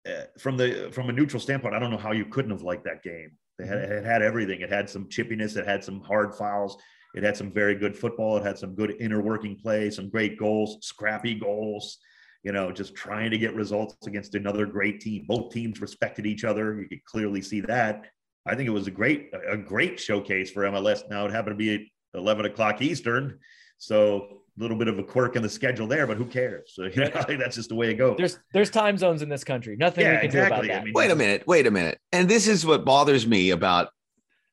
Uh, 0.07 0.25
from 0.39 0.57
the 0.57 0.89
from 0.93 1.09
a 1.09 1.13
neutral 1.13 1.41
standpoint, 1.41 1.75
I 1.75 1.79
don't 1.79 1.91
know 1.91 1.97
how 1.97 2.13
you 2.13 2.27
couldn't 2.27 2.51
have 2.53 2.63
liked 2.63 2.85
that 2.85 3.03
game. 3.03 3.33
It 3.59 3.67
had, 3.67 3.79
mm-hmm. 3.79 3.93
it 3.93 4.05
had 4.05 4.23
everything. 4.23 4.61
It 4.61 4.71
had 4.71 4.89
some 4.89 5.07
chippiness. 5.09 5.57
It 5.57 5.67
had 5.67 5.83
some 5.83 6.01
hard 6.01 6.35
fouls. 6.35 6.77
It 7.15 7.23
had 7.23 7.37
some 7.37 7.51
very 7.51 7.75
good 7.75 7.97
football. 7.97 8.37
It 8.37 8.45
had 8.45 8.59
some 8.59 8.75
good 8.75 8.95
inner 9.01 9.23
working 9.23 9.57
play, 9.57 9.91
some 9.91 10.11
great 10.11 10.39
goals, 10.39 10.79
scrappy 10.83 11.35
goals. 11.35 11.99
You 12.43 12.53
know, 12.53 12.71
just 12.71 12.95
trying 12.95 13.31
to 13.33 13.39
get 13.39 13.55
results 13.55 13.97
against 14.07 14.35
another 14.35 14.67
great 14.67 15.01
team. 15.01 15.25
Both 15.27 15.53
teams 15.53 15.81
respected 15.81 16.27
each 16.27 16.45
other. 16.45 16.81
You 16.81 16.89
could 16.89 17.05
clearly 17.05 17.43
see 17.43 17.61
that. 17.63 18.05
I 18.47 18.55
think 18.55 18.69
it 18.69 18.73
was 18.73 18.87
a 18.87 18.93
great 18.93 19.33
a 19.49 19.57
great 19.57 19.99
showcase 19.99 20.51
for 20.51 20.63
MLS. 20.65 21.09
Now 21.11 21.27
it 21.27 21.33
happened 21.33 21.59
to 21.59 21.65
be 21.65 21.75
at 21.75 21.81
11 22.21 22.45
o'clock 22.47 22.81
Eastern, 22.81 23.41
so 23.79 24.43
little 24.59 24.77
bit 24.77 24.89
of 24.89 24.99
a 24.99 25.03
quirk 25.03 25.37
in 25.37 25.43
the 25.43 25.49
schedule 25.49 25.87
there, 25.87 26.07
but 26.07 26.17
who 26.17 26.25
cares? 26.25 26.73
So 26.75 26.85
you 26.95 26.97
know, 26.97 27.11
I 27.15 27.23
think 27.25 27.41
that's 27.41 27.57
just 27.57 27.69
the 27.69 27.75
way 27.75 27.91
it 27.91 27.95
goes. 27.95 28.17
There's 28.17 28.39
there's 28.53 28.71
time 28.71 28.97
zones 28.99 29.23
in 29.23 29.29
this 29.29 29.45
country. 29.45 29.77
Nothing 29.77 30.05
Yeah, 30.05 30.13
we 30.13 30.17
can 30.19 30.27
exactly. 30.27 30.51
do 30.51 30.55
about 30.55 30.65
I 30.65 30.69
that. 30.79 30.85
mean, 30.85 30.95
Wait 30.95 31.11
a 31.11 31.17
minute. 31.17 31.47
Wait 31.47 31.67
a 31.67 31.71
minute. 31.71 31.99
And 32.13 32.29
this 32.29 32.47
is 32.49 32.65
what 32.65 32.85
bothers 32.85 33.27
me 33.27 33.51
about 33.51 33.89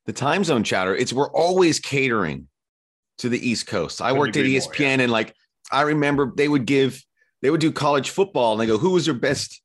the 0.06 0.14
time 0.14 0.44
zone 0.44 0.64
chatter. 0.64 0.96
It's 0.96 1.14
we're 1.14 1.32
always 1.32 1.80
catering 1.80 2.48
to 3.20 3.30
the 3.30 3.50
East 3.50 3.68
Coast. 3.68 4.02
I 4.02 4.12
worked 4.14 4.36
at 4.38 4.46
E 4.46 4.58
agree 4.58 4.60
more, 4.60 4.74
ESPN 4.74 5.00
and 5.00 5.12
like 5.12 5.36
I 5.72 5.82
remember 5.82 6.32
they 6.36 6.48
would 6.48 6.66
give 6.66 7.04
they 7.42 7.50
would 7.50 7.62
do 7.62 7.72
college 7.72 8.10
football 8.10 8.54
and 8.54 8.62
they 8.62 8.66
go, 8.68 8.78
who 8.78 8.92
was 8.92 9.06
your 9.08 9.16
best 9.16 9.62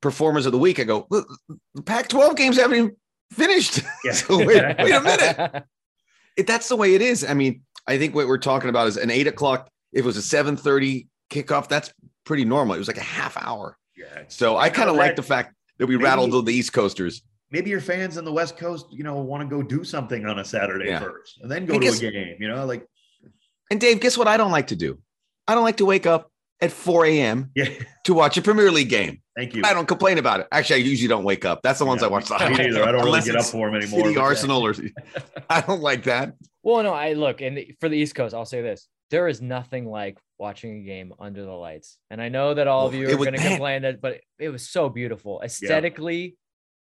performers 0.00 0.46
of 0.46 0.52
the 0.52 0.58
week? 0.58 0.78
I 0.80 0.84
go, 0.84 1.06
"Well, 1.10 1.26
the 1.74 1.82
Pac-12 1.82 2.36
games 2.36 2.56
haven't 2.56 2.76
even 2.76 2.96
finished. 3.32 3.80
Yeah. 4.04 4.12
So 4.12 4.38
wait, 4.38 4.76
wait 4.78 4.92
a 4.92 5.00
minute. 5.00 5.64
It, 6.36 6.46
that's 6.46 6.68
the 6.68 6.76
way 6.76 6.94
it 6.94 7.00
is. 7.00 7.24
I 7.24 7.32
mean, 7.32 7.62
I 7.86 7.96
think 7.96 8.14
what 8.14 8.26
we're 8.28 8.36
talking 8.36 8.68
about 8.68 8.88
is 8.88 8.98
an 8.98 9.08
eight 9.10 9.26
o'clock. 9.26 9.70
If 9.92 10.00
it 10.00 10.04
was 10.06 10.16
a 10.16 10.22
seven 10.22 10.56
thirty 10.56 11.08
kickoff, 11.30 11.68
that's 11.68 11.92
pretty 12.24 12.44
normal. 12.44 12.74
It 12.74 12.78
was 12.78 12.88
like 12.88 12.96
a 12.98 13.00
half 13.00 13.36
hour. 13.36 13.76
yeah. 13.96 14.24
So 14.28 14.56
I 14.56 14.68
kind 14.70 14.90
of 14.90 14.96
like 14.96 15.16
the 15.16 15.22
fact 15.22 15.54
that 15.78 15.86
we 15.86 15.96
maybe- 15.96 16.04
rattled 16.04 16.46
the 16.46 16.52
East 16.52 16.72
Coasters. 16.72 17.22
maybe 17.50 17.70
your 17.70 17.80
fans 17.80 18.16
in 18.16 18.24
the 18.24 18.32
West 18.32 18.56
Coast, 18.58 18.86
you 18.90 19.04
know, 19.04 19.14
want 19.20 19.42
to 19.42 19.48
go 19.48 19.62
do 19.62 19.84
something 19.84 20.26
on 20.26 20.38
a 20.40 20.44
Saturday 20.44 20.86
Yeah. 20.88 20.98
first 21.00 21.38
and 21.40 21.50
then 21.50 21.64
go 21.66 21.74
I 21.74 21.78
to 21.78 21.84
guess- 21.84 22.02
a 22.02 22.10
game, 22.10 22.36
you 22.40 22.48
know, 22.48 22.66
like, 22.66 22.84
And 23.70 23.80
Dave, 23.80 24.00
guess 24.00 24.16
what? 24.18 24.26
I 24.28 24.36
don't 24.36 24.50
like 24.52 24.68
to 24.68 24.76
do. 24.76 24.98
I 25.48 25.54
don't 25.54 25.62
like 25.64 25.76
to 25.78 25.84
wake 25.86 26.06
up 26.06 26.30
at 26.60 26.72
4 26.72 27.04
a.m. 27.06 27.50
yeah, 27.54 27.68
to 28.04 28.14
watch 28.14 28.36
a 28.36 28.42
Premier 28.42 28.70
League 28.72 28.88
game. 28.88 29.22
thank 29.36 29.54
you. 29.54 29.62
I 29.64 29.74
don't 29.74 29.86
complain 29.86 30.18
about 30.18 30.40
it. 30.40 30.48
Actually, 30.50 30.76
I 30.82 30.84
usually 30.86 31.08
don't 31.08 31.24
wake 31.24 31.44
up. 31.44 31.62
That's 31.62 31.78
the 31.78 31.84
ones 31.84 32.00
Yeah, 32.02 32.08
I 32.08 32.10
watch. 32.10 32.26
The 32.26 32.34
Me 32.34 32.38
highlights. 32.40 32.58
neither. 32.58 32.84
I 32.84 32.92
don't 32.92 33.04
really 33.04 33.20
get 33.22 33.36
up 33.36 33.44
for 33.44 33.70
them 33.70 33.80
anymore. 33.80 34.06
City. 34.06 34.16
Arsenal 34.18 34.66
or 34.66 34.74
I 35.50 35.60
don't 35.60 35.80
like 35.82 36.04
that. 36.04 36.34
Well, 36.62 36.82
no, 36.82 36.92
I 36.92 37.12
look 37.12 37.40
and 37.42 37.60
for 37.80 37.88
the 37.88 37.96
East 37.96 38.14
Coast, 38.16 38.34
I'll 38.34 38.44
say 38.46 38.60
this: 38.62 38.88
there 39.10 39.28
is 39.28 39.40
nothing 39.40 39.86
like 39.86 40.18
watching 40.38 40.80
a 40.80 40.84
game 40.84 41.12
under 41.18 41.44
the 41.44 41.52
lights. 41.52 41.98
And 42.10 42.20
I 42.20 42.28
know 42.28 42.54
that 42.54 42.66
all 42.66 42.86
of 42.86 42.94
you 42.94 43.08
it 43.08 43.14
are 43.14 43.16
going 43.16 43.32
to 43.32 43.38
complain 43.38 43.82
that, 43.82 44.00
but 44.00 44.20
it 44.38 44.48
was 44.48 44.68
so 44.68 44.88
beautiful 44.88 45.40
aesthetically, 45.42 46.36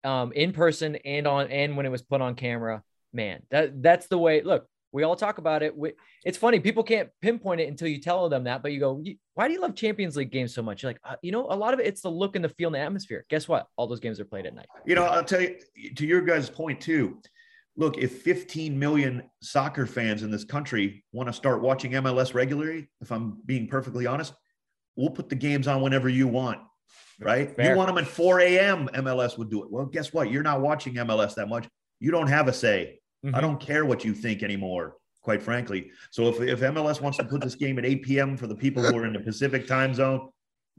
um, 0.05 0.33
in 0.33 0.53
person 0.53 0.97
and 0.97 1.27
on 1.27 1.49
and 1.51 1.77
when 1.77 1.87
it 1.87 1.91
was 1.91 2.03
put 2.03 2.21
on 2.21 2.35
camera. 2.35 2.83
Man, 3.13 3.43
that 3.51 3.83
that's 3.83 4.07
the 4.07 4.17
way. 4.17 4.43
Look, 4.43 4.67
we 4.93 5.03
all 5.03 5.17
talk 5.17 5.39
about 5.39 5.63
it. 5.63 5.77
We, 5.77 5.93
it's 6.25 6.39
funny 6.39 6.61
people 6.61 6.83
can't 6.83 7.09
pinpoint 7.21 7.61
it 7.61 7.69
until 7.69 7.89
you 7.89 8.01
tell 8.01 8.29
them 8.29 8.45
that. 8.45 8.63
But 8.63 8.73
you 8.73 8.81
go, 8.81 9.03
why 9.35 9.49
do 9.49 9.55
you 9.55 9.61
love 9.61 9.75
Champions 9.75 10.17
League 10.17 10.31
games 10.31 10.55
so 10.55 10.63
much? 10.63 10.83
You're 10.83 10.93
like, 10.93 11.01
uh, 11.05 11.17
you 11.23 11.33
know, 11.33 11.47
a 11.49 11.57
lot 11.57 11.75
of 11.75 11.81
it, 11.81 11.87
it's 11.87 12.03
the 12.03 12.11
look 12.11 12.37
and 12.37 12.45
the 12.45 12.51
feel 12.51 12.69
and 12.69 12.75
the 12.75 12.81
atmosphere. 12.81 13.25
Guess 13.29 13.49
what? 13.49 13.67
All 13.77 13.87
those 13.87 14.01
games 14.01 14.21
are 14.21 14.25
played 14.25 14.47
at 14.47 14.55
night. 14.55 14.67
You 14.87 14.95
know, 14.95 15.05
I'll 15.05 15.25
tell 15.25 15.41
you 15.41 15.57
to 15.97 16.07
your 16.07 16.21
guys' 16.21 16.51
point 16.51 16.81
too. 16.81 17.19
Look, 17.77 17.97
if 17.97 18.23
15 18.23 18.79
million 18.79 19.23
soccer 19.41 19.87
fans 19.87 20.23
in 20.23 20.31
this 20.31 20.45
country 20.45 21.05
want 21.13 21.29
to 21.29 21.33
start 21.33 21.63
watching 21.63 21.93
MLS 21.93 22.35
regularly, 22.35 22.89
if 23.01 23.11
I'm 23.11 23.39
being 23.47 23.67
perfectly 23.67 24.07
honest, 24.07 24.35
we'll 24.97 25.11
put 25.11 25.29
the 25.29 25.35
games 25.35 25.67
on 25.67 25.81
whenever 25.81 26.09
you 26.09 26.29
want. 26.29 26.61
Right? 27.19 27.55
Fair. 27.55 27.71
You 27.71 27.77
want 27.77 27.89
them 27.89 27.99
at 27.99 28.07
4 28.07 28.41
a.m. 28.41 28.89
MLS 28.95 29.39
would 29.39 29.49
do 29.49 29.63
it. 29.63 29.71
Well, 29.71 29.87
guess 29.87 30.13
what? 30.13 30.31
You're 30.31 30.43
not 30.43 30.61
watching 30.61 30.95
MLS 30.95 31.35
that 31.37 31.49
much. 31.49 31.69
You 32.01 32.11
don't 32.11 32.27
have 32.27 32.49
a 32.49 32.53
say. 32.53 33.01
Mm-hmm. 33.25 33.35
I 33.35 33.41
don't 33.41 33.61
care 33.61 33.85
what 33.85 34.05
you 34.05 34.13
think 34.13 34.43
anymore, 34.43 34.97
quite 35.23 35.43
frankly. 35.43 35.91
So 36.11 36.29
if, 36.29 36.41
if 36.41 36.61
MLS 36.61 37.01
wants 37.01 37.19
to 37.19 37.25
put 37.25 37.41
this 37.41 37.55
game 37.55 37.79
at 37.79 37.87
8 37.87 38.03
p.m. 38.03 38.37
for 38.37 38.47
the 38.49 38.57
people 38.57 38.83
who 38.83 38.99
are 38.99 39.07
in 39.07 39.13
the 39.13 39.21
Pacific 39.21 39.67
time 39.67 39.95
zone, 39.95 40.31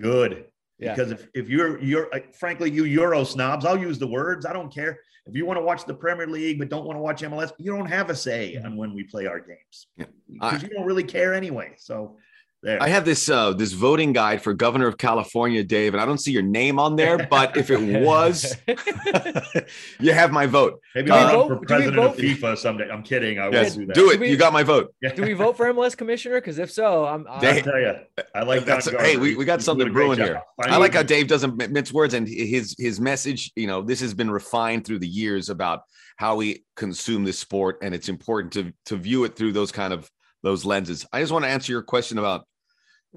good. 0.01 0.45
Yeah. 0.79 0.95
Because 0.95 1.11
if, 1.11 1.27
if 1.33 1.49
you're 1.49 1.81
you're 1.81 2.13
uh, 2.13 2.19
frankly 2.33 2.69
you 2.69 2.85
Euro 2.85 3.23
snobs, 3.23 3.63
I'll 3.65 3.79
use 3.79 3.99
the 3.99 4.07
words. 4.07 4.45
I 4.45 4.51
don't 4.53 4.73
care. 4.73 4.99
If 5.25 5.35
you 5.35 5.45
want 5.45 5.57
to 5.57 5.63
watch 5.63 5.85
the 5.85 5.93
Premier 5.93 6.27
League 6.27 6.59
but 6.59 6.69
don't 6.69 6.85
want 6.85 6.97
to 6.97 7.01
watch 7.01 7.21
MLS, 7.21 7.53
you 7.57 7.71
don't 7.71 7.85
have 7.85 8.09
a 8.09 8.15
say 8.15 8.57
on 8.57 8.75
when 8.75 8.93
we 8.93 9.03
play 9.03 9.25
our 9.25 9.39
games. 9.39 9.87
Yeah. 9.97 10.05
Because 10.29 10.63
you 10.63 10.69
don't 10.69 10.85
really 10.85 11.03
care 11.03 11.33
anyway. 11.33 11.73
So 11.77 12.17
there. 12.63 12.81
I 12.81 12.87
have 12.87 13.05
this 13.05 13.29
uh, 13.29 13.53
this 13.53 13.73
voting 13.73 14.13
guide 14.13 14.41
for 14.41 14.53
governor 14.53 14.87
of 14.87 14.97
California, 14.97 15.63
Dave, 15.63 15.93
and 15.93 16.01
I 16.01 16.05
don't 16.05 16.17
see 16.17 16.31
your 16.31 16.41
name 16.43 16.79
on 16.79 16.95
there. 16.95 17.27
But 17.29 17.57
if 17.57 17.69
it 17.69 18.01
was, 18.01 18.55
you 19.99 20.11
have 20.13 20.31
my 20.31 20.45
vote. 20.45 20.79
Maybe 20.95 21.11
we 21.11 21.17
I'll 21.17 21.25
run 21.25 21.35
vote- 21.35 21.47
for 21.61 21.65
president 21.65 21.99
of? 21.99 22.17
FIFA 22.17 22.57
someday. 22.57 22.89
I'm 22.89 23.03
kidding. 23.03 23.39
I 23.39 23.49
Yes, 23.49 23.71
will 23.75 23.81
do 23.81 23.85
that. 23.87 23.95
do 23.95 24.11
it. 24.11 24.19
We- 24.19 24.29
You 24.29 24.37
got 24.37 24.53
my 24.53 24.63
vote. 24.63 24.93
Do 25.15 25.21
we 25.23 25.33
vote 25.33 25.57
for 25.57 25.71
MLS 25.73 25.95
commissioner? 25.95 26.35
Because 26.41 26.59
if 26.59 26.71
so, 26.71 27.05
I'm. 27.05 27.27
I'm 27.27 27.39
They- 27.41 27.57
I'll 27.57 27.63
tell 27.63 27.79
you, 27.79 27.93
I 28.35 28.43
like 28.43 28.65
That's- 28.65 28.85
Don 28.89 28.99
hey, 29.03 29.17
we- 29.17 29.35
we 29.35 29.45
got 29.45 29.59
He's 29.59 29.65
something 29.65 29.85
doing 29.87 29.91
a 29.91 29.93
great 29.93 30.03
brewing 30.05 30.17
job. 30.19 30.27
here. 30.27 30.73
I 30.73 30.77
like 30.77 30.93
how 30.93 31.03
Dave 31.03 31.27
doesn't 31.27 31.57
mince 31.71 31.91
words, 31.91 32.13
and 32.13 32.27
his 32.27 32.75
his 32.77 32.99
message. 32.99 33.51
You 33.55 33.67
know, 33.67 33.81
this 33.81 33.99
has 34.01 34.13
been 34.13 34.31
refined 34.31 34.85
through 34.85 34.99
the 34.99 35.07
years 35.07 35.49
about 35.49 35.81
how 36.17 36.35
we 36.35 36.63
consume 36.75 37.23
this 37.23 37.39
sport, 37.39 37.79
and 37.81 37.93
it's 37.93 38.09
important 38.09 38.53
to 38.53 38.73
to 38.85 38.95
view 38.95 39.23
it 39.25 39.35
through 39.35 39.51
those 39.53 39.71
kind 39.71 39.93
of 39.93 40.09
those 40.43 40.65
lenses. 40.65 41.05
I 41.13 41.21
just 41.21 41.31
want 41.31 41.45
to 41.45 41.49
answer 41.49 41.71
your 41.71 41.81
question 41.83 42.17
about 42.17 42.41
the 42.41 42.47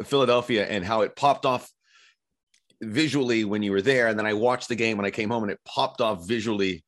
Philadelphia 0.05 0.67
and 0.67 0.85
how 0.85 1.03
it 1.03 1.17
popped 1.17 1.47
off 1.47 1.71
visually 2.83 3.45
when 3.45 3.63
you 3.63 3.73
were 3.73 3.83
there, 3.83 4.09
and 4.09 4.19
then 4.19 4.27
I 4.27 4.35
watched 4.35 4.69
the 4.69 4.75
game 4.75 4.97
when 4.97 5.07
I 5.07 5.11
came 5.11 5.31
home, 5.31 5.43
and 5.45 5.53
it 5.53 5.61
popped 5.65 6.01
off 6.01 6.27
visually 6.27 6.85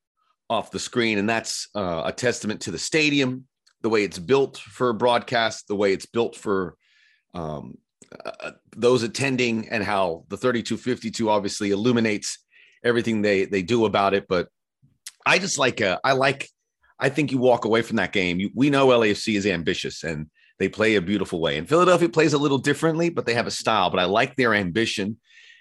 off 0.51 0.71
the 0.71 0.79
screen, 0.79 1.19
and 1.19 1.29
that's 1.29 1.69
uh, 1.75 2.03
a 2.07 2.13
testament 2.13 2.63
to 2.63 2.71
the 2.71 2.79
stadium, 2.79 3.47
the 3.83 3.89
way 3.89 4.05
it's 4.05 4.19
built 4.19 4.59
for 4.59 4.93
broadcast, 4.93 5.69
the 5.69 5.77
way 5.77 5.93
it's 5.93 6.07
built 6.07 6.37
for 6.37 6.77
um, 7.35 7.79
uh, 8.25 8.53
those 8.77 9.03
attending 9.03 9.69
and 9.69 9.85
how 9.85 10.25
the 10.29 10.37
3252 10.37 11.29
obviously 11.29 11.71
illuminates 11.71 12.39
everything 12.85 13.23
they 13.23 13.45
they 13.45 13.63
do 13.63 13.85
about 13.85 14.15
it. 14.15 14.27
But 14.29 14.49
i 15.27 15.39
just 15.39 15.59
like 15.59 15.81
uh, 15.81 15.99
i 16.05 16.13
like 16.13 16.49
i 16.99 17.09
think 17.09 17.31
you 17.33 17.39
walk 17.39 17.65
away 17.65 17.83
from 17.83 17.97
that 17.97 18.13
game. 18.13 18.41
You, 18.41 18.51
we 18.55 18.71
know 18.71 18.87
lafc 18.87 19.35
is 19.35 19.47
ambitious 19.47 20.05
and 20.05 20.31
they 20.59 20.69
play 20.69 20.97
a 20.97 21.03
beautiful 21.03 21.41
way. 21.41 21.59
And 21.59 21.69
philadelphia 21.69 22.09
plays 22.09 22.33
a 22.33 22.39
little 22.39 22.59
differently 22.59 23.09
but 23.11 23.27
they 23.27 23.35
have 23.35 23.47
a 23.47 23.51
style 23.51 23.91
but 23.91 24.01
i 24.01 24.05
like 24.05 24.37
their 24.37 24.55
ambition. 24.55 25.19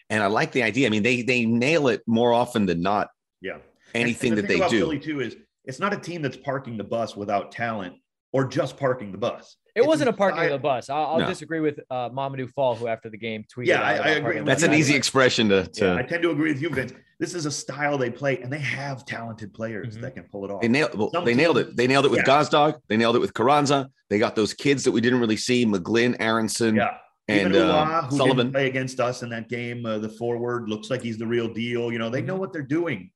And 0.10 0.24
i 0.24 0.28
like 0.28 0.52
the 0.52 0.64
idea. 0.64 0.88
I 0.88 0.90
mean 0.90 1.04
they 1.04 1.22
they 1.22 1.46
nail 1.46 1.88
it 1.88 2.02
more 2.08 2.34
often 2.34 2.66
than 2.66 2.82
not. 2.82 3.10
Yeah. 3.42 3.58
anything 3.94 4.36
the 4.36 4.42
that 4.42 4.48
they 4.48 4.56
about 4.56 4.72
do. 4.72 4.80
Philly 4.80 5.00
too 5.00 5.22
is 5.22 5.36
it's 5.66 5.80
not 5.80 5.94
a 5.94 5.98
team 5.98 6.22
that's 6.22 6.38
parking 6.38 6.78
the 6.78 6.84
bus 6.84 7.16
without 7.16 7.52
talent 7.52 7.96
or 8.32 8.46
just 8.46 8.78
parking 8.78 9.12
the 9.12 9.18
bus. 9.18 9.58
It 9.78 9.82
It's 9.82 9.88
wasn't 9.88 10.10
a 10.10 10.14
parking 10.14 10.44
of 10.46 10.50
the 10.50 10.58
bus. 10.58 10.90
I'll, 10.90 11.06
I'll 11.06 11.20
No. 11.20 11.28
disagree 11.28 11.60
with 11.60 11.80
uh, 11.92 12.10
Mamadou 12.10 12.50
Fall, 12.50 12.74
who 12.74 12.88
after 12.88 13.12
the 13.12 13.18
game 13.18 13.44
tweeted. 13.44 13.68
Yeah, 13.68 13.82
I- 13.84 13.92
I 13.92 13.94
agree 13.94 14.22
parking 14.22 14.26
with 14.26 14.36
the 14.38 14.44
that's 14.46 14.64
an 14.64 14.74
easy 14.74 14.96
expression 14.96 15.50
to, 15.50 15.68
to 15.68 15.86
Yeah, 15.86 15.96
I 15.98 16.02
tend 16.02 16.24
to 16.24 16.32
agree 16.32 16.52
with 16.52 16.60
you, 16.64 16.70
Vince. 16.70 16.94
This 17.20 17.36
is 17.36 17.46
a 17.46 17.52
style 17.52 17.96
they 17.96 18.10
play, 18.10 18.40
and 18.42 18.52
they 18.52 18.58
have 18.58 19.06
talented 19.06 19.54
players 19.54 19.96
Mhm. 19.96 20.02
that 20.02 20.16
can 20.16 20.24
pull 20.24 20.46
it 20.46 20.52
off. 20.52 20.62
They 20.62 20.68
nailed. 20.68 20.96
Well, 20.98 21.12
Some 21.14 21.26
they 21.26 21.36
nailed 21.36 21.60
it. 21.60 21.78
They 21.78 21.86
nailed 21.86 22.06
it 22.06 22.12
with 22.12 22.22
Yeah. 22.26 22.42
Gazdag. 22.42 22.80
They 22.88 22.98
nailed 22.98 23.16
it 23.16 23.20
with 23.20 23.36
Carranza. 23.36 23.90
They 24.10 24.18
got 24.18 24.36
those 24.36 24.56
kids 24.56 24.84
that 24.86 24.92
we 24.92 25.00
didn't 25.02 25.20
really 25.20 25.38
see: 25.38 25.64
McGlynn, 25.64 26.16
Aronson, 26.20 26.76
yeah, 26.76 26.98
and 27.28 27.54
Even 27.54 27.70
uh, 27.70 28.02
who 28.08 28.18
Sullivan. 28.18 28.38
didn't 28.48 28.54
play 28.54 28.68
against 28.68 29.00
us 29.00 29.22
in 29.22 29.30
that 29.30 29.48
game. 29.48 29.86
Uh, 29.86 30.00
the 30.00 30.10
forward 30.10 30.70
looks 30.70 30.90
like 30.90 31.04
he's 31.04 31.20
the 31.20 31.28
real 31.28 31.48
deal. 31.54 31.92
You 31.92 32.00
know, 32.00 32.10
they 32.10 32.22
know 32.24 32.36
what 32.36 32.52
they're 32.52 32.62
doing. 32.64 33.12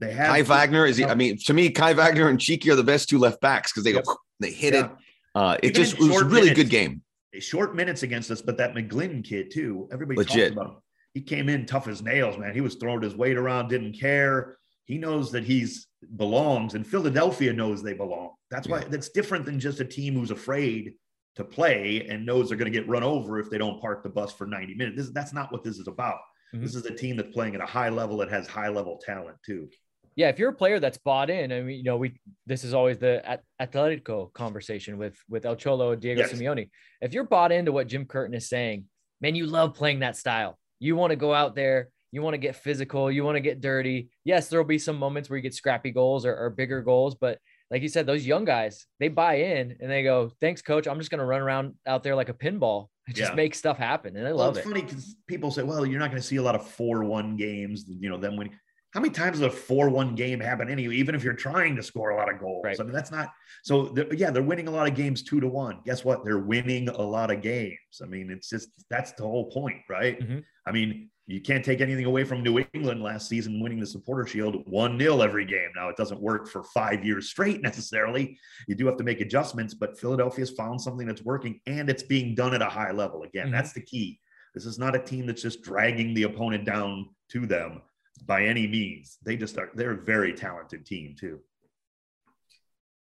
They 0.00 0.12
have 0.12 0.28
Kai 0.28 0.42
Wagner 0.42 0.86
is. 0.86 0.96
He, 0.96 1.04
I 1.04 1.14
mean, 1.16 1.38
to 1.46 1.52
me, 1.52 1.70
Kai 1.70 1.92
Wagner 1.92 2.28
and 2.28 2.40
Cheeky 2.40 2.70
are 2.70 2.76
the 2.76 2.84
best 2.84 3.08
two 3.08 3.18
left 3.18 3.40
backs 3.40 3.72
because 3.72 3.82
they 3.84 3.92
Yep. 3.94 4.04
go, 4.04 4.16
they 4.40 4.50
hit 4.52 4.74
Yeah. 4.74 4.86
it. 4.86 4.90
Uh, 5.34 5.56
it 5.62 5.70
Even 5.70 5.74
just 5.82 5.94
it 5.94 6.00
was 6.00 6.22
a 6.22 6.24
really 6.24 6.40
minutes. 6.50 6.56
good 6.56 6.70
game. 6.70 7.02
short 7.40 7.74
minutes 7.74 8.02
against 8.02 8.30
us, 8.30 8.40
but 8.40 8.56
that 8.58 8.74
McGlynn 8.74 9.24
kid 9.24 9.50
too. 9.50 9.88
Everybody 9.92 10.18
Legit. 10.18 10.54
talks 10.54 10.62
about 10.62 10.74
him. 10.76 10.80
He 11.14 11.20
came 11.20 11.48
in 11.48 11.66
tough 11.66 11.88
as 11.88 12.02
nails, 12.02 12.38
man. 12.38 12.54
He 12.54 12.60
was 12.60 12.74
throwing 12.76 13.02
his 13.02 13.14
weight 13.16 13.36
around, 13.36 13.68
didn't 13.68 13.98
care. 13.98 14.56
He 14.86 14.98
knows 14.98 15.32
that 15.32 15.44
he's 15.44 15.86
belongs, 16.16 16.74
and 16.74 16.86
Philadelphia 16.86 17.52
knows 17.52 17.82
they 17.82 17.94
belong. 17.94 18.30
That's 18.50 18.68
why 18.68 18.80
that's 18.80 19.08
different 19.08 19.44
than 19.44 19.58
just 19.58 19.80
a 19.80 19.84
team 19.84 20.14
who's 20.14 20.30
afraid 20.30 20.94
to 21.36 21.44
play 21.44 22.06
and 22.08 22.24
knows 22.24 22.48
they're 22.48 22.58
going 22.58 22.70
to 22.72 22.78
get 22.78 22.88
run 22.88 23.02
over 23.02 23.40
if 23.40 23.50
they 23.50 23.58
don't 23.58 23.80
park 23.80 24.04
the 24.04 24.08
bus 24.08 24.32
for 24.32 24.46
90 24.46 24.74
minutes. 24.74 24.96
This, 24.96 25.10
that's 25.10 25.32
not 25.32 25.50
what 25.50 25.64
this 25.64 25.78
is 25.78 25.88
about. 25.88 26.18
Mhm. 26.54 26.60
This 26.62 26.76
is 26.76 26.84
a 26.86 26.94
team 26.94 27.16
that's 27.16 27.32
playing 27.34 27.56
at 27.56 27.60
a 27.60 27.66
high 27.66 27.88
level 27.88 28.18
that 28.18 28.30
has 28.30 28.46
high 28.46 28.68
level 28.68 29.00
talent 29.04 29.36
too. 29.44 29.68
Yeah, 30.16 30.28
if 30.28 30.38
you're 30.38 30.50
a 30.50 30.54
player 30.54 30.78
that's 30.78 30.98
bought 30.98 31.28
in, 31.30 31.50
I 31.52 31.60
mean, 31.62 31.76
you 31.78 31.82
know, 31.84 31.96
we 31.96 32.14
this 32.46 32.62
is 32.64 32.72
always 32.74 32.98
the 32.98 33.20
at- 33.28 33.42
Atletico 33.60 34.32
conversation 34.32 34.96
with 34.98 35.16
with 35.28 35.44
El 35.44 35.56
Cholo 35.56 35.94
Diego 35.96 36.20
Yes. 36.20 36.32
Simeone. 36.32 36.70
If 37.00 37.12
you're 37.12 37.24
bought 37.24 37.52
into 37.52 37.72
what 37.72 37.88
Jim 37.88 38.04
Curtin 38.04 38.34
is 38.34 38.48
saying, 38.48 38.84
man, 39.20 39.34
you 39.34 39.46
love 39.46 39.74
playing 39.74 40.00
that 40.00 40.16
style. 40.16 40.58
You 40.78 40.94
want 40.96 41.10
to 41.10 41.16
go 41.16 41.34
out 41.34 41.54
there, 41.54 41.88
you 42.12 42.22
want 42.22 42.34
to 42.34 42.38
get 42.38 42.54
physical, 42.56 43.10
you 43.10 43.24
want 43.24 43.36
to 43.36 43.40
get 43.40 43.60
dirty. 43.60 44.08
Yes, 44.24 44.48
there'll 44.48 44.64
be 44.64 44.78
some 44.78 44.96
moments 44.96 45.28
where 45.28 45.36
you 45.36 45.42
get 45.42 45.54
scrappy 45.54 45.90
goals 45.90 46.24
or, 46.26 46.36
or 46.36 46.50
bigger 46.50 46.80
goals, 46.82 47.14
but 47.16 47.38
like 47.70 47.82
you 47.82 47.88
said, 47.88 48.06
those 48.06 48.24
young 48.26 48.44
guys, 48.44 48.86
they 49.00 49.08
buy 49.08 49.34
in 49.36 49.76
and 49.80 49.90
they 49.90 50.02
go, 50.04 50.30
thanks, 50.40 50.62
coach. 50.62 50.86
I'm 50.86 50.98
just 50.98 51.10
going 51.10 51.18
to 51.20 51.24
run 51.24 51.40
around 51.40 51.74
out 51.86 52.02
there 52.04 52.14
like 52.14 52.28
a 52.28 52.34
pinball 52.34 52.88
and 53.08 53.16
just 53.16 53.30
Yeah. 53.32 53.34
make 53.34 53.54
stuff 53.54 53.78
happen. 53.78 54.16
And 54.16 54.26
I 54.28 54.30
Well, 54.30 54.38
love 54.46 54.56
it's 54.58 54.64
it. 54.66 54.68
funny 54.68 54.82
because 54.82 55.16
people 55.26 55.50
say, 55.50 55.62
well, 55.64 55.84
you're 55.84 55.98
not 55.98 56.10
going 56.10 56.20
to 56.22 56.26
see 56.28 56.36
a 56.36 56.42
lot 56.42 56.54
of 56.54 56.68
4 56.68 57.02
1 57.04 57.36
games, 57.36 57.84
you 57.88 58.08
know, 58.10 58.18
them 58.18 58.36
winning. 58.36 58.54
How 58.94 59.00
many 59.00 59.12
times 59.12 59.40
does 59.40 59.46
a 59.46 59.50
4 59.50 59.90
1 59.90 60.14
game 60.14 60.38
happen 60.38 60.70
anyway, 60.70 60.94
even 60.94 61.16
if 61.16 61.24
you're 61.24 61.32
trying 61.34 61.74
to 61.74 61.82
score 61.82 62.10
a 62.10 62.16
lot 62.16 62.32
of 62.32 62.38
goals? 62.38 62.62
Right. 62.64 62.78
I 62.80 62.84
mean, 62.84 62.92
that's 62.92 63.10
not 63.10 63.30
so. 63.64 63.88
they're- 63.88 64.14
Yeah, 64.14 64.30
they're 64.30 64.42
winning 64.42 64.68
a 64.68 64.70
lot 64.70 64.88
of 64.88 64.94
games 64.94 65.22
two 65.24 65.40
to 65.40 65.48
one. 65.48 65.80
Guess 65.84 66.04
what? 66.04 66.24
They're 66.24 66.38
winning 66.38 66.88
a 66.88 67.02
lot 67.02 67.32
of 67.32 67.42
games. 67.42 67.76
I 68.02 68.06
mean, 68.06 68.30
it's 68.30 68.48
just 68.48 68.68
that's 68.90 69.10
the 69.12 69.24
whole 69.24 69.50
point, 69.50 69.80
right? 69.90 70.20
Mhm. 70.20 70.44
I 70.64 70.70
mean, 70.72 71.10
you 71.26 71.40
can't 71.40 71.64
take 71.64 71.80
anything 71.80 72.04
away 72.04 72.22
from 72.22 72.42
New 72.42 72.64
England 72.74 73.02
last 73.02 73.28
season 73.28 73.58
winning 73.60 73.80
the 73.80 73.86
supporter 73.86 74.26
shield 74.26 74.62
1 74.66 74.96
0 74.98 75.20
every 75.22 75.44
game. 75.44 75.70
Now, 75.74 75.88
it 75.88 75.96
doesn't 75.96 76.20
work 76.20 76.46
for 76.48 76.62
five 76.62 77.04
years 77.04 77.28
straight 77.28 77.62
necessarily. 77.68 78.38
You 78.68 78.76
do 78.76 78.86
have 78.86 78.96
to 78.98 79.04
make 79.04 79.20
adjustments, 79.20 79.74
but 79.74 79.98
Philadelphia's 79.98 80.50
found 80.50 80.80
something 80.80 81.06
that's 81.06 81.22
working 81.24 81.60
and 81.66 81.90
it's 81.90 82.02
being 82.04 82.34
done 82.36 82.54
at 82.54 82.62
a 82.62 82.66
high 82.68 82.92
level. 82.92 83.24
Again, 83.24 83.48
Mhm. 83.48 83.52
that's 83.52 83.72
the 83.72 83.80
key. 83.80 84.20
This 84.54 84.66
is 84.66 84.78
not 84.78 84.94
a 84.94 85.00
team 85.00 85.26
that's 85.26 85.42
just 85.42 85.62
dragging 85.62 86.14
the 86.14 86.24
opponent 86.24 86.64
down 86.64 87.08
to 87.30 87.44
them 87.46 87.82
by 88.26 88.44
any 88.44 88.66
means. 88.66 89.18
They 89.24 89.36
just 89.36 89.58
are, 89.58 89.70
they're 89.74 89.92
a 89.92 90.02
very 90.02 90.32
talented 90.32 90.86
team, 90.86 91.14
too. 91.18 91.40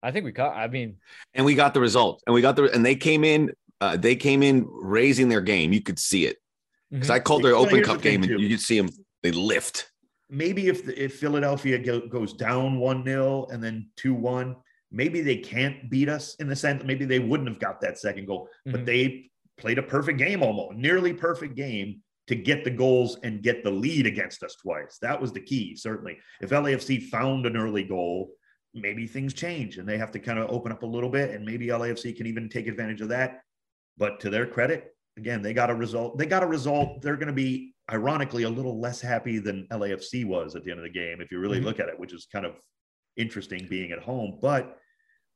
I 0.01 0.11
think 0.11 0.25
we 0.25 0.31
caught, 0.33 0.55
I 0.55 0.67
mean, 0.67 0.97
and 1.33 1.45
we 1.45 1.55
got 1.55 1.73
the 1.73 1.79
result. 1.79 2.21
And 2.27 2.33
we 2.33 2.41
got 2.41 2.57
the 2.57 2.65
and 2.73 2.85
they 2.85 2.95
came 2.95 3.23
in 3.23 3.51
uh, 3.79 3.95
they 3.95 4.15
came 4.17 4.43
in 4.43 4.67
raising 4.69 5.29
their 5.29 5.39
game. 5.39 5.71
You 5.71 5.81
could 5.81 5.97
see 5.97 6.25
it. 6.25 6.37
Because 6.91 7.09
i 7.09 7.19
called 7.19 7.43
their 7.43 7.53
Well, 7.53 7.63
open 7.65 7.83
cup 7.83 7.97
the 7.97 8.03
thing, 8.03 8.21
game 8.21 8.29
and 8.29 8.41
you 8.41 8.49
could 8.49 8.59
see 8.59 8.77
them 8.77 8.89
they 9.23 9.31
lift. 9.31 9.89
Maybe 10.29 10.67
if 10.67 10.85
the, 10.85 11.01
if 11.01 11.19
Philadelphia 11.19 11.79
go, 11.79 12.01
goes 12.01 12.33
down 12.33 12.79
one 12.79 13.05
0 13.05 13.47
and 13.49 13.63
then 13.63 13.89
two 13.95 14.13
one, 14.13 14.57
maybe 14.91 15.21
they 15.21 15.37
can't 15.37 15.89
beat 15.89 16.09
us 16.09 16.35
in 16.35 16.47
the 16.47 16.55
sense 16.55 16.83
maybe 16.83 17.05
they 17.05 17.19
wouldn't 17.19 17.47
have 17.47 17.59
got 17.59 17.79
that 17.81 17.97
second 17.97 18.25
goal, 18.27 18.49
but 18.65 18.81
Mhm. 18.81 18.85
they 18.85 19.31
played 19.57 19.77
a 19.77 19.83
perfect 19.83 20.19
game, 20.19 20.43
almost 20.43 20.75
nearly 20.77 21.13
perfect 21.13 21.55
game 21.55 22.01
to 22.27 22.35
get 22.35 22.63
the 22.63 22.71
goals 22.71 23.17
and 23.23 23.43
get 23.43 23.63
the 23.63 23.71
lead 23.71 24.05
against 24.05 24.43
us 24.43 24.55
twice. 24.55 24.97
That 25.01 25.19
was 25.19 25.33
the 25.33 25.41
key, 25.41 25.75
certainly. 25.75 26.17
If 26.41 26.51
LAFC 26.51 27.03
found 27.09 27.45
an 27.45 27.57
early 27.57 27.83
goal, 27.83 28.31
maybe 28.73 29.05
things 29.05 29.33
change 29.33 29.77
and 29.77 29.87
they 29.87 29.97
have 29.97 30.11
to 30.11 30.19
kind 30.19 30.39
of 30.39 30.49
open 30.49 30.71
up 30.71 30.83
a 30.83 30.87
little 30.87 31.09
bit, 31.09 31.31
and 31.31 31.45
maybe 31.45 31.67
LAFC 31.67 32.15
can 32.15 32.25
even 32.25 32.49
take 32.49 32.67
advantage 32.67 33.01
of 33.01 33.09
that. 33.09 33.41
But 33.97 34.19
to 34.21 34.29
their 34.29 34.47
credit, 34.47 34.95
again, 35.17 35.41
they 35.41 35.53
got 35.53 35.69
a 35.69 35.75
result. 35.75 36.17
They 36.17 36.25
got 36.25 36.43
a 36.43 36.47
result. 36.47 37.01
They're 37.01 37.17
going 37.17 37.27
to 37.27 37.33
be, 37.33 37.75
ironically, 37.91 38.43
a 38.43 38.49
little 38.49 38.79
less 38.79 39.01
happy 39.01 39.37
than 39.39 39.67
LAFC 39.69 40.25
was 40.25 40.55
at 40.55 40.63
the 40.63 40.71
end 40.71 40.79
of 40.79 40.83
the 40.85 40.89
game, 40.89 41.21
if 41.21 41.31
you 41.31 41.39
really 41.39 41.59
Mhm. 41.59 41.65
look 41.65 41.79
at 41.79 41.89
it, 41.89 41.99
which 41.99 42.13
is 42.13 42.25
kind 42.31 42.45
of 42.45 42.55
interesting 43.17 43.67
being 43.69 43.91
at 43.91 43.99
home. 43.99 44.39
But 44.41 44.79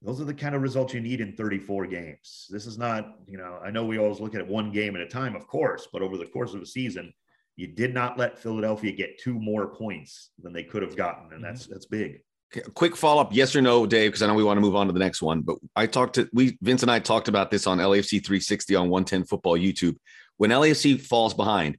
those 0.02 0.22
are 0.22 0.26
the 0.26 0.34
kind 0.34 0.56
of 0.56 0.62
results 0.62 0.94
you 0.94 1.02
need 1.02 1.22
in 1.22 1.36
34 1.36 1.88
games. 1.88 2.48
This 2.50 2.66
is 2.68 2.78
not, 2.78 3.16
you 3.28 3.38
know, 3.38 3.60
I 3.64 3.72
know 3.72 3.86
we 3.86 3.98
always 3.98 4.20
look 4.20 4.36
at 4.36 4.42
it 4.42 4.48
one 4.48 4.72
game 4.72 4.96
at 4.96 5.02
a 5.02 5.08
time, 5.08 5.36
of 5.36 5.48
course, 5.48 5.88
but 5.92 6.02
over 6.02 6.18
the 6.18 6.26
course 6.26 6.54
of 6.54 6.62
a 6.62 6.66
season, 6.66 7.14
you 7.56 7.68
did 7.68 7.94
not 7.94 8.18
let 8.18 8.38
Philadelphia 8.38 8.92
get 8.92 9.20
two 9.20 9.40
more 9.40 9.68
points 9.68 10.30
than 10.40 10.54
they 10.54 10.64
could 10.64 10.84
have 10.84 10.96
gotten, 10.96 11.34
and 11.34 11.44
that's 11.44 11.64
mm-hmm. 11.64 11.74
that's 11.74 11.86
big. 11.88 12.22
Okay, 12.56 12.66
quick 12.76 12.96
follow-up 12.96 13.34
yes 13.34 13.58
or 13.58 13.62
no 13.62 13.86
dave 13.86 14.10
because 14.10 14.22
i 14.22 14.28
know 14.28 14.34
we 14.34 14.42
want 14.42 14.56
to 14.56 14.62
move 14.62 14.78
on 14.78 14.88
to 14.88 14.94
the 14.94 15.00
next 15.00 15.22
one 15.22 15.42
but 15.42 15.58
i 15.76 15.86
talked 15.86 16.16
to 16.16 16.30
we 16.32 16.58
vince 16.62 16.82
and 16.82 16.90
i 16.90 16.98
talked 16.98 17.28
about 17.28 17.52
this 17.52 17.68
on 17.68 17.78
lafc 17.78 18.10
360 18.10 18.74
on 18.74 18.88
110 18.88 19.26
football 19.26 19.58
youtube 19.58 19.98
when 20.38 20.50
lafc 20.52 21.02
falls 21.02 21.34
behind 21.34 21.78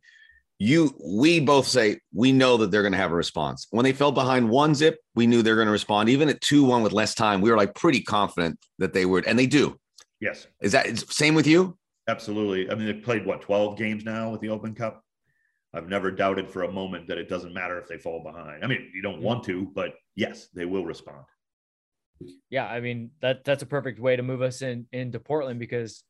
you 0.59 0.95
we 1.05 1.39
both 1.41 1.67
say 1.67 2.01
we 2.13 2.33
know 2.33 2.57
that 2.57 2.71
they're 2.71 2.83
going 2.83 2.93
to 2.93 2.99
have 2.99 3.13
a 3.13 3.17
response 3.17 3.67
when 3.71 3.85
they 3.85 3.93
fell 3.93 4.11
behind 4.13 4.49
one 4.49 4.75
zip 4.75 4.99
we 5.15 5.27
knew 5.27 5.41
they're 5.43 5.55
going 5.55 5.67
to 5.67 5.73
respond 5.73 6.09
even 6.09 6.29
at 6.29 6.41
2-1 6.41 6.83
with 6.83 6.93
less 6.93 7.15
time 7.15 7.41
we 7.41 7.51
were 7.51 7.57
like 7.57 7.75
pretty 7.75 8.01
confident 8.03 8.59
that 8.79 8.93
they 8.93 9.07
would 9.07 9.25
and 9.27 9.39
they 9.39 9.47
do 9.47 9.77
Yes, 10.21 10.49
is 10.61 10.73
that 10.73 10.87
is- 10.87 11.07
same 11.11 11.35
with 11.37 11.47
you 11.47 11.79
absolutely. 12.09 12.71
I 12.71 12.75
mean, 12.75 12.87
they've 12.87 13.05
played 13.05 13.25
what 13.27 13.41
12 13.43 13.77
games 13.77 14.03
now 14.05 14.31
with 14.31 14.41
the 14.41 14.49
Open 14.49 14.75
Cup. 14.75 15.03
I've 15.75 15.89
never 15.91 16.11
doubted 16.11 16.49
for 16.51 16.63
a 16.63 16.73
moment 16.73 17.07
that 17.09 17.19
it 17.19 17.29
doesn't 17.29 17.53
matter 17.53 17.79
if 17.79 17.87
they 17.87 17.99
fall 17.99 18.23
behind. 18.23 18.65
I 18.65 18.67
mean, 18.67 18.91
you 18.95 19.03
don't 19.03 19.21
want 19.21 19.45
to, 19.45 19.71
but 19.75 19.93
yes, 20.17 20.49
they 20.55 20.65
will 20.65 20.87
respond. 20.87 21.25
yeah, 22.51 22.67
I 22.67 22.81
mean 22.81 23.11
that 23.21 23.45
that's 23.45 23.63
a 23.63 23.67
perfect 23.67 24.01
way 24.01 24.17
to 24.17 24.23
move 24.25 24.43
us 24.43 24.61
in 24.63 24.87
into 24.91 25.21
Portland 25.21 25.61
because 25.61 26.03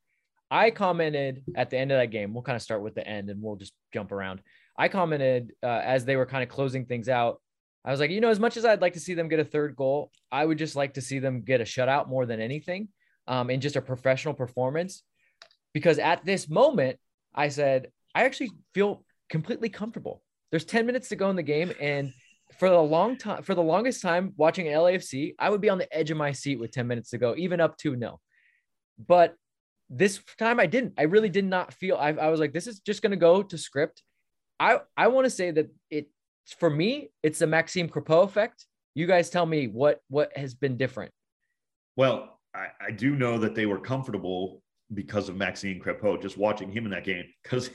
I 0.50 0.70
commented 0.70 1.42
at 1.54 1.70
the 1.70 1.78
end 1.78 1.92
of 1.92 1.98
that 1.98 2.10
game. 2.10 2.32
We'll 2.32 2.42
kind 2.42 2.56
of 2.56 2.62
start 2.62 2.82
with 2.82 2.94
the 2.94 3.06
end 3.06 3.28
and 3.30 3.42
we'll 3.42 3.56
just 3.56 3.72
jump 3.92 4.12
around. 4.12 4.40
I 4.76 4.88
commented 4.88 5.52
uh, 5.62 5.80
as 5.84 6.04
they 6.04 6.16
were 6.16 6.26
kind 6.26 6.42
of 6.42 6.48
closing 6.48 6.86
things 6.86 7.08
out. 7.08 7.40
I 7.84 7.90
was 7.90 8.00
like, 8.00 8.10
you 8.10 8.20
know, 8.20 8.30
as 8.30 8.40
much 8.40 8.56
as 8.56 8.64
I'd 8.64 8.80
like 8.80 8.94
to 8.94 9.00
see 9.00 9.14
them 9.14 9.28
get 9.28 9.40
a 9.40 9.44
third 9.44 9.76
goal, 9.76 10.10
I 10.30 10.44
would 10.44 10.58
just 10.58 10.76
like 10.76 10.94
to 10.94 11.00
see 11.00 11.18
them 11.18 11.42
get 11.42 11.60
a 11.60 11.64
shutout 11.64 12.08
more 12.08 12.26
than 12.26 12.40
anything, 12.40 12.88
um, 13.26 13.50
in 13.50 13.60
just 13.60 13.76
a 13.76 13.82
professional 13.82 14.34
performance. 14.34 15.02
Because 15.74 15.98
at 15.98 16.24
this 16.24 16.48
moment, 16.48 16.98
I 17.34 17.48
said 17.48 17.88
I 18.14 18.24
actually 18.24 18.50
feel 18.74 19.04
completely 19.28 19.68
comfortable. 19.68 20.22
There's 20.50 20.64
10 20.64 20.86
minutes 20.86 21.08
to 21.10 21.16
go 21.16 21.30
in 21.30 21.36
the 21.36 21.42
game, 21.42 21.72
and 21.80 22.12
for 22.58 22.70
the 22.70 22.80
long 22.80 23.16
time, 23.16 23.42
for 23.42 23.54
the 23.54 23.62
longest 23.62 24.02
time 24.02 24.32
watching 24.36 24.66
LAFC, 24.66 25.34
I 25.38 25.50
would 25.50 25.60
be 25.60 25.68
on 25.68 25.78
the 25.78 25.94
edge 25.96 26.10
of 26.10 26.16
my 26.16 26.32
seat 26.32 26.58
with 26.58 26.72
10 26.72 26.86
minutes 26.86 27.10
to 27.10 27.18
go, 27.18 27.34
even 27.36 27.60
up 27.60 27.76
2 27.76 27.98
0. 27.98 28.20
But 29.06 29.34
this 29.90 30.20
time 30.38 30.60
I 30.60 30.66
didn't. 30.66 30.94
I 30.98 31.02
really 31.02 31.28
did 31.28 31.44
not 31.44 31.72
feel 31.72 31.96
I, 31.96 32.10
I 32.10 32.28
was 32.28 32.40
like, 32.40 32.52
this 32.52 32.66
is 32.66 32.80
just 32.80 33.02
gonna 33.02 33.16
go 33.16 33.42
to 33.42 33.58
script. 33.58 34.02
I 34.60 34.80
I 34.96 35.08
want 35.08 35.24
to 35.24 35.30
say 35.30 35.50
that 35.50 35.70
it 35.90 36.08
for 36.58 36.70
me, 36.70 37.10
it's 37.22 37.38
the 37.38 37.46
Maxime 37.46 37.88
Crepeau 37.88 38.24
effect. 38.24 38.66
You 38.94 39.06
guys 39.06 39.30
tell 39.30 39.46
me 39.46 39.68
what 39.68 40.00
what 40.08 40.36
has 40.36 40.54
been 40.54 40.76
different. 40.76 41.12
Well, 41.96 42.38
I, 42.54 42.68
I 42.80 42.90
do 42.90 43.16
know 43.16 43.38
that 43.38 43.54
they 43.54 43.66
were 43.66 43.78
comfortable 43.78 44.62
because 44.94 45.28
of 45.28 45.36
Maxime 45.36 45.80
Crepeau, 45.80 46.20
just 46.20 46.38
watching 46.38 46.70
him 46.70 46.84
in 46.84 46.90
that 46.92 47.04
game, 47.04 47.24
because 47.42 47.70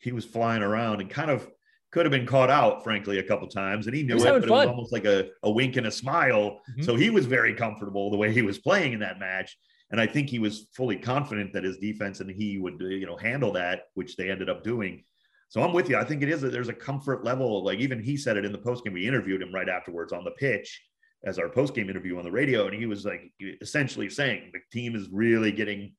he 0.00 0.12
was 0.12 0.24
flying 0.24 0.62
around 0.62 1.00
and 1.00 1.10
kind 1.10 1.30
of 1.30 1.48
could 1.92 2.04
have 2.04 2.10
been 2.10 2.26
caught 2.26 2.50
out, 2.50 2.82
frankly, 2.82 3.18
a 3.18 3.22
couple 3.22 3.46
times. 3.46 3.86
And 3.86 3.94
he 3.94 4.02
knew 4.02 4.14
was 4.14 4.24
it, 4.24 4.28
but 4.40 4.44
it 4.44 4.50
was 4.50 4.66
almost 4.66 4.92
like 4.92 5.04
a, 5.04 5.28
a 5.44 5.50
wink 5.50 5.76
and 5.76 5.86
a 5.86 5.90
smile. 5.92 6.60
Mhm. 6.76 6.84
So 6.84 6.96
he 6.96 7.10
was 7.10 7.26
very 7.26 7.54
comfortable 7.54 8.10
the 8.10 8.16
way 8.16 8.32
he 8.32 8.42
was 8.42 8.58
playing 8.58 8.94
in 8.94 9.00
that 9.00 9.20
match. 9.20 9.56
And 9.94 10.00
I 10.00 10.08
think 10.08 10.28
he 10.28 10.40
was 10.40 10.66
fully 10.72 10.96
confident 10.96 11.52
that 11.52 11.62
his 11.62 11.76
defense 11.76 12.18
and 12.18 12.28
he 12.28 12.58
would, 12.58 12.82
uh, 12.82 12.86
you 12.86 13.06
know, 13.06 13.16
handle 13.16 13.52
that, 13.52 13.82
which 13.94 14.16
they 14.16 14.28
ended 14.28 14.50
up 14.50 14.64
doing. 14.64 15.04
So 15.50 15.62
I'm 15.62 15.72
with 15.72 15.88
you. 15.88 15.96
I 15.96 16.02
think 16.02 16.20
it 16.20 16.28
is 16.28 16.40
that 16.40 16.50
there's 16.50 16.68
a 16.68 16.72
comfort 16.72 17.22
level. 17.22 17.62
Like 17.62 17.78
even 17.78 18.02
he 18.02 18.16
said 18.16 18.36
it 18.36 18.44
in 18.44 18.50
the 18.50 18.58
post 18.58 18.82
game. 18.82 18.94
We 18.94 19.06
interviewed 19.06 19.40
him 19.40 19.54
right 19.54 19.68
afterwards 19.68 20.12
on 20.12 20.24
the 20.24 20.32
pitch 20.32 20.82
as 21.24 21.38
our 21.38 21.48
post 21.48 21.76
game 21.76 21.88
interview 21.88 22.18
on 22.18 22.24
the 22.24 22.32
radio, 22.32 22.66
and 22.66 22.74
he 22.74 22.86
was 22.86 23.04
like 23.04 23.32
essentially 23.62 24.10
saying 24.10 24.50
the 24.52 24.58
team 24.72 24.96
is 24.96 25.08
really 25.12 25.52
getting 25.52 25.94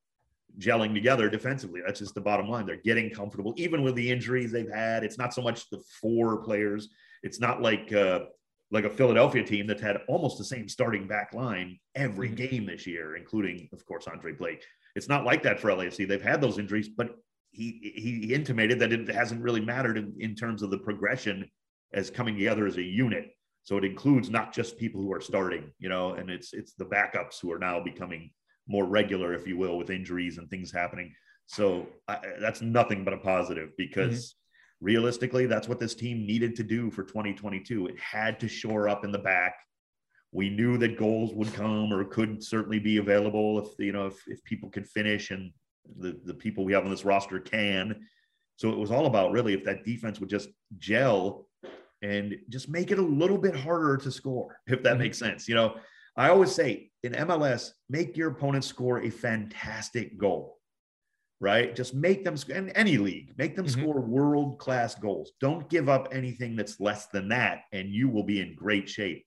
gelling 0.59 0.93
together 0.93 1.29
defensively. 1.29 1.79
That's 1.85 2.01
just 2.01 2.15
the 2.15 2.19
bottom 2.19 2.49
line. 2.49 2.65
They're 2.65 2.75
getting 2.75 3.09
comfortable, 3.11 3.53
even 3.55 3.81
with 3.81 3.95
the 3.95 4.11
injuries 4.11 4.51
they've 4.51 4.69
had. 4.69 5.05
It's 5.05 5.17
not 5.17 5.33
so 5.33 5.41
much 5.41 5.69
the 5.69 5.81
four 6.01 6.43
players. 6.43 6.89
It's 7.23 7.39
not 7.39 7.61
like 7.61 7.93
uh, 7.93 8.25
like 8.71 8.85
a 8.85 8.89
Philadelphia 8.89 9.43
team 9.43 9.67
that's 9.67 9.81
had 9.81 9.97
almost 10.07 10.37
the 10.37 10.43
same 10.43 10.67
starting 10.67 11.07
back 11.07 11.33
line 11.33 11.79
every 11.93 12.29
Mhm. 12.29 12.35
game 12.35 12.65
this 12.65 12.87
year, 12.87 13.15
including, 13.15 13.69
of 13.71 13.85
course, 13.85 14.07
Andre 14.07 14.31
Blake. 14.33 14.63
It's 14.95 15.07
not 15.07 15.25
like 15.25 15.43
that 15.43 15.59
for 15.59 15.69
LAFC. 15.71 16.05
They've 16.05 16.21
had 16.21 16.41
those 16.41 16.57
injuries, 16.57 16.89
but 16.89 17.15
he 17.51 17.93
he 17.95 18.33
intimated 18.33 18.79
that 18.79 18.91
it 18.91 19.07
hasn't 19.07 19.41
really 19.41 19.61
mattered 19.61 19.97
in, 19.97 20.13
in 20.19 20.35
terms 20.35 20.61
of 20.61 20.71
the 20.71 20.77
progression 20.79 21.49
as 21.93 22.09
coming 22.09 22.35
together 22.35 22.65
as 22.65 22.77
a 22.77 22.83
unit. 22.83 23.31
So 23.63 23.77
it 23.77 23.85
includes 23.85 24.29
not 24.29 24.53
just 24.53 24.77
people 24.77 25.01
who 25.01 25.13
are 25.13 25.21
starting, 25.21 25.71
you 25.79 25.89
know, 25.89 26.13
and 26.13 26.29
it's 26.29 26.53
it's 26.53 26.73
the 26.73 26.85
backups 26.85 27.39
who 27.41 27.51
are 27.51 27.59
now 27.59 27.79
becoming 27.79 28.31
more 28.67 28.85
regular, 28.85 29.33
if 29.33 29.47
you 29.47 29.57
will, 29.57 29.77
with 29.77 29.89
injuries 29.89 30.37
and 30.37 30.49
things 30.49 30.71
happening. 30.71 31.13
So 31.45 31.87
I, 32.07 32.19
that's 32.41 32.61
nothing 32.61 33.03
but 33.03 33.13
a 33.13 33.17
positive 33.17 33.69
because 33.77 34.35
realistically, 34.81 35.45
that's 35.45 35.67
what 35.67 35.79
this 35.79 35.95
team 35.95 36.25
needed 36.25 36.55
to 36.57 36.63
do 36.63 36.91
for 36.91 37.03
2022. 37.03 37.87
It 37.87 37.99
had 37.99 38.39
to 38.39 38.47
shore 38.47 38.87
up 38.89 39.03
in 39.03 39.11
the 39.11 39.19
back. 39.19 39.55
We 40.31 40.49
knew 40.49 40.77
that 40.79 40.97
goals 40.97 41.33
would 41.33 41.53
come 41.53 41.93
or 41.93 42.03
could 42.03 42.43
certainly 42.43 42.79
be 42.79 42.97
available 42.97 43.59
if 43.59 43.67
you 43.79 43.93
know 43.93 44.07
if, 44.07 44.15
if 44.27 44.43
people 44.43 44.69
could 44.69 44.87
finish 44.87 45.31
and 45.31 45.51
the, 45.97 46.19
the 46.25 46.33
people 46.33 46.65
we 46.65 46.73
have 46.73 46.83
on 46.83 46.89
this 46.89 47.05
roster 47.05 47.39
can. 47.39 48.05
So 48.57 48.69
it 48.69 48.77
was 48.77 48.91
all 48.91 49.05
about 49.05 49.31
really 49.31 49.53
if 49.53 49.63
that 49.65 49.85
defense 49.85 50.19
would 50.19 50.29
just 50.29 50.49
gel 50.77 51.47
and 52.01 52.35
just 52.49 52.69
make 52.69 52.91
it 52.91 52.99
a 52.99 53.01
little 53.01 53.37
bit 53.37 53.55
harder 53.55 53.97
to 53.97 54.11
score, 54.11 54.59
if 54.67 54.83
that 54.83 54.95
Mhm. 54.95 54.99
makes 54.99 55.17
sense. 55.17 55.47
You 55.47 55.55
know, 55.55 55.77
I 56.17 56.29
always 56.29 56.53
say 56.53 56.91
in 57.03 57.13
MLS, 57.13 57.71
make 57.89 58.17
your 58.17 58.31
opponent 58.31 58.63
score 58.63 59.01
a 59.01 59.09
fantastic 59.09 60.17
goal, 60.17 60.57
right? 61.39 61.75
Just 61.75 61.93
make 61.93 62.23
them, 62.23 62.35
in 62.49 62.69
any 62.69 62.97
league, 62.97 63.33
make 63.37 63.55
them 63.55 63.65
Mhm. 63.65 63.81
score 63.81 63.99
world 64.01 64.57
class 64.59 64.95
goals. 64.95 65.33
Don't 65.39 65.69
give 65.69 65.89
up 65.89 66.09
anything 66.11 66.55
that's 66.55 66.79
less 66.79 67.07
than 67.07 67.29
that, 67.29 67.63
and 67.71 67.89
you 67.89 68.09
will 68.09 68.23
be 68.23 68.39
in 68.39 68.55
great 68.55 68.87
shape. 68.89 69.25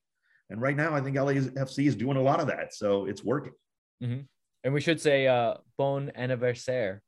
And 0.49 0.59
right 0.59 0.75
now, 0.75 0.95
I 0.95 1.01
think 1.01 1.15
LAFC 1.17 1.85
is 1.85 1.95
doing 1.95 2.17
a 2.17 2.21
lot 2.21 2.39
of 2.39 2.47
that. 2.47 2.73
So 2.73 3.05
it's 3.05 3.23
working. 3.23 3.53
And 4.01 4.73
we 4.73 4.81
should 4.81 4.99
say 4.99 5.27
uh 5.27 5.55
bon 5.77 6.11
anniversaire 6.15 7.01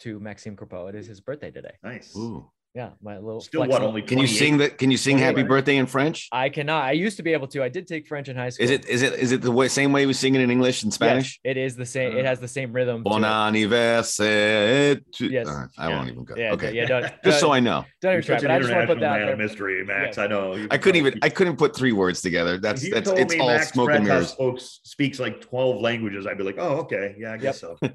to 0.00 0.20
Maxime 0.20 0.56
Crepeau. 0.56 0.88
It 0.88 0.94
is 0.94 1.06
his 1.06 1.20
birthday 1.20 1.50
today. 1.50 1.74
Nice. 1.82 2.14
Ooh. 2.16 2.50
Yeah, 2.76 2.90
my 3.02 3.16
little 3.16 3.40
Still, 3.40 3.66
what 3.66 3.80
only 3.80 4.02
Can 4.02 4.18
you 4.18 4.26
sing 4.26 4.58
that? 4.58 4.76
Can 4.76 4.90
you 4.90 4.98
sing 4.98 5.16
"Happy. 5.16 5.42
Birthday" 5.42 5.76
in 5.78 5.86
French? 5.86 6.28
I 6.30 6.50
cannot. 6.50 6.84
I 6.84 6.92
used 6.92 7.16
to 7.16 7.22
be 7.22 7.32
able 7.32 7.46
to. 7.48 7.62
I 7.62 7.70
did 7.70 7.86
take 7.86 8.06
French 8.06 8.28
in 8.28 8.36
high 8.36 8.50
school. 8.50 8.64
Is 8.64 8.70
it 8.70 8.84
is 8.84 9.00
it 9.00 9.12
is 9.14 9.14
it 9.14 9.20
is 9.20 9.32
it 9.32 9.40
the 9.40 9.50
way, 9.50 9.68
same 9.68 9.92
way 9.92 10.04
we 10.04 10.12
sing 10.12 10.34
it 10.34 10.42
in 10.42 10.50
English 10.50 10.82
and 10.82 10.92
Spanish? 10.92 11.40
Yes, 11.42 11.52
it 11.52 11.56
is 11.56 11.74
the 11.76 11.86
same. 11.86 12.14
It 12.18 12.26
Uh, 12.26 12.28
has 12.28 12.38
the 12.38 12.48
same 12.48 12.74
rhythm. 12.74 12.98
to 12.98 13.08
Bon 13.08 13.24
anniversaire. 13.24 14.96
to- 14.96 15.26
Yes. 15.30 15.48
All 15.48 15.54
right, 15.56 15.68
I 15.78 15.88
Yeah. 15.88 15.96
won't 15.96 16.10
even 16.10 16.24
go. 16.24 16.34
Yeah, 16.36 16.52
okay. 16.52 16.74
yeah. 16.74 16.84
Don't, 16.84 17.02
Just 17.24 17.40
so 17.40 17.46
don't, 17.46 17.56
I 17.56 17.60
know. 17.60 17.84
don't 18.02 18.12
even 18.12 18.24
try. 18.24 18.34
such 18.36 18.42
But 18.42 18.50
an 18.50 18.56
I 18.56 18.58
just 18.60 18.70
want 18.72 18.82
to 18.88 18.94
put 18.94 19.00
that 19.00 19.10
man 19.10 19.22
out 19.22 19.28
of 19.32 19.38
there. 19.38 19.46
mystery, 19.46 19.84
Max. 19.86 20.06
Yes. 20.08 20.18
I 20.18 20.26
know. 20.26 20.66
I 20.70 20.76
couldn't 20.76 20.96
even 21.06 21.18
I 21.22 21.30
couldn't 21.30 21.56
put 21.56 21.74
three 21.74 21.92
words 21.92 22.20
together. 22.20 22.58
That's 22.58 22.82
If 22.82 22.88
you 22.88 22.94
that's 22.94 23.06
told 23.08 23.18
it's 23.20 23.32
me 23.34 23.40
all 23.40 23.48
Max 23.48 23.70
smoke 23.70 23.90
and 23.90 24.04
Bretas 24.04 24.08
mirrors. 24.08 24.32
Folks 24.34 24.80
speaks 24.84 25.18
like 25.18 25.40
twelve 25.40 25.80
languages. 25.80 26.26
I'd 26.26 26.36
be 26.36 26.44
like, 26.44 26.56
oh, 26.58 26.80
okay, 26.80 27.14
yeah, 27.18 27.32
I 27.32 27.38
guess 27.38 27.58
so. 27.60 27.78
Well, 27.80 27.92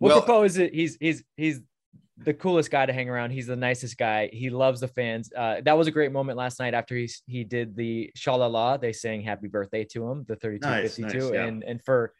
Well- 0.00 0.20
Capo 0.20 0.42
is 0.44 0.56
it 0.58 0.72
he's 0.72 0.96
he's 1.00 1.24
he's 1.36 1.60
the 2.24 2.34
coolest 2.34 2.70
guy 2.70 2.86
to 2.86 2.92
hang 2.92 3.08
around. 3.08 3.30
He's 3.30 3.46
the 3.46 3.56
nicest 3.56 3.96
guy. 3.98 4.28
He 4.32 4.50
loves 4.50 4.80
the 4.80 4.88
fans. 4.88 5.30
Uh, 5.36 5.60
that 5.64 5.76
was 5.76 5.86
a 5.86 5.90
great 5.90 6.12
moment 6.12 6.38
last 6.38 6.58
night 6.60 6.74
after 6.74 6.94
he 6.96 7.10
he 7.26 7.44
did 7.44 7.76
the 7.76 8.10
shalala. 8.16 8.80
They 8.80 8.92
sang 8.92 9.22
happy 9.22 9.48
birthday 9.48 9.84
to 9.92 10.08
him, 10.10 10.24
the 10.28 10.36
3252. 10.36 11.02
Nice, 11.02 11.14
nice, 11.14 11.32
yeah. 11.34 11.44
And 11.44 11.62
and 11.64 11.82
for 11.82 12.12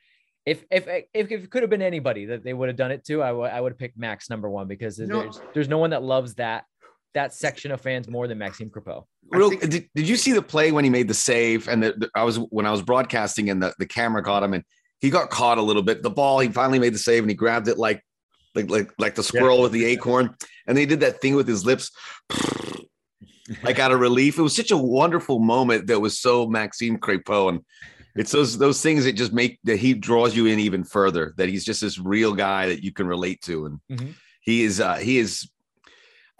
if 0.45 0.65
if 0.71 0.87
if, 0.89 1.07
if 1.31 1.45
it 1.45 1.51
could 1.51 1.63
have 1.63 1.71
been 1.71 1.83
anybody 1.83 2.27
that 2.27 2.43
they 2.45 2.53
would 2.55 2.69
have 2.69 2.77
done 2.77 2.91
it 2.91 3.05
to, 3.07 3.23
I 3.23 3.33
would 3.33 3.51
I 3.51 3.61
would 3.61 3.73
have 3.73 3.79
picked 3.79 3.97
Max 3.99 4.29
number 4.31 4.49
one 4.51 4.67
because 4.69 4.99
You 4.99 5.07
know- 5.07 5.21
there's 5.23 5.41
there's 5.55 5.69
no 5.69 5.79
one 5.79 5.91
that 5.91 6.03
loves 6.03 6.35
that 6.35 6.65
that 7.15 7.35
section 7.35 7.71
of 7.71 7.81
fans 7.81 8.09
more 8.09 8.27
than 8.27 8.39
Maxime 8.39 8.71
Crepeau. 8.71 9.05
I 9.33 9.37
Real, 9.37 9.51
think- 9.51 9.69
did, 9.69 9.89
did 9.95 10.09
you 10.09 10.17
see 10.17 10.33
the 10.33 10.41
play 10.41 10.73
when 10.73 10.83
he 10.83 10.89
made 10.89 11.09
the 11.09 11.15
save 11.15 11.69
and 11.69 11.83
the, 11.83 11.93
the- 11.93 12.11
I 12.15 12.25
was 12.25 12.39
when 12.39 12.65
I 12.67 12.71
was 12.71 12.81
broadcasting 12.83 13.51
and 13.51 13.63
the, 13.63 13.75
the 13.79 13.87
camera 13.87 14.23
caught 14.23 14.43
him 14.43 14.55
and 14.55 14.65
he 15.01 15.11
got 15.11 15.29
caught 15.31 15.59
a 15.59 15.63
little 15.63 15.83
bit. 15.83 16.03
The 16.03 16.11
ball, 16.11 16.39
he 16.39 16.49
finally 16.49 16.79
made 16.79 16.95
the 16.95 16.99
save 16.99 17.23
and 17.23 17.31
he 17.31 17.35
grabbed 17.35 17.69
it 17.69 17.77
like 17.77 18.03
like 18.55 18.71
like 18.71 18.91
like 18.99 19.15
the 19.15 19.23
squirrel 19.23 19.63
with 19.63 19.73
the 19.73 19.85
acorn. 19.85 20.37
And 20.67 20.77
they 20.77 20.87
did 20.87 21.01
that 21.01 21.21
thing 21.21 21.35
with 21.35 21.49
his 21.49 21.65
lips, 21.65 21.91
like 23.63 23.79
out 23.79 23.93
of 23.93 24.01
relief. 24.01 24.39
It 24.39 24.43
was 24.43 24.55
such 24.55 24.71
a 24.71 24.77
wonderful 24.77 25.39
moment 25.39 25.87
that 25.89 26.01
was 26.01 26.19
so 26.19 26.47
Maxime 26.47 26.99
Crepeau. 26.99 27.49
And 27.49 27.65
it's 28.15 28.31
those 28.33 28.59
those 28.59 28.83
things 28.83 29.05
that 29.05 29.15
just 29.15 29.33
make 29.33 29.59
that 29.65 29.79
he 29.79 29.95
draws 29.95 30.37
you 30.37 30.47
in 30.47 30.59
even 30.61 30.85
further, 30.85 31.35
that 31.37 31.49
he's 31.49 31.65
just 31.65 31.81
this 31.81 31.99
real 31.99 32.35
guy 32.35 32.69
that 32.69 32.85
you 32.85 32.93
can 32.93 33.07
relate 33.07 33.41
to. 33.43 33.67
And 33.67 33.81
Mhm. 33.91 34.15
he 34.41 34.63
is 34.63 34.81
uh 34.81 34.97
he 34.97 35.19
is 35.19 35.49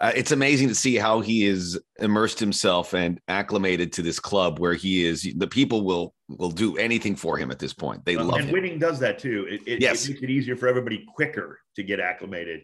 uh, 0.03 0.11
it's 0.13 0.33
amazing 0.33 0.67
to 0.67 0.75
see 0.75 0.97
how 0.97 1.21
he 1.21 1.45
is 1.45 1.79
immersed 1.99 2.37
himself 2.37 2.93
and 2.93 3.21
acclimated 3.29 3.93
to 3.93 4.01
this 4.01 4.19
club 4.19 4.59
where 4.59 4.73
he 4.73 5.05
is 5.05 5.33
the 5.37 5.47
people 5.47 5.85
will 5.85 6.13
will 6.27 6.51
do 6.51 6.75
anything 6.77 7.15
for 7.15 7.37
him 7.37 7.49
at 7.49 7.57
this 7.57 7.73
point 7.73 8.03
they 8.03 8.17
Uh, 8.17 8.23
love 8.25 8.39
and 8.39 8.49
him 8.49 8.53
winning 8.53 8.77
does 8.77 8.99
that 8.99 9.17
too. 9.17 9.47
It, 9.49 9.61
it, 9.65 9.81
Yes. 9.81 10.05
it 10.05 10.09
makes 10.09 10.23
it 10.23 10.29
easier 10.29 10.57
for 10.57 10.67
everybody 10.67 11.05
quicker 11.15 11.59
to 11.77 11.83
get 11.83 12.01
acclimated 12.01 12.63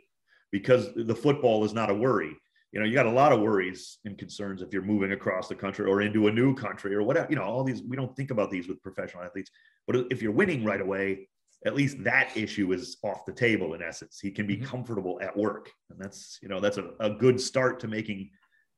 because 0.52 0.90
the 0.96 1.16
football 1.16 1.64
is 1.64 1.74
not 1.74 1.90
a 1.90 1.94
worry. 1.94 2.36
You 2.74 2.80
know, 2.80 2.86
you 2.86 2.94
got 2.94 3.06
a 3.06 3.12
lot 3.12 3.32
of 3.32 3.40
worries 3.40 4.00
and 4.06 4.18
concerns 4.18 4.62
if 4.62 4.74
you're 4.74 4.84
moving 4.84 5.14
across 5.14 5.48
the 5.48 5.56
country 5.56 5.86
or 5.86 6.02
into 6.02 6.28
a 6.28 6.32
new 6.32 6.54
country 6.54 6.94
or 6.94 7.04
whatever. 7.04 7.28
You 7.30 7.38
know, 7.38 7.44
all 7.44 7.64
these 7.64 7.82
we 7.82 7.96
don't 7.96 8.14
think 8.18 8.32
about 8.32 8.52
these 8.52 8.68
with 8.68 8.84
professional 8.84 9.24
athletes. 9.24 9.50
But 9.88 10.08
if 10.12 10.22
you're 10.22 10.34
winning 10.34 10.64
right 10.66 10.82
away, 10.82 11.30
at 11.66 11.76
least 11.76 12.04
that 12.04 12.36
issue 12.38 12.72
is 12.72 12.98
off 13.04 13.26
the 13.26 13.34
table 13.34 13.74
in 13.74 13.82
essence. 13.82 14.20
He 14.20 14.32
can 14.32 14.48
be 14.48 14.58
Mhm. 14.58 14.66
comfortable 14.66 15.20
at 15.22 15.36
work, 15.36 15.72
and 15.90 16.00
that's 16.00 16.40
you 16.42 16.48
know 16.50 16.60
that's 16.60 16.78
a, 16.78 16.92
a 17.00 17.10
good 17.10 17.40
start 17.40 17.80
to 17.82 17.88
making 17.88 18.30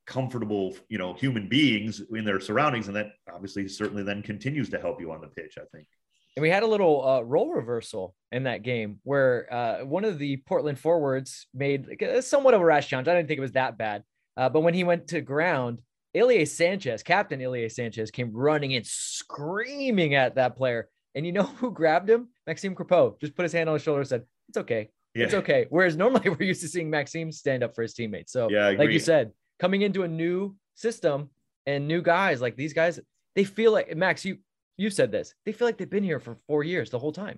comfortable 0.07 0.75
you 0.89 0.97
know 0.97 1.13
human 1.13 1.47
beings 1.47 2.01
in 2.11 2.25
their 2.25 2.39
surroundings 2.39 2.87
and 2.87 2.95
that 2.95 3.11
obviously 3.31 3.67
certainly 3.67 4.01
then 4.03 4.21
continues 4.23 4.67
to 4.67 4.79
help 4.79 4.99
you 4.99 5.11
on 5.11 5.21
the 5.21 5.27
pitch 5.27 5.59
i 5.59 5.65
think 5.73 5.87
And 6.35 6.41
we 6.41 6.49
had 6.49 6.63
a 6.63 6.67
little 6.67 7.07
uh, 7.07 7.21
role 7.21 7.51
reversal 7.53 8.15
in 8.31 8.43
that 8.43 8.63
game 8.63 8.99
where 9.03 9.47
uh, 9.53 9.85
one 9.85 10.03
of 10.03 10.17
the 10.17 10.37
Portland 10.37 10.79
forwards 10.79 11.45
made 11.53 11.87
like, 11.87 12.23
somewhat 12.23 12.55
of 12.55 12.61
a 12.61 12.65
rash 12.65 12.87
challenge. 12.87 13.07
I 13.07 13.13
didn't 13.13 13.27
think 13.27 13.37
it 13.37 13.41
was 13.41 13.51
that 13.51 13.77
bad. 13.77 14.03
Uh, 14.35 14.49
but 14.49 14.61
when 14.61 14.73
he 14.73 14.83
went 14.83 15.09
to 15.09 15.21
ground, 15.21 15.81
Ilie 16.15 16.45
Sanchez, 16.45 17.03
Captain 17.03 17.39
Ilie 17.41 17.69
Sanchez, 17.69 18.11
came 18.11 18.31
running 18.33 18.71
in 18.71 18.83
screaming 18.85 20.15
at 20.15 20.35
that 20.35 20.55
player. 20.55 20.89
And 21.15 21.25
you 21.25 21.31
know 21.31 21.43
who 21.43 21.71
grabbed 21.71 22.09
him? 22.09 22.29
Maxime 22.47 22.75
Crepeau 22.75 23.19
just 23.19 23.35
put 23.35 23.43
his 23.43 23.53
hand 23.53 23.69
on 23.69 23.75
his 23.75 23.83
shoulder 23.83 24.01
and 24.01 24.09
said, 24.09 24.23
It's 24.49 24.57
okay. 24.57 24.89
yeah 25.15 25.25
It's 25.25 25.33
okay. 25.33 25.65
Whereas 25.69 25.95
normally 25.95 26.29
we're 26.33 26.43
used 26.43 26.61
to 26.61 26.67
seeing 26.67 26.89
Maxime 26.89 27.31
stand 27.31 27.63
up 27.63 27.75
for 27.75 27.81
his 27.83 27.93
teammates. 27.93 28.31
So, 28.31 28.49
Yeah, 28.49 28.69
like 28.69 28.91
you 28.91 28.99
said, 28.99 29.31
coming 29.59 29.81
into 29.81 30.03
a 30.03 30.07
new 30.07 30.55
system 30.75 31.29
and 31.65 31.87
new 31.87 32.01
guys, 32.01 32.41
like 32.41 32.55
these 32.55 32.73
guys, 32.73 32.99
they 33.35 33.43
feel 33.43 33.71
like 33.71 33.95
Max, 33.95 34.25
you 34.25 34.37
you 34.77 34.89
said 34.89 35.11
this. 35.11 35.33
They 35.45 35.51
feel 35.51 35.67
like 35.67 35.77
they've 35.77 35.89
been 35.89 36.03
here 36.03 36.19
for 36.19 36.35
four 36.47 36.63
years 36.63 36.89
the 36.89 36.99
whole 36.99 37.11
time. 37.11 37.37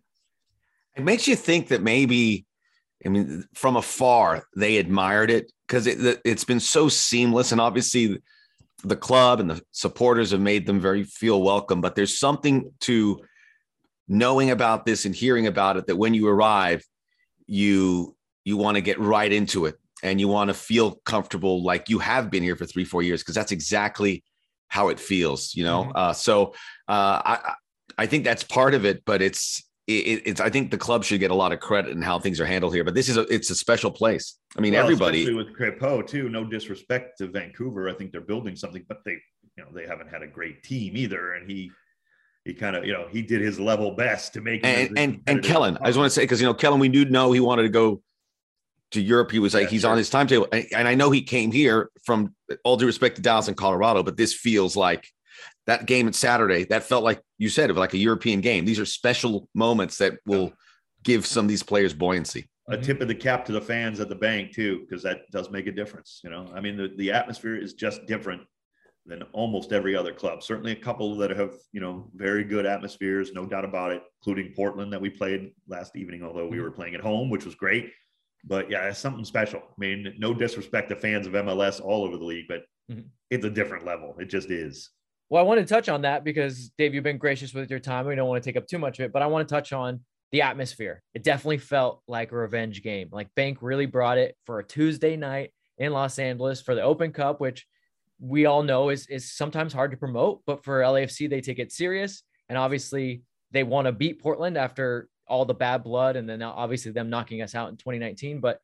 it 0.96 1.04
makes 1.04 1.28
you 1.28 1.36
think 1.36 1.68
that 1.70 1.82
maybe 1.82 2.46
i 3.06 3.10
mean 3.10 3.44
from 3.54 3.76
afar 3.76 4.44
they 4.56 4.78
admired 4.78 5.30
it 5.32 5.52
because 5.68 5.88
it, 5.88 6.22
it's 6.24 6.46
been 6.46 6.60
so 6.60 6.88
seamless 6.88 7.52
and 7.52 7.60
obviously 7.60 8.18
the 8.84 8.96
club 8.96 9.40
and 9.42 9.50
the 9.50 9.62
supporters 9.72 10.32
have 10.32 10.40
made 10.40 10.66
them 10.66 10.80
very 10.80 11.04
feel 11.04 11.42
welcome 11.42 11.82
but 11.82 11.96
there's 11.96 12.18
something 12.20 12.72
to 12.80 13.20
knowing 14.08 14.52
about 14.52 14.86
this 14.86 15.06
and 15.06 15.16
hearing 15.16 15.48
about 15.48 15.78
it 15.78 15.88
that 15.88 15.96
when 15.96 16.14
you 16.14 16.28
arrive 16.28 16.84
you 17.48 18.16
you 18.46 18.58
want 18.58 18.76
to 18.76 18.82
get 18.82 19.00
right 19.00 19.32
into 19.32 19.66
it 19.66 19.76
and 20.02 20.20
you 20.20 20.28
want 20.28 20.50
to 20.50 20.54
feel 20.54 20.96
comfortable 21.06 21.64
like 21.64 21.90
you 21.90 22.00
have 22.00 22.30
been 22.30 22.44
here 22.44 22.56
for 22.56 22.66
three 22.66 22.86
four 22.86 23.02
years 23.02 23.22
because 23.22 23.36
that's 23.36 23.52
exactly 23.52 24.24
how 24.68 24.90
it 24.90 25.00
feels 25.00 25.56
you 25.56 25.64
know 25.64 25.86
Mhm. 25.86 25.92
uh, 25.96 26.14
so 26.14 26.48
uh, 26.88 27.22
I 27.26 27.54
I- 27.98 28.06
think 28.08 28.24
that's 28.24 28.44
part 28.44 28.74
of 28.74 28.86
it 28.86 29.04
but 29.06 29.22
it's 29.22 29.64
it, 29.88 30.22
it's 30.26 30.42
I 30.42 30.50
think 30.50 30.72
the 30.72 30.78
club 30.78 31.04
should 31.04 31.20
get 31.20 31.30
a 31.32 31.36
lot 31.36 31.52
of 31.52 31.60
credit 31.60 31.92
in 31.92 32.02
how 32.02 32.18
things 32.20 32.40
are 32.40 32.46
handled 32.46 32.74
here 32.74 32.84
but 32.86 32.96
this 32.96 33.10
is 33.10 33.18
a 33.18 33.22
it's 33.34 33.50
a 33.50 33.56
special 33.56 33.92
place 33.92 34.38
I 34.58 34.62
mean 34.62 34.74
Well, 34.74 34.84
everybody 34.84 35.24
especially 35.24 35.44
with 35.44 35.58
Crepeau 35.58 36.06
too. 36.08 36.30
No 36.30 36.44
disrespect 36.46 37.18
to 37.20 37.28
Vancouver, 37.28 37.90
I 37.90 37.94
think 37.94 38.12
they're 38.12 38.22
building 38.22 38.56
something, 38.56 38.86
but 38.88 39.00
they, 39.06 39.18
you 39.58 39.64
know, 39.64 39.70
they 39.74 39.86
haven't 39.86 40.10
had 40.10 40.22
a 40.24 40.28
great 40.28 40.64
team 40.64 40.96
either. 40.96 41.34
And 41.34 41.50
he, 41.50 41.70
he 42.46 42.54
kind 42.54 42.76
of, 42.76 42.86
you 42.86 42.92
know, 42.92 43.08
he 43.10 43.22
did 43.22 43.42
his 43.42 43.60
level 43.60 43.92
best 43.92 44.34
to 44.34 44.42
make. 44.42 44.66
and 44.66 44.98
and 44.98 45.22
and 45.28 45.44
Kellyn, 45.44 45.78
I 45.82 45.88
just 45.88 45.98
want 45.98 46.08
to 46.08 46.14
say 46.14 46.24
because 46.24 46.42
you 46.42 46.48
know 46.48 46.54
Kellyn, 46.54 46.80
we 46.80 46.90
do 46.90 47.06
know 47.06 47.32
he 47.32 47.40
wanted 47.40 47.64
to 47.64 47.70
go 47.70 48.02
to 48.92 49.02
Europe. 49.02 49.32
He 49.32 49.40
was 49.40 49.54
like 49.54 49.64
Yeah, 49.64 49.70
he's 49.70 49.82
sure. 49.82 49.92
on 49.92 49.98
his 49.98 50.10
timetable, 50.10 50.48
and, 50.52 50.66
and 50.76 50.88
I 50.88 50.96
know 50.96 51.10
he 51.10 51.22
came 51.22 51.52
here 51.52 51.90
from 52.06 52.36
all 52.64 52.78
due 52.78 52.86
respect 52.86 53.16
to 53.16 53.22
Dallas 53.22 53.48
and 53.48 53.56
Colorado, 53.58 54.04
but 54.04 54.18
this 54.18 54.34
feels 54.34 54.76
like 54.76 55.08
that 55.68 55.86
game 55.86 56.08
at 56.08 56.16
Saturday. 56.16 56.66
That 56.66 56.84
felt 56.84 57.04
like 57.04 57.22
you 57.38 57.50
said 57.50 57.70
it 57.70 57.74
was 57.74 57.80
like 57.80 57.94
a 57.94 57.98
European 57.98 58.42
game. 58.42 58.66
These 58.66 58.80
are 58.80 58.86
special 58.86 59.48
moments 59.56 59.98
that 60.00 60.20
will 60.26 60.54
give 61.04 61.26
some 61.26 61.46
of 61.46 61.50
these 61.50 61.64
players 61.64 61.94
buoyancy. 61.94 62.50
a 62.70 62.78
tip 62.78 63.02
of 63.02 63.08
the 63.08 63.16
cap 63.16 63.46
to 63.46 63.52
the 63.52 63.62
fans 63.62 64.00
at 64.00 64.10
the 64.10 64.16
bank 64.16 64.52
too, 64.54 64.82
because 64.82 65.02
that 65.04 65.30
does 65.32 65.50
make 65.50 65.68
a 65.68 65.72
difference. 65.72 66.20
You 66.24 66.30
know, 66.30 66.52
I 66.54 66.60
mean, 66.60 66.76
the, 66.76 66.92
the 66.98 67.12
atmosphere 67.12 67.56
is 67.56 67.74
just 67.74 68.06
different 68.06 68.42
than 69.06 69.22
almost 69.34 69.74
every 69.74 69.96
other 69.96 70.14
club. 70.14 70.42
Certainly 70.44 70.72
a 70.72 70.76
couple 70.78 71.16
that 71.18 71.30
have, 71.32 71.54
you 71.72 71.82
know, 71.82 72.10
very 72.16 72.44
good 72.44 72.66
atmospheres, 72.66 73.34
no 73.34 73.46
doubt 73.46 73.66
about 73.66 73.92
it, 73.92 74.02
including 74.22 74.54
Portland 74.56 74.94
that 74.94 75.02
we 75.02 75.10
played 75.10 75.52
last 75.68 75.96
evening, 75.96 76.24
although 76.24 76.48
we 76.48 76.62
were 76.62 76.72
playing 76.72 76.96
at 76.96 77.02
home, 77.02 77.30
which 77.30 77.46
was 77.46 77.56
great. 77.56 77.92
But 78.46 78.70
yeah, 78.70 78.88
it's 78.88 79.00
something 79.00 79.26
special. 79.26 79.60
I 79.62 79.74
mean, 79.78 80.14
no 80.18 80.34
disrespect 80.34 80.90
to 80.90 80.96
fans 80.96 81.28
of 81.28 81.34
MLS 81.34 81.82
all 81.82 82.04
over 82.06 82.18
the 82.18 82.24
league, 82.24 82.46
but 82.48 82.64
Mhm. 82.90 83.10
it's 83.30 83.46
a 83.46 83.50
different 83.50 83.86
level. 83.86 84.16
It 84.20 84.26
just 84.26 84.50
is. 84.50 84.90
Well, 85.30 85.44
I 85.44 85.46
want 85.48 85.60
to 85.60 85.66
touch 85.66 85.90
on 85.90 86.02
that 86.02 86.24
because 86.24 86.70
Dave, 86.78 86.94
you've 86.94 87.04
been 87.04 87.18
gracious 87.18 87.54
with 87.54 87.70
your 87.70 87.80
time. 87.80 88.06
We 88.06 88.16
don't 88.16 88.28
want 88.28 88.44
to 88.44 88.48
take 88.48 88.58
up 88.58 88.68
too 88.68 88.78
much 88.80 89.00
of 89.00 89.06
it, 89.06 89.12
but 89.12 89.22
I 89.22 89.28
want 89.28 89.48
to 89.48 89.54
touch 89.54 89.74
on 89.74 90.02
the 90.32 90.42
atmosphere. 90.42 91.02
It 91.14 91.24
definitely 91.24 91.58
felt 91.58 92.04
like 92.08 92.32
a 92.32 92.38
revenge 92.38 92.84
game. 92.84 93.10
Like 93.12 93.34
Bank 93.36 93.60
really 93.62 93.86
brought 93.86 94.18
it 94.18 94.36
for 94.46 94.60
a 94.60 94.64
Tuesday 94.64 95.16
night 95.16 95.52
in 95.78 95.92
Los 95.92 96.20
Angeles 96.20 96.62
for 96.62 96.76
the 96.76 96.82
Open 96.82 97.12
Cup, 97.12 97.40
which 97.40 97.66
we 98.24 98.46
all 98.46 98.64
know 98.64 98.90
is 98.90 99.06
is 99.08 99.34
sometimes 99.34 99.74
hard 99.74 99.92
to 99.92 99.98
promote, 99.98 100.42
but 100.46 100.64
for 100.64 100.80
LAFC 100.80 101.30
they 101.30 101.42
take 101.42 101.60
it 101.60 101.72
serious, 101.72 102.24
and 102.48 102.58
obviously 102.58 103.22
they 103.52 103.64
want 103.64 103.86
to 103.86 103.92
beat 103.92 104.22
Portland 104.22 104.58
after 104.58 105.10
all 105.28 105.44
the 105.44 105.54
bad 105.54 105.84
blood, 105.84 106.16
and 106.16 106.28
then 106.28 106.42
obviously 106.42 106.92
them 106.92 107.10
knocking 107.10 107.42
us 107.42 107.54
out 107.54 107.70
in 107.70 107.76
2019. 107.76 108.40
But 108.40 108.62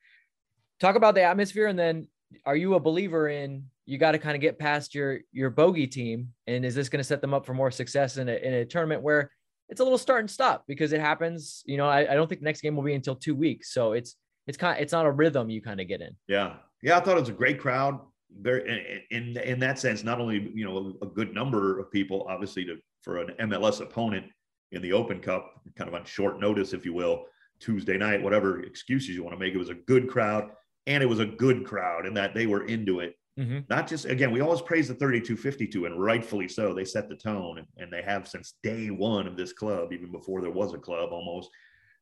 talk 0.80 0.96
about 0.96 1.14
the 1.14 1.24
atmosphere, 1.24 1.68
and 1.68 1.78
then 1.78 2.08
are 2.46 2.56
you 2.56 2.76
a 2.76 2.80
believer 2.80 3.28
in 3.28 3.66
you 3.86 3.98
got 3.98 4.12
to 4.12 4.20
kind 4.20 4.36
of 4.36 4.42
get 4.42 4.60
past 4.60 4.96
your 4.96 5.20
your 5.34 5.50
bogey 5.50 5.88
team, 5.88 6.30
and 6.48 6.64
is 6.64 6.74
this 6.74 6.88
going 6.88 7.00
to 7.00 7.04
set 7.04 7.20
them 7.20 7.34
up 7.34 7.46
for 7.46 7.54
more 7.54 7.72
success 7.72 8.16
in 8.16 8.30
a 8.30 8.36
in 8.36 8.54
a 8.54 8.66
tournament 8.66 9.02
where 9.02 9.30
it's 9.68 9.82
a 9.82 9.84
little 9.84 9.98
start 9.98 10.22
and 10.22 10.32
stop 10.32 10.64
because 10.68 10.94
it 10.94 11.02
happens. 11.02 11.64
You 11.66 11.76
know, 11.78 11.88
I, 11.88 12.12
I 12.12 12.16
don't 12.16 12.30
think 12.30 12.40
the 12.40 12.46
next 12.46 12.62
game 12.62 12.78
will 12.78 12.84
be 12.84 12.94
until 12.94 13.16
two 13.16 13.36
weeks, 13.36 13.74
so 13.74 13.92
it's 13.92 14.16
it's 14.48 14.58
kind 14.58 14.80
it's 14.80 14.94
not 14.94 15.06
a 15.06 15.12
rhythm 15.12 15.50
you 15.50 15.62
kind 15.62 15.82
of 15.82 15.88
get 15.88 16.02
in. 16.02 16.16
Yeah, 16.28 16.54
yeah, 16.82 16.98
I 16.98 17.02
thought 17.02 17.18
it 17.18 17.20
was 17.20 17.30
a 17.30 17.34
great 17.34 17.60
crowd. 17.60 18.00
Very 18.38 19.04
in 19.10 19.36
in, 19.36 19.38
in 19.44 19.60
that 19.60 19.80
sense, 19.80 20.04
not 20.04 20.20
only 20.20 20.52
you 20.54 20.66
know 20.66 20.96
a 21.02 21.08
good 21.08 21.34
number 21.34 21.80
of 21.80 21.92
people, 21.92 22.26
obviously 22.30 22.64
to 22.66 22.78
for 23.02 23.20
an 23.20 23.34
MLS 23.50 23.82
opponent 23.82 24.28
in 24.72 24.82
the 24.82 24.94
Open 24.94 25.20
Cup, 25.20 25.62
kind 25.76 25.88
of 25.88 25.94
on 25.96 26.06
short 26.06 26.40
notice, 26.40 26.74
if 26.74 26.86
you 26.86 26.94
will, 26.94 27.26
Tuesday 27.60 27.98
night, 27.98 28.22
whatever 28.22 28.62
excuses 28.62 29.10
you 29.16 29.24
want 29.24 29.36
to 29.36 29.40
make. 29.40 29.54
It 29.54 29.58
was 29.58 29.70
a 29.70 29.76
good 29.76 30.08
crowd, 30.08 30.52
and 30.86 31.02
it 31.02 31.08
was 31.08 31.20
a 31.20 31.26
good 31.26 31.66
crowd 31.66 32.06
in 32.06 32.14
that 32.14 32.34
they 32.34 32.46
were 32.46 32.66
into 32.66 33.00
it. 33.00 33.16
Mhm. 33.40 33.68
Not 33.70 33.88
just 33.88 34.06
again, 34.06 34.32
we 34.32 34.42
always 34.42 34.62
praise 34.62 34.88
the 34.88 34.96
3252, 34.96 35.86
and 35.86 36.00
rightfully 36.00 36.48
so. 36.48 36.74
They 36.74 36.86
set 36.86 37.10
the 37.10 37.16
tone, 37.16 37.58
and, 37.58 37.68
and 37.78 37.92
they 37.92 38.02
have 38.04 38.28
since 38.28 38.56
day 38.64 38.90
one 38.90 39.28
of 39.28 39.38
this 39.38 39.54
club, 39.54 39.92
even 39.92 40.12
before 40.12 40.42
there 40.42 40.52
was 40.52 40.74
a 40.74 40.78
club 40.78 41.12
almost. 41.12 41.50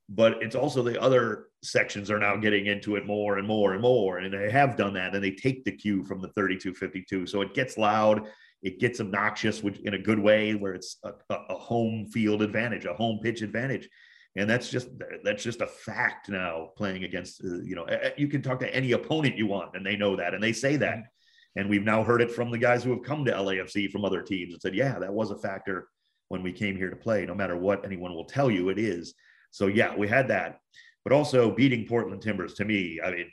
But 0.09 0.41
it's 0.41 0.55
also 0.55 0.81
the 0.81 1.01
other 1.01 1.47
sections 1.63 2.09
are 2.09 2.19
now 2.19 2.35
getting 2.37 2.67
into 2.67 2.95
it 2.95 3.05
more 3.05 3.37
and 3.37 3.47
more 3.47 3.73
and 3.73 3.81
more. 3.81 4.19
And 4.19 4.33
they 4.33 4.49
have 4.49 4.77
done 4.77 4.93
that 4.93 5.13
and 5.13 5.23
they 5.23 5.31
take 5.31 5.63
the 5.65 5.71
cue 5.71 6.03
from 6.03 6.21
the 6.21 6.29
3252. 6.29 7.27
So 7.27 7.41
it 7.41 7.53
gets 7.53 7.77
loud, 7.77 8.27
it 8.61 8.79
gets 8.79 9.01
obnoxious, 9.01 9.61
which 9.61 9.79
in 9.79 9.95
a 9.95 9.99
good 9.99 10.19
way, 10.19 10.55
where 10.55 10.73
it's 10.73 10.97
a, 11.03 11.11
a 11.29 11.55
home 11.55 12.07
field 12.07 12.41
advantage, 12.41 12.85
a 12.85 12.93
home 12.93 13.19
pitch 13.21 13.41
advantage. 13.41 13.89
And 14.35 14.49
that's 14.49 14.69
just 14.69 14.89
that's 15.23 15.41
just 15.41 15.61
a 15.61 15.67
fact 15.67 16.29
now. 16.29 16.69
Playing 16.77 17.03
against, 17.03 17.43
uh, 17.43 17.57
you 17.63 17.75
know, 17.75 17.87
you 18.17 18.27
can 18.27 18.43
talk 18.43 18.59
to 18.59 18.75
any 18.75 18.91
opponent 18.91 19.35
you 19.35 19.47
want, 19.47 19.75
and 19.75 19.83
they 19.83 19.95
know 19.95 20.15
that, 20.15 20.35
and 20.35 20.43
they 20.43 20.53
say 20.53 20.75
that. 20.75 20.97
Mm-hmm. 20.97 21.59
And 21.59 21.69
we've 21.71 21.83
now 21.83 22.03
heard 22.03 22.21
it 22.21 22.31
from 22.31 22.51
the 22.51 22.57
guys 22.59 22.83
who 22.83 22.91
have 22.91 23.01
come 23.01 23.25
to 23.25 23.31
LAFC 23.31 23.89
from 23.89 24.05
other 24.05 24.21
teams 24.21 24.53
and 24.53 24.61
said, 24.61 24.75
"Yeah, 24.75 24.99
that 24.99 25.11
was 25.11 25.31
a 25.31 25.37
factor 25.39 25.87
when 26.27 26.43
we 26.43 26.51
came 26.51 26.75
here 26.75 26.91
to 26.91 26.95
play. 26.95 27.25
No 27.25 27.33
matter 27.33 27.57
what 27.57 27.83
anyone 27.83 28.13
will 28.13 28.25
tell 28.25 28.51
you, 28.51 28.69
it 28.69 28.77
is." 28.77 29.15
So 29.51 29.67
yeah, 29.67 29.95
we 29.95 30.07
had 30.07 30.27
that, 30.29 30.59
but 31.03 31.13
also 31.13 31.51
beating 31.51 31.85
Portland 31.87 32.21
Timbers 32.21 32.53
to 32.55 32.65
me. 32.65 32.99
I 33.03 33.11
mean, 33.11 33.31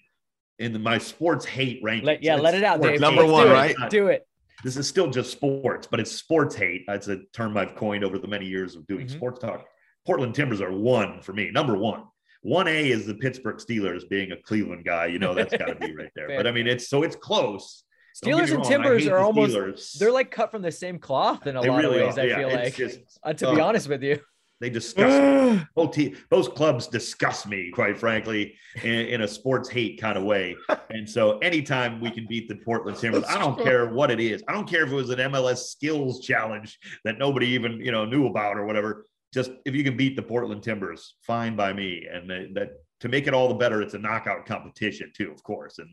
in 0.59 0.73
the, 0.73 0.79
my 0.79 0.99
sports 0.99 1.45
hate 1.45 1.81
ranking. 1.83 2.07
Let, 2.07 2.23
yeah, 2.23 2.37
let 2.37 2.55
it 2.55 2.65
out, 2.65 2.81
Dave. 2.81 3.01
Number 3.01 3.27
one, 3.27 3.49
right? 3.49 3.75
Do 3.91 4.09
it. 4.09 4.27
This 4.63 4.77
is 4.77 4.87
still 4.89 5.11
just 5.11 5.31
sports, 5.31 5.87
but 5.91 6.01
it's 6.01 6.13
sports 6.13 6.55
hate. 6.55 6.85
That's 6.87 7.09
a 7.09 7.19
term 7.33 7.57
I've 7.57 7.75
coined 7.75 8.05
over 8.05 8.19
the 8.19 8.29
many 8.29 8.47
years 8.47 8.77
of 8.77 8.87
doing 8.87 9.07
mm-hmm. 9.07 9.17
sports 9.17 9.41
talk. 9.41 9.67
Portland 10.07 10.35
Timbers 10.35 10.61
are 10.61 10.73
one 10.73 11.21
for 11.21 11.33
me, 11.33 11.51
number 11.51 11.77
one. 11.77 12.05
One 12.43 12.69
A 12.69 12.91
is 12.91 13.07
the 13.07 13.15
Pittsburgh 13.15 13.57
Steelers 13.57 14.09
being 14.09 14.33
a 14.33 14.37
Cleveland 14.37 14.85
guy. 14.85 15.07
You 15.07 15.19
know, 15.19 15.35
that's 15.35 15.57
got 15.57 15.67
to 15.67 15.75
be 15.75 15.95
right 15.95 16.11
there. 16.17 16.29
but 16.29 16.47
I 16.47 16.53
mean, 16.53 16.67
it's 16.67 16.89
so 16.89 17.03
it's 17.03 17.17
close. 17.17 17.85
Steelers 18.23 18.51
and 18.51 18.59
wrong, 18.59 18.69
Timbers 18.69 19.07
are 19.09 19.19
almost 19.19 19.55
Steelers. 19.55 19.99
they're 19.99 20.13
like 20.13 20.31
cut 20.31 20.51
from 20.51 20.63
the 20.63 20.71
same 20.71 20.99
cloth 20.99 21.47
in 21.47 21.57
a 21.57 21.63
they 21.63 21.69
lot 21.69 21.83
really 21.83 22.01
of 22.01 22.09
ways. 22.09 22.19
Are. 22.19 22.21
I 22.21 22.25
yeah, 22.25 22.37
feel 22.37 22.49
like, 22.53 22.75
just, 22.75 23.01
uh, 23.23 23.33
to 23.33 23.49
uh, 23.49 23.55
be 23.55 23.61
honest 23.61 23.89
with 23.89 24.03
you, 24.03 24.21
they 24.61 24.71
disgust 24.71 25.23
me. 25.23 25.65
Both, 25.75 25.93
te- 25.93 26.15
both 26.31 26.55
clubs 26.55 26.87
disgust 26.87 27.47
me, 27.47 27.71
quite 27.73 27.99
frankly, 27.99 28.55
in, 28.83 29.07
in, 29.07 29.21
a 29.21 29.29
sports 29.29 29.69
hate 29.69 30.01
kind 30.01 30.17
of 30.17 30.25
way. 30.25 30.57
And 30.91 31.09
so, 31.09 31.39
anytime 31.39 32.01
we 32.01 32.11
can 32.11 32.27
beat 32.29 32.49
the 32.49 32.55
Portland 32.57 32.99
Timbers, 32.99 33.25
I 33.25 33.39
don't 33.39 33.59
care 33.59 33.89
what 33.89 34.11
it 34.11 34.21
is. 34.21 34.45
I 34.47 34.53
don't 34.53 34.69
care 34.69 34.85
if 34.85 34.93
it 34.93 34.95
was 34.95 35.11
an 35.11 35.19
MLS 35.19 35.65
skills 35.67 36.21
challenge 36.21 36.79
that 37.05 37.19
nobody 37.19 37.49
even 37.49 37.81
you 37.81 37.91
know 37.91 38.05
knew 38.05 38.27
about 38.27 38.57
or 38.57 38.65
whatever 38.65 39.05
just 39.35 39.51
if 39.65 39.75
you 39.75 39.83
can 39.83 39.97
beat 39.97 40.15
the 40.15 40.23
Portland 40.23 40.63
Timbers, 40.63 41.17
fine 41.23 41.57
by 41.57 41.73
me. 41.73 42.07
And 42.11 42.31
that 42.57 42.79
to 43.01 43.09
make 43.09 43.27
it 43.27 43.35
all 43.35 43.49
the 43.49 43.55
better, 43.55 43.83
it's 43.83 43.95
a 43.95 43.99
knockout 43.99 44.47
competition 44.47 45.13
too, 45.15 45.33
of 45.33 45.43
course. 45.43 45.79
And 45.81 45.89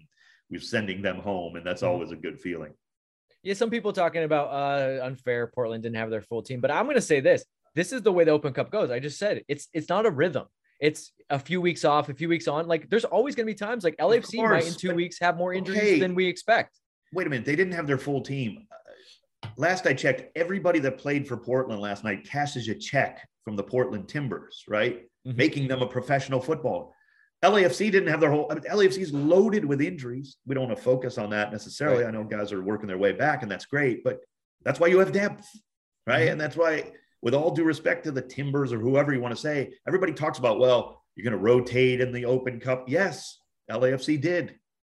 we're 0.51 0.61
sending 0.61 1.01
them 1.01 1.17
home, 1.17 1.55
and 1.55 1.65
that's 1.65 1.81
mm-hmm. 1.81 1.91
always 1.91 2.11
a 2.11 2.15
good 2.15 2.39
feeling. 2.39 2.73
Yeah, 3.41 3.55
some 3.55 3.71
people 3.71 3.91
talking 3.91 4.23
about 4.23 4.49
uh, 4.49 5.03
unfair. 5.03 5.47
Portland 5.47 5.81
didn't 5.81 5.95
have 5.95 6.11
their 6.11 6.21
full 6.21 6.43
team, 6.43 6.61
but 6.61 6.69
I'm 6.69 6.85
going 6.85 6.95
to 6.95 7.01
say 7.01 7.19
this: 7.19 7.43
this 7.75 7.93
is 7.93 8.01
the 8.01 8.11
way 8.11 8.23
the 8.23 8.31
Open 8.31 8.53
Cup 8.53 8.71
goes. 8.71 8.91
I 8.91 8.99
just 8.99 9.17
said 9.17 9.43
it's 9.47 9.67
it's 9.73 9.89
not 9.89 10.05
a 10.05 10.11
rhythm. 10.11 10.45
It's 10.79 11.11
a 11.29 11.37
few 11.37 11.61
weeks 11.61 11.85
off, 11.85 12.09
a 12.09 12.13
few 12.13 12.27
weeks 12.27 12.47
on. 12.47 12.67
Like 12.67 12.89
there's 12.89 13.05
always 13.05 13.35
going 13.35 13.45
to 13.45 13.53
be 13.53 13.57
times 13.57 13.83
like 13.83 13.97
LAFC 13.97 14.37
might 14.49 14.67
in 14.67 14.73
two 14.73 14.95
weeks 14.95 15.19
have 15.19 15.37
more 15.37 15.53
injuries 15.53 15.79
okay. 15.79 15.99
than 15.99 16.15
we 16.15 16.25
expect. 16.25 16.77
Wait 17.13 17.27
a 17.27 17.29
minute, 17.29 17.45
they 17.45 17.55
didn't 17.55 17.73
have 17.73 17.87
their 17.87 17.97
full 17.97 18.21
team. 18.21 18.67
Last 19.57 19.85
I 19.85 19.93
checked, 19.93 20.23
everybody 20.35 20.79
that 20.79 20.97
played 20.97 21.27
for 21.27 21.37
Portland 21.37 21.81
last 21.81 22.03
night 22.03 22.25
cashes 22.25 22.67
a 22.67 22.75
check 22.75 23.27
from 23.43 23.55
the 23.55 23.63
Portland 23.63 24.07
Timbers, 24.07 24.63
right? 24.67 25.03
Mm-hmm. 25.27 25.37
Making 25.37 25.67
them 25.67 25.81
a 25.81 25.87
professional 25.87 26.39
football. 26.39 26.93
LAFC 27.43 27.91
didn't 27.91 28.09
have 28.09 28.19
their 28.19 28.31
whole. 28.31 28.47
I 28.51 28.55
mean, 28.55 28.63
LAFC 28.63 28.99
is 28.99 29.13
loaded 29.13 29.65
with 29.65 29.81
injuries. 29.81 30.37
We 30.45 30.53
don't 30.53 30.67
want 30.67 30.77
to 30.77 30.83
focus 30.83 31.17
on 31.17 31.31
that 31.31 31.51
necessarily. 31.51 32.03
Right. 32.03 32.09
I 32.09 32.11
know 32.11 32.23
guys 32.23 32.51
are 32.51 32.61
working 32.61 32.87
their 32.87 32.99
way 32.99 33.13
back, 33.13 33.41
and 33.41 33.51
that's 33.51 33.65
great, 33.65 34.03
but 34.03 34.19
that's 34.63 34.79
why 34.79 34.87
you 34.87 34.99
have 34.99 35.11
depth, 35.11 35.47
right? 36.05 36.21
Mm-hmm. 36.21 36.31
And 36.33 36.41
that's 36.41 36.55
why, 36.55 36.91
with 37.21 37.33
all 37.33 37.51
due 37.51 37.63
respect 37.63 38.03
to 38.05 38.11
the 38.11 38.21
Timbers 38.21 38.73
or 38.73 38.79
whoever 38.79 39.13
you 39.13 39.21
want 39.21 39.35
to 39.35 39.41
say, 39.41 39.73
everybody 39.87 40.13
talks 40.13 40.39
about, 40.39 40.59
well, 40.59 41.03
you're 41.15 41.23
going 41.23 41.37
to 41.37 41.43
rotate 41.43 42.01
in 42.01 42.11
the 42.11 42.25
Open 42.25 42.59
Cup. 42.59 42.85
Yes, 42.87 43.37
LAFC 43.69 44.19
did. 44.19 44.55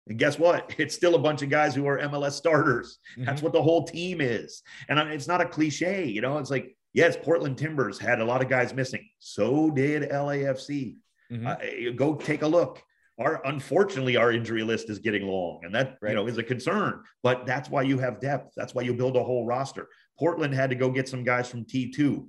And 0.08 0.18
guess 0.18 0.38
what? 0.38 0.74
It's 0.78 0.94
still 0.94 1.14
a 1.14 1.18
bunch 1.18 1.42
of 1.42 1.50
guys 1.50 1.74
who 1.74 1.86
are 1.86 1.98
MLS 1.98 2.32
starters. 2.32 2.98
Mm-hmm. 3.12 3.24
That's 3.24 3.42
what 3.42 3.52
the 3.52 3.62
whole 3.62 3.84
team 3.84 4.20
is. 4.20 4.62
And 4.88 4.98
it's 4.98 5.28
not 5.28 5.40
a 5.40 5.46
cliche, 5.46 6.06
you 6.06 6.20
know, 6.20 6.38
it's 6.38 6.50
like 6.50 6.76
Yes, 6.94 7.16
Portland 7.20 7.56
Timbers 7.56 7.98
had 7.98 8.20
a 8.20 8.24
lot 8.24 8.42
of 8.42 8.48
guys 8.48 8.74
missing. 8.74 9.08
So 9.18 9.70
did 9.70 10.10
LAFC. 10.10 10.96
Mm-hmm. 11.32 11.46
Uh, 11.46 11.92
go 11.96 12.14
take 12.14 12.42
a 12.42 12.46
look. 12.46 12.82
Our 13.18 13.44
unfortunately, 13.46 14.16
our 14.16 14.32
injury 14.32 14.62
list 14.62 14.90
is 14.90 14.98
getting 14.98 15.26
long, 15.26 15.60
and 15.64 15.74
that 15.74 15.98
right. 16.00 16.10
you 16.10 16.16
know 16.16 16.26
is 16.26 16.38
a 16.38 16.42
concern. 16.42 17.02
But 17.22 17.46
that's 17.46 17.68
why 17.68 17.82
you 17.82 17.98
have 17.98 18.20
depth. 18.20 18.52
That's 18.56 18.74
why 18.74 18.82
you 18.82 18.94
build 18.94 19.16
a 19.16 19.22
whole 19.22 19.46
roster. 19.46 19.88
Portland 20.18 20.54
had 20.54 20.70
to 20.70 20.76
go 20.76 20.90
get 20.90 21.08
some 21.08 21.24
guys 21.24 21.48
from 21.48 21.64
T 21.64 21.90
two. 21.90 22.28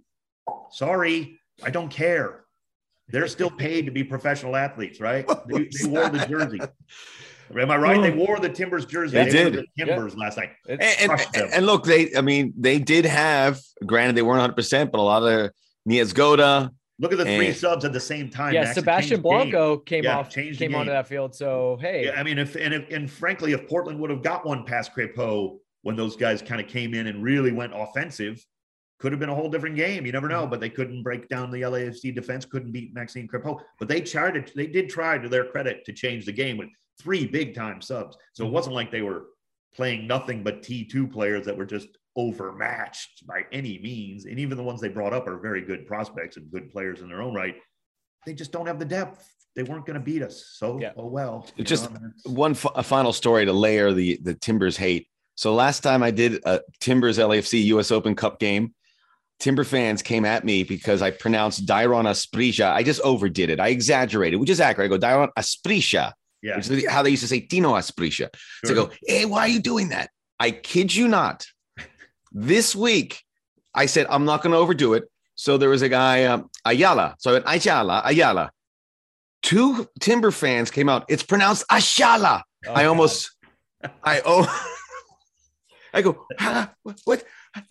Sorry, 0.72 1.39
I 1.64 1.69
don't 1.69 1.89
care. 1.89 2.45
They're 3.10 3.27
still 3.27 3.49
paid 3.57 3.85
to 3.85 3.91
be 3.91 4.03
professional 4.03 4.55
athletes, 4.55 4.99
right? 4.99 5.27
They, 5.47 5.69
they 5.81 5.88
wore 5.88 6.10
the 6.10 6.26
jersey. 6.27 6.60
Am 7.55 7.69
I 7.69 7.77
right? 7.77 8.01
They 8.01 8.11
oh. 8.11 8.26
wore 8.26 8.39
the 8.39 8.49
Timbers 8.49 8.85
jersey. 8.85 9.18
They, 9.18 9.26
they 9.26 9.31
did. 9.31 9.53
The 9.53 9.85
Timbers 9.85 10.14
yeah. 10.15 10.19
last 10.23 10.38
night. 10.38 10.51
And, 10.68 10.81
and, 10.81 11.53
and, 11.53 11.65
look, 11.65 11.84
they, 11.84 12.15
I 12.15 12.22
mean, 12.22 12.53
they 12.57 12.80
did 12.80 13.05
have, 13.05 13.61
granted, 13.85 14.15
they 14.15 14.22
weren't 14.22 14.55
100%, 14.55 14.91
but 14.91 14.99
a 14.99 15.01
lot 15.01 15.23
of 15.23 15.51
Niezgoda. 15.88 16.72
Look 16.99 17.11
at 17.11 17.18
the 17.18 17.26
three 17.26 17.47
and, 17.47 17.55
subs 17.55 17.85
at 17.85 17.93
the 17.93 17.99
same 17.99 18.30
time. 18.30 18.53
Yeah, 18.53 18.72
Sebastian 18.72 19.22
Blanco 19.22 19.77
game. 19.77 19.85
came 19.85 20.03
yeah, 20.05 20.19
off, 20.19 20.30
came 20.31 20.76
onto 20.76 20.91
that 20.91 21.07
field. 21.07 21.35
So, 21.35 21.77
hey. 21.81 22.05
Yeah, 22.05 22.19
I 22.19 22.23
mean, 22.23 22.38
if, 22.38 22.55
and 22.55 22.73
if, 22.73 22.89
and 22.91 23.10
frankly, 23.11 23.51
if 23.51 23.68
Portland 23.68 23.99
would 23.99 24.10
have 24.10 24.23
got 24.23 24.45
one 24.45 24.64
past 24.64 24.95
Crépeau 24.95 25.57
when 25.84 25.95
those 25.95 26.15
guys 26.15 26.41
kind 26.41 26.60
of 26.60 26.68
came 26.68 26.93
in 26.93 27.07
and 27.07 27.23
really 27.23 27.51
went 27.51 27.73
offensive, 27.76 28.43
could 28.99 29.11
have 29.11 29.19
been 29.19 29.30
a 29.30 29.35
whole 29.35 29.49
different 29.49 29.76
game. 29.76 30.05
You 30.05 30.11
never 30.11 30.30
know, 30.30 30.47
but 30.47 30.60
they 30.60 30.69
couldn't 30.69 31.03
break 31.03 31.27
down 31.27 31.51
the 31.51 31.61
LAFC 31.61 32.15
defense, 32.15 32.45
couldn't 32.45 32.72
beat 32.72 32.93
Maxime 32.93 33.27
Crépeau. 33.27 33.60
But 33.77 33.89
they 33.89 34.01
tried 34.01 34.34
to, 34.34 34.55
they 34.55 34.68
did 34.68 34.89
try 34.89 35.18
to 35.18 35.30
their 35.30 35.45
credit 35.45 35.85
to 35.85 35.93
change 35.93 36.26
the 36.26 36.31
game 36.31 36.57
with 36.57 36.69
three 37.01 37.27
big 37.27 37.53
time 37.53 37.81
subs. 37.81 38.18
So 38.34 38.43
it 38.43 38.47
mm-hmm. 38.47 38.55
wasn't 38.55 38.76
like 38.76 38.91
they 38.91 39.01
were 39.01 39.26
playing 39.76 40.07
nothing 40.07 40.43
but 40.43 40.61
T2 40.64 41.11
players 41.11 41.45
that 41.45 41.57
were 41.57 41.65
just 41.65 41.89
overmatched 42.15 43.26
by 43.27 43.45
any 43.51 43.80
means. 43.80 44.26
And 44.26 44.39
even 44.39 44.57
the 44.57 44.64
ones 44.64 44.80
they 44.80 44.89
brought 44.89 45.14
up 45.14 45.27
are 45.27 45.38
very 45.38 45.61
good 45.61 45.85
prospects 45.85 46.38
and 46.38 46.49
good 46.51 46.72
players 46.72 47.01
in 47.01 47.10
their 47.10 47.22
own 47.22 47.34
right. 47.34 47.55
They 48.26 48.34
just 48.34 48.51
don't 48.51 48.68
have 48.68 48.80
the 48.80 48.85
depth. 48.85 49.27
They 49.55 49.64
weren't 49.64 49.85
going 49.85 49.99
to 49.99 50.03
beat 50.03 50.22
us. 50.22 50.53
So, 50.55 50.80
yeah. 50.80 50.93
oh 50.97 51.07
well. 51.07 51.45
Just 51.60 51.91
know, 51.91 51.99
one 52.26 52.51
f- 52.51 52.65
a 52.76 52.84
final 52.84 53.14
story 53.14 53.45
to 53.45 53.53
layer 53.53 53.93
the 53.93 54.18
the 54.23 54.34
Timbers 54.34 54.77
hate. 54.77 55.07
So 55.35 55.53
last 55.53 55.81
time 55.81 56.03
I 56.03 56.11
did 56.11 56.41
a 56.45 56.61
Timbers 56.80 57.18
LAFC 57.18 57.64
US 57.65 57.91
Open 57.91 58.15
Cup 58.15 58.39
game, 58.39 58.73
Timber 59.39 59.64
fans 59.64 60.01
came 60.01 60.26
at 60.26 60.45
me 60.45 60.64
because 60.64 61.01
I 61.01 61.11
pronounced 61.11 61.65
Dairon 61.65 62.05
Asprilla. 62.05 62.72
I 62.72 62.84
just 62.84 63.01
overdid 63.01 63.49
it. 63.49 63.60
I 63.60 63.69
exaggerated, 63.69 64.39
which 64.39 64.49
is 64.49 64.61
accurate. 64.61 64.91
I 64.91 64.97
go 64.97 65.05
Dairon 65.05 65.30
Asprilla. 65.38 66.14
Yeah. 66.41 66.57
Which 66.57 66.69
is 66.69 66.89
how 66.89 67.03
they 67.03 67.10
used 67.10 67.23
to 67.23 67.27
say 67.27 67.41
Tino 67.41 67.73
Asprilla. 67.73 68.11
Sure. 68.11 68.30
So 68.65 68.72
I 68.72 68.76
go, 68.76 68.91
hey, 69.05 69.26
why 69.26 69.41
are 69.41 69.47
you 69.47 69.60
doing 69.60 69.89
that? 69.89 70.11
I 70.39 70.51
kid 70.51 70.95
you 70.95 71.07
not. 71.07 71.45
this 72.31 72.76
week, 72.76 73.22
I 73.73 73.85
said, 73.85 74.07
I'm 74.10 74.26
not 74.26 74.43
going 74.43 74.51
to 74.51 74.57
overdo 74.57 74.93
it. 74.93 75.10
So 75.35 75.57
there 75.57 75.69
was 75.69 75.81
a 75.81 75.89
guy, 75.89 76.26
um, 76.26 76.49
Ayala. 76.65 77.15
So 77.19 77.31
I 77.31 77.34
went, 77.34 77.45
Ayala, 77.47 78.01
Ayala. 78.05 78.51
Two 79.41 79.89
Timber 79.99 80.31
fans 80.31 80.72
came 80.72 80.88
out. 80.88 81.05
It's 81.10 81.23
pronounced 81.23 81.68
Ashala. 81.68 82.43
Oh, 82.65 82.73
I 82.73 82.85
almost, 82.85 83.35
I 84.03 84.22
oh, 84.26 84.47
I 85.94 86.02
go, 86.02 86.26
huh? 86.38 86.68
what? 86.84 86.99
What, 87.06 87.24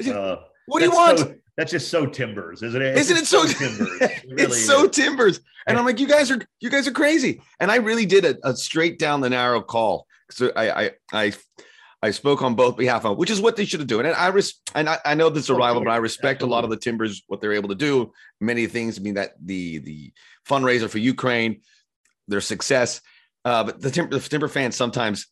uh, 0.08 0.36
what 0.66 0.78
do 0.80 0.84
you 0.86 0.92
want? 0.92 1.18
So, 1.18 1.34
that's 1.56 1.70
just 1.70 1.88
so 1.88 2.06
timbers, 2.06 2.62
isn't 2.62 2.80
it? 2.80 2.96
Isn't 2.96 3.16
it 3.16 3.26
so, 3.26 3.44
so 3.44 3.58
timbers? 3.58 4.00
It 4.00 4.24
really 4.26 4.42
it's 4.42 4.64
so 4.64 4.84
is. 4.84 4.90
timbers. 4.90 5.40
And 5.66 5.76
I'm 5.76 5.84
like, 5.84 6.00
you 6.00 6.08
guys 6.08 6.30
are 6.30 6.40
you 6.60 6.70
guys 6.70 6.88
are 6.88 6.92
crazy. 6.92 7.42
And 7.60 7.70
I 7.70 7.76
really 7.76 8.06
did 8.06 8.24
a, 8.24 8.36
a 8.48 8.56
straight 8.56 8.98
down 8.98 9.20
the 9.20 9.30
narrow 9.30 9.60
call. 9.60 10.06
So 10.30 10.50
I 10.56 10.84
I 10.84 10.90
I 11.12 11.32
I 12.04 12.10
spoke 12.10 12.42
on 12.42 12.54
both 12.54 12.76
behalf 12.76 13.04
of, 13.04 13.16
which 13.18 13.30
is 13.30 13.40
what 13.40 13.56
they 13.56 13.64
should 13.64 13.80
have 13.80 13.86
done. 13.86 14.06
And 14.06 14.16
I 14.16 14.28
res- 14.28 14.60
and 14.74 14.88
I, 14.88 14.98
I 15.04 15.14
know 15.14 15.28
this 15.28 15.44
is 15.44 15.50
a 15.50 15.54
rival, 15.54 15.84
but 15.84 15.90
I 15.90 15.98
respect 15.98 16.38
Absolutely. 16.38 16.52
a 16.52 16.54
lot 16.56 16.64
of 16.64 16.70
the 16.70 16.76
Timbers 16.76 17.22
what 17.28 17.40
they're 17.40 17.52
able 17.52 17.68
to 17.68 17.74
do. 17.74 18.12
Many 18.40 18.66
things. 18.66 18.98
I 18.98 19.02
mean 19.02 19.14
that 19.14 19.34
the 19.44 19.78
the 19.78 20.12
fundraiser 20.48 20.88
for 20.88 20.98
Ukraine, 20.98 21.60
their 22.28 22.40
success. 22.40 23.00
Uh, 23.44 23.64
but 23.64 23.80
the 23.80 23.90
Timber, 23.90 24.18
the 24.18 24.28
Timber 24.28 24.48
fans 24.48 24.74
sometimes. 24.74 25.26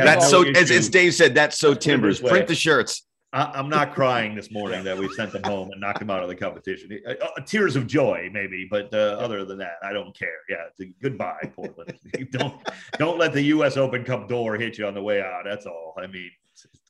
That's 0.00 0.28
so 0.28 0.42
as, 0.42 0.70
as 0.70 0.88
Dave 0.88 1.14
said. 1.14 1.34
That's 1.34 1.58
so 1.58 1.74
Timbers. 1.74 2.20
Print 2.20 2.46
the 2.46 2.54
shirts. 2.54 3.02
I, 3.34 3.58
am 3.58 3.70
not 3.70 3.94
crying 3.94 4.34
this 4.34 4.50
morning 4.50 4.84
that 4.84 4.96
we 4.96 5.08
sent 5.14 5.32
them 5.32 5.42
home 5.44 5.70
and 5.72 5.80
knocked 5.80 6.00
them 6.00 6.10
out 6.10 6.22
of 6.22 6.28
the 6.28 6.36
competition. 6.36 7.00
Uh, 7.06 7.12
uh, 7.12 7.40
tears 7.46 7.76
of 7.76 7.86
joy, 7.86 8.28
maybe, 8.30 8.68
but 8.70 8.92
uh, 8.92 9.16
other 9.18 9.44
than 9.46 9.56
that, 9.58 9.76
I 9.82 9.94
don't 9.94 10.14
care. 10.14 10.28
Yeah, 10.50 10.86
goodbye, 11.02 11.50
Portland. 11.56 11.98
don't 12.30 12.54
don't 12.98 13.18
let 13.18 13.32
the 13.32 13.42
U.S. 13.44 13.78
Open 13.78 14.04
Cup 14.04 14.28
door 14.28 14.56
hit 14.56 14.76
you 14.76 14.86
on 14.86 14.92
the 14.92 15.02
way 15.02 15.22
out. 15.22 15.44
That's 15.46 15.64
all. 15.64 15.94
I 15.96 16.06
mean, 16.08 16.30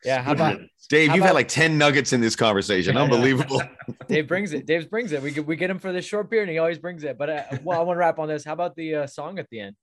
yeah. 0.04 0.20
How 0.20 0.32
about 0.32 0.60
Dave? 0.88 1.10
How 1.10 1.14
you've 1.14 1.22
about, 1.22 1.28
had 1.28 1.34
like 1.34 1.48
ten 1.48 1.78
nuggets 1.78 2.12
in 2.12 2.20
this 2.20 2.34
conversation. 2.34 2.96
Unbelievable. 2.98 3.62
Dave 4.08 4.26
brings 4.26 4.52
it. 4.52 4.66
Dave 4.66 4.90
brings 4.90 5.12
it. 5.12 5.22
We 5.22 5.38
we 5.40 5.54
get 5.54 5.70
him 5.70 5.78
for 5.78 5.92
this 5.92 6.04
short 6.04 6.28
period, 6.28 6.48
and 6.48 6.52
he 6.52 6.58
always 6.58 6.80
brings 6.80 7.04
it. 7.04 7.18
But 7.18 7.30
uh, 7.30 7.42
well, 7.62 7.78
I 7.78 7.84
want 7.84 7.96
to 7.96 8.00
wrap 8.00 8.18
on 8.18 8.26
this. 8.26 8.44
How 8.44 8.54
about 8.54 8.74
the 8.74 8.96
uh, 8.96 9.06
song 9.06 9.38
at 9.38 9.48
the 9.50 9.60
end? 9.60 9.76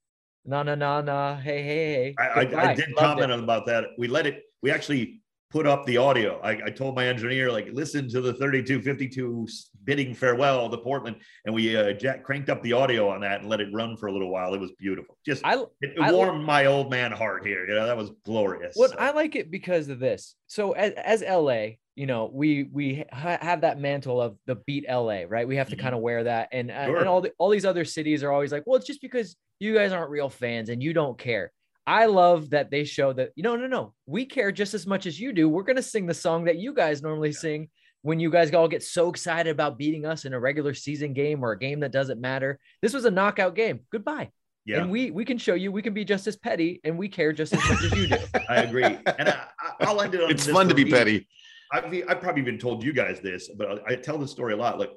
Na 0.50 0.64
na 0.64 0.74
na 0.74 1.00
na. 1.02 1.36
Hey 1.36 1.62
hey 1.62 1.94
hey. 1.94 2.16
I, 2.18 2.24
I, 2.24 2.72
I, 2.72 2.74
did 2.74 2.90
Loved 2.96 2.98
comment 2.98 3.32
it. 3.32 3.38
about 3.38 3.68
that. 3.68 3.90
We 4.00 4.08
let 4.08 4.26
it. 4.26 4.46
We 4.64 4.72
actually 4.72 5.22
put 5.52 5.68
up 5.68 5.86
the 5.86 5.98
audio. 5.98 6.40
I, 6.42 6.52
I, 6.66 6.70
told 6.72 6.96
my 6.96 7.06
engineer, 7.06 7.52
like, 7.52 7.70
listen 7.72 8.10
to 8.10 8.22
the 8.22 8.34
3252 8.34 9.48
bidding 9.84 10.14
farewell 10.16 10.68
to 10.70 10.78
Portland. 10.78 11.18
And 11.46 11.54
we 11.54 11.76
uh, 11.76 11.94
jack, 11.94 12.24
cranked 12.24 12.50
up 12.50 12.64
the 12.64 12.74
audio 12.74 13.10
on 13.10 13.22
that 13.22 13.42
and 13.42 13.50
let 13.50 13.60
it 13.60 13.70
run 13.72 13.96
for 13.96 14.08
a 14.08 14.12
little 14.12 14.32
while. 14.32 14.56
It 14.56 14.60
was 14.60 14.72
beautiful. 14.72 15.18
Just 15.24 15.46
I, 15.46 15.56
it, 15.82 15.94
it 15.96 16.14
warmed 16.14 16.44
my 16.44 16.66
old 16.66 16.90
man 16.90 17.12
heart 17.12 17.46
here. 17.46 17.68
You 17.68 17.76
know, 17.76 17.86
that 17.86 17.98
was 17.98 18.12
glorious. 18.26 18.76
Well, 18.76 18.90
so. 18.90 18.96
I 18.98 19.12
like 19.12 19.36
it 19.36 19.52
because 19.52 19.88
of 19.90 20.00
this. 20.00 20.36
So 20.48 20.72
as, 20.72 20.94
as 20.94 21.22
LA, 21.22 21.78
you 22.00 22.06
know, 22.06 22.32
we 22.34 22.64
we 22.72 23.04
ha- 23.12 23.40
have 23.42 23.60
that 23.62 23.78
mantle 23.78 24.22
of 24.22 24.38
the 24.46 24.56
beat 24.56 24.86
LA, 24.90 25.24
right? 25.28 25.46
We 25.46 25.58
have 25.58 25.68
to 25.68 25.76
mm-hmm. 25.76 25.84
kind 25.84 25.96
of 25.96 26.00
wear 26.00 26.24
that, 26.24 26.48
and 26.54 26.70
sure. 26.70 26.98
and 26.98 27.10
all 27.10 27.20
the, 27.20 27.34
all 27.38 27.50
these 27.50 27.66
other 27.66 27.84
cities 27.84 28.24
are 28.24 28.32
always 28.32 28.54
like, 28.54 28.64
well, 28.66 28.78
it's 28.78 28.88
just 28.88 29.02
because 29.02 29.36
you 29.60 29.74
guys 29.74 29.92
aren't 29.92 30.10
real 30.10 30.30
fans 30.30 30.70
and 30.70 30.82
you 30.82 30.94
don't 30.94 31.18
care. 31.18 31.52
I 31.86 32.06
love 32.06 32.52
that 32.52 32.72
they 32.72 32.86
show 32.86 33.12
that, 33.14 33.32
you 33.36 33.44
know, 33.44 33.58
no, 33.58 33.68
no, 33.68 33.94
we 34.06 34.26
care 34.26 34.54
just 34.54 34.74
as 34.74 34.88
much 34.88 35.08
as 35.08 35.20
you 35.20 35.34
do. 35.34 35.50
We're 35.50 35.64
going 35.64 35.76
to 35.76 35.82
sing 35.82 36.06
the 36.06 36.14
song 36.14 36.46
that 36.46 36.56
you 36.56 36.74
guys 36.74 37.02
normally 37.02 37.32
yeah. 37.32 37.40
sing 37.40 37.70
when 38.02 38.22
you 38.22 38.30
guys 38.30 38.54
all 38.54 38.70
get 38.70 38.84
so 38.84 39.10
excited 39.10 39.50
about 39.50 39.78
beating 39.78 40.06
us 40.06 40.24
in 40.24 40.34
a 40.34 40.40
regular 40.40 40.74
season 40.74 41.12
game 41.12 41.44
or 41.44 41.52
a 41.52 41.60
game 41.60 41.82
that 41.82 41.92
doesn't 41.92 42.22
matter. 42.22 42.60
This 42.82 42.94
was 42.94 43.04
a 43.04 43.12
knockout 43.12 43.56
game. 43.56 43.82
Goodbye. 43.92 44.30
Yeah. 44.66 44.82
And 44.82 44.92
we 44.92 45.12
we 45.12 45.26
can 45.26 45.38
show 45.38 45.56
you 45.56 45.72
we 45.72 45.82
can 45.82 45.94
be 45.94 46.06
just 46.06 46.28
as 46.28 46.38
petty 46.38 46.80
and 46.86 46.98
we 46.98 47.10
care 47.10 47.34
just 47.34 47.54
as 47.54 47.70
much 47.70 47.84
as 47.84 47.92
you 47.92 48.08
do. 48.08 48.18
I 48.50 48.58
agree. 48.58 48.98
And 49.18 49.36
I, 49.82 49.92
will 49.92 50.02
end 50.02 50.14
it 50.16 50.24
on 50.24 50.30
It's 50.32 50.48
fun 50.48 50.70
to 50.70 50.76
be 50.76 50.86
me. 50.86 50.92
petty. 50.92 51.28
I've, 51.72 51.86
I've 52.08 52.22
probably 52.22 52.42
even 52.42 52.58
told 52.58 52.84
you 52.84 52.94
guys 52.94 53.20
this, 53.20 53.50
but 53.58 53.84
I, 53.88 53.94
I 53.94 53.96
tell 53.96 54.18
this 54.18 54.32
story 54.32 54.54
a 54.54 54.58
lot. 54.58 54.80
Like 54.80 54.92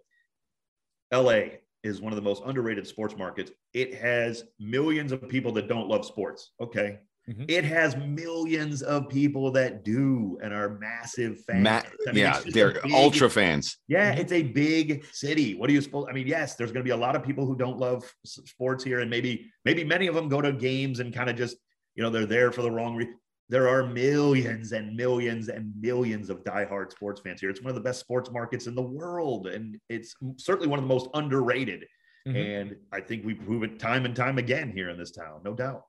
LA, 1.12 1.58
is 1.82 2.00
one 2.00 2.12
of 2.12 2.16
the 2.16 2.22
most 2.22 2.42
underrated 2.46 2.86
sports 2.86 3.16
markets. 3.16 3.50
It 3.74 3.94
has 3.94 4.44
millions 4.58 5.12
of 5.12 5.28
people 5.28 5.52
that 5.52 5.68
don't 5.68 5.88
love 5.88 6.04
sports. 6.04 6.52
Okay. 6.60 6.98
Mm-hmm. 7.28 7.44
It 7.48 7.64
has 7.64 7.96
millions 7.96 8.82
of 8.82 9.08
people 9.08 9.52
that 9.52 9.84
do 9.84 10.38
and 10.42 10.52
are 10.52 10.78
massive 10.80 11.40
fans. 11.44 11.62
Ma- 11.62 11.82
I 12.08 12.12
mean, 12.12 12.16
yeah, 12.16 12.40
they're 12.46 12.80
big, 12.82 12.92
ultra 12.92 13.30
fans. 13.30 13.78
Yeah, 13.86 14.10
mm-hmm. 14.10 14.20
it's 14.20 14.32
a 14.32 14.42
big 14.42 15.04
city. 15.12 15.54
What 15.54 15.68
do 15.68 15.72
you 15.72 15.80
suppose? 15.80 16.06
I 16.10 16.12
mean, 16.12 16.26
yes, 16.26 16.56
there's 16.56 16.72
going 16.72 16.80
to 16.80 16.88
be 16.88 16.90
a 16.90 16.96
lot 16.96 17.14
of 17.14 17.22
people 17.22 17.46
who 17.46 17.56
don't 17.56 17.78
love 17.78 18.02
sports 18.24 18.82
here, 18.82 19.00
and 19.00 19.08
maybe 19.08 19.52
maybe 19.64 19.84
many 19.84 20.08
of 20.08 20.16
them 20.16 20.28
go 20.28 20.40
to 20.40 20.52
games 20.52 20.98
and 20.98 21.14
kind 21.14 21.30
of 21.30 21.36
just 21.36 21.56
you 21.94 22.02
know 22.02 22.10
they're 22.10 22.26
there 22.26 22.50
for 22.50 22.62
the 22.62 22.70
wrong 22.70 22.96
reason 22.96 23.14
there 23.52 23.68
are 23.68 23.86
millions 23.86 24.72
and 24.72 24.96
millions 24.96 25.50
and 25.50 25.74
millions 25.78 26.30
of 26.30 26.42
diehard 26.42 26.90
sports 26.90 27.20
fans 27.20 27.38
here. 27.38 27.50
It's 27.50 27.60
one 27.60 27.68
of 27.68 27.74
the 27.74 27.82
best 27.82 28.00
sports 28.00 28.30
markets 28.30 28.66
in 28.66 28.74
the 28.74 28.80
world, 28.80 29.46
and 29.46 29.78
it's 29.90 30.14
certainly 30.38 30.68
one 30.68 30.78
of 30.78 30.84
the 30.84 30.88
most 30.88 31.10
underrated. 31.12 31.84
Mm-hmm. 32.26 32.36
And 32.36 32.76
I 32.92 33.00
think 33.00 33.26
we 33.26 33.34
prove 33.34 33.62
it 33.62 33.78
time 33.78 34.06
and 34.06 34.16
time 34.16 34.38
again 34.38 34.72
here 34.72 34.88
in 34.88 34.96
this 34.96 35.10
town, 35.10 35.42
no 35.44 35.52
doubt. 35.52 35.82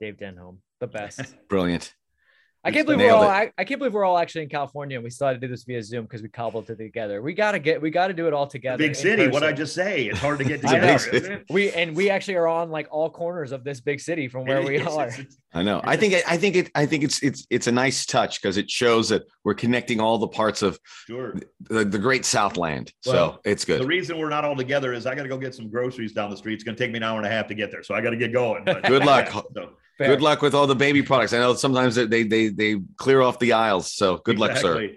Dave 0.00 0.16
Denholm, 0.16 0.56
the 0.80 0.86
best. 0.86 1.20
Brilliant. 1.50 1.92
I 2.64 2.70
can't 2.70 2.86
believe 2.86 3.00
we're 3.00 3.12
all. 3.12 3.22
I, 3.22 3.52
I, 3.58 3.64
can't 3.64 3.78
believe 3.78 3.92
we're 3.92 4.04
all 4.04 4.16
actually 4.16 4.42
in 4.42 4.48
California 4.48 4.96
and 4.96 5.04
we 5.04 5.10
still 5.10 5.26
had 5.26 5.34
to 5.34 5.38
do 5.38 5.48
this 5.48 5.64
via 5.64 5.82
Zoom 5.82 6.04
because 6.04 6.22
we 6.22 6.28
cobbled 6.28 6.70
it 6.70 6.76
together. 6.76 7.20
We 7.20 7.34
gotta 7.34 7.58
get. 7.58 7.80
We 7.82 7.90
gotta 7.90 8.14
do 8.14 8.26
it 8.26 8.32
all 8.32 8.46
together. 8.46 8.78
Big 8.78 8.96
city. 8.96 9.28
What 9.28 9.42
I 9.42 9.52
just 9.52 9.74
say? 9.74 10.06
It's 10.06 10.18
hard 10.18 10.38
to 10.38 10.44
get 10.44 10.60
together. 10.62 11.44
we 11.50 11.70
and 11.72 11.94
we 11.94 12.08
actually 12.08 12.36
are 12.36 12.48
on 12.48 12.70
like 12.70 12.88
all 12.90 13.10
corners 13.10 13.52
of 13.52 13.64
this 13.64 13.80
big 13.80 14.00
city 14.00 14.28
from 14.28 14.46
where 14.46 14.62
we 14.62 14.78
are. 14.80 15.10
I 15.52 15.62
know. 15.62 15.80
I 15.84 15.96
think. 15.96 16.14
I 16.26 16.36
think 16.36 16.56
it. 16.56 16.70
I 16.74 16.86
think 16.86 17.04
it's. 17.04 17.22
It's. 17.22 17.46
It's 17.50 17.66
a 17.66 17.72
nice 17.72 18.06
touch 18.06 18.40
because 18.40 18.56
it 18.56 18.70
shows 18.70 19.08
that 19.10 19.24
we're 19.44 19.54
connecting 19.54 20.00
all 20.00 20.18
the 20.18 20.28
parts 20.28 20.62
of 20.62 20.78
sure. 21.06 21.34
the, 21.60 21.84
the 21.84 21.98
great 21.98 22.24
Southland. 22.24 22.92
Well, 23.06 23.34
so 23.34 23.40
it's 23.44 23.64
good. 23.64 23.80
The 23.80 23.86
reason 23.86 24.18
we're 24.18 24.30
not 24.30 24.44
all 24.44 24.56
together 24.56 24.92
is 24.92 25.06
I 25.06 25.14
got 25.14 25.22
to 25.22 25.28
go 25.28 25.38
get 25.38 25.54
some 25.54 25.68
groceries 25.68 26.12
down 26.12 26.30
the 26.30 26.36
street. 26.36 26.54
It's 26.54 26.64
going 26.64 26.76
to 26.76 26.82
take 26.82 26.90
me 26.90 26.96
an 26.96 27.02
hour 27.02 27.18
and 27.18 27.26
a 27.26 27.30
half 27.30 27.46
to 27.48 27.54
get 27.54 27.70
there, 27.70 27.82
so 27.82 27.94
I 27.94 28.00
got 28.00 28.10
to 28.10 28.16
get 28.16 28.32
going. 28.32 28.64
But, 28.64 28.84
good 28.84 29.04
luck. 29.04 29.32
So. 29.54 29.70
Fair. 29.98 30.08
Good 30.08 30.22
luck 30.22 30.42
with 30.42 30.54
all 30.54 30.66
the 30.66 30.74
baby 30.74 31.02
products. 31.02 31.32
I 31.32 31.38
know 31.38 31.54
sometimes 31.54 31.94
they 31.94 32.24
they 32.24 32.48
they 32.48 32.80
clear 32.96 33.20
off 33.20 33.38
the 33.38 33.52
aisles. 33.52 33.92
So 33.92 34.16
good 34.18 34.40
exactly. 34.40 34.70
luck, 34.70 34.80
sir. 34.80 34.96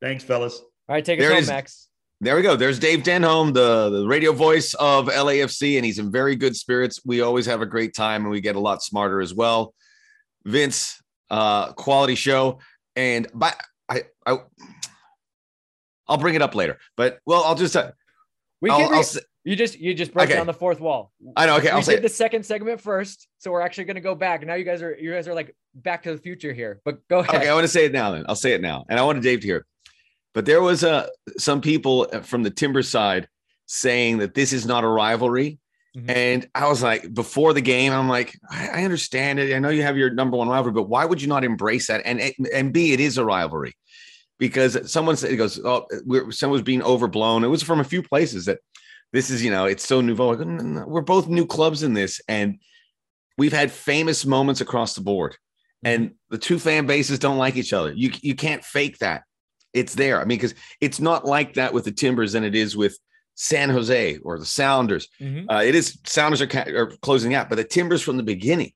Thanks, 0.00 0.24
fellas. 0.24 0.60
All 0.88 0.94
right, 0.94 1.04
take 1.04 1.18
it 1.18 1.32
home, 1.32 1.46
Max. 1.46 1.88
There 2.20 2.34
we 2.34 2.42
go. 2.42 2.56
There's 2.56 2.78
Dave 2.78 3.00
Denholm, 3.00 3.52
the, 3.52 3.90
the 3.90 4.06
radio 4.06 4.32
voice 4.32 4.72
of 4.74 5.08
LAFC, 5.08 5.76
and 5.76 5.84
he's 5.84 5.98
in 5.98 6.10
very 6.10 6.34
good 6.34 6.56
spirits. 6.56 7.00
We 7.04 7.20
always 7.20 7.44
have 7.44 7.60
a 7.60 7.66
great 7.66 7.94
time 7.94 8.22
and 8.22 8.30
we 8.30 8.40
get 8.40 8.56
a 8.56 8.60
lot 8.60 8.82
smarter 8.82 9.20
as 9.20 9.34
well. 9.34 9.74
Vince, 10.46 10.98
uh, 11.28 11.72
quality 11.72 12.14
show. 12.14 12.60
And 12.94 13.26
by 13.34 13.52
I, 13.88 14.04
I 14.24 14.38
I'll 16.08 16.16
bring 16.16 16.36
it 16.36 16.42
up 16.42 16.54
later. 16.54 16.78
But 16.96 17.18
well, 17.26 17.44
I'll 17.44 17.54
just 17.54 17.76
uh, 17.76 17.90
we 18.62 18.70
can 18.70 18.80
I'll, 18.80 18.94
I'll, 18.94 19.04
you 19.46 19.54
just 19.54 19.78
you 19.78 19.94
just 19.94 20.12
broke 20.12 20.24
okay. 20.24 20.34
down 20.34 20.46
the 20.46 20.52
fourth 20.52 20.80
wall. 20.80 21.12
I 21.36 21.46
know. 21.46 21.56
Okay, 21.58 21.68
I'll 21.68 21.78
we 21.78 21.84
say 21.84 21.92
did 21.92 22.00
it. 22.00 22.02
the 22.02 22.08
second 22.08 22.44
segment 22.44 22.80
first, 22.80 23.28
so 23.38 23.52
we're 23.52 23.60
actually 23.60 23.84
going 23.84 23.94
to 23.94 24.00
go 24.00 24.16
back. 24.16 24.44
Now 24.44 24.54
you 24.54 24.64
guys 24.64 24.82
are 24.82 24.96
you 24.98 25.12
guys 25.12 25.28
are 25.28 25.34
like 25.34 25.54
back 25.72 26.02
to 26.02 26.12
the 26.12 26.18
future 26.20 26.52
here. 26.52 26.80
But 26.84 27.06
go 27.06 27.20
ahead. 27.20 27.36
Okay, 27.36 27.48
I 27.48 27.54
want 27.54 27.62
to 27.62 27.68
say 27.68 27.84
it 27.84 27.92
now. 27.92 28.10
Then 28.10 28.24
I'll 28.28 28.34
say 28.34 28.54
it 28.54 28.60
now, 28.60 28.84
and 28.88 28.98
I 28.98 29.04
want 29.04 29.22
Dave 29.22 29.40
to 29.42 29.46
hear. 29.46 29.58
It. 29.58 29.64
But 30.34 30.46
there 30.46 30.60
was 30.60 30.82
uh, 30.82 31.06
some 31.38 31.60
people 31.60 32.08
from 32.24 32.42
the 32.42 32.50
Timber 32.50 32.82
side 32.82 33.28
saying 33.66 34.18
that 34.18 34.34
this 34.34 34.52
is 34.52 34.66
not 34.66 34.82
a 34.82 34.88
rivalry, 34.88 35.60
mm-hmm. 35.96 36.10
and 36.10 36.48
I 36.52 36.66
was 36.66 36.82
like, 36.82 37.14
before 37.14 37.52
the 37.52 37.60
game, 37.60 37.92
I'm 37.92 38.08
like, 38.08 38.36
I, 38.50 38.80
I 38.80 38.84
understand 38.84 39.38
it. 39.38 39.54
I 39.54 39.60
know 39.60 39.68
you 39.68 39.82
have 39.82 39.96
your 39.96 40.10
number 40.10 40.36
one 40.36 40.48
rivalry, 40.48 40.72
but 40.72 40.88
why 40.88 41.04
would 41.04 41.22
you 41.22 41.28
not 41.28 41.44
embrace 41.44 41.86
that? 41.86 42.02
And 42.04 42.20
and 42.52 42.72
B, 42.72 42.92
it 42.92 42.98
is 42.98 43.16
a 43.16 43.24
rivalry 43.24 43.76
because 44.40 44.90
someone 44.90 45.16
said 45.16 45.30
it 45.30 45.36
goes, 45.36 45.60
oh, 45.64 45.86
someone 46.30 46.52
was 46.52 46.62
being 46.62 46.82
overblown. 46.82 47.44
It 47.44 47.48
was 47.48 47.62
from 47.62 47.78
a 47.78 47.84
few 47.84 48.02
places 48.02 48.46
that 48.46 48.58
this 49.12 49.30
is, 49.30 49.42
you 49.44 49.50
know, 49.50 49.66
it's 49.66 49.86
so 49.86 50.00
nouveau. 50.00 50.36
We're 50.86 51.00
both 51.00 51.28
new 51.28 51.46
clubs 51.46 51.82
in 51.82 51.94
this, 51.94 52.20
and 52.28 52.58
we've 53.38 53.52
had 53.52 53.70
famous 53.70 54.26
moments 54.26 54.60
across 54.60 54.94
the 54.94 55.00
board. 55.00 55.36
And 55.84 56.12
the 56.30 56.38
two 56.38 56.58
fan 56.58 56.86
bases 56.86 57.18
don't 57.18 57.38
like 57.38 57.56
each 57.56 57.72
other. 57.72 57.92
You 57.92 58.10
you 58.20 58.34
can't 58.34 58.64
fake 58.64 58.98
that. 58.98 59.22
It's 59.72 59.94
there. 59.94 60.20
I 60.20 60.24
mean, 60.24 60.38
because 60.38 60.54
it's 60.80 61.00
not 61.00 61.24
like 61.24 61.54
that 61.54 61.72
with 61.72 61.84
the 61.84 61.92
Timbers 61.92 62.32
than 62.32 62.44
it 62.44 62.54
is 62.54 62.76
with 62.76 62.98
San 63.34 63.68
Jose 63.70 64.18
or 64.18 64.38
the 64.38 64.46
Sounders. 64.46 65.08
Mm-hmm. 65.20 65.50
Uh, 65.50 65.62
it 65.62 65.74
is 65.74 65.98
Sounders 66.04 66.42
are, 66.42 66.48
are 66.76 66.90
closing 67.02 67.34
out, 67.34 67.48
but 67.48 67.56
the 67.56 67.64
Timbers 67.64 68.02
from 68.02 68.16
the 68.16 68.22
beginning. 68.22 68.72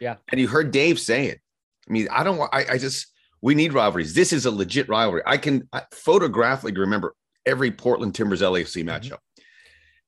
Yeah. 0.00 0.16
And 0.30 0.40
you 0.40 0.48
heard 0.48 0.72
Dave 0.72 0.98
say 0.98 1.26
it. 1.26 1.40
I 1.88 1.92
mean, 1.92 2.08
I 2.10 2.24
don't. 2.24 2.40
I, 2.52 2.64
I 2.72 2.78
just 2.78 3.06
we 3.40 3.54
need 3.54 3.72
rivalries. 3.72 4.14
This 4.14 4.32
is 4.32 4.44
a 4.44 4.50
legit 4.50 4.88
rivalry. 4.88 5.22
I 5.24 5.36
can 5.36 5.68
I, 5.72 5.82
photographically 5.92 6.72
remember 6.78 7.14
every 7.46 7.70
Portland 7.70 8.14
Timbers 8.14 8.42
LAFC 8.42 8.84
mm-hmm. 8.84 9.14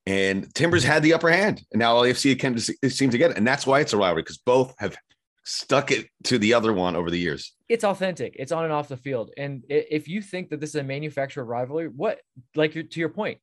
And 0.06 0.52
Timbers 0.54 0.82
had 0.82 1.02
the 1.02 1.14
upper 1.14 1.30
hand, 1.30 1.62
and 1.72 1.78
now 1.78 1.94
LAFC 1.94 2.38
can 2.38 2.58
seem 2.58 3.10
to 3.10 3.18
get 3.18 3.30
it, 3.30 3.36
and 3.36 3.46
that's 3.46 3.66
why 3.66 3.80
it's 3.80 3.92
a 3.92 3.96
rivalry 3.96 4.22
because 4.22 4.38
both 4.38 4.74
have 4.78 4.96
stuck 5.44 5.90
it 5.90 6.08
to 6.24 6.38
the 6.38 6.54
other 6.54 6.72
one 6.72 6.96
over 6.96 7.10
the 7.10 7.18
years. 7.18 7.54
It's 7.68 7.84
authentic. 7.84 8.36
It's 8.38 8.52
on 8.52 8.64
and 8.64 8.72
off 8.72 8.88
the 8.88 8.96
field. 8.96 9.30
And 9.36 9.62
if 9.68 10.08
you 10.08 10.20
think 10.22 10.50
that 10.50 10.60
this 10.60 10.70
is 10.70 10.76
a 10.76 10.82
manufactured 10.82 11.44
rivalry, 11.44 11.88
what 11.88 12.20
like 12.54 12.72
to 12.72 13.00
your 13.00 13.08
point, 13.08 13.38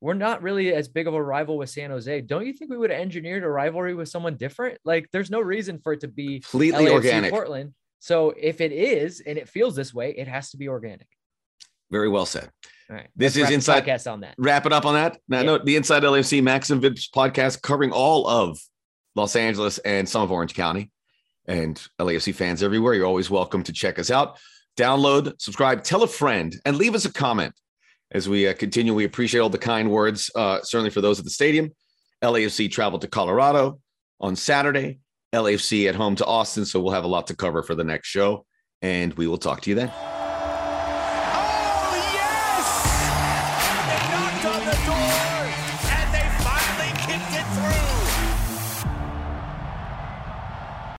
we're 0.00 0.14
not 0.14 0.42
really 0.42 0.72
as 0.72 0.88
big 0.88 1.08
of 1.08 1.14
a 1.14 1.22
rival 1.22 1.58
with 1.58 1.70
San 1.70 1.90
Jose. 1.90 2.20
Don't 2.22 2.46
you 2.46 2.52
think 2.52 2.70
we 2.70 2.76
would 2.76 2.90
have 2.90 3.00
engineered 3.00 3.44
a 3.44 3.48
rivalry 3.48 3.94
with 3.94 4.08
someone 4.08 4.36
different? 4.36 4.78
Like, 4.84 5.08
there's 5.12 5.30
no 5.30 5.40
reason 5.40 5.78
for 5.78 5.92
it 5.92 6.00
to 6.00 6.08
be 6.08 6.40
completely 6.40 6.86
LAFC 6.86 6.92
organic. 6.92 7.30
Portland. 7.30 7.74
So 7.98 8.32
if 8.36 8.60
it 8.60 8.72
is 8.72 9.20
and 9.26 9.36
it 9.36 9.48
feels 9.48 9.74
this 9.74 9.92
way, 9.92 10.14
it 10.16 10.28
has 10.28 10.50
to 10.50 10.56
be 10.56 10.68
organic. 10.68 11.08
Very 11.90 12.08
well 12.08 12.26
said. 12.26 12.50
All 12.90 12.96
right. 12.96 13.08
This 13.14 13.36
is 13.36 13.50
inside 13.50 13.84
podcast 13.84 14.10
on 14.10 14.20
that. 14.20 14.34
Wrap 14.38 14.64
it 14.64 14.72
up 14.72 14.86
on 14.86 14.94
that. 14.94 15.18
Now, 15.28 15.42
no, 15.42 15.58
the 15.58 15.76
Inside 15.76 16.04
LAFC 16.04 16.42
Max 16.42 16.70
and 16.70 16.80
Vince 16.80 17.08
podcast 17.08 17.60
covering 17.60 17.92
all 17.92 18.26
of 18.26 18.58
Los 19.14 19.36
Angeles 19.36 19.78
and 19.78 20.08
some 20.08 20.22
of 20.22 20.32
Orange 20.32 20.54
County 20.54 20.90
and 21.46 21.80
LAFC 22.00 22.34
fans 22.34 22.62
everywhere. 22.62 22.94
You're 22.94 23.06
always 23.06 23.28
welcome 23.28 23.62
to 23.64 23.72
check 23.72 23.98
us 23.98 24.10
out. 24.10 24.38
Download, 24.78 25.34
subscribe, 25.38 25.84
tell 25.84 26.02
a 26.02 26.08
friend, 26.08 26.54
and 26.64 26.76
leave 26.76 26.94
us 26.94 27.04
a 27.04 27.12
comment 27.12 27.52
as 28.12 28.28
we 28.28 28.48
uh, 28.48 28.54
continue. 28.54 28.94
We 28.94 29.04
appreciate 29.04 29.40
all 29.40 29.50
the 29.50 29.58
kind 29.58 29.90
words, 29.90 30.30
uh, 30.34 30.60
certainly 30.62 30.90
for 30.90 31.00
those 31.00 31.18
at 31.18 31.24
the 31.24 31.30
stadium. 31.30 31.70
LAFC 32.22 32.70
traveled 32.70 33.02
to 33.02 33.08
Colorado 33.08 33.80
on 34.20 34.34
Saturday. 34.34 35.00
LAFC 35.34 35.88
at 35.88 35.94
home 35.94 36.16
to 36.16 36.24
Austin. 36.24 36.64
So 36.64 36.80
we'll 36.80 36.94
have 36.94 37.04
a 37.04 37.08
lot 37.08 37.26
to 37.26 37.36
cover 37.36 37.62
for 37.62 37.74
the 37.74 37.84
next 37.84 38.08
show, 38.08 38.46
and 38.80 39.12
we 39.14 39.26
will 39.26 39.36
talk 39.36 39.60
to 39.62 39.70
you 39.70 39.76
then. 39.76 40.17